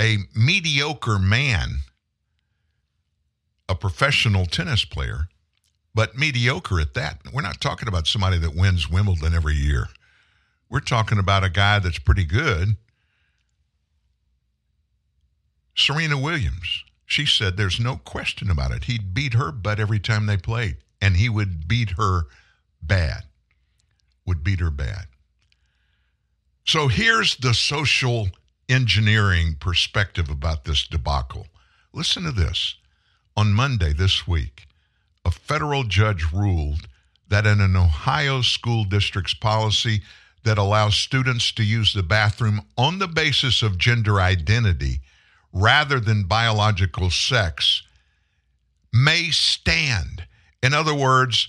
a 0.00 0.18
mediocre 0.34 1.18
man, 1.18 1.76
a 3.68 3.74
professional 3.74 4.46
tennis 4.46 4.84
player, 4.84 5.28
but 5.94 6.16
mediocre 6.16 6.80
at 6.80 6.94
that. 6.94 7.20
We're 7.32 7.42
not 7.42 7.60
talking 7.60 7.88
about 7.88 8.06
somebody 8.06 8.38
that 8.38 8.54
wins 8.54 8.90
Wimbledon 8.90 9.34
every 9.34 9.54
year. 9.54 9.88
We're 10.68 10.80
talking 10.80 11.18
about 11.18 11.44
a 11.44 11.50
guy 11.50 11.78
that's 11.78 11.98
pretty 11.98 12.24
good. 12.24 12.76
Serena 15.76 16.18
Williams, 16.18 16.84
she 17.06 17.26
said 17.26 17.56
there's 17.56 17.80
no 17.80 17.96
question 17.96 18.50
about 18.50 18.72
it. 18.72 18.84
He'd 18.84 19.14
beat 19.14 19.34
her 19.34 19.52
butt 19.52 19.80
every 19.80 20.00
time 20.00 20.26
they 20.26 20.36
played, 20.36 20.76
and 21.00 21.16
he 21.16 21.28
would 21.28 21.68
beat 21.68 21.90
her 21.90 22.26
bad. 22.82 23.24
Would 24.26 24.42
beat 24.42 24.60
her 24.60 24.70
bad. 24.70 25.06
So 26.64 26.88
here's 26.88 27.36
the 27.36 27.54
social 27.54 28.28
engineering 28.68 29.56
perspective 29.58 30.30
about 30.30 30.64
this 30.64 30.86
debacle. 30.86 31.46
Listen 31.92 32.24
to 32.24 32.32
this. 32.32 32.76
On 33.36 33.52
Monday 33.52 33.92
this 33.92 34.26
week, 34.28 34.66
a 35.24 35.30
federal 35.30 35.84
judge 35.84 36.32
ruled 36.32 36.86
that 37.28 37.46
in 37.46 37.60
an 37.60 37.76
Ohio 37.76 38.42
school 38.42 38.84
district's 38.84 39.34
policy 39.34 40.02
that 40.44 40.58
allows 40.58 40.94
students 40.94 41.50
to 41.52 41.64
use 41.64 41.94
the 41.94 42.02
bathroom 42.02 42.62
on 42.76 42.98
the 42.98 43.08
basis 43.08 43.62
of 43.62 43.78
gender 43.78 44.20
identity 44.20 45.00
rather 45.52 45.98
than 45.98 46.24
biological 46.24 47.10
sex 47.10 47.82
may 48.92 49.30
stand. 49.30 50.26
In 50.62 50.74
other 50.74 50.94
words, 50.94 51.48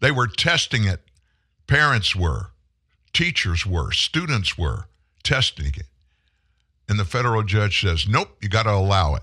they 0.00 0.10
were 0.10 0.26
testing 0.26 0.84
it. 0.84 1.00
Parents 1.66 2.14
were, 2.14 2.50
teachers 3.12 3.64
were, 3.64 3.90
students 3.92 4.58
were 4.58 4.86
testing 5.22 5.66
it. 5.66 5.86
And 6.88 6.98
the 6.98 7.04
federal 7.04 7.42
judge 7.42 7.80
says, 7.80 8.06
nope, 8.08 8.36
you 8.40 8.48
got 8.48 8.64
to 8.64 8.72
allow 8.72 9.14
it. 9.16 9.22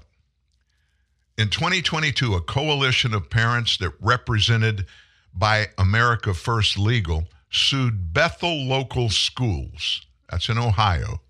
In 1.37 1.49
2022, 1.49 2.35
a 2.35 2.41
coalition 2.41 3.13
of 3.13 3.29
parents 3.29 3.77
that 3.77 3.93
represented 3.99 4.85
by 5.33 5.67
America 5.77 6.33
First 6.33 6.77
Legal 6.77 7.25
sued 7.49 8.13
Bethel 8.13 8.65
Local 8.65 9.09
Schools, 9.09 10.05
that's 10.29 10.49
in 10.49 10.57
Ohio, 10.57 11.21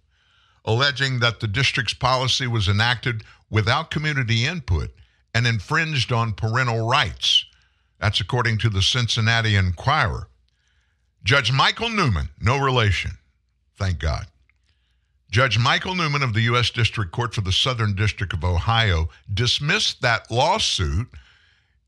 alleging 0.66 1.20
that 1.20 1.40
the 1.40 1.48
district's 1.48 1.94
policy 1.94 2.48
was 2.48 2.68
enacted 2.68 3.24
without 3.50 3.92
community 3.92 4.46
input 4.46 4.92
and 5.34 5.48
infringed 5.48 6.12
on 6.12 6.34
parental 6.34 6.88
rights. 6.88 7.46
That's 8.00 8.20
according 8.20 8.58
to 8.60 8.70
the 8.70 8.82
Cincinnati 8.82 9.56
Enquirer. 9.56 10.28
Judge 11.24 11.52
Michael 11.52 11.90
Newman, 11.90 12.30
no 12.42 12.58
relation, 12.58 13.12
thank 13.78 14.00
God. 14.00 14.28
Judge 15.34 15.58
Michael 15.58 15.96
Newman 15.96 16.22
of 16.22 16.36
the 16.36 16.42
U.S. 16.42 16.70
District 16.70 17.12
Court 17.12 17.34
for 17.34 17.42
the 17.42 17.52
Southern 17.52 17.96
District 17.96 18.34
of 18.34 18.44
Ohio 18.44 19.10
dismissed 19.34 20.00
that 20.04 20.30
lawsuit 20.30 21.08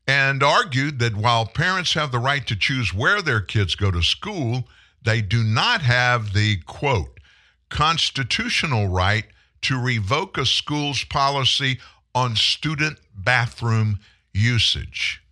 and 0.04 0.42
argued 0.42 0.98
that 0.98 1.14
while 1.14 1.46
parents 1.46 1.94
have 1.94 2.10
the 2.10 2.18
right 2.18 2.44
to 2.44 2.56
choose 2.56 2.92
where 2.92 3.22
their 3.22 3.40
kids 3.40 3.76
go 3.76 3.92
to 3.92 4.02
school, 4.02 4.64
they 5.00 5.22
do 5.22 5.44
not 5.44 5.80
have 5.80 6.32
the 6.32 6.56
quote, 6.66 7.20
constitutional 7.68 8.88
right 8.88 9.26
to 9.62 9.80
revoke 9.80 10.36
a 10.36 10.44
school's 10.44 11.04
policy 11.04 11.78
on 12.16 12.34
student 12.34 12.98
bathroom 13.14 14.00
usage. 14.34 15.22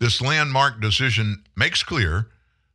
This 0.00 0.20
landmark 0.20 0.80
decision 0.80 1.44
makes 1.54 1.84
clear 1.84 2.26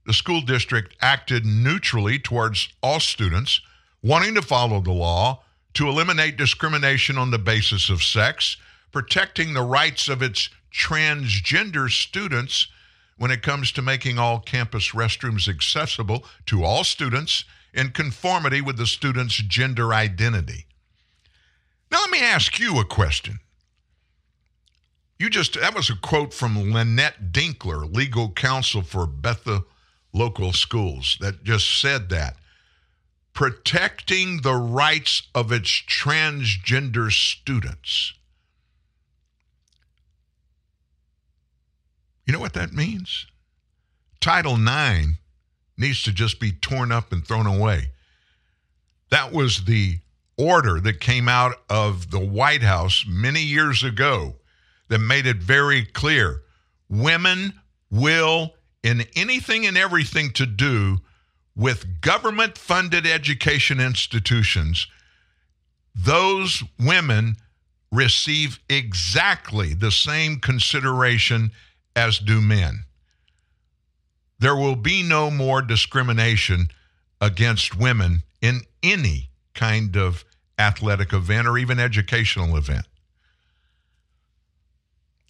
the 0.05 0.13
school 0.13 0.41
district 0.41 0.95
acted 1.01 1.45
neutrally 1.45 2.19
towards 2.19 2.69
all 2.81 2.99
students, 2.99 3.61
wanting 4.01 4.35
to 4.35 4.41
follow 4.41 4.81
the 4.81 4.91
law 4.91 5.43
to 5.73 5.87
eliminate 5.87 6.37
discrimination 6.37 7.17
on 7.17 7.31
the 7.31 7.39
basis 7.39 7.89
of 7.89 8.03
sex, 8.03 8.57
protecting 8.91 9.53
the 9.53 9.61
rights 9.61 10.07
of 10.07 10.21
its 10.21 10.49
transgender 10.71 11.89
students 11.89 12.67
when 13.17 13.31
it 13.31 13.41
comes 13.41 13.71
to 13.71 13.81
making 13.81 14.19
all 14.19 14.39
campus 14.39 14.89
restrooms 14.89 15.47
accessible 15.47 16.25
to 16.45 16.63
all 16.63 16.83
students 16.83 17.45
in 17.73 17.89
conformity 17.89 18.61
with 18.61 18.77
the 18.77 18.85
student's 18.85 19.35
gender 19.35 19.93
identity. 19.93 20.65
Now, 21.91 21.99
let 22.01 22.09
me 22.09 22.21
ask 22.21 22.59
you 22.59 22.79
a 22.79 22.85
question. 22.85 23.39
You 25.19 25.29
just, 25.29 25.59
that 25.59 25.75
was 25.75 25.89
a 25.89 25.95
quote 25.95 26.33
from 26.33 26.73
Lynette 26.73 27.31
Dinkler, 27.31 27.91
legal 27.95 28.31
counsel 28.31 28.81
for 28.81 29.07
Bethel 29.07 29.65
Local 30.13 30.53
Schools, 30.53 31.17
that 31.19 31.43
just 31.43 31.81
said 31.81 32.09
that. 32.09 32.35
Protecting 33.33 34.41
the 34.41 34.53
rights 34.53 35.23
of 35.33 35.51
its 35.51 35.69
transgender 35.69 37.11
students. 37.11 38.13
You 42.25 42.33
know 42.33 42.39
what 42.39 42.53
that 42.53 42.71
means? 42.71 43.25
Title 44.21 44.55
IX 44.55 45.17
needs 45.77 46.03
to 46.03 46.13
just 46.13 46.39
be 46.39 46.51
torn 46.51 46.91
up 46.91 47.11
and 47.11 47.25
thrown 47.27 47.47
away. 47.47 47.89
That 49.09 49.33
was 49.33 49.65
the 49.65 49.99
order 50.37 50.79
that 50.79 50.99
came 50.99 51.27
out 51.27 51.55
of 51.69 52.11
the 52.11 52.19
White 52.19 52.63
House 52.63 53.05
many 53.07 53.41
years 53.41 53.83
ago 53.83 54.35
that 54.87 54.99
made 54.99 55.25
it 55.25 55.37
very 55.37 55.83
clear 55.85 56.43
women 56.89 57.53
will, 57.89 58.53
in 58.83 59.05
anything 59.15 59.65
and 59.65 59.77
everything 59.77 60.31
to 60.31 60.45
do 60.45 60.99
with 61.55 62.01
government 62.01 62.57
funded 62.57 63.07
education 63.07 63.79
institutions, 63.79 64.87
those 65.95 66.63
women 66.79 67.37
receive 67.91 68.59
exactly 68.69 69.73
the 69.73 69.91
same 69.91 70.39
consideration 70.39 71.51
as 71.95 72.17
do 72.19 72.41
men. 72.41 72.85
There 74.39 74.55
will 74.55 74.75
be 74.75 75.03
no 75.03 75.29
more 75.31 75.61
discrimination 75.61 76.69
against 77.21 77.77
women 77.77 78.23
in 78.41 78.61
any 78.81 79.29
kind 79.53 79.95
of 79.95 80.25
athletic 80.59 81.13
event 81.13 81.47
or 81.47 81.57
even 81.57 81.79
educational 81.79 82.57
event. 82.57 82.85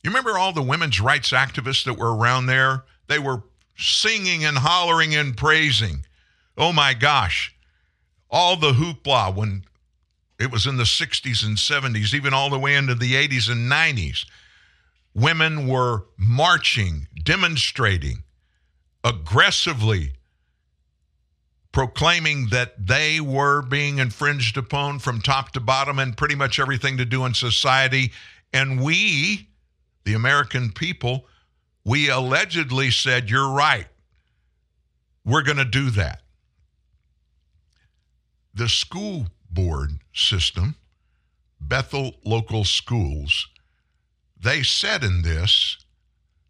You 0.02 0.10
remember 0.10 0.38
all 0.38 0.54
the 0.54 0.64
women's 0.64 1.00
rights 1.00 1.32
activists 1.32 1.86
that 1.86 1.94
were 1.94 2.16
around 2.16 2.48
there? 2.48 2.84
They 3.08 3.20
were 3.20 3.44
singing 3.78 4.46
and 4.46 4.58
hollering 4.58 5.16
and 5.16 5.36
praising. 5.36 6.06
Oh 6.58 6.72
my 6.72 6.94
gosh. 6.94 7.56
All 8.30 8.56
the 8.56 8.74
hoopla 8.74 9.36
when 9.36 9.64
it 10.40 10.52
was 10.52 10.66
in 10.66 10.78
the 10.78 10.84
60s 10.84 11.46
and 11.46 11.58
70s, 11.58 12.14
even 12.14 12.34
all 12.34 12.50
the 12.50 12.60
way 12.60 12.76
into 12.76 12.96
the 12.96 13.14
80s 13.14 13.50
and 13.50 13.72
90s. 13.72 14.26
Women 15.16 15.68
were 15.68 16.06
marching, 16.18 17.08
demonstrating, 17.24 18.24
aggressively 19.04 20.14
proclaiming 21.74 22.48
that 22.52 22.74
they 22.88 23.20
were 23.20 23.62
being 23.64 23.98
infringed 23.98 24.56
upon 24.58 25.00
from 25.00 25.20
top 25.20 25.52
to 25.52 25.60
bottom 25.60 26.00
and 26.00 26.16
pretty 26.16 26.36
much 26.36 26.60
everything 26.60 26.98
to 26.98 27.06
do 27.06 27.26
in 27.26 27.34
society. 27.34 28.12
And 28.54 28.82
we, 28.82 29.50
the 30.06 30.14
American 30.14 30.72
people, 30.72 31.26
we 31.86 32.10
allegedly 32.10 32.92
said, 32.92 33.30
You're 33.30 33.50
right. 33.50 33.88
We're 35.26 35.44
going 35.44 35.58
to 35.58 35.66
do 35.66 35.90
that. 35.92 36.22
The 38.54 38.70
school 38.70 39.28
board 39.50 40.00
system, 40.14 40.76
Bethel 41.60 42.16
Local 42.26 42.66
Schools, 42.66 43.48
they 44.40 44.64
said 44.64 45.04
in 45.04 45.22
this 45.22 45.78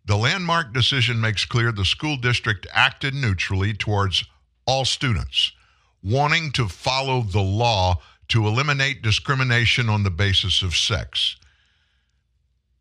the 0.05 0.17
landmark 0.17 0.73
decision 0.73 1.21
makes 1.21 1.45
clear 1.45 1.71
the 1.71 1.85
school 1.85 2.17
district 2.17 2.67
acted 2.73 3.13
neutrally 3.13 3.73
towards 3.73 4.25
all 4.65 4.83
students, 4.83 5.53
wanting 6.03 6.51
to 6.53 6.67
follow 6.67 7.21
the 7.21 7.41
law 7.41 8.01
to 8.29 8.47
eliminate 8.47 9.01
discrimination 9.01 9.87
on 9.87 10.03
the 10.03 10.11
basis 10.11 10.61
of 10.61 10.75
sex, 10.75 11.37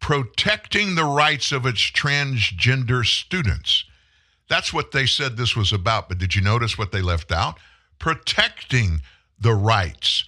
protecting 0.03 0.97
the 0.97 1.05
rights 1.05 1.53
of 1.53 1.65
its 1.65 1.81
transgender 1.81 3.07
students. 3.07 3.85
That's 4.49 4.73
what 4.73 4.91
they 4.91 5.07
said 5.07 5.37
this 5.37 5.57
was 5.57 5.73
about. 5.73 6.09
But 6.09 6.19
did 6.19 6.35
you 6.35 6.43
notice 6.43 6.77
what 6.77 6.91
they 6.91 7.01
left 7.01 7.31
out? 7.31 7.59
Protecting 8.01 9.01
the 9.39 9.55
rights 9.55 10.25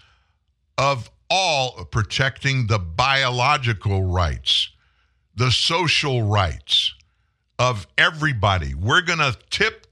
of 0.78 1.10
all, 1.28 1.84
protecting 1.86 2.68
the 2.68 2.78
biological 2.78 4.04
rights, 4.04 4.70
the 5.34 5.50
social 5.50 6.22
rights 6.22 6.94
of 7.58 7.88
everybody. 7.98 8.74
We're 8.74 9.02
going 9.02 9.18
to 9.18 9.36
tip 9.50 9.88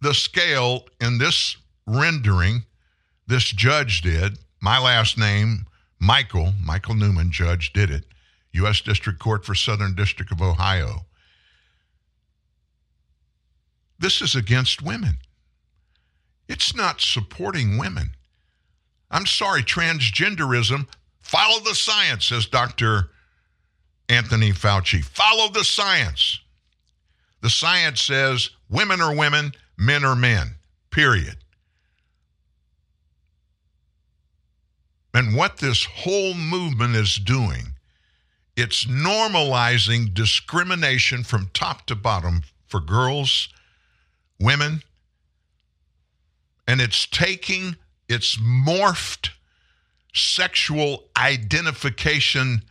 the 0.00 0.12
scale 0.12 0.86
in 1.00 1.18
this 1.18 1.56
rendering, 1.86 2.64
this 3.28 3.44
judge 3.44 4.02
did. 4.02 4.38
My 4.60 4.80
last 4.80 5.16
name, 5.16 5.66
Michael, 6.00 6.52
Michael 6.60 6.94
Newman, 6.94 7.30
judge, 7.30 7.72
did 7.72 7.90
it. 7.90 8.04
U.S. 8.52 8.80
District 8.80 9.18
Court 9.18 9.44
for 9.44 9.54
Southern 9.54 9.94
District 9.94 10.32
of 10.32 10.40
Ohio. 10.42 11.06
This 13.98 14.22
is 14.22 14.34
against 14.34 14.82
women. 14.82 15.18
It's 16.48 16.74
not 16.74 17.00
supporting 17.00 17.78
women. 17.78 18.12
I'm 19.10 19.26
sorry, 19.26 19.62
transgenderism, 19.62 20.88
follow 21.20 21.60
the 21.60 21.74
science, 21.74 22.26
says 22.26 22.46
Dr. 22.46 23.10
Anthony 24.08 24.52
Fauci. 24.52 25.04
Follow 25.04 25.50
the 25.50 25.64
science. 25.64 26.40
The 27.42 27.50
science 27.50 28.02
says 28.02 28.50
women 28.68 29.00
are 29.00 29.14
women, 29.14 29.52
men 29.78 30.04
are 30.04 30.16
men, 30.16 30.56
period. 30.90 31.36
And 35.14 35.34
what 35.34 35.58
this 35.58 35.84
whole 35.84 36.34
movement 36.34 36.94
is 36.96 37.16
doing, 37.16 37.74
it's 38.60 38.84
normalizing 38.84 40.12
discrimination 40.12 41.24
from 41.24 41.50
top 41.54 41.86
to 41.86 41.94
bottom 41.94 42.42
for 42.66 42.80
girls, 42.80 43.48
women, 44.38 44.82
and 46.66 46.80
it's 46.80 47.06
taking 47.06 47.76
its 48.08 48.36
morphed 48.38 49.30
sexual 50.12 51.04
identification 51.16 52.62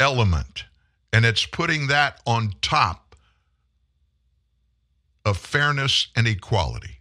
element 0.00 0.64
and 1.12 1.24
it's 1.24 1.46
putting 1.46 1.86
that 1.88 2.20
on 2.26 2.52
top 2.62 3.14
of 5.24 5.36
fairness 5.36 6.08
and 6.16 6.26
equality. 6.26 6.98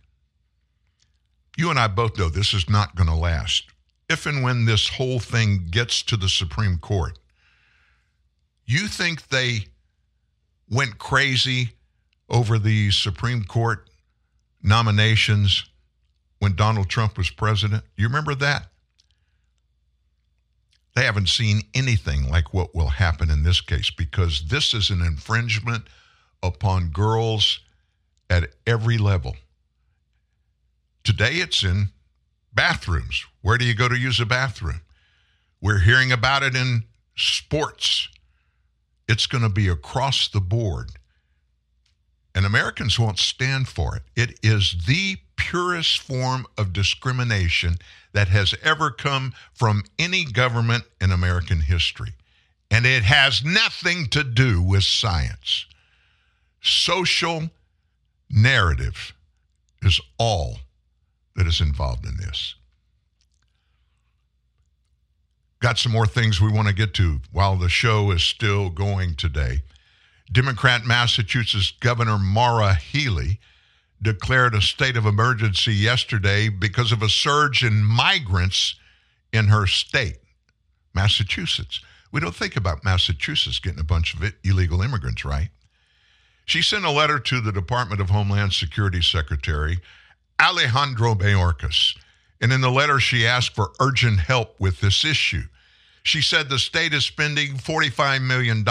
You 1.58 1.70
and 1.70 1.80
I 1.80 1.88
both 1.88 2.18
know 2.18 2.30
this 2.30 2.54
is 2.54 2.70
not 2.70 2.96
going 2.96 3.10
to 3.10 3.16
last. 3.16 3.66
If 4.10 4.26
and 4.26 4.44
when 4.44 4.66
this 4.66 4.90
whole 4.90 5.20
thing 5.20 5.68
gets 5.72 6.04
to 6.04 6.18
the 6.18 6.30
Supreme 6.30 6.78
Court, 6.78 7.18
you 8.72 8.88
think 8.88 9.28
they 9.28 9.66
went 10.70 10.98
crazy 10.98 11.72
over 12.30 12.58
the 12.58 12.92
Supreme 12.92 13.44
Court 13.44 13.90
nominations 14.64 15.66
when 16.40 16.56
Donald 16.56 16.90
Trump 16.90 17.18
was 17.18 17.30
president? 17.30 17.84
You 17.98 18.08
remember 18.08 18.34
that? 18.36 18.68
They 20.96 21.04
haven't 21.04 21.30
seen 21.30 21.62
anything 21.74 22.30
like 22.30 22.54
what 22.54 22.76
will 22.76 22.88
happen 22.88 23.30
in 23.30 23.44
this 23.44 23.62
case 23.62 23.90
because 23.90 24.44
this 24.48 24.74
is 24.74 24.90
an 24.90 25.02
infringement 25.02 25.86
upon 26.44 26.90
girls 26.90 27.60
at 28.30 28.50
every 28.66 28.98
level. 28.98 29.36
Today 31.04 31.36
it's 31.36 31.64
in 31.64 31.90
bathrooms. 32.54 33.26
Where 33.42 33.58
do 33.58 33.66
you 33.66 33.74
go 33.74 33.88
to 33.88 33.98
use 33.98 34.20
a 34.20 34.26
bathroom? 34.26 34.82
We're 35.62 35.80
hearing 35.80 36.12
about 36.12 36.44
it 36.44 36.56
in 36.56 36.84
sports. 37.16 38.08
It's 39.12 39.28
going 39.28 39.44
to 39.44 39.50
be 39.50 39.68
across 39.68 40.30
the 40.30 40.40
board. 40.40 40.92
And 42.34 42.46
Americans 42.46 42.98
won't 42.98 43.20
stand 43.20 43.68
for 43.68 43.98
it. 43.98 44.04
It 44.16 44.40
is 44.42 44.86
the 44.88 45.18
purest 45.36 46.00
form 46.00 46.48
of 46.58 46.72
discrimination 46.72 47.76
that 48.14 48.30
has 48.30 48.56
ever 48.64 48.90
come 48.90 49.34
from 49.54 49.84
any 50.00 50.24
government 50.24 50.86
in 51.02 51.12
American 51.12 51.60
history. 51.60 52.14
And 52.72 52.86
it 52.86 53.04
has 53.04 53.44
nothing 53.44 54.08
to 54.12 54.24
do 54.24 54.62
with 54.62 54.86
science. 54.86 55.66
Social 56.62 57.50
narrative 58.30 59.14
is 59.82 60.00
all 60.18 60.60
that 61.36 61.48
is 61.48 61.60
involved 61.60 62.06
in 62.06 62.16
this. 62.16 62.56
Got 65.62 65.78
some 65.78 65.92
more 65.92 66.08
things 66.08 66.42
we 66.42 66.52
want 66.52 66.68
to 66.68 66.74
get 66.74 66.96
to 66.96 67.22
while 67.32 67.56
the 67.56 67.70
show 67.70 68.10
is 68.10 68.24
still 68.24 68.72
going 68.72 69.14
today. 69.16 69.62
Democrat 70.32 70.86
Massachusetts 70.86 71.72
Governor 71.80 72.18
Maura 72.18 72.74
Healey 72.74 73.40
declared 74.02 74.56
a 74.56 74.62
state 74.62 74.98
of 74.98 75.06
emergency 75.06 75.74
yesterday 75.74 76.50
because 76.50 76.92
of 76.92 77.04
a 77.04 77.10
surge 77.10 77.64
in 77.64 77.84
migrants 77.84 78.74
in 79.32 79.50
her 79.50 79.68
state, 79.68 80.18
Massachusetts. 80.96 81.80
We 82.12 82.20
don't 82.20 82.36
think 82.36 82.56
about 82.56 82.84
Massachusetts 82.84 83.60
getting 83.60 83.80
a 83.80 83.84
bunch 83.84 84.16
of 84.16 84.34
illegal 84.44 84.82
immigrants, 84.82 85.24
right? 85.24 85.50
She 86.46 86.64
sent 86.64 86.86
a 86.86 86.92
letter 86.92 87.20
to 87.20 87.40
the 87.40 87.52
Department 87.52 88.02
of 88.02 88.10
Homeland 88.10 88.54
Security 88.54 89.02
Secretary 89.02 89.80
Alejandro 90.42 91.14
Mayorkas. 91.14 91.96
And 92.42 92.52
in 92.52 92.62
the 92.62 92.72
letter, 92.72 93.00
she 93.00 93.26
asked 93.26 93.56
for 93.56 93.72
urgent 93.80 94.20
help 94.20 94.60
with 94.60 94.82
this 94.82 95.06
issue. 95.06 95.44
She 96.04 96.22
said 96.22 96.50
the 96.50 96.58
state 96.58 96.94
is 96.94 97.06
spending 97.06 97.58
$45 97.58 98.24
million 98.24 98.66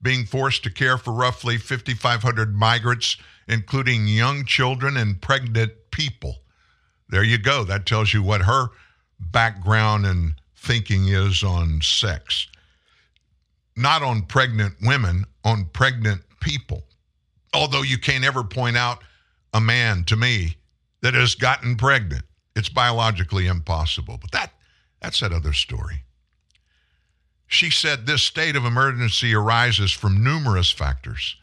being 0.00 0.24
forced 0.24 0.62
to 0.64 0.70
care 0.70 0.96
for 0.96 1.12
roughly 1.12 1.58
5,500 1.58 2.54
migrants 2.54 3.18
including 3.48 4.06
young 4.06 4.44
children 4.44 4.96
and 4.96 5.20
pregnant 5.20 5.72
people. 5.90 6.36
There 7.08 7.24
you 7.24 7.38
go. 7.38 7.64
That 7.64 7.86
tells 7.86 8.12
you 8.12 8.22
what 8.22 8.42
her 8.42 8.68
background 9.18 10.06
and 10.06 10.34
thinking 10.54 11.08
is 11.08 11.42
on 11.42 11.80
sex. 11.80 12.46
Not 13.76 14.02
on 14.02 14.22
pregnant 14.22 14.74
women, 14.82 15.24
on 15.44 15.66
pregnant 15.72 16.22
people. 16.40 16.84
Although 17.54 17.82
you 17.82 17.98
can't 17.98 18.24
ever 18.24 18.44
point 18.44 18.76
out 18.76 19.02
a 19.54 19.60
man 19.60 20.04
to 20.04 20.16
me 20.16 20.56
that 21.00 21.14
has 21.14 21.34
gotten 21.34 21.76
pregnant. 21.76 22.24
It's 22.58 22.68
biologically 22.68 23.46
impossible. 23.46 24.18
But 24.20 24.32
that 24.32 24.52
that's 25.00 25.20
that 25.20 25.32
other 25.32 25.52
story. 25.52 26.02
She 27.46 27.70
said 27.70 28.04
this 28.04 28.22
state 28.22 28.56
of 28.56 28.64
emergency 28.64 29.34
arises 29.34 29.92
from 29.92 30.22
numerous 30.22 30.70
factors 30.70 31.36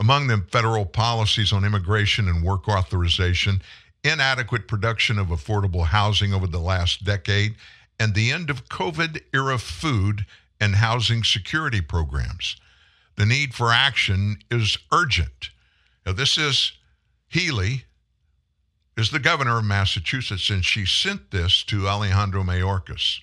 among 0.00 0.28
them, 0.28 0.46
federal 0.50 0.86
policies 0.86 1.52
on 1.52 1.64
immigration 1.64 2.26
and 2.26 2.42
work 2.42 2.66
authorization, 2.68 3.60
inadequate 4.02 4.66
production 4.66 5.18
of 5.18 5.26
affordable 5.26 5.84
housing 5.84 6.32
over 6.32 6.46
the 6.46 6.58
last 6.58 7.04
decade, 7.04 7.54
and 7.98 8.14
the 8.14 8.32
end 8.32 8.48
of 8.48 8.70
COVID 8.70 9.20
era 9.34 9.58
food 9.58 10.24
and 10.58 10.76
housing 10.76 11.22
security 11.22 11.82
programs. 11.82 12.56
The 13.16 13.26
need 13.26 13.52
for 13.54 13.70
action 13.70 14.38
is 14.50 14.78
urgent. 14.90 15.50
Now, 16.06 16.12
this 16.14 16.38
is 16.38 16.72
Healey, 17.28 17.84
is 19.00 19.10
the 19.10 19.18
governor 19.18 19.58
of 19.58 19.64
Massachusetts, 19.64 20.50
and 20.50 20.64
she 20.64 20.84
sent 20.84 21.30
this 21.30 21.64
to 21.64 21.88
Alejandro 21.88 22.42
Mayorkas. 22.44 23.20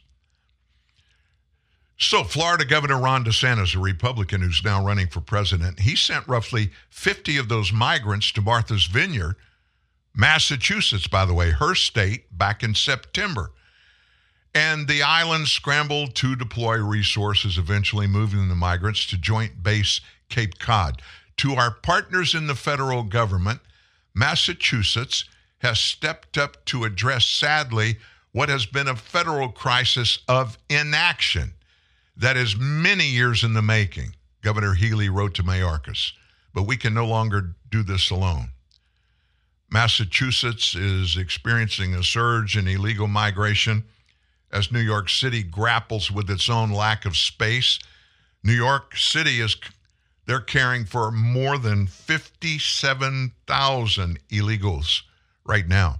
So, 1.99 2.23
Florida 2.23 2.65
Governor 2.65 2.99
Ron 2.99 3.23
DeSantis, 3.23 3.75
a 3.75 3.79
Republican 3.79 4.41
who's 4.41 4.63
now 4.63 4.83
running 4.83 5.07
for 5.07 5.21
president, 5.21 5.81
he 5.81 5.95
sent 5.95 6.27
roughly 6.27 6.71
50 6.89 7.37
of 7.37 7.47
those 7.47 7.71
migrants 7.71 8.31
to 8.33 8.41
Martha's 8.41 8.85
Vineyard, 8.85 9.35
Massachusetts, 10.15 11.07
by 11.07 11.25
the 11.25 11.33
way, 11.33 11.51
her 11.51 11.75
state, 11.75 12.35
back 12.35 12.63
in 12.63 12.73
September. 12.73 13.51
And 14.53 14.87
the 14.87 15.03
island 15.03 15.47
scrambled 15.47 16.15
to 16.15 16.35
deploy 16.35 16.77
resources, 16.77 17.57
eventually 17.57 18.07
moving 18.07 18.49
the 18.49 18.55
migrants 18.55 19.05
to 19.07 19.17
Joint 19.17 19.61
Base 19.61 20.01
Cape 20.29 20.57
Cod. 20.57 21.01
To 21.37 21.53
our 21.53 21.71
partners 21.71 22.33
in 22.33 22.47
the 22.47 22.55
federal 22.55 23.03
government, 23.03 23.59
Massachusetts 24.15 25.25
has 25.59 25.79
stepped 25.79 26.37
up 26.37 26.63
to 26.65 26.83
address, 26.83 27.25
sadly, 27.25 27.97
what 28.31 28.49
has 28.49 28.65
been 28.65 28.87
a 28.87 28.95
federal 28.95 29.49
crisis 29.49 30.19
of 30.27 30.57
inaction 30.69 31.53
that 32.15 32.37
is 32.37 32.55
many 32.57 33.05
years 33.05 33.43
in 33.43 33.53
the 33.53 33.61
making, 33.61 34.15
Governor 34.41 34.73
Healey 34.73 35.09
wrote 35.09 35.35
to 35.35 35.43
Mayorkas. 35.43 36.13
But 36.53 36.63
we 36.63 36.77
can 36.77 36.93
no 36.93 37.05
longer 37.05 37.55
do 37.69 37.83
this 37.83 38.09
alone. 38.09 38.49
Massachusetts 39.69 40.75
is 40.75 41.17
experiencing 41.17 41.93
a 41.93 42.03
surge 42.03 42.57
in 42.57 42.67
illegal 42.67 43.07
migration 43.07 43.83
as 44.51 44.71
New 44.71 44.79
York 44.79 45.09
City 45.09 45.43
grapples 45.43 46.09
with 46.09 46.29
its 46.29 46.49
own 46.49 46.71
lack 46.71 47.05
of 47.05 47.17
space. 47.17 47.79
New 48.43 48.53
York 48.53 48.95
City 48.95 49.41
is 49.41 49.57
they're 50.25 50.39
caring 50.39 50.85
for 50.85 51.11
more 51.11 51.57
than 51.57 51.87
57,000 51.87 54.19
illegals 54.29 55.01
right 55.47 55.67
now. 55.67 55.99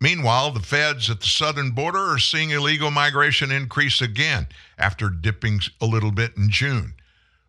Meanwhile, 0.00 0.52
the 0.52 0.60
feds 0.60 1.08
at 1.08 1.20
the 1.20 1.26
southern 1.26 1.70
border 1.70 1.98
are 1.98 2.18
seeing 2.18 2.50
illegal 2.50 2.90
migration 2.90 3.50
increase 3.50 4.00
again 4.00 4.46
after 4.78 5.08
dipping 5.08 5.60
a 5.80 5.86
little 5.86 6.10
bit 6.10 6.36
in 6.36 6.50
June. 6.50 6.94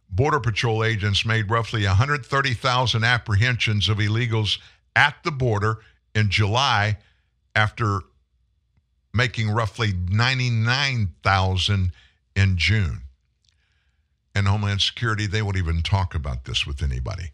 Border 0.10 0.40
Patrol 0.40 0.84
agents 0.84 1.26
made 1.26 1.50
roughly 1.50 1.86
130,000 1.86 3.04
apprehensions 3.04 3.90
of 3.90 3.98
illegals 3.98 4.60
at 4.96 5.16
the 5.24 5.32
border 5.32 5.80
in 6.16 6.30
July 6.30 6.98
after 7.54 8.00
making 9.14 9.50
roughly 9.50 9.94
99,000 10.10 11.92
in 12.36 12.58
June. 12.58 13.02
And 14.34 14.48
Homeland 14.48 14.82
Security, 14.82 15.26
they 15.26 15.42
won't 15.42 15.58
even 15.58 15.82
talk 15.82 16.16
about 16.16 16.46
this 16.46 16.66
with 16.66 16.82
anybody. 16.82 17.32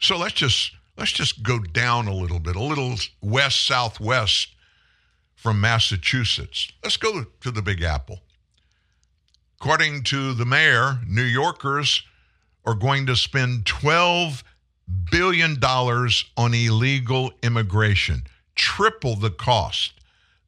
So 0.00 0.18
let's 0.18 0.34
just 0.34 0.72
let's 0.98 1.12
just 1.12 1.42
go 1.42 1.60
down 1.60 2.08
a 2.08 2.14
little 2.14 2.40
bit, 2.40 2.56
a 2.56 2.62
little 2.62 2.96
west 3.22 3.64
southwest 3.64 4.48
from 5.36 5.60
Massachusetts. 5.60 6.70
Let's 6.82 6.96
go 6.96 7.24
to 7.40 7.50
the 7.50 7.62
Big 7.62 7.82
Apple. 7.82 8.18
According 9.60 10.02
to 10.04 10.34
the 10.34 10.44
mayor, 10.44 10.98
New 11.06 11.22
Yorkers 11.22 12.02
are 12.64 12.74
going 12.74 13.06
to 13.06 13.16
spend 13.16 13.64
$12 13.64 14.42
billion 15.10 15.56
on 15.62 16.54
illegal 16.54 17.32
immigration, 17.42 18.24
triple 18.54 19.14
the 19.14 19.30
cost 19.30 19.92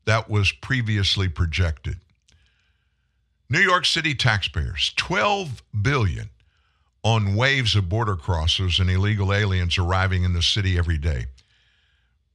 that 0.04 0.28
was 0.28 0.50
previously 0.50 1.28
projected. 1.28 1.98
New 3.48 3.60
York 3.60 3.84
City 3.84 4.14
taxpayers, 4.14 4.92
12 4.96 5.62
billion 5.82 6.30
on 7.02 7.34
waves 7.34 7.74
of 7.74 7.88
border 7.88 8.16
crossers 8.16 8.80
and 8.80 8.90
illegal 8.90 9.32
aliens 9.32 9.78
arriving 9.78 10.24
in 10.24 10.32
the 10.32 10.42
city 10.42 10.76
every 10.76 10.98
day. 10.98 11.26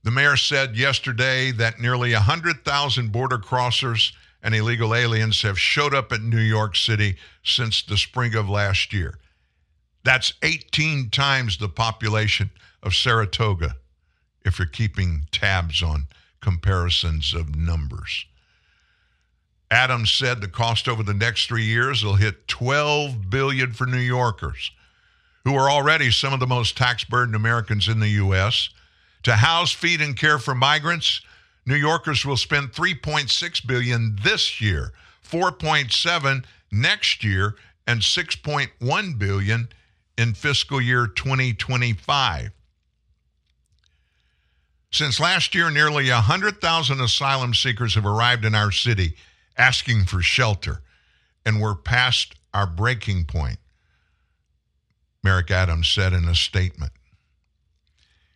The 0.03 0.11
mayor 0.11 0.37
said 0.37 0.75
yesterday 0.75 1.51
that 1.53 1.79
nearly 1.79 2.13
100,000 2.13 3.11
border 3.11 3.37
crossers 3.37 4.11
and 4.43 4.53
illegal 4.53 4.93
aliens 4.93 5.41
have 5.41 5.59
showed 5.59 5.95
up 5.95 6.11
in 6.11 6.29
New 6.29 6.37
York 6.37 6.75
City 6.75 7.17
since 7.43 7.81
the 7.81 7.97
spring 7.97 8.35
of 8.35 8.47
last 8.47 8.93
year. 8.93 9.17
That's 10.03 10.33
18 10.43 11.09
times 11.09 11.57
the 11.57 11.69
population 11.69 12.51
of 12.83 12.93
Saratoga, 12.93 13.75
if 14.43 14.59
you're 14.59 14.67
keeping 14.67 15.27
tabs 15.31 15.81
on 15.81 16.05
comparisons 16.41 17.33
of 17.33 17.55
numbers. 17.55 18.25
Adams 19.71 20.11
said 20.11 20.41
the 20.41 20.47
cost 20.47 20.87
over 20.87 21.03
the 21.03 21.13
next 21.13 21.47
three 21.47 21.63
years 21.63 22.03
will 22.03 22.15
hit 22.15 22.47
12 22.47 23.29
billion 23.29 23.73
for 23.73 23.85
New 23.85 23.97
Yorkers, 23.97 24.71
who 25.43 25.55
are 25.55 25.69
already 25.69 26.11
some 26.11 26.33
of 26.33 26.39
the 26.39 26.47
most 26.47 26.77
tax-burdened 26.77 27.35
Americans 27.35 27.87
in 27.87 27.99
the 27.99 28.09
U.S. 28.09 28.69
To 29.23 29.35
house, 29.35 29.71
feed, 29.71 30.01
and 30.01 30.15
care 30.15 30.37
for 30.37 30.53
migrants, 30.53 31.21
New 31.65 31.75
Yorkers 31.75 32.25
will 32.25 32.37
spend 32.37 32.73
3.6 32.73 33.67
billion 33.67 34.17
this 34.23 34.61
year, 34.61 34.91
4.7 35.27 36.45
next 36.71 37.23
year, 37.23 37.55
and 37.87 38.01
6.1 38.01 39.17
billion 39.17 39.69
in 40.17 40.33
fiscal 40.33 40.79
year 40.79 41.07
2025. 41.07 42.51
Since 44.91 45.19
last 45.19 45.55
year, 45.55 45.71
nearly 45.71 46.09
100,000 46.09 47.01
asylum 47.01 47.53
seekers 47.53 47.95
have 47.95 48.05
arrived 48.05 48.45
in 48.45 48.55
our 48.55 48.71
city 48.71 49.15
asking 49.57 50.05
for 50.05 50.21
shelter, 50.21 50.81
and 51.45 51.61
we're 51.61 51.75
past 51.75 52.35
our 52.53 52.67
breaking 52.67 53.25
point, 53.25 53.57
Mayor 55.23 55.33
Eric 55.35 55.51
Adams 55.51 55.89
said 55.89 56.13
in 56.13 56.25
a 56.25 56.35
statement. 56.35 56.91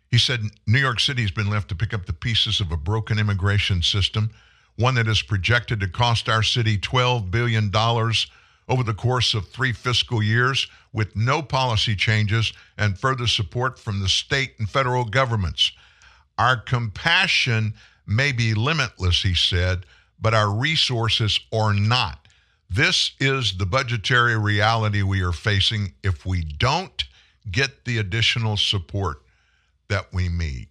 He 0.09 0.17
said 0.17 0.41
New 0.65 0.79
York 0.79 0.99
City 0.99 1.21
has 1.21 1.31
been 1.31 1.49
left 1.49 1.69
to 1.69 1.75
pick 1.75 1.93
up 1.93 2.05
the 2.05 2.13
pieces 2.13 2.59
of 2.59 2.71
a 2.71 2.77
broken 2.77 3.19
immigration 3.19 3.81
system, 3.81 4.31
one 4.75 4.95
that 4.95 5.07
is 5.07 5.21
projected 5.21 5.79
to 5.81 5.87
cost 5.87 6.27
our 6.27 6.41
city 6.41 6.77
$12 6.77 7.29
billion 7.29 7.71
over 8.69 8.83
the 8.83 8.93
course 8.93 9.33
of 9.33 9.47
three 9.47 9.73
fiscal 9.73 10.23
years 10.23 10.67
with 10.93 11.15
no 11.15 11.41
policy 11.41 11.95
changes 11.95 12.53
and 12.77 12.97
further 12.97 13.27
support 13.27 13.77
from 13.77 13.99
the 13.99 14.09
state 14.09 14.53
and 14.57 14.69
federal 14.69 15.05
governments. 15.05 15.71
Our 16.37 16.57
compassion 16.57 17.73
may 18.07 18.31
be 18.31 18.53
limitless, 18.53 19.21
he 19.21 19.35
said, 19.35 19.85
but 20.21 20.33
our 20.33 20.51
resources 20.51 21.39
are 21.53 21.73
not. 21.73 22.27
This 22.69 23.13
is 23.19 23.57
the 23.57 23.65
budgetary 23.65 24.37
reality 24.37 25.01
we 25.01 25.21
are 25.21 25.31
facing 25.31 25.93
if 26.03 26.25
we 26.25 26.43
don't 26.43 27.03
get 27.49 27.85
the 27.85 27.97
additional 27.97 28.57
support 28.57 29.21
that 29.87 30.13
we 30.13 30.29
need. 30.29 30.67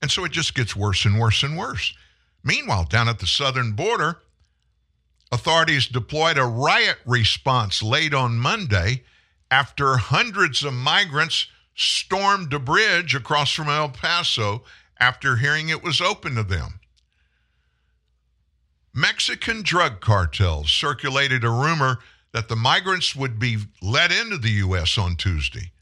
And 0.00 0.10
so 0.10 0.24
it 0.24 0.32
just 0.32 0.54
gets 0.54 0.74
worse 0.74 1.04
and 1.04 1.20
worse 1.20 1.44
and 1.44 1.56
worse. 1.56 1.94
Meanwhile, 2.42 2.86
down 2.86 3.08
at 3.08 3.20
the 3.20 3.26
southern 3.28 3.72
border, 3.72 4.18
authorities 5.30 5.86
deployed 5.86 6.38
a 6.38 6.44
riot 6.44 6.98
response 7.06 7.82
late 7.82 8.12
on 8.12 8.36
Monday 8.36 9.04
after 9.50 9.96
hundreds 9.98 10.64
of 10.64 10.74
migrants 10.74 11.46
stormed 11.76 12.52
a 12.52 12.58
bridge 12.58 13.14
across 13.14 13.52
from 13.52 13.68
El 13.68 13.90
Paso 13.90 14.64
after 15.02 15.34
hearing 15.34 15.68
it 15.68 15.82
was 15.82 16.00
open 16.00 16.36
to 16.36 16.44
them. 16.44 16.78
Mexican 18.94 19.62
drug 19.62 20.00
cartels 20.00 20.70
circulated 20.70 21.42
a 21.42 21.50
rumor 21.50 21.98
that 22.32 22.48
the 22.48 22.54
migrants 22.54 23.16
would 23.16 23.36
be 23.36 23.58
let 23.82 24.12
into 24.12 24.38
the 24.38 24.62
U.S. 24.66 24.96
on 24.96 25.16
Tuesday. 25.16 25.72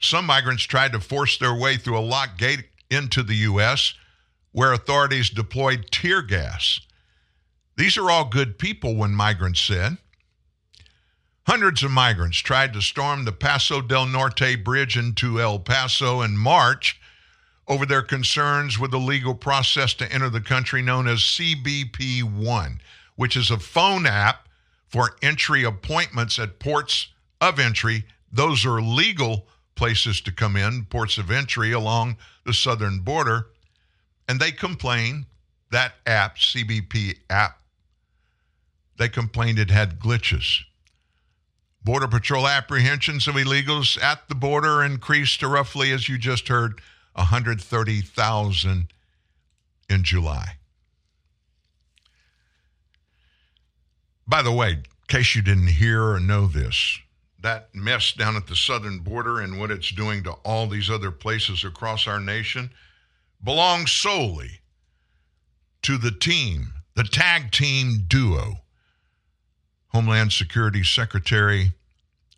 Some 0.00 0.24
migrants 0.24 0.62
tried 0.64 0.92
to 0.92 1.00
force 1.00 1.36
their 1.36 1.54
way 1.54 1.76
through 1.76 1.98
a 1.98 2.00
locked 2.00 2.38
gate 2.38 2.64
into 2.88 3.22
the 3.22 3.36
U.S., 3.52 3.92
where 4.52 4.72
authorities 4.72 5.28
deployed 5.28 5.90
tear 5.90 6.22
gas. 6.22 6.80
These 7.76 7.98
are 7.98 8.10
all 8.10 8.24
good 8.24 8.58
people, 8.58 8.94
one 8.94 9.14
migrant 9.14 9.58
said. 9.58 9.98
Hundreds 11.46 11.82
of 11.82 11.90
migrants 11.90 12.38
tried 12.38 12.72
to 12.72 12.80
storm 12.80 13.26
the 13.26 13.32
Paso 13.32 13.82
del 13.82 14.06
Norte 14.06 14.64
bridge 14.64 14.96
into 14.96 15.42
El 15.42 15.58
Paso 15.58 16.22
in 16.22 16.38
March 16.38 16.98
over 17.66 17.86
their 17.86 18.02
concerns 18.02 18.78
with 18.78 18.90
the 18.90 18.98
legal 18.98 19.34
process 19.34 19.94
to 19.94 20.12
enter 20.12 20.28
the 20.28 20.40
country 20.40 20.82
known 20.82 21.06
as 21.06 21.20
CBP 21.20 22.22
One, 22.22 22.80
which 23.16 23.36
is 23.36 23.50
a 23.50 23.58
phone 23.58 24.06
app 24.06 24.48
for 24.86 25.16
entry 25.22 25.64
appointments 25.64 26.38
at 26.38 26.58
ports 26.58 27.08
of 27.40 27.58
entry. 27.58 28.04
Those 28.30 28.66
are 28.66 28.80
legal 28.80 29.46
places 29.74 30.20
to 30.22 30.32
come 30.32 30.56
in, 30.56 30.84
ports 30.84 31.18
of 31.18 31.30
entry 31.30 31.72
along 31.72 32.16
the 32.44 32.52
southern 32.52 33.00
border. 33.00 33.46
And 34.28 34.38
they 34.38 34.52
complained 34.52 35.26
that 35.70 35.94
app, 36.06 36.36
CBP 36.36 37.18
app, 37.28 37.58
they 38.96 39.08
complained 39.08 39.58
it 39.58 39.70
had 39.70 39.98
glitches. 39.98 40.60
Border 41.82 42.08
Patrol 42.08 42.46
apprehensions 42.46 43.28
of 43.28 43.34
illegals 43.34 44.00
at 44.02 44.28
the 44.28 44.34
border 44.34 44.82
increased 44.82 45.40
to 45.40 45.48
roughly, 45.48 45.92
as 45.92 46.08
you 46.08 46.16
just 46.16 46.48
heard, 46.48 46.80
130,000 47.14 48.92
in 49.88 50.02
July. 50.02 50.56
By 54.26 54.42
the 54.42 54.52
way, 54.52 54.70
in 54.72 54.84
case 55.08 55.34
you 55.34 55.42
didn't 55.42 55.68
hear 55.68 56.02
or 56.02 56.20
know 56.20 56.46
this, 56.46 56.98
that 57.40 57.74
mess 57.74 58.12
down 58.12 58.36
at 58.36 58.46
the 58.46 58.56
southern 58.56 59.00
border 59.00 59.40
and 59.40 59.60
what 59.60 59.70
it's 59.70 59.90
doing 59.90 60.22
to 60.24 60.32
all 60.44 60.66
these 60.66 60.88
other 60.88 61.10
places 61.10 61.62
across 61.62 62.06
our 62.06 62.20
nation 62.20 62.70
belongs 63.42 63.92
solely 63.92 64.60
to 65.82 65.98
the 65.98 66.10
team, 66.10 66.72
the 66.94 67.04
tag 67.04 67.50
team 67.50 68.04
duo. 68.08 68.60
Homeland 69.88 70.32
Security 70.32 70.82
Secretary 70.82 71.72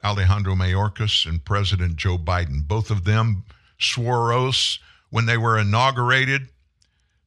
Alejandro 0.04 0.54
Mayorkas 0.54 1.24
and 1.24 1.44
President 1.44 1.96
Joe 1.96 2.18
Biden. 2.18 2.66
Both 2.66 2.90
of 2.90 3.04
them 3.04 3.44
swore 3.78 4.32
oaths 4.32 4.78
when 5.10 5.26
they 5.26 5.36
were 5.36 5.58
inaugurated 5.58 6.48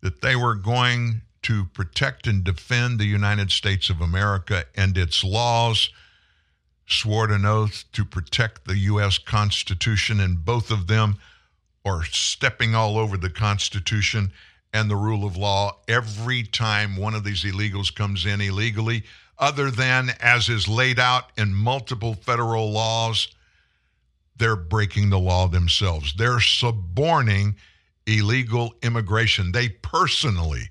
that 0.01 0.21
they 0.21 0.35
were 0.35 0.55
going 0.55 1.21
to 1.41 1.65
protect 1.65 2.27
and 2.27 2.43
defend 2.43 2.99
the 2.99 3.05
United 3.05 3.51
States 3.51 3.89
of 3.89 4.01
America 4.01 4.65
and 4.75 4.97
its 4.97 5.23
laws, 5.23 5.89
swore 6.85 7.31
an 7.31 7.45
oath 7.45 7.85
to 7.93 8.03
protect 8.03 8.65
the 8.65 8.77
U.S. 8.77 9.17
Constitution, 9.17 10.19
and 10.19 10.43
both 10.43 10.71
of 10.71 10.87
them 10.87 11.17
are 11.85 12.03
stepping 12.03 12.75
all 12.75 12.97
over 12.97 13.17
the 13.17 13.29
Constitution 13.29 14.31
and 14.73 14.89
the 14.89 14.95
rule 14.95 15.25
of 15.25 15.37
law 15.37 15.77
every 15.87 16.43
time 16.43 16.95
one 16.95 17.15
of 17.15 17.23
these 17.23 17.43
illegals 17.43 17.93
comes 17.93 18.25
in 18.25 18.41
illegally, 18.41 19.03
other 19.37 19.71
than 19.71 20.11
as 20.19 20.49
is 20.49 20.67
laid 20.67 20.99
out 20.99 21.31
in 21.37 21.53
multiple 21.53 22.13
federal 22.13 22.71
laws 22.71 23.29
they're 24.39 24.55
breaking 24.55 25.09
the 25.09 25.19
law 25.19 25.47
themselves. 25.47 26.13
They're 26.17 26.39
suborning 26.39 27.55
illegal 28.07 28.73
immigration. 28.81 29.51
They 29.51 29.69
personally 29.69 30.69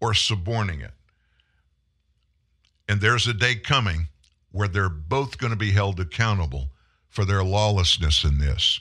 are 0.00 0.14
suborning 0.14 0.80
it. 0.80 0.92
And 2.88 3.00
there's 3.00 3.26
a 3.26 3.34
day 3.34 3.56
coming 3.56 4.08
where 4.52 4.68
they're 4.68 4.88
both 4.88 5.38
going 5.38 5.52
to 5.52 5.56
be 5.56 5.72
held 5.72 6.00
accountable 6.00 6.70
for 7.08 7.24
their 7.24 7.44
lawlessness 7.44 8.24
in 8.24 8.38
this. 8.38 8.80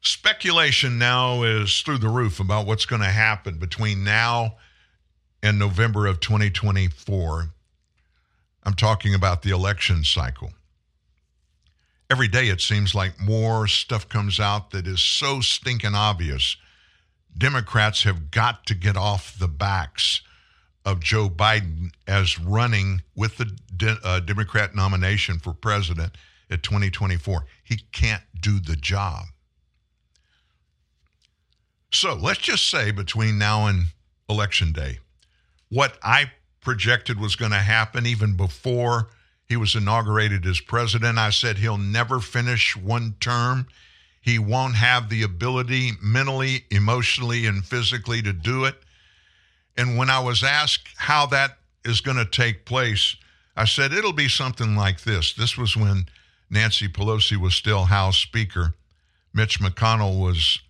Speculation 0.00 0.98
now 0.98 1.42
is 1.42 1.80
through 1.80 1.98
the 1.98 2.08
roof 2.08 2.40
about 2.40 2.66
what's 2.66 2.86
going 2.86 3.02
to 3.02 3.08
happen 3.08 3.58
between 3.58 4.04
now 4.04 4.56
and 5.42 5.58
November 5.58 6.06
of 6.06 6.20
2024. 6.20 7.50
I'm 8.62 8.74
talking 8.74 9.14
about 9.14 9.42
the 9.42 9.50
election 9.50 10.04
cycle 10.04 10.52
every 12.10 12.28
day 12.28 12.48
it 12.48 12.60
seems 12.60 12.94
like 12.94 13.20
more 13.20 13.66
stuff 13.66 14.08
comes 14.08 14.40
out 14.40 14.70
that 14.70 14.86
is 14.86 15.00
so 15.00 15.40
stinking 15.40 15.94
obvious. 15.94 16.56
Democrats 17.36 18.02
have 18.02 18.30
got 18.30 18.66
to 18.66 18.74
get 18.74 18.96
off 18.96 19.38
the 19.38 19.48
backs 19.48 20.22
of 20.84 21.00
Joe 21.00 21.28
Biden 21.28 21.90
as 22.06 22.38
running 22.38 23.02
with 23.14 23.36
the 23.36 23.44
de- 23.76 23.98
uh, 24.02 24.20
Democrat 24.20 24.74
nomination 24.74 25.38
for 25.38 25.52
president 25.52 26.16
at 26.50 26.62
2024. 26.62 27.44
He 27.62 27.80
can't 27.92 28.22
do 28.40 28.58
the 28.58 28.76
job. 28.76 29.26
So 31.92 32.14
let's 32.14 32.40
just 32.40 32.70
say 32.70 32.90
between 32.90 33.38
now 33.38 33.66
and 33.66 33.86
election 34.28 34.72
day, 34.72 34.98
what 35.68 35.98
I 36.02 36.32
projected 36.60 37.20
was 37.20 37.36
going 37.36 37.52
to 37.52 37.58
happen 37.58 38.06
even 38.06 38.36
before 38.36 39.08
he 39.48 39.56
was 39.56 39.74
inaugurated 39.74 40.44
as 40.46 40.60
president. 40.60 41.18
I 41.18 41.30
said 41.30 41.58
he'll 41.58 41.78
never 41.78 42.20
finish 42.20 42.76
one 42.76 43.14
term. 43.18 43.66
He 44.20 44.38
won't 44.38 44.74
have 44.74 45.08
the 45.08 45.22
ability 45.22 45.92
mentally, 46.02 46.64
emotionally, 46.70 47.46
and 47.46 47.64
physically 47.64 48.20
to 48.22 48.32
do 48.32 48.64
it. 48.64 48.76
And 49.76 49.96
when 49.96 50.10
I 50.10 50.18
was 50.18 50.44
asked 50.44 50.88
how 50.96 51.26
that 51.26 51.58
is 51.84 52.00
going 52.00 52.18
to 52.18 52.26
take 52.26 52.66
place, 52.66 53.16
I 53.56 53.64
said 53.64 53.92
it'll 53.92 54.12
be 54.12 54.28
something 54.28 54.76
like 54.76 55.02
this. 55.02 55.32
This 55.32 55.56
was 55.56 55.76
when 55.76 56.06
Nancy 56.50 56.88
Pelosi 56.88 57.36
was 57.36 57.54
still 57.54 57.84
House 57.84 58.18
Speaker, 58.18 58.74
Mitch 59.32 59.60
McConnell 59.60 60.20
was 60.20 60.60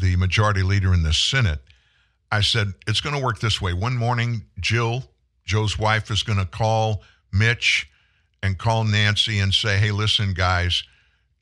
the 0.00 0.16
majority 0.16 0.62
leader 0.62 0.92
in 0.92 1.02
the 1.02 1.12
Senate. 1.12 1.60
I 2.30 2.40
said, 2.42 2.74
it's 2.86 3.00
going 3.00 3.16
to 3.16 3.24
work 3.24 3.40
this 3.40 3.60
way. 3.60 3.72
One 3.72 3.96
morning, 3.96 4.42
Jill, 4.60 5.04
Joe's 5.44 5.78
wife, 5.78 6.10
is 6.10 6.22
going 6.22 6.38
to 6.38 6.44
call 6.44 7.02
Mitch 7.32 7.88
and 8.42 8.58
call 8.58 8.84
Nancy 8.84 9.38
and 9.38 9.52
say, 9.52 9.78
hey, 9.78 9.90
listen, 9.90 10.32
guys, 10.34 10.82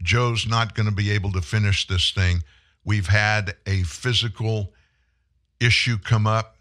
Joe's 0.03 0.47
not 0.47 0.75
going 0.75 0.89
to 0.89 0.95
be 0.95 1.11
able 1.11 1.33
to 1.33 1.41
finish 1.41 1.87
this 1.87 2.11
thing. 2.11 2.43
We've 2.85 3.09
had 3.09 3.57
a 3.67 3.83
physical 3.83 4.73
issue 5.61 5.99
come 5.99 6.27
up, 6.27 6.57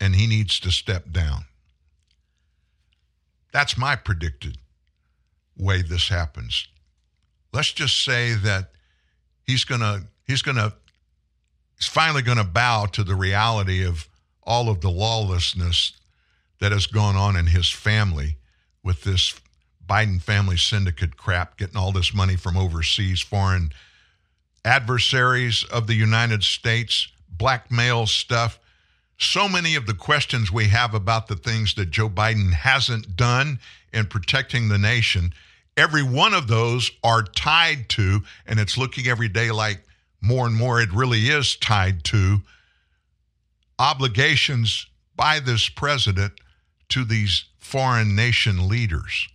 and 0.00 0.14
he 0.14 0.26
needs 0.26 0.60
to 0.60 0.70
step 0.70 1.10
down. 1.10 1.44
That's 3.52 3.78
my 3.78 3.96
predicted 3.96 4.58
way 5.56 5.82
this 5.82 6.08
happens. 6.08 6.66
Let's 7.52 7.72
just 7.72 8.04
say 8.04 8.34
that 8.34 8.72
he's 9.44 9.64
going 9.64 9.80
to 9.80 10.02
he's 10.26 10.42
going 10.42 10.56
to 10.56 10.72
he's 11.78 11.86
finally 11.86 12.22
going 12.22 12.38
to 12.38 12.44
bow 12.44 12.86
to 12.86 13.04
the 13.04 13.14
reality 13.14 13.84
of 13.86 14.08
all 14.42 14.68
of 14.68 14.80
the 14.80 14.90
lawlessness 14.90 15.92
that 16.60 16.72
has 16.72 16.86
gone 16.86 17.14
on 17.14 17.36
in 17.36 17.46
his 17.46 17.70
family 17.70 18.36
with 18.82 19.04
this 19.04 19.40
Biden 19.88 20.20
family 20.20 20.56
syndicate 20.56 21.16
crap, 21.16 21.56
getting 21.56 21.76
all 21.76 21.92
this 21.92 22.14
money 22.14 22.36
from 22.36 22.56
overseas, 22.56 23.20
foreign 23.20 23.72
adversaries 24.64 25.64
of 25.64 25.86
the 25.86 25.94
United 25.94 26.42
States, 26.42 27.08
blackmail 27.28 28.06
stuff. 28.06 28.58
So 29.18 29.48
many 29.48 29.74
of 29.74 29.86
the 29.86 29.94
questions 29.94 30.50
we 30.50 30.66
have 30.68 30.94
about 30.94 31.28
the 31.28 31.36
things 31.36 31.74
that 31.74 31.90
Joe 31.90 32.08
Biden 32.08 32.52
hasn't 32.52 33.16
done 33.16 33.60
in 33.92 34.06
protecting 34.06 34.68
the 34.68 34.78
nation, 34.78 35.32
every 35.76 36.02
one 36.02 36.34
of 36.34 36.48
those 36.48 36.90
are 37.02 37.22
tied 37.22 37.88
to, 37.90 38.20
and 38.46 38.58
it's 38.58 38.76
looking 38.76 39.06
every 39.06 39.28
day 39.28 39.50
like 39.50 39.84
more 40.20 40.46
and 40.46 40.56
more 40.56 40.80
it 40.80 40.92
really 40.92 41.28
is 41.28 41.56
tied 41.56 42.02
to 42.04 42.38
obligations 43.78 44.86
by 45.16 45.38
this 45.40 45.68
president 45.68 46.32
to 46.88 47.04
these 47.04 47.44
foreign 47.58 48.14
nation 48.16 48.68
leaders. 48.68 49.28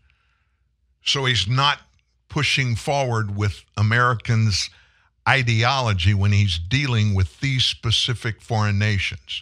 So 1.09 1.25
he's 1.25 1.47
not 1.47 1.79
pushing 2.29 2.75
forward 2.75 3.35
with 3.35 3.63
Americans' 3.75 4.69
ideology 5.27 6.13
when 6.13 6.31
he's 6.31 6.59
dealing 6.59 7.15
with 7.15 7.39
these 7.39 7.65
specific 7.65 8.41
foreign 8.41 8.77
nations. 8.77 9.41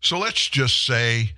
So 0.00 0.18
let's 0.18 0.48
just 0.48 0.84
say 0.84 1.34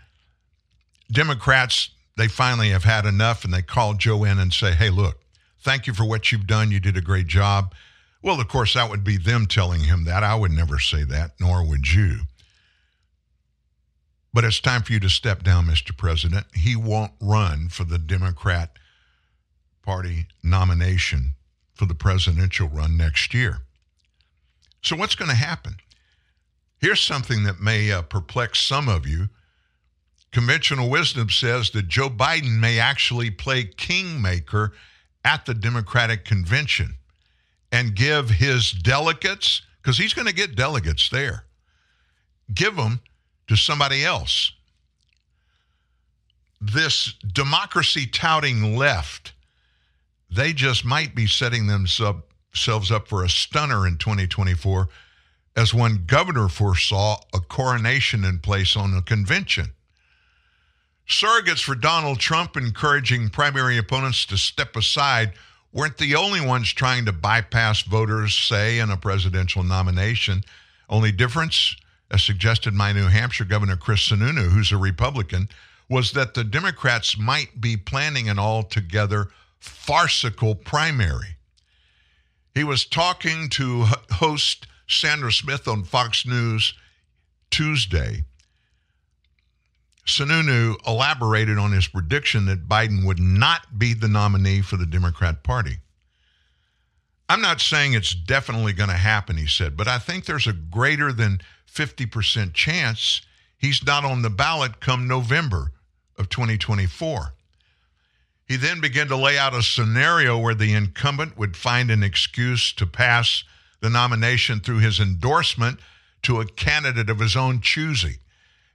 Democrats, 1.13 1.91
they 2.17 2.29
finally 2.29 2.71
have 2.71 2.85
had 2.85 3.05
enough 3.05 3.45
and 3.45 3.53
they 3.53 3.63
call 3.63 3.95
Joe 3.95 4.25
in 4.25 4.39
and 4.39 4.53
say, 4.53 4.73
hey, 4.73 4.89
look, 4.89 5.19
thank 5.61 5.87
you 5.87 5.93
for 5.93 6.05
what 6.05 6.33
you've 6.33 6.47
done. 6.47 6.71
You 6.71 6.81
did 6.81 6.97
a 6.97 7.03
great 7.03 7.27
job. 7.27 7.75
Well, 8.23 8.41
of 8.41 8.49
course, 8.49 8.75
that 8.75 8.89
would 8.89 9.05
be 9.05 9.19
them 9.19 9.47
telling 9.47 9.81
him 9.81 10.05
that. 10.05 10.23
I 10.25 10.35
would 10.35 10.53
never 10.53 10.79
say 10.79 11.05
that, 11.05 11.33
nor 11.39 11.67
would 11.67 11.93
you. 11.93 12.21
But 14.33 14.45
it's 14.45 14.61
time 14.61 14.83
for 14.83 14.93
you 14.93 15.01
to 15.01 15.11
step 15.11 15.43
down, 15.43 15.67
Mr. 15.67 15.97
President. 15.97 16.47
He 16.55 16.77
won't 16.77 17.13
run 17.21 17.69
for 17.69 17.85
the 17.85 17.99
Democrat 17.99 18.79
Party 19.83 20.27
nomination 20.43 21.35
for 21.75 21.87
the 21.87 21.95
presidential 21.95 22.69
run 22.69 22.97
next 22.97 23.35
year. 23.35 23.63
So, 24.83 24.95
what's 24.95 25.15
going 25.15 25.31
to 25.31 25.37
happen? 25.37 25.77
Here's 26.81 27.01
something 27.01 27.43
that 27.43 27.61
may 27.61 27.91
uh, 27.91 28.03
perplex 28.03 28.61
some 28.61 28.89
of 28.89 29.07
you. 29.07 29.29
Conventional 30.33 30.89
wisdom 30.89 31.29
says 31.29 31.71
that 31.71 31.89
Joe 31.89 32.09
Biden 32.09 32.61
may 32.61 32.79
actually 32.79 33.31
play 33.31 33.65
kingmaker 33.65 34.73
at 35.25 35.45
the 35.45 35.55
Democratic 35.55 36.25
convention 36.25 36.95
and 37.73 37.95
give 37.95 38.31
his 38.31 38.71
delegates, 38.71 39.63
because 39.83 39.99
he's 39.99 40.15
going 40.15 40.29
to 40.29 40.35
get 40.35 40.55
delegates 40.57 41.09
there, 41.11 41.45
give 42.55 42.77
them 42.77 43.01
to 43.51 43.57
somebody 43.57 44.05
else. 44.05 44.53
This 46.61 47.15
democracy 47.33 48.07
touting 48.07 48.77
left, 48.77 49.33
they 50.31 50.53
just 50.53 50.85
might 50.85 51.17
be 51.17 51.27
setting 51.27 51.67
themselves 51.67 52.93
up 52.93 53.09
for 53.09 53.25
a 53.25 53.29
stunner 53.29 53.89
in 53.89 53.99
2024 53.99 54.89
as 55.57 55.75
one 55.75 56.05
governor 56.07 56.49
foresaw 56.49 57.19
a 57.35 57.41
coronation 57.41 58.25
in 58.25 58.39
place 58.39 58.77
on 58.77 58.95
a 58.95 59.03
convention. 59.03 59.73
Surrogates 61.09 61.65
for 61.65 61.75
Donald 61.75 62.21
Trump 62.21 62.57
encouraging 62.57 63.31
primary 63.31 63.79
opponents 63.79 64.25
to 64.27 64.39
step 64.39 64.77
aside 64.77 65.33
weren't 65.73 65.99
the 65.99 66.15
only 66.15 66.41
ones 66.41 66.73
trying 66.73 67.05
to 67.07 67.13
bypass 67.13 67.83
voters' 67.83 68.33
say 68.33 68.79
in 68.79 68.91
a 68.91 68.97
presidential 68.97 69.65
nomination. 69.65 70.45
Only 70.89 71.11
difference, 71.11 71.75
suggested 72.19 72.77
by 72.77 72.93
New 72.93 73.07
Hampshire 73.07 73.45
Governor 73.45 73.77
Chris 73.77 74.09
Sununu, 74.09 74.51
who's 74.51 74.73
a 74.73 74.77
Republican, 74.77 75.49
was 75.89 76.13
that 76.13 76.35
the 76.35 76.45
Democrats 76.45 77.19
might 77.19 77.61
be 77.61 77.77
planning 77.77 78.29
an 78.29 78.39
altogether 78.39 79.31
farcical 79.59 80.55
primary. 80.55 81.37
He 82.55 82.65
was 82.65 82.85
talking 82.85 83.49
to 83.51 83.87
host 84.13 84.67
Sandra 84.89 85.31
Smith 85.31 85.69
on 85.69 85.85
Fox 85.85 86.27
News 86.27 86.75
Tuesday. 87.51 88.25
Sununu 90.07 90.75
elaborated 90.87 91.59
on 91.59 91.73
his 91.73 91.87
prediction 91.87 92.47
that 92.47 92.69
Biden 92.69 93.05
would 93.07 93.21
not 93.21 93.79
be 93.79 93.95
the 93.95 94.09
nominee 94.09 94.63
for 94.63 94.77
the 94.77 94.87
Democrat 94.87 95.43
Party. 95.43 95.79
I'm 97.31 97.41
not 97.41 97.61
saying 97.61 97.93
it's 97.93 98.13
definitely 98.13 98.73
going 98.73 98.89
to 98.89 98.97
happen, 98.97 99.37
he 99.37 99.47
said, 99.47 99.77
but 99.77 99.87
I 99.87 100.01
think 100.01 100.25
there's 100.25 100.49
a 100.49 100.53
greater 100.53 101.13
than 101.13 101.41
50% 101.73 102.55
chance 102.55 103.23
he's 103.57 103.87
not 103.87 104.05
on 104.05 104.23
the 104.23 104.31
ballot 104.31 104.81
come 104.81 105.07
November 105.07 105.71
of 106.19 106.29
2024. 106.29 107.33
He 108.49 108.57
then 108.57 108.81
began 108.81 109.07
to 109.07 109.17
lay 109.17 109.39
out 109.39 109.55
a 109.55 109.63
scenario 109.63 110.37
where 110.39 110.57
the 110.57 110.75
incumbent 110.75 111.39
would 111.39 111.57
find 111.57 111.89
an 111.89 112.03
excuse 112.03 112.73
to 112.73 112.85
pass 112.85 113.45
the 113.79 113.91
nomination 113.91 114.59
through 114.59 114.79
his 114.79 114.99
endorsement 114.99 115.79
to 116.23 116.41
a 116.41 116.47
candidate 116.47 117.09
of 117.09 117.21
his 117.21 117.37
own 117.37 117.61
choosing 117.61 118.17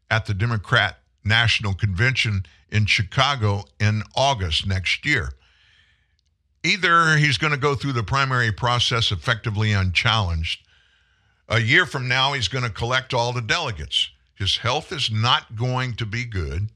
at 0.09 0.27
the 0.27 0.33
Democrat 0.33 0.99
National 1.25 1.73
Convention 1.73 2.45
in 2.69 2.85
Chicago 2.85 3.65
in 3.81 4.03
August 4.15 4.65
next 4.65 5.05
year. 5.05 5.33
Either 6.65 7.15
he's 7.17 7.37
going 7.37 7.53
to 7.53 7.59
go 7.59 7.75
through 7.75 7.93
the 7.93 8.01
primary 8.01 8.51
process 8.51 9.11
effectively 9.11 9.71
unchallenged. 9.71 10.61
A 11.47 11.59
year 11.59 11.85
from 11.85 12.07
now, 12.07 12.33
he's 12.33 12.47
going 12.47 12.63
to 12.63 12.71
collect 12.71 13.13
all 13.13 13.31
the 13.31 13.41
delegates. 13.41 14.09
His 14.33 14.57
health 14.57 14.91
is 14.91 15.11
not 15.11 15.55
going 15.55 15.93
to 15.97 16.07
be 16.07 16.25
good. 16.25 16.69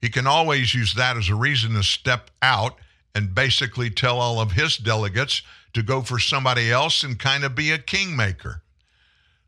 He 0.00 0.08
can 0.08 0.26
always 0.26 0.74
use 0.74 0.94
that 0.94 1.16
as 1.16 1.28
a 1.28 1.36
reason 1.36 1.74
to 1.74 1.84
step 1.84 2.32
out 2.42 2.78
and 3.14 3.32
basically 3.32 3.90
tell 3.90 4.18
all 4.18 4.40
of 4.40 4.52
his 4.52 4.76
delegates 4.76 5.42
to 5.72 5.84
go 5.84 6.02
for 6.02 6.18
somebody 6.18 6.72
else 6.72 7.04
and 7.04 7.16
kind 7.16 7.44
of 7.44 7.54
be 7.54 7.70
a 7.70 7.78
kingmaker. 7.78 8.62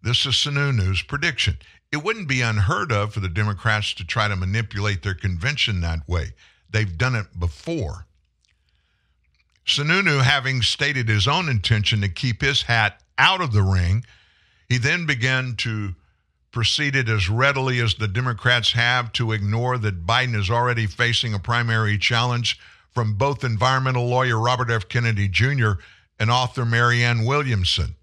This 0.03 0.25
is 0.25 0.35
Sununu's 0.35 1.03
prediction. 1.03 1.59
It 1.91 2.05
wouldn't 2.05 2.29
be 2.29 2.43
unheard 2.43 2.93
of 2.93 3.13
for 3.13 3.21
the 3.21 3.29
Democrats 3.29 3.93
to 3.95 4.05
try 4.05 4.29
to 4.29 4.37
manipulate 4.37 5.03
their 5.03 5.15
convention 5.15 5.81
that 5.81 6.09
way. 6.09 6.35
They've 6.71 6.97
done 6.97 7.17
it 7.17 7.41
before. 7.41 8.07
Sununu, 9.71 10.23
having 10.23 10.63
stated 10.63 11.09
his 11.09 11.29
own 11.29 11.49
intention 11.49 12.01
to 12.01 12.09
keep 12.09 12.43
his 12.43 12.63
hat 12.63 13.01
out 13.19 13.41
of 13.41 13.53
the 13.53 13.63
ring, 13.63 14.05
he 14.69 14.79
then 14.79 15.07
began 15.07 15.55
to 15.57 15.95
proceeded 16.53 17.09
as 17.09 17.29
readily 17.29 17.81
as 17.81 17.95
the 17.95 18.09
Democrats 18.09 18.73
have 18.73 19.13
to 19.13 19.33
ignore 19.33 19.79
that 19.79 20.07
Biden 20.07 20.35
is 20.35 20.51
already 20.51 20.87
facing 20.87 21.33
a 21.33 21.39
primary 21.39 21.97
challenge 21.97 22.59
from 22.93 23.15
both 23.15 23.45
environmental 23.45 24.09
lawyer 24.09 24.39
Robert 24.39 24.71
F. 24.71 24.89
Kennedy 24.89 25.29
Jr. 25.29 25.73
and 26.19 26.31
author 26.31 26.65
Marianne 26.65 27.25
Williamson. 27.25 27.95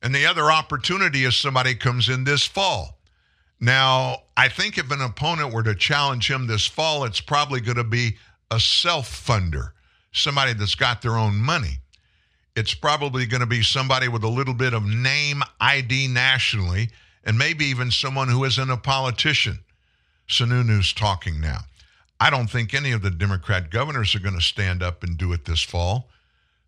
And 0.00 0.14
the 0.14 0.26
other 0.26 0.52
opportunity 0.52 1.24
is 1.24 1.36
somebody 1.36 1.74
comes 1.74 2.08
in 2.08 2.24
this 2.24 2.44
fall. 2.44 2.98
Now, 3.60 4.22
I 4.36 4.48
think 4.48 4.78
if 4.78 4.90
an 4.92 5.00
opponent 5.00 5.52
were 5.52 5.64
to 5.64 5.74
challenge 5.74 6.30
him 6.30 6.46
this 6.46 6.66
fall, 6.66 7.04
it's 7.04 7.20
probably 7.20 7.60
going 7.60 7.76
to 7.76 7.84
be 7.84 8.16
a 8.50 8.60
self 8.60 9.26
funder, 9.26 9.70
somebody 10.12 10.52
that's 10.52 10.74
got 10.74 11.02
their 11.02 11.16
own 11.16 11.36
money. 11.36 11.78
It's 12.56 12.74
probably 12.74 13.26
going 13.26 13.40
to 13.40 13.46
be 13.46 13.62
somebody 13.62 14.08
with 14.08 14.24
a 14.24 14.28
little 14.28 14.54
bit 14.54 14.74
of 14.74 14.84
name 14.84 15.42
ID 15.60 16.08
nationally, 16.08 16.90
and 17.24 17.38
maybe 17.38 17.64
even 17.66 17.90
someone 17.90 18.28
who 18.28 18.44
isn't 18.44 18.70
a 18.70 18.76
politician. 18.76 19.60
Sununu's 20.28 20.92
talking 20.92 21.40
now. 21.40 21.60
I 22.20 22.30
don't 22.30 22.48
think 22.50 22.74
any 22.74 22.90
of 22.92 23.02
the 23.02 23.10
Democrat 23.10 23.70
governors 23.70 24.14
are 24.14 24.20
going 24.20 24.34
to 24.34 24.40
stand 24.40 24.82
up 24.82 25.02
and 25.02 25.16
do 25.16 25.32
it 25.32 25.44
this 25.44 25.62
fall. 25.62 26.08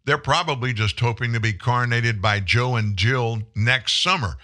They're 0.05 0.19
probably 0.19 0.73
just 0.73 0.99
hoping 0.99 1.33
to 1.33 1.41
be 1.41 1.53
coronated 1.53 2.21
by 2.21 2.41
Joe 2.41 2.77
and 2.77 2.97
Jill 2.97 3.43
next 3.55 4.03
summer. 4.03 4.37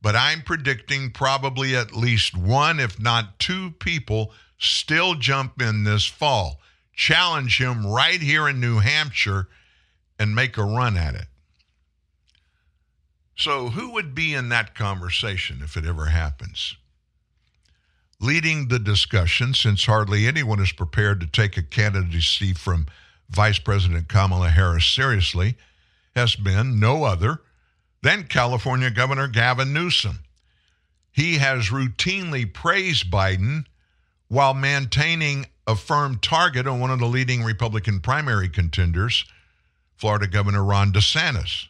But 0.00 0.16
I'm 0.16 0.42
predicting 0.42 1.10
probably 1.10 1.74
at 1.74 1.96
least 1.96 2.36
one, 2.36 2.78
if 2.78 3.00
not 3.00 3.38
two 3.38 3.72
people, 3.80 4.32
still 4.58 5.14
jump 5.14 5.60
in 5.60 5.84
this 5.84 6.04
fall, 6.04 6.60
challenge 6.94 7.60
him 7.60 7.86
right 7.86 8.20
here 8.20 8.48
in 8.48 8.60
New 8.60 8.78
Hampshire, 8.78 9.48
and 10.18 10.34
make 10.34 10.56
a 10.56 10.64
run 10.64 10.96
at 10.96 11.14
it. 11.14 11.26
So, 13.36 13.70
who 13.70 13.90
would 13.90 14.14
be 14.14 14.32
in 14.32 14.48
that 14.50 14.74
conversation 14.74 15.60
if 15.62 15.76
it 15.76 15.84
ever 15.84 16.06
happens? 16.06 16.76
Leading 18.20 18.68
the 18.68 18.78
discussion, 18.78 19.54
since 19.54 19.86
hardly 19.86 20.26
anyone 20.26 20.60
is 20.60 20.72
prepared 20.72 21.20
to 21.20 21.26
take 21.26 21.56
a 21.56 21.62
candidacy 21.62 22.54
from 22.54 22.86
Vice 23.28 23.58
President 23.58 24.08
Kamala 24.08 24.50
Harris 24.50 24.86
seriously, 24.86 25.56
has 26.14 26.36
been 26.36 26.78
no 26.78 27.02
other 27.02 27.40
than 28.02 28.24
California 28.24 28.90
Governor 28.90 29.26
Gavin 29.26 29.72
Newsom. 29.72 30.20
He 31.10 31.38
has 31.38 31.70
routinely 31.70 32.50
praised 32.50 33.10
Biden 33.10 33.64
while 34.28 34.54
maintaining 34.54 35.46
a 35.66 35.76
firm 35.76 36.18
target 36.18 36.66
on 36.66 36.80
one 36.80 36.90
of 36.90 36.98
the 36.98 37.06
leading 37.06 37.42
Republican 37.42 38.00
primary 38.00 38.48
contenders, 38.48 39.24
Florida 39.96 40.26
Governor 40.26 40.64
Ron 40.64 40.92
DeSantis. 40.92 41.66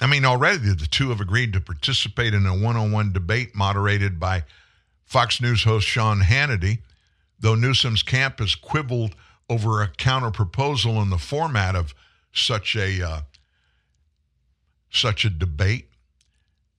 I 0.00 0.06
mean, 0.06 0.24
already 0.24 0.58
the 0.58 0.86
two 0.86 1.08
have 1.08 1.20
agreed 1.20 1.52
to 1.54 1.60
participate 1.60 2.34
in 2.34 2.46
a 2.46 2.56
one 2.56 2.76
on 2.76 2.92
one 2.92 3.12
debate 3.12 3.54
moderated 3.54 4.20
by 4.20 4.44
Fox 5.04 5.40
News 5.40 5.64
host 5.64 5.86
Sean 5.86 6.20
Hannity, 6.20 6.78
though 7.40 7.54
Newsom's 7.54 8.02
camp 8.02 8.38
has 8.38 8.54
quibbled 8.54 9.16
over 9.48 9.82
a 9.82 9.88
counter 9.88 10.30
proposal 10.30 11.00
in 11.02 11.10
the 11.10 11.18
format 11.18 11.74
of 11.74 11.94
such 12.32 12.76
a 12.76 13.02
uh, 13.02 13.20
such 14.90 15.24
a 15.24 15.30
debate. 15.30 15.88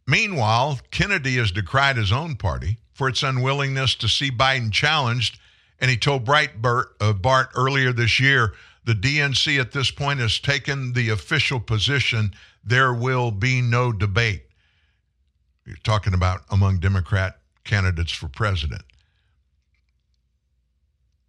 Meanwhile, 0.07 0.79
Kennedy 0.91 1.35
has 1.37 1.51
decried 1.51 1.97
his 1.97 2.11
own 2.11 2.35
party 2.35 2.77
for 2.99 3.07
its 3.07 3.23
unwillingness 3.23 3.95
to 3.95 4.09
see 4.09 4.29
Biden 4.29 4.73
challenged, 4.73 5.39
and 5.79 5.89
he 5.89 5.95
told 5.95 6.25
Breitbart 6.25 6.87
uh, 6.99 7.13
Bart 7.13 7.47
earlier 7.55 7.93
this 7.93 8.19
year 8.19 8.55
the 8.83 8.93
DNC 8.93 9.57
at 9.57 9.71
this 9.71 9.89
point 9.89 10.19
has 10.19 10.37
taken 10.37 10.91
the 10.91 11.07
official 11.09 11.61
position 11.61 12.33
there 12.61 12.93
will 12.93 13.31
be 13.31 13.61
no 13.61 13.93
debate. 13.93 14.43
You're 15.65 15.77
talking 15.81 16.13
about 16.13 16.41
among 16.51 16.79
Democrat 16.79 17.39
candidates 17.63 18.11
for 18.11 18.27
president. 18.27 18.81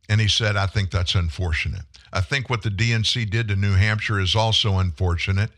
And 0.09 0.21
he 0.21 0.27
said, 0.27 0.57
I 0.57 0.67
think 0.67 0.91
that's 0.91 1.15
unfortunate. 1.15 1.83
I 2.13 2.21
think 2.21 2.51
what 2.51 2.63
the 2.63 2.71
DNC 2.71 3.31
did 3.31 3.47
to 3.47 3.55
New 3.55 3.75
Hampshire 3.75 4.19
is 4.19 4.35
also 4.35 4.79
unfortunate, 4.79 5.51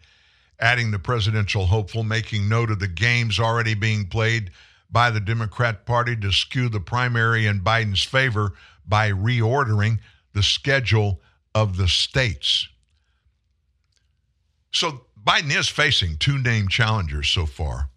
adding 0.61 0.91
the 0.91 0.99
presidential 0.99 1.65
hopeful, 1.65 2.03
making 2.03 2.51
note 2.51 2.71
of 2.71 2.81
the 2.81 2.89
games 2.89 3.41
already 3.41 3.73
being 3.73 4.07
played 4.09 4.51
by 4.93 5.11
the 5.11 5.21
Democrat 5.21 5.87
Party 5.87 6.15
to 6.17 6.31
skew 6.31 6.69
the 6.69 6.81
primary 6.81 7.47
in 7.47 7.61
Biden's 7.61 8.03
favor 8.03 8.53
by 8.87 9.11
reordering 9.11 9.99
the 10.35 10.43
schedule 10.43 11.21
of 11.55 11.77
the 11.77 11.89
states. 11.89 12.69
So 14.71 15.07
Biden 15.25 15.57
is 15.57 15.69
facing 15.69 16.17
two 16.17 16.39
named 16.39 16.71
challengers 16.71 17.29
so 17.29 17.47
far. 17.47 17.89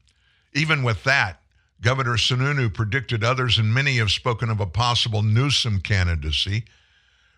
Even 0.54 0.84
with 0.84 1.04
that, 1.04 1.42
Governor 1.82 2.16
Sununu 2.16 2.74
predicted 2.74 3.24
others, 3.24 3.58
and 3.58 3.74
many 3.74 3.98
have 3.98 4.12
spoken 4.12 4.50
of 4.50 4.60
a 4.60 4.66
possible 4.66 5.22
Newsom 5.22 5.82
candidacy. 5.82 6.64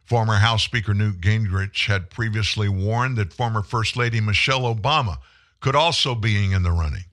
Former 0.05 0.35
House 0.35 0.63
Speaker 0.63 0.93
Newt 0.93 1.19
Gingrich 1.19 1.87
had 1.87 2.09
previously 2.09 2.69
warned 2.69 3.17
that 3.17 3.33
former 3.33 3.61
First 3.61 3.97
Lady 3.97 4.21
Michelle 4.21 4.73
Obama 4.73 5.17
could 5.59 5.75
also 5.75 6.15
be 6.15 6.51
in 6.53 6.63
the 6.63 6.71
running. 6.71 7.05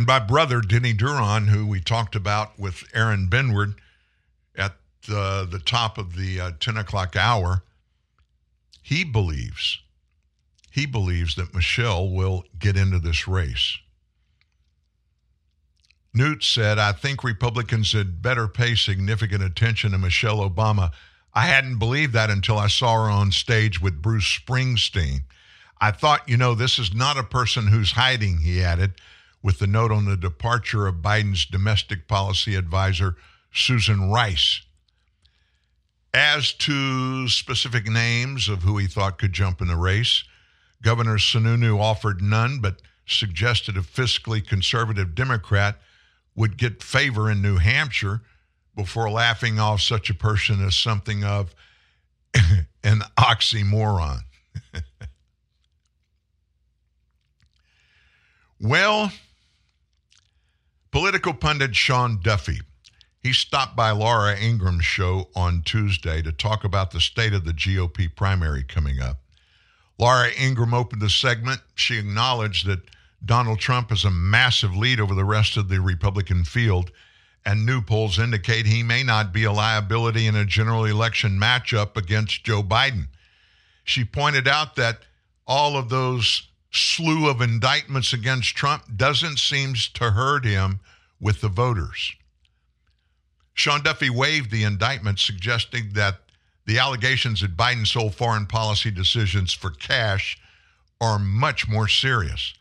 And 0.00 0.06
my 0.06 0.18
brother, 0.18 0.62
Denny 0.62 0.94
Duran, 0.94 1.48
who 1.48 1.66
we 1.66 1.78
talked 1.78 2.16
about 2.16 2.58
with 2.58 2.84
Aaron 2.94 3.26
Benward 3.26 3.74
at 4.56 4.76
the, 5.06 5.46
the 5.46 5.58
top 5.58 5.98
of 5.98 6.16
the 6.16 6.40
uh, 6.40 6.50
10 6.58 6.78
o'clock 6.78 7.16
hour, 7.16 7.64
he 8.80 9.04
believes 9.04 9.80
he 10.70 10.86
believes 10.86 11.34
that 11.34 11.52
Michelle 11.52 12.08
will 12.08 12.44
get 12.58 12.78
into 12.78 12.98
this 12.98 13.28
race. 13.28 13.76
Newt 16.14 16.42
said, 16.44 16.78
I 16.78 16.92
think 16.92 17.22
Republicans 17.22 17.92
had 17.92 18.22
better 18.22 18.48
pay 18.48 18.76
significant 18.76 19.42
attention 19.42 19.92
to 19.92 19.98
Michelle 19.98 20.38
Obama. 20.38 20.92
I 21.34 21.42
hadn't 21.42 21.78
believed 21.78 22.14
that 22.14 22.30
until 22.30 22.56
I 22.56 22.68
saw 22.68 23.04
her 23.04 23.10
on 23.10 23.32
stage 23.32 23.82
with 23.82 24.00
Bruce 24.00 24.24
Springsteen. 24.24 25.24
I 25.78 25.90
thought, 25.90 26.26
you 26.26 26.38
know, 26.38 26.54
this 26.54 26.78
is 26.78 26.94
not 26.94 27.18
a 27.18 27.22
person 27.22 27.66
who's 27.66 27.92
hiding, 27.92 28.38
he 28.38 28.64
added, 28.64 28.94
with 29.42 29.58
the 29.58 29.66
note 29.66 29.90
on 29.90 30.04
the 30.04 30.16
departure 30.16 30.86
of 30.86 30.96
Biden's 30.96 31.46
domestic 31.46 32.06
policy 32.06 32.54
advisor, 32.54 33.16
Susan 33.52 34.10
Rice. 34.10 34.62
As 36.12 36.52
to 36.54 37.28
specific 37.28 37.86
names 37.86 38.48
of 38.48 38.62
who 38.62 38.78
he 38.78 38.86
thought 38.86 39.18
could 39.18 39.32
jump 39.32 39.60
in 39.60 39.68
the 39.68 39.76
race, 39.76 40.24
Governor 40.82 41.18
Sununu 41.18 41.78
offered 41.78 42.20
none, 42.20 42.58
but 42.60 42.82
suggested 43.06 43.76
a 43.76 43.80
fiscally 43.80 44.46
conservative 44.46 45.14
Democrat 45.14 45.78
would 46.34 46.56
get 46.56 46.82
favor 46.82 47.30
in 47.30 47.42
New 47.42 47.58
Hampshire 47.58 48.22
before 48.74 49.10
laughing 49.10 49.58
off 49.58 49.80
such 49.80 50.10
a 50.10 50.14
person 50.14 50.64
as 50.64 50.76
something 50.76 51.24
of 51.24 51.54
an 52.84 53.02
oxymoron. 53.18 54.20
well, 58.60 59.12
political 60.90 61.32
pundit 61.32 61.76
Sean 61.76 62.20
Duffy. 62.20 62.60
He 63.22 63.32
stopped 63.32 63.76
by 63.76 63.90
Laura 63.90 64.36
Ingraham's 64.36 64.84
show 64.84 65.28
on 65.36 65.62
Tuesday 65.62 66.22
to 66.22 66.32
talk 66.32 66.64
about 66.64 66.90
the 66.90 67.00
state 67.00 67.34
of 67.34 67.44
the 67.44 67.52
GOP 67.52 68.14
primary 68.14 68.64
coming 68.64 69.00
up. 69.00 69.20
Laura 69.98 70.30
Ingraham 70.40 70.74
opened 70.74 71.02
the 71.02 71.10
segment. 71.10 71.60
She 71.74 71.98
acknowledged 71.98 72.66
that 72.66 72.80
Donald 73.24 73.58
Trump 73.58 73.90
has 73.90 74.04
a 74.04 74.10
massive 74.10 74.74
lead 74.74 74.98
over 74.98 75.14
the 75.14 75.24
rest 75.24 75.56
of 75.58 75.68
the 75.68 75.80
Republican 75.80 76.44
field, 76.44 76.90
and 77.44 77.66
new 77.66 77.82
polls 77.82 78.18
indicate 78.18 78.66
he 78.66 78.82
may 78.82 79.02
not 79.02 79.32
be 79.32 79.44
a 79.44 79.52
liability 79.52 80.26
in 80.26 80.34
a 80.34 80.46
general 80.46 80.86
election 80.86 81.38
matchup 81.38 81.96
against 81.96 82.44
Joe 82.44 82.62
Biden. 82.62 83.08
She 83.84 84.04
pointed 84.04 84.48
out 84.48 84.76
that 84.76 85.00
all 85.46 85.76
of 85.76 85.90
those 85.90 86.48
slew 86.70 87.28
of 87.28 87.40
indictments 87.40 88.12
against 88.12 88.56
Trump 88.56 88.84
doesn't 88.96 89.38
seem 89.38 89.74
to 89.94 90.10
hurt 90.10 90.44
him 90.44 90.80
with 91.20 91.40
the 91.40 91.48
voters. 91.48 92.12
Sean 93.54 93.82
Duffy 93.82 94.08
waived 94.08 94.50
the 94.50 94.64
indictment, 94.64 95.18
suggesting 95.18 95.90
that 95.92 96.20
the 96.66 96.78
allegations 96.78 97.40
that 97.40 97.56
Biden 97.56 97.86
sold 97.86 98.14
foreign 98.14 98.46
policy 98.46 98.90
decisions 98.90 99.52
for 99.52 99.70
cash 99.70 100.38
are 101.00 101.18
much 101.18 101.68
more 101.68 101.88
serious. 101.88 102.54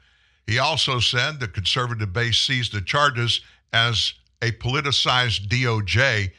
He 0.47 0.57
also 0.57 0.99
said 0.99 1.39
the 1.39 1.47
conservative 1.47 2.11
base 2.11 2.39
sees 2.39 2.69
the 2.69 2.81
charges 2.81 3.41
as 3.71 4.13
a 4.41 4.51
politicized 4.53 5.47
DOJ 5.47 6.31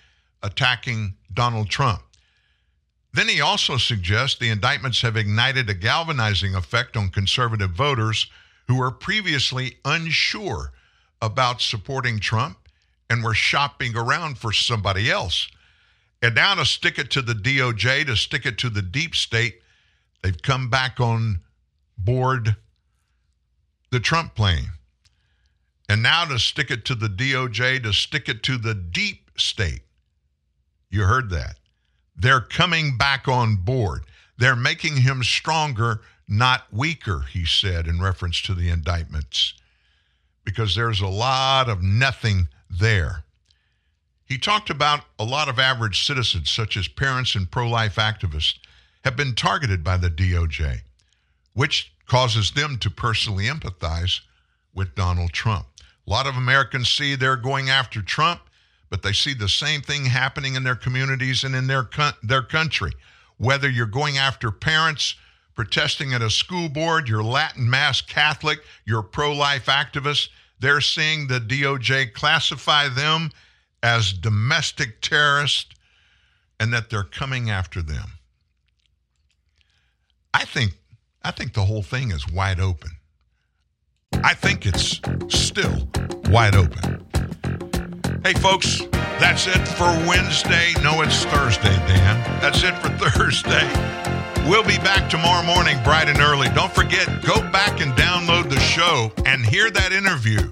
attacking 0.42 1.14
Donald 1.32 1.68
Trump. 1.68 2.02
Then 3.12 3.28
he 3.28 3.40
also 3.40 3.76
suggests 3.76 4.38
the 4.38 4.50
indictments 4.50 5.02
have 5.02 5.16
ignited 5.16 5.68
a 5.68 5.74
galvanizing 5.74 6.54
effect 6.54 6.96
on 6.96 7.08
conservative 7.08 7.70
voters 7.70 8.30
who 8.68 8.76
were 8.76 8.92
previously 8.92 9.78
unsure 9.84 10.72
about 11.20 11.60
supporting 11.60 12.20
Trump 12.20 12.56
and 13.08 13.24
were 13.24 13.34
shopping 13.34 13.96
around 13.96 14.38
for 14.38 14.52
somebody 14.52 15.10
else. 15.10 15.48
And 16.22 16.34
now 16.34 16.54
to 16.54 16.64
stick 16.64 16.98
it 16.98 17.10
to 17.12 17.22
the 17.22 17.34
DOJ, 17.34 18.06
to 18.06 18.14
stick 18.14 18.46
it 18.46 18.58
to 18.58 18.70
the 18.70 18.82
deep 18.82 19.16
state, 19.16 19.60
they've 20.22 20.40
come 20.40 20.70
back 20.70 21.00
on 21.00 21.40
board 21.98 22.56
the 23.90 24.00
Trump 24.00 24.34
plane. 24.36 24.70
And 25.88 26.02
now 26.02 26.24
to 26.26 26.38
stick 26.38 26.70
it 26.70 26.84
to 26.84 26.94
the 26.94 27.08
DOJ, 27.08 27.82
to 27.82 27.92
stick 27.92 28.28
it 28.28 28.44
to 28.44 28.56
the 28.56 28.74
deep 28.74 29.30
state. 29.36 29.82
You 30.90 31.02
heard 31.02 31.30
that. 31.30 31.56
They're 32.20 32.42
coming 32.42 32.98
back 32.98 33.28
on 33.28 33.56
board. 33.56 34.02
They're 34.36 34.54
making 34.54 34.98
him 34.98 35.22
stronger, 35.22 36.02
not 36.28 36.64
weaker, 36.70 37.20
he 37.20 37.46
said 37.46 37.86
in 37.86 38.00
reference 38.00 38.42
to 38.42 38.54
the 38.54 38.68
indictments, 38.68 39.54
because 40.44 40.74
there's 40.74 41.00
a 41.00 41.06
lot 41.06 41.70
of 41.70 41.82
nothing 41.82 42.48
there. 42.68 43.24
He 44.26 44.36
talked 44.36 44.68
about 44.68 45.04
a 45.18 45.24
lot 45.24 45.48
of 45.48 45.58
average 45.58 46.06
citizens, 46.06 46.50
such 46.50 46.76
as 46.76 46.88
parents 46.88 47.34
and 47.34 47.50
pro 47.50 47.66
life 47.68 47.96
activists, 47.96 48.58
have 49.02 49.16
been 49.16 49.34
targeted 49.34 49.82
by 49.82 49.96
the 49.96 50.10
DOJ, 50.10 50.80
which 51.54 51.90
causes 52.06 52.50
them 52.50 52.76
to 52.78 52.90
personally 52.90 53.46
empathize 53.46 54.20
with 54.74 54.94
Donald 54.94 55.32
Trump. 55.32 55.66
A 56.06 56.10
lot 56.10 56.26
of 56.26 56.36
Americans 56.36 56.90
see 56.90 57.14
they're 57.14 57.36
going 57.36 57.70
after 57.70 58.02
Trump, 58.02 58.42
but 58.90 59.02
they 59.02 59.12
see 59.12 59.32
the 59.32 59.48
same 59.48 59.80
thing 59.80 60.04
happening 60.04 60.56
in 60.56 60.64
their 60.64 60.74
communities 60.74 61.44
and 61.44 61.54
in 61.54 61.66
their 61.66 61.84
co- 61.84 62.10
their 62.22 62.42
country. 62.42 62.92
Whether 63.38 63.70
you're 63.70 63.86
going 63.86 64.18
after 64.18 64.50
parents 64.50 65.14
protesting 65.54 66.12
at 66.12 66.22
a 66.22 66.30
school 66.30 66.68
board, 66.68 67.08
you're 67.08 67.22
Latin 67.22 67.68
mass 67.68 68.00
Catholic, 68.00 68.60
you're 68.84 69.02
pro-life 69.02 69.66
activist, 69.66 70.28
they're 70.58 70.80
seeing 70.80 71.26
the 71.26 71.40
DOJ 71.40 72.12
classify 72.12 72.88
them 72.88 73.30
as 73.82 74.12
domestic 74.12 75.00
terrorists 75.00 75.74
and 76.58 76.72
that 76.72 76.90
they're 76.90 77.02
coming 77.02 77.48
after 77.48 77.80
them. 77.80 78.12
I 80.34 80.44
think 80.44 80.72
I 81.22 81.30
think 81.30 81.54
the 81.54 81.64
whole 81.64 81.82
thing 81.82 82.12
is 82.12 82.30
wide 82.30 82.60
open. 82.60 82.90
I 84.24 84.34
think 84.34 84.66
it's 84.66 85.00
still 85.28 85.88
wide 86.26 86.56
open. 86.56 87.09
Hey, 88.22 88.34
folks, 88.34 88.82
that's 89.18 89.46
it 89.46 89.66
for 89.66 89.86
Wednesday. 90.06 90.74
No, 90.82 91.00
it's 91.00 91.24
Thursday, 91.24 91.74
Dan. 91.88 92.40
That's 92.42 92.62
it 92.62 92.74
for 92.76 92.88
Thursday. 93.10 93.66
We'll 94.46 94.62
be 94.62 94.76
back 94.78 95.08
tomorrow 95.08 95.42
morning, 95.46 95.82
bright 95.82 96.06
and 96.08 96.20
early. 96.20 96.48
Don't 96.50 96.70
forget, 96.70 97.08
go 97.24 97.40
back 97.50 97.80
and 97.80 97.92
download 97.92 98.50
the 98.50 98.60
show 98.60 99.10
and 99.24 99.44
hear 99.44 99.70
that 99.70 99.92
interview 99.92 100.50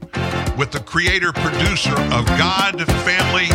with 0.56 0.70
the 0.72 0.80
creator 0.80 1.30
producer 1.30 1.92
of 2.12 2.24
God, 2.40 2.80
Family, 3.04 3.48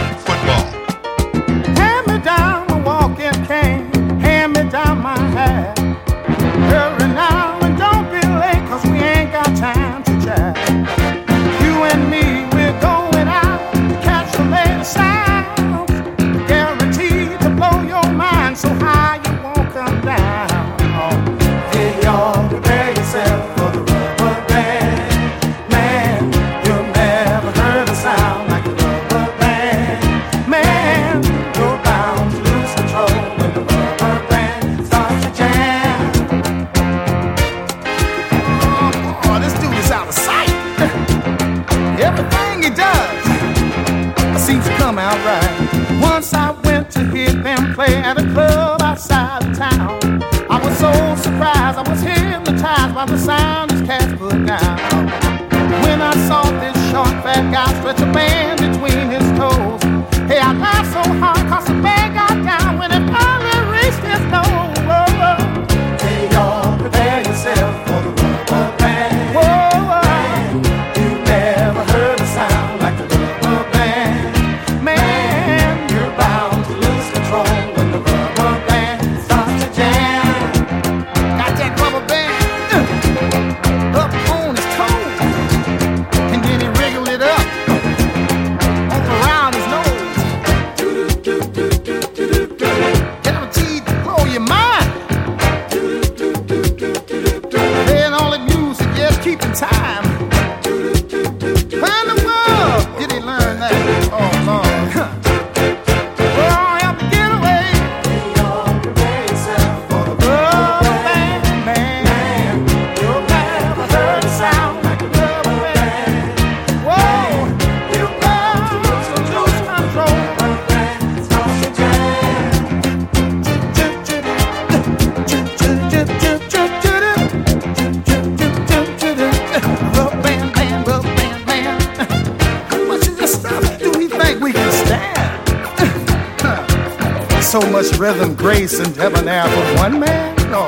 rhythm, 138.03 138.35
grace, 138.35 138.80
and 138.80 138.93
heaven 138.97 139.23
debonair 139.23 139.45
for 139.45 139.77
one 139.77 139.97
man? 139.97 140.35
No. 140.51 140.67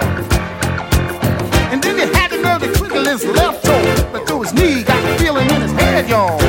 And 1.70 1.84
then 1.84 1.98
he 1.98 2.06
had 2.16 2.30
to 2.30 2.42
know 2.42 2.58
the 2.58 2.68
his 3.06 3.26
left 3.26 3.66
toe, 3.66 4.10
but 4.14 4.26
through 4.26 4.44
his 4.44 4.54
knee, 4.54 4.84
got 4.84 5.02
the 5.04 5.22
feeling 5.22 5.50
in 5.50 5.62
his 5.62 5.72
head, 5.74 6.08
y'all. 6.10 6.45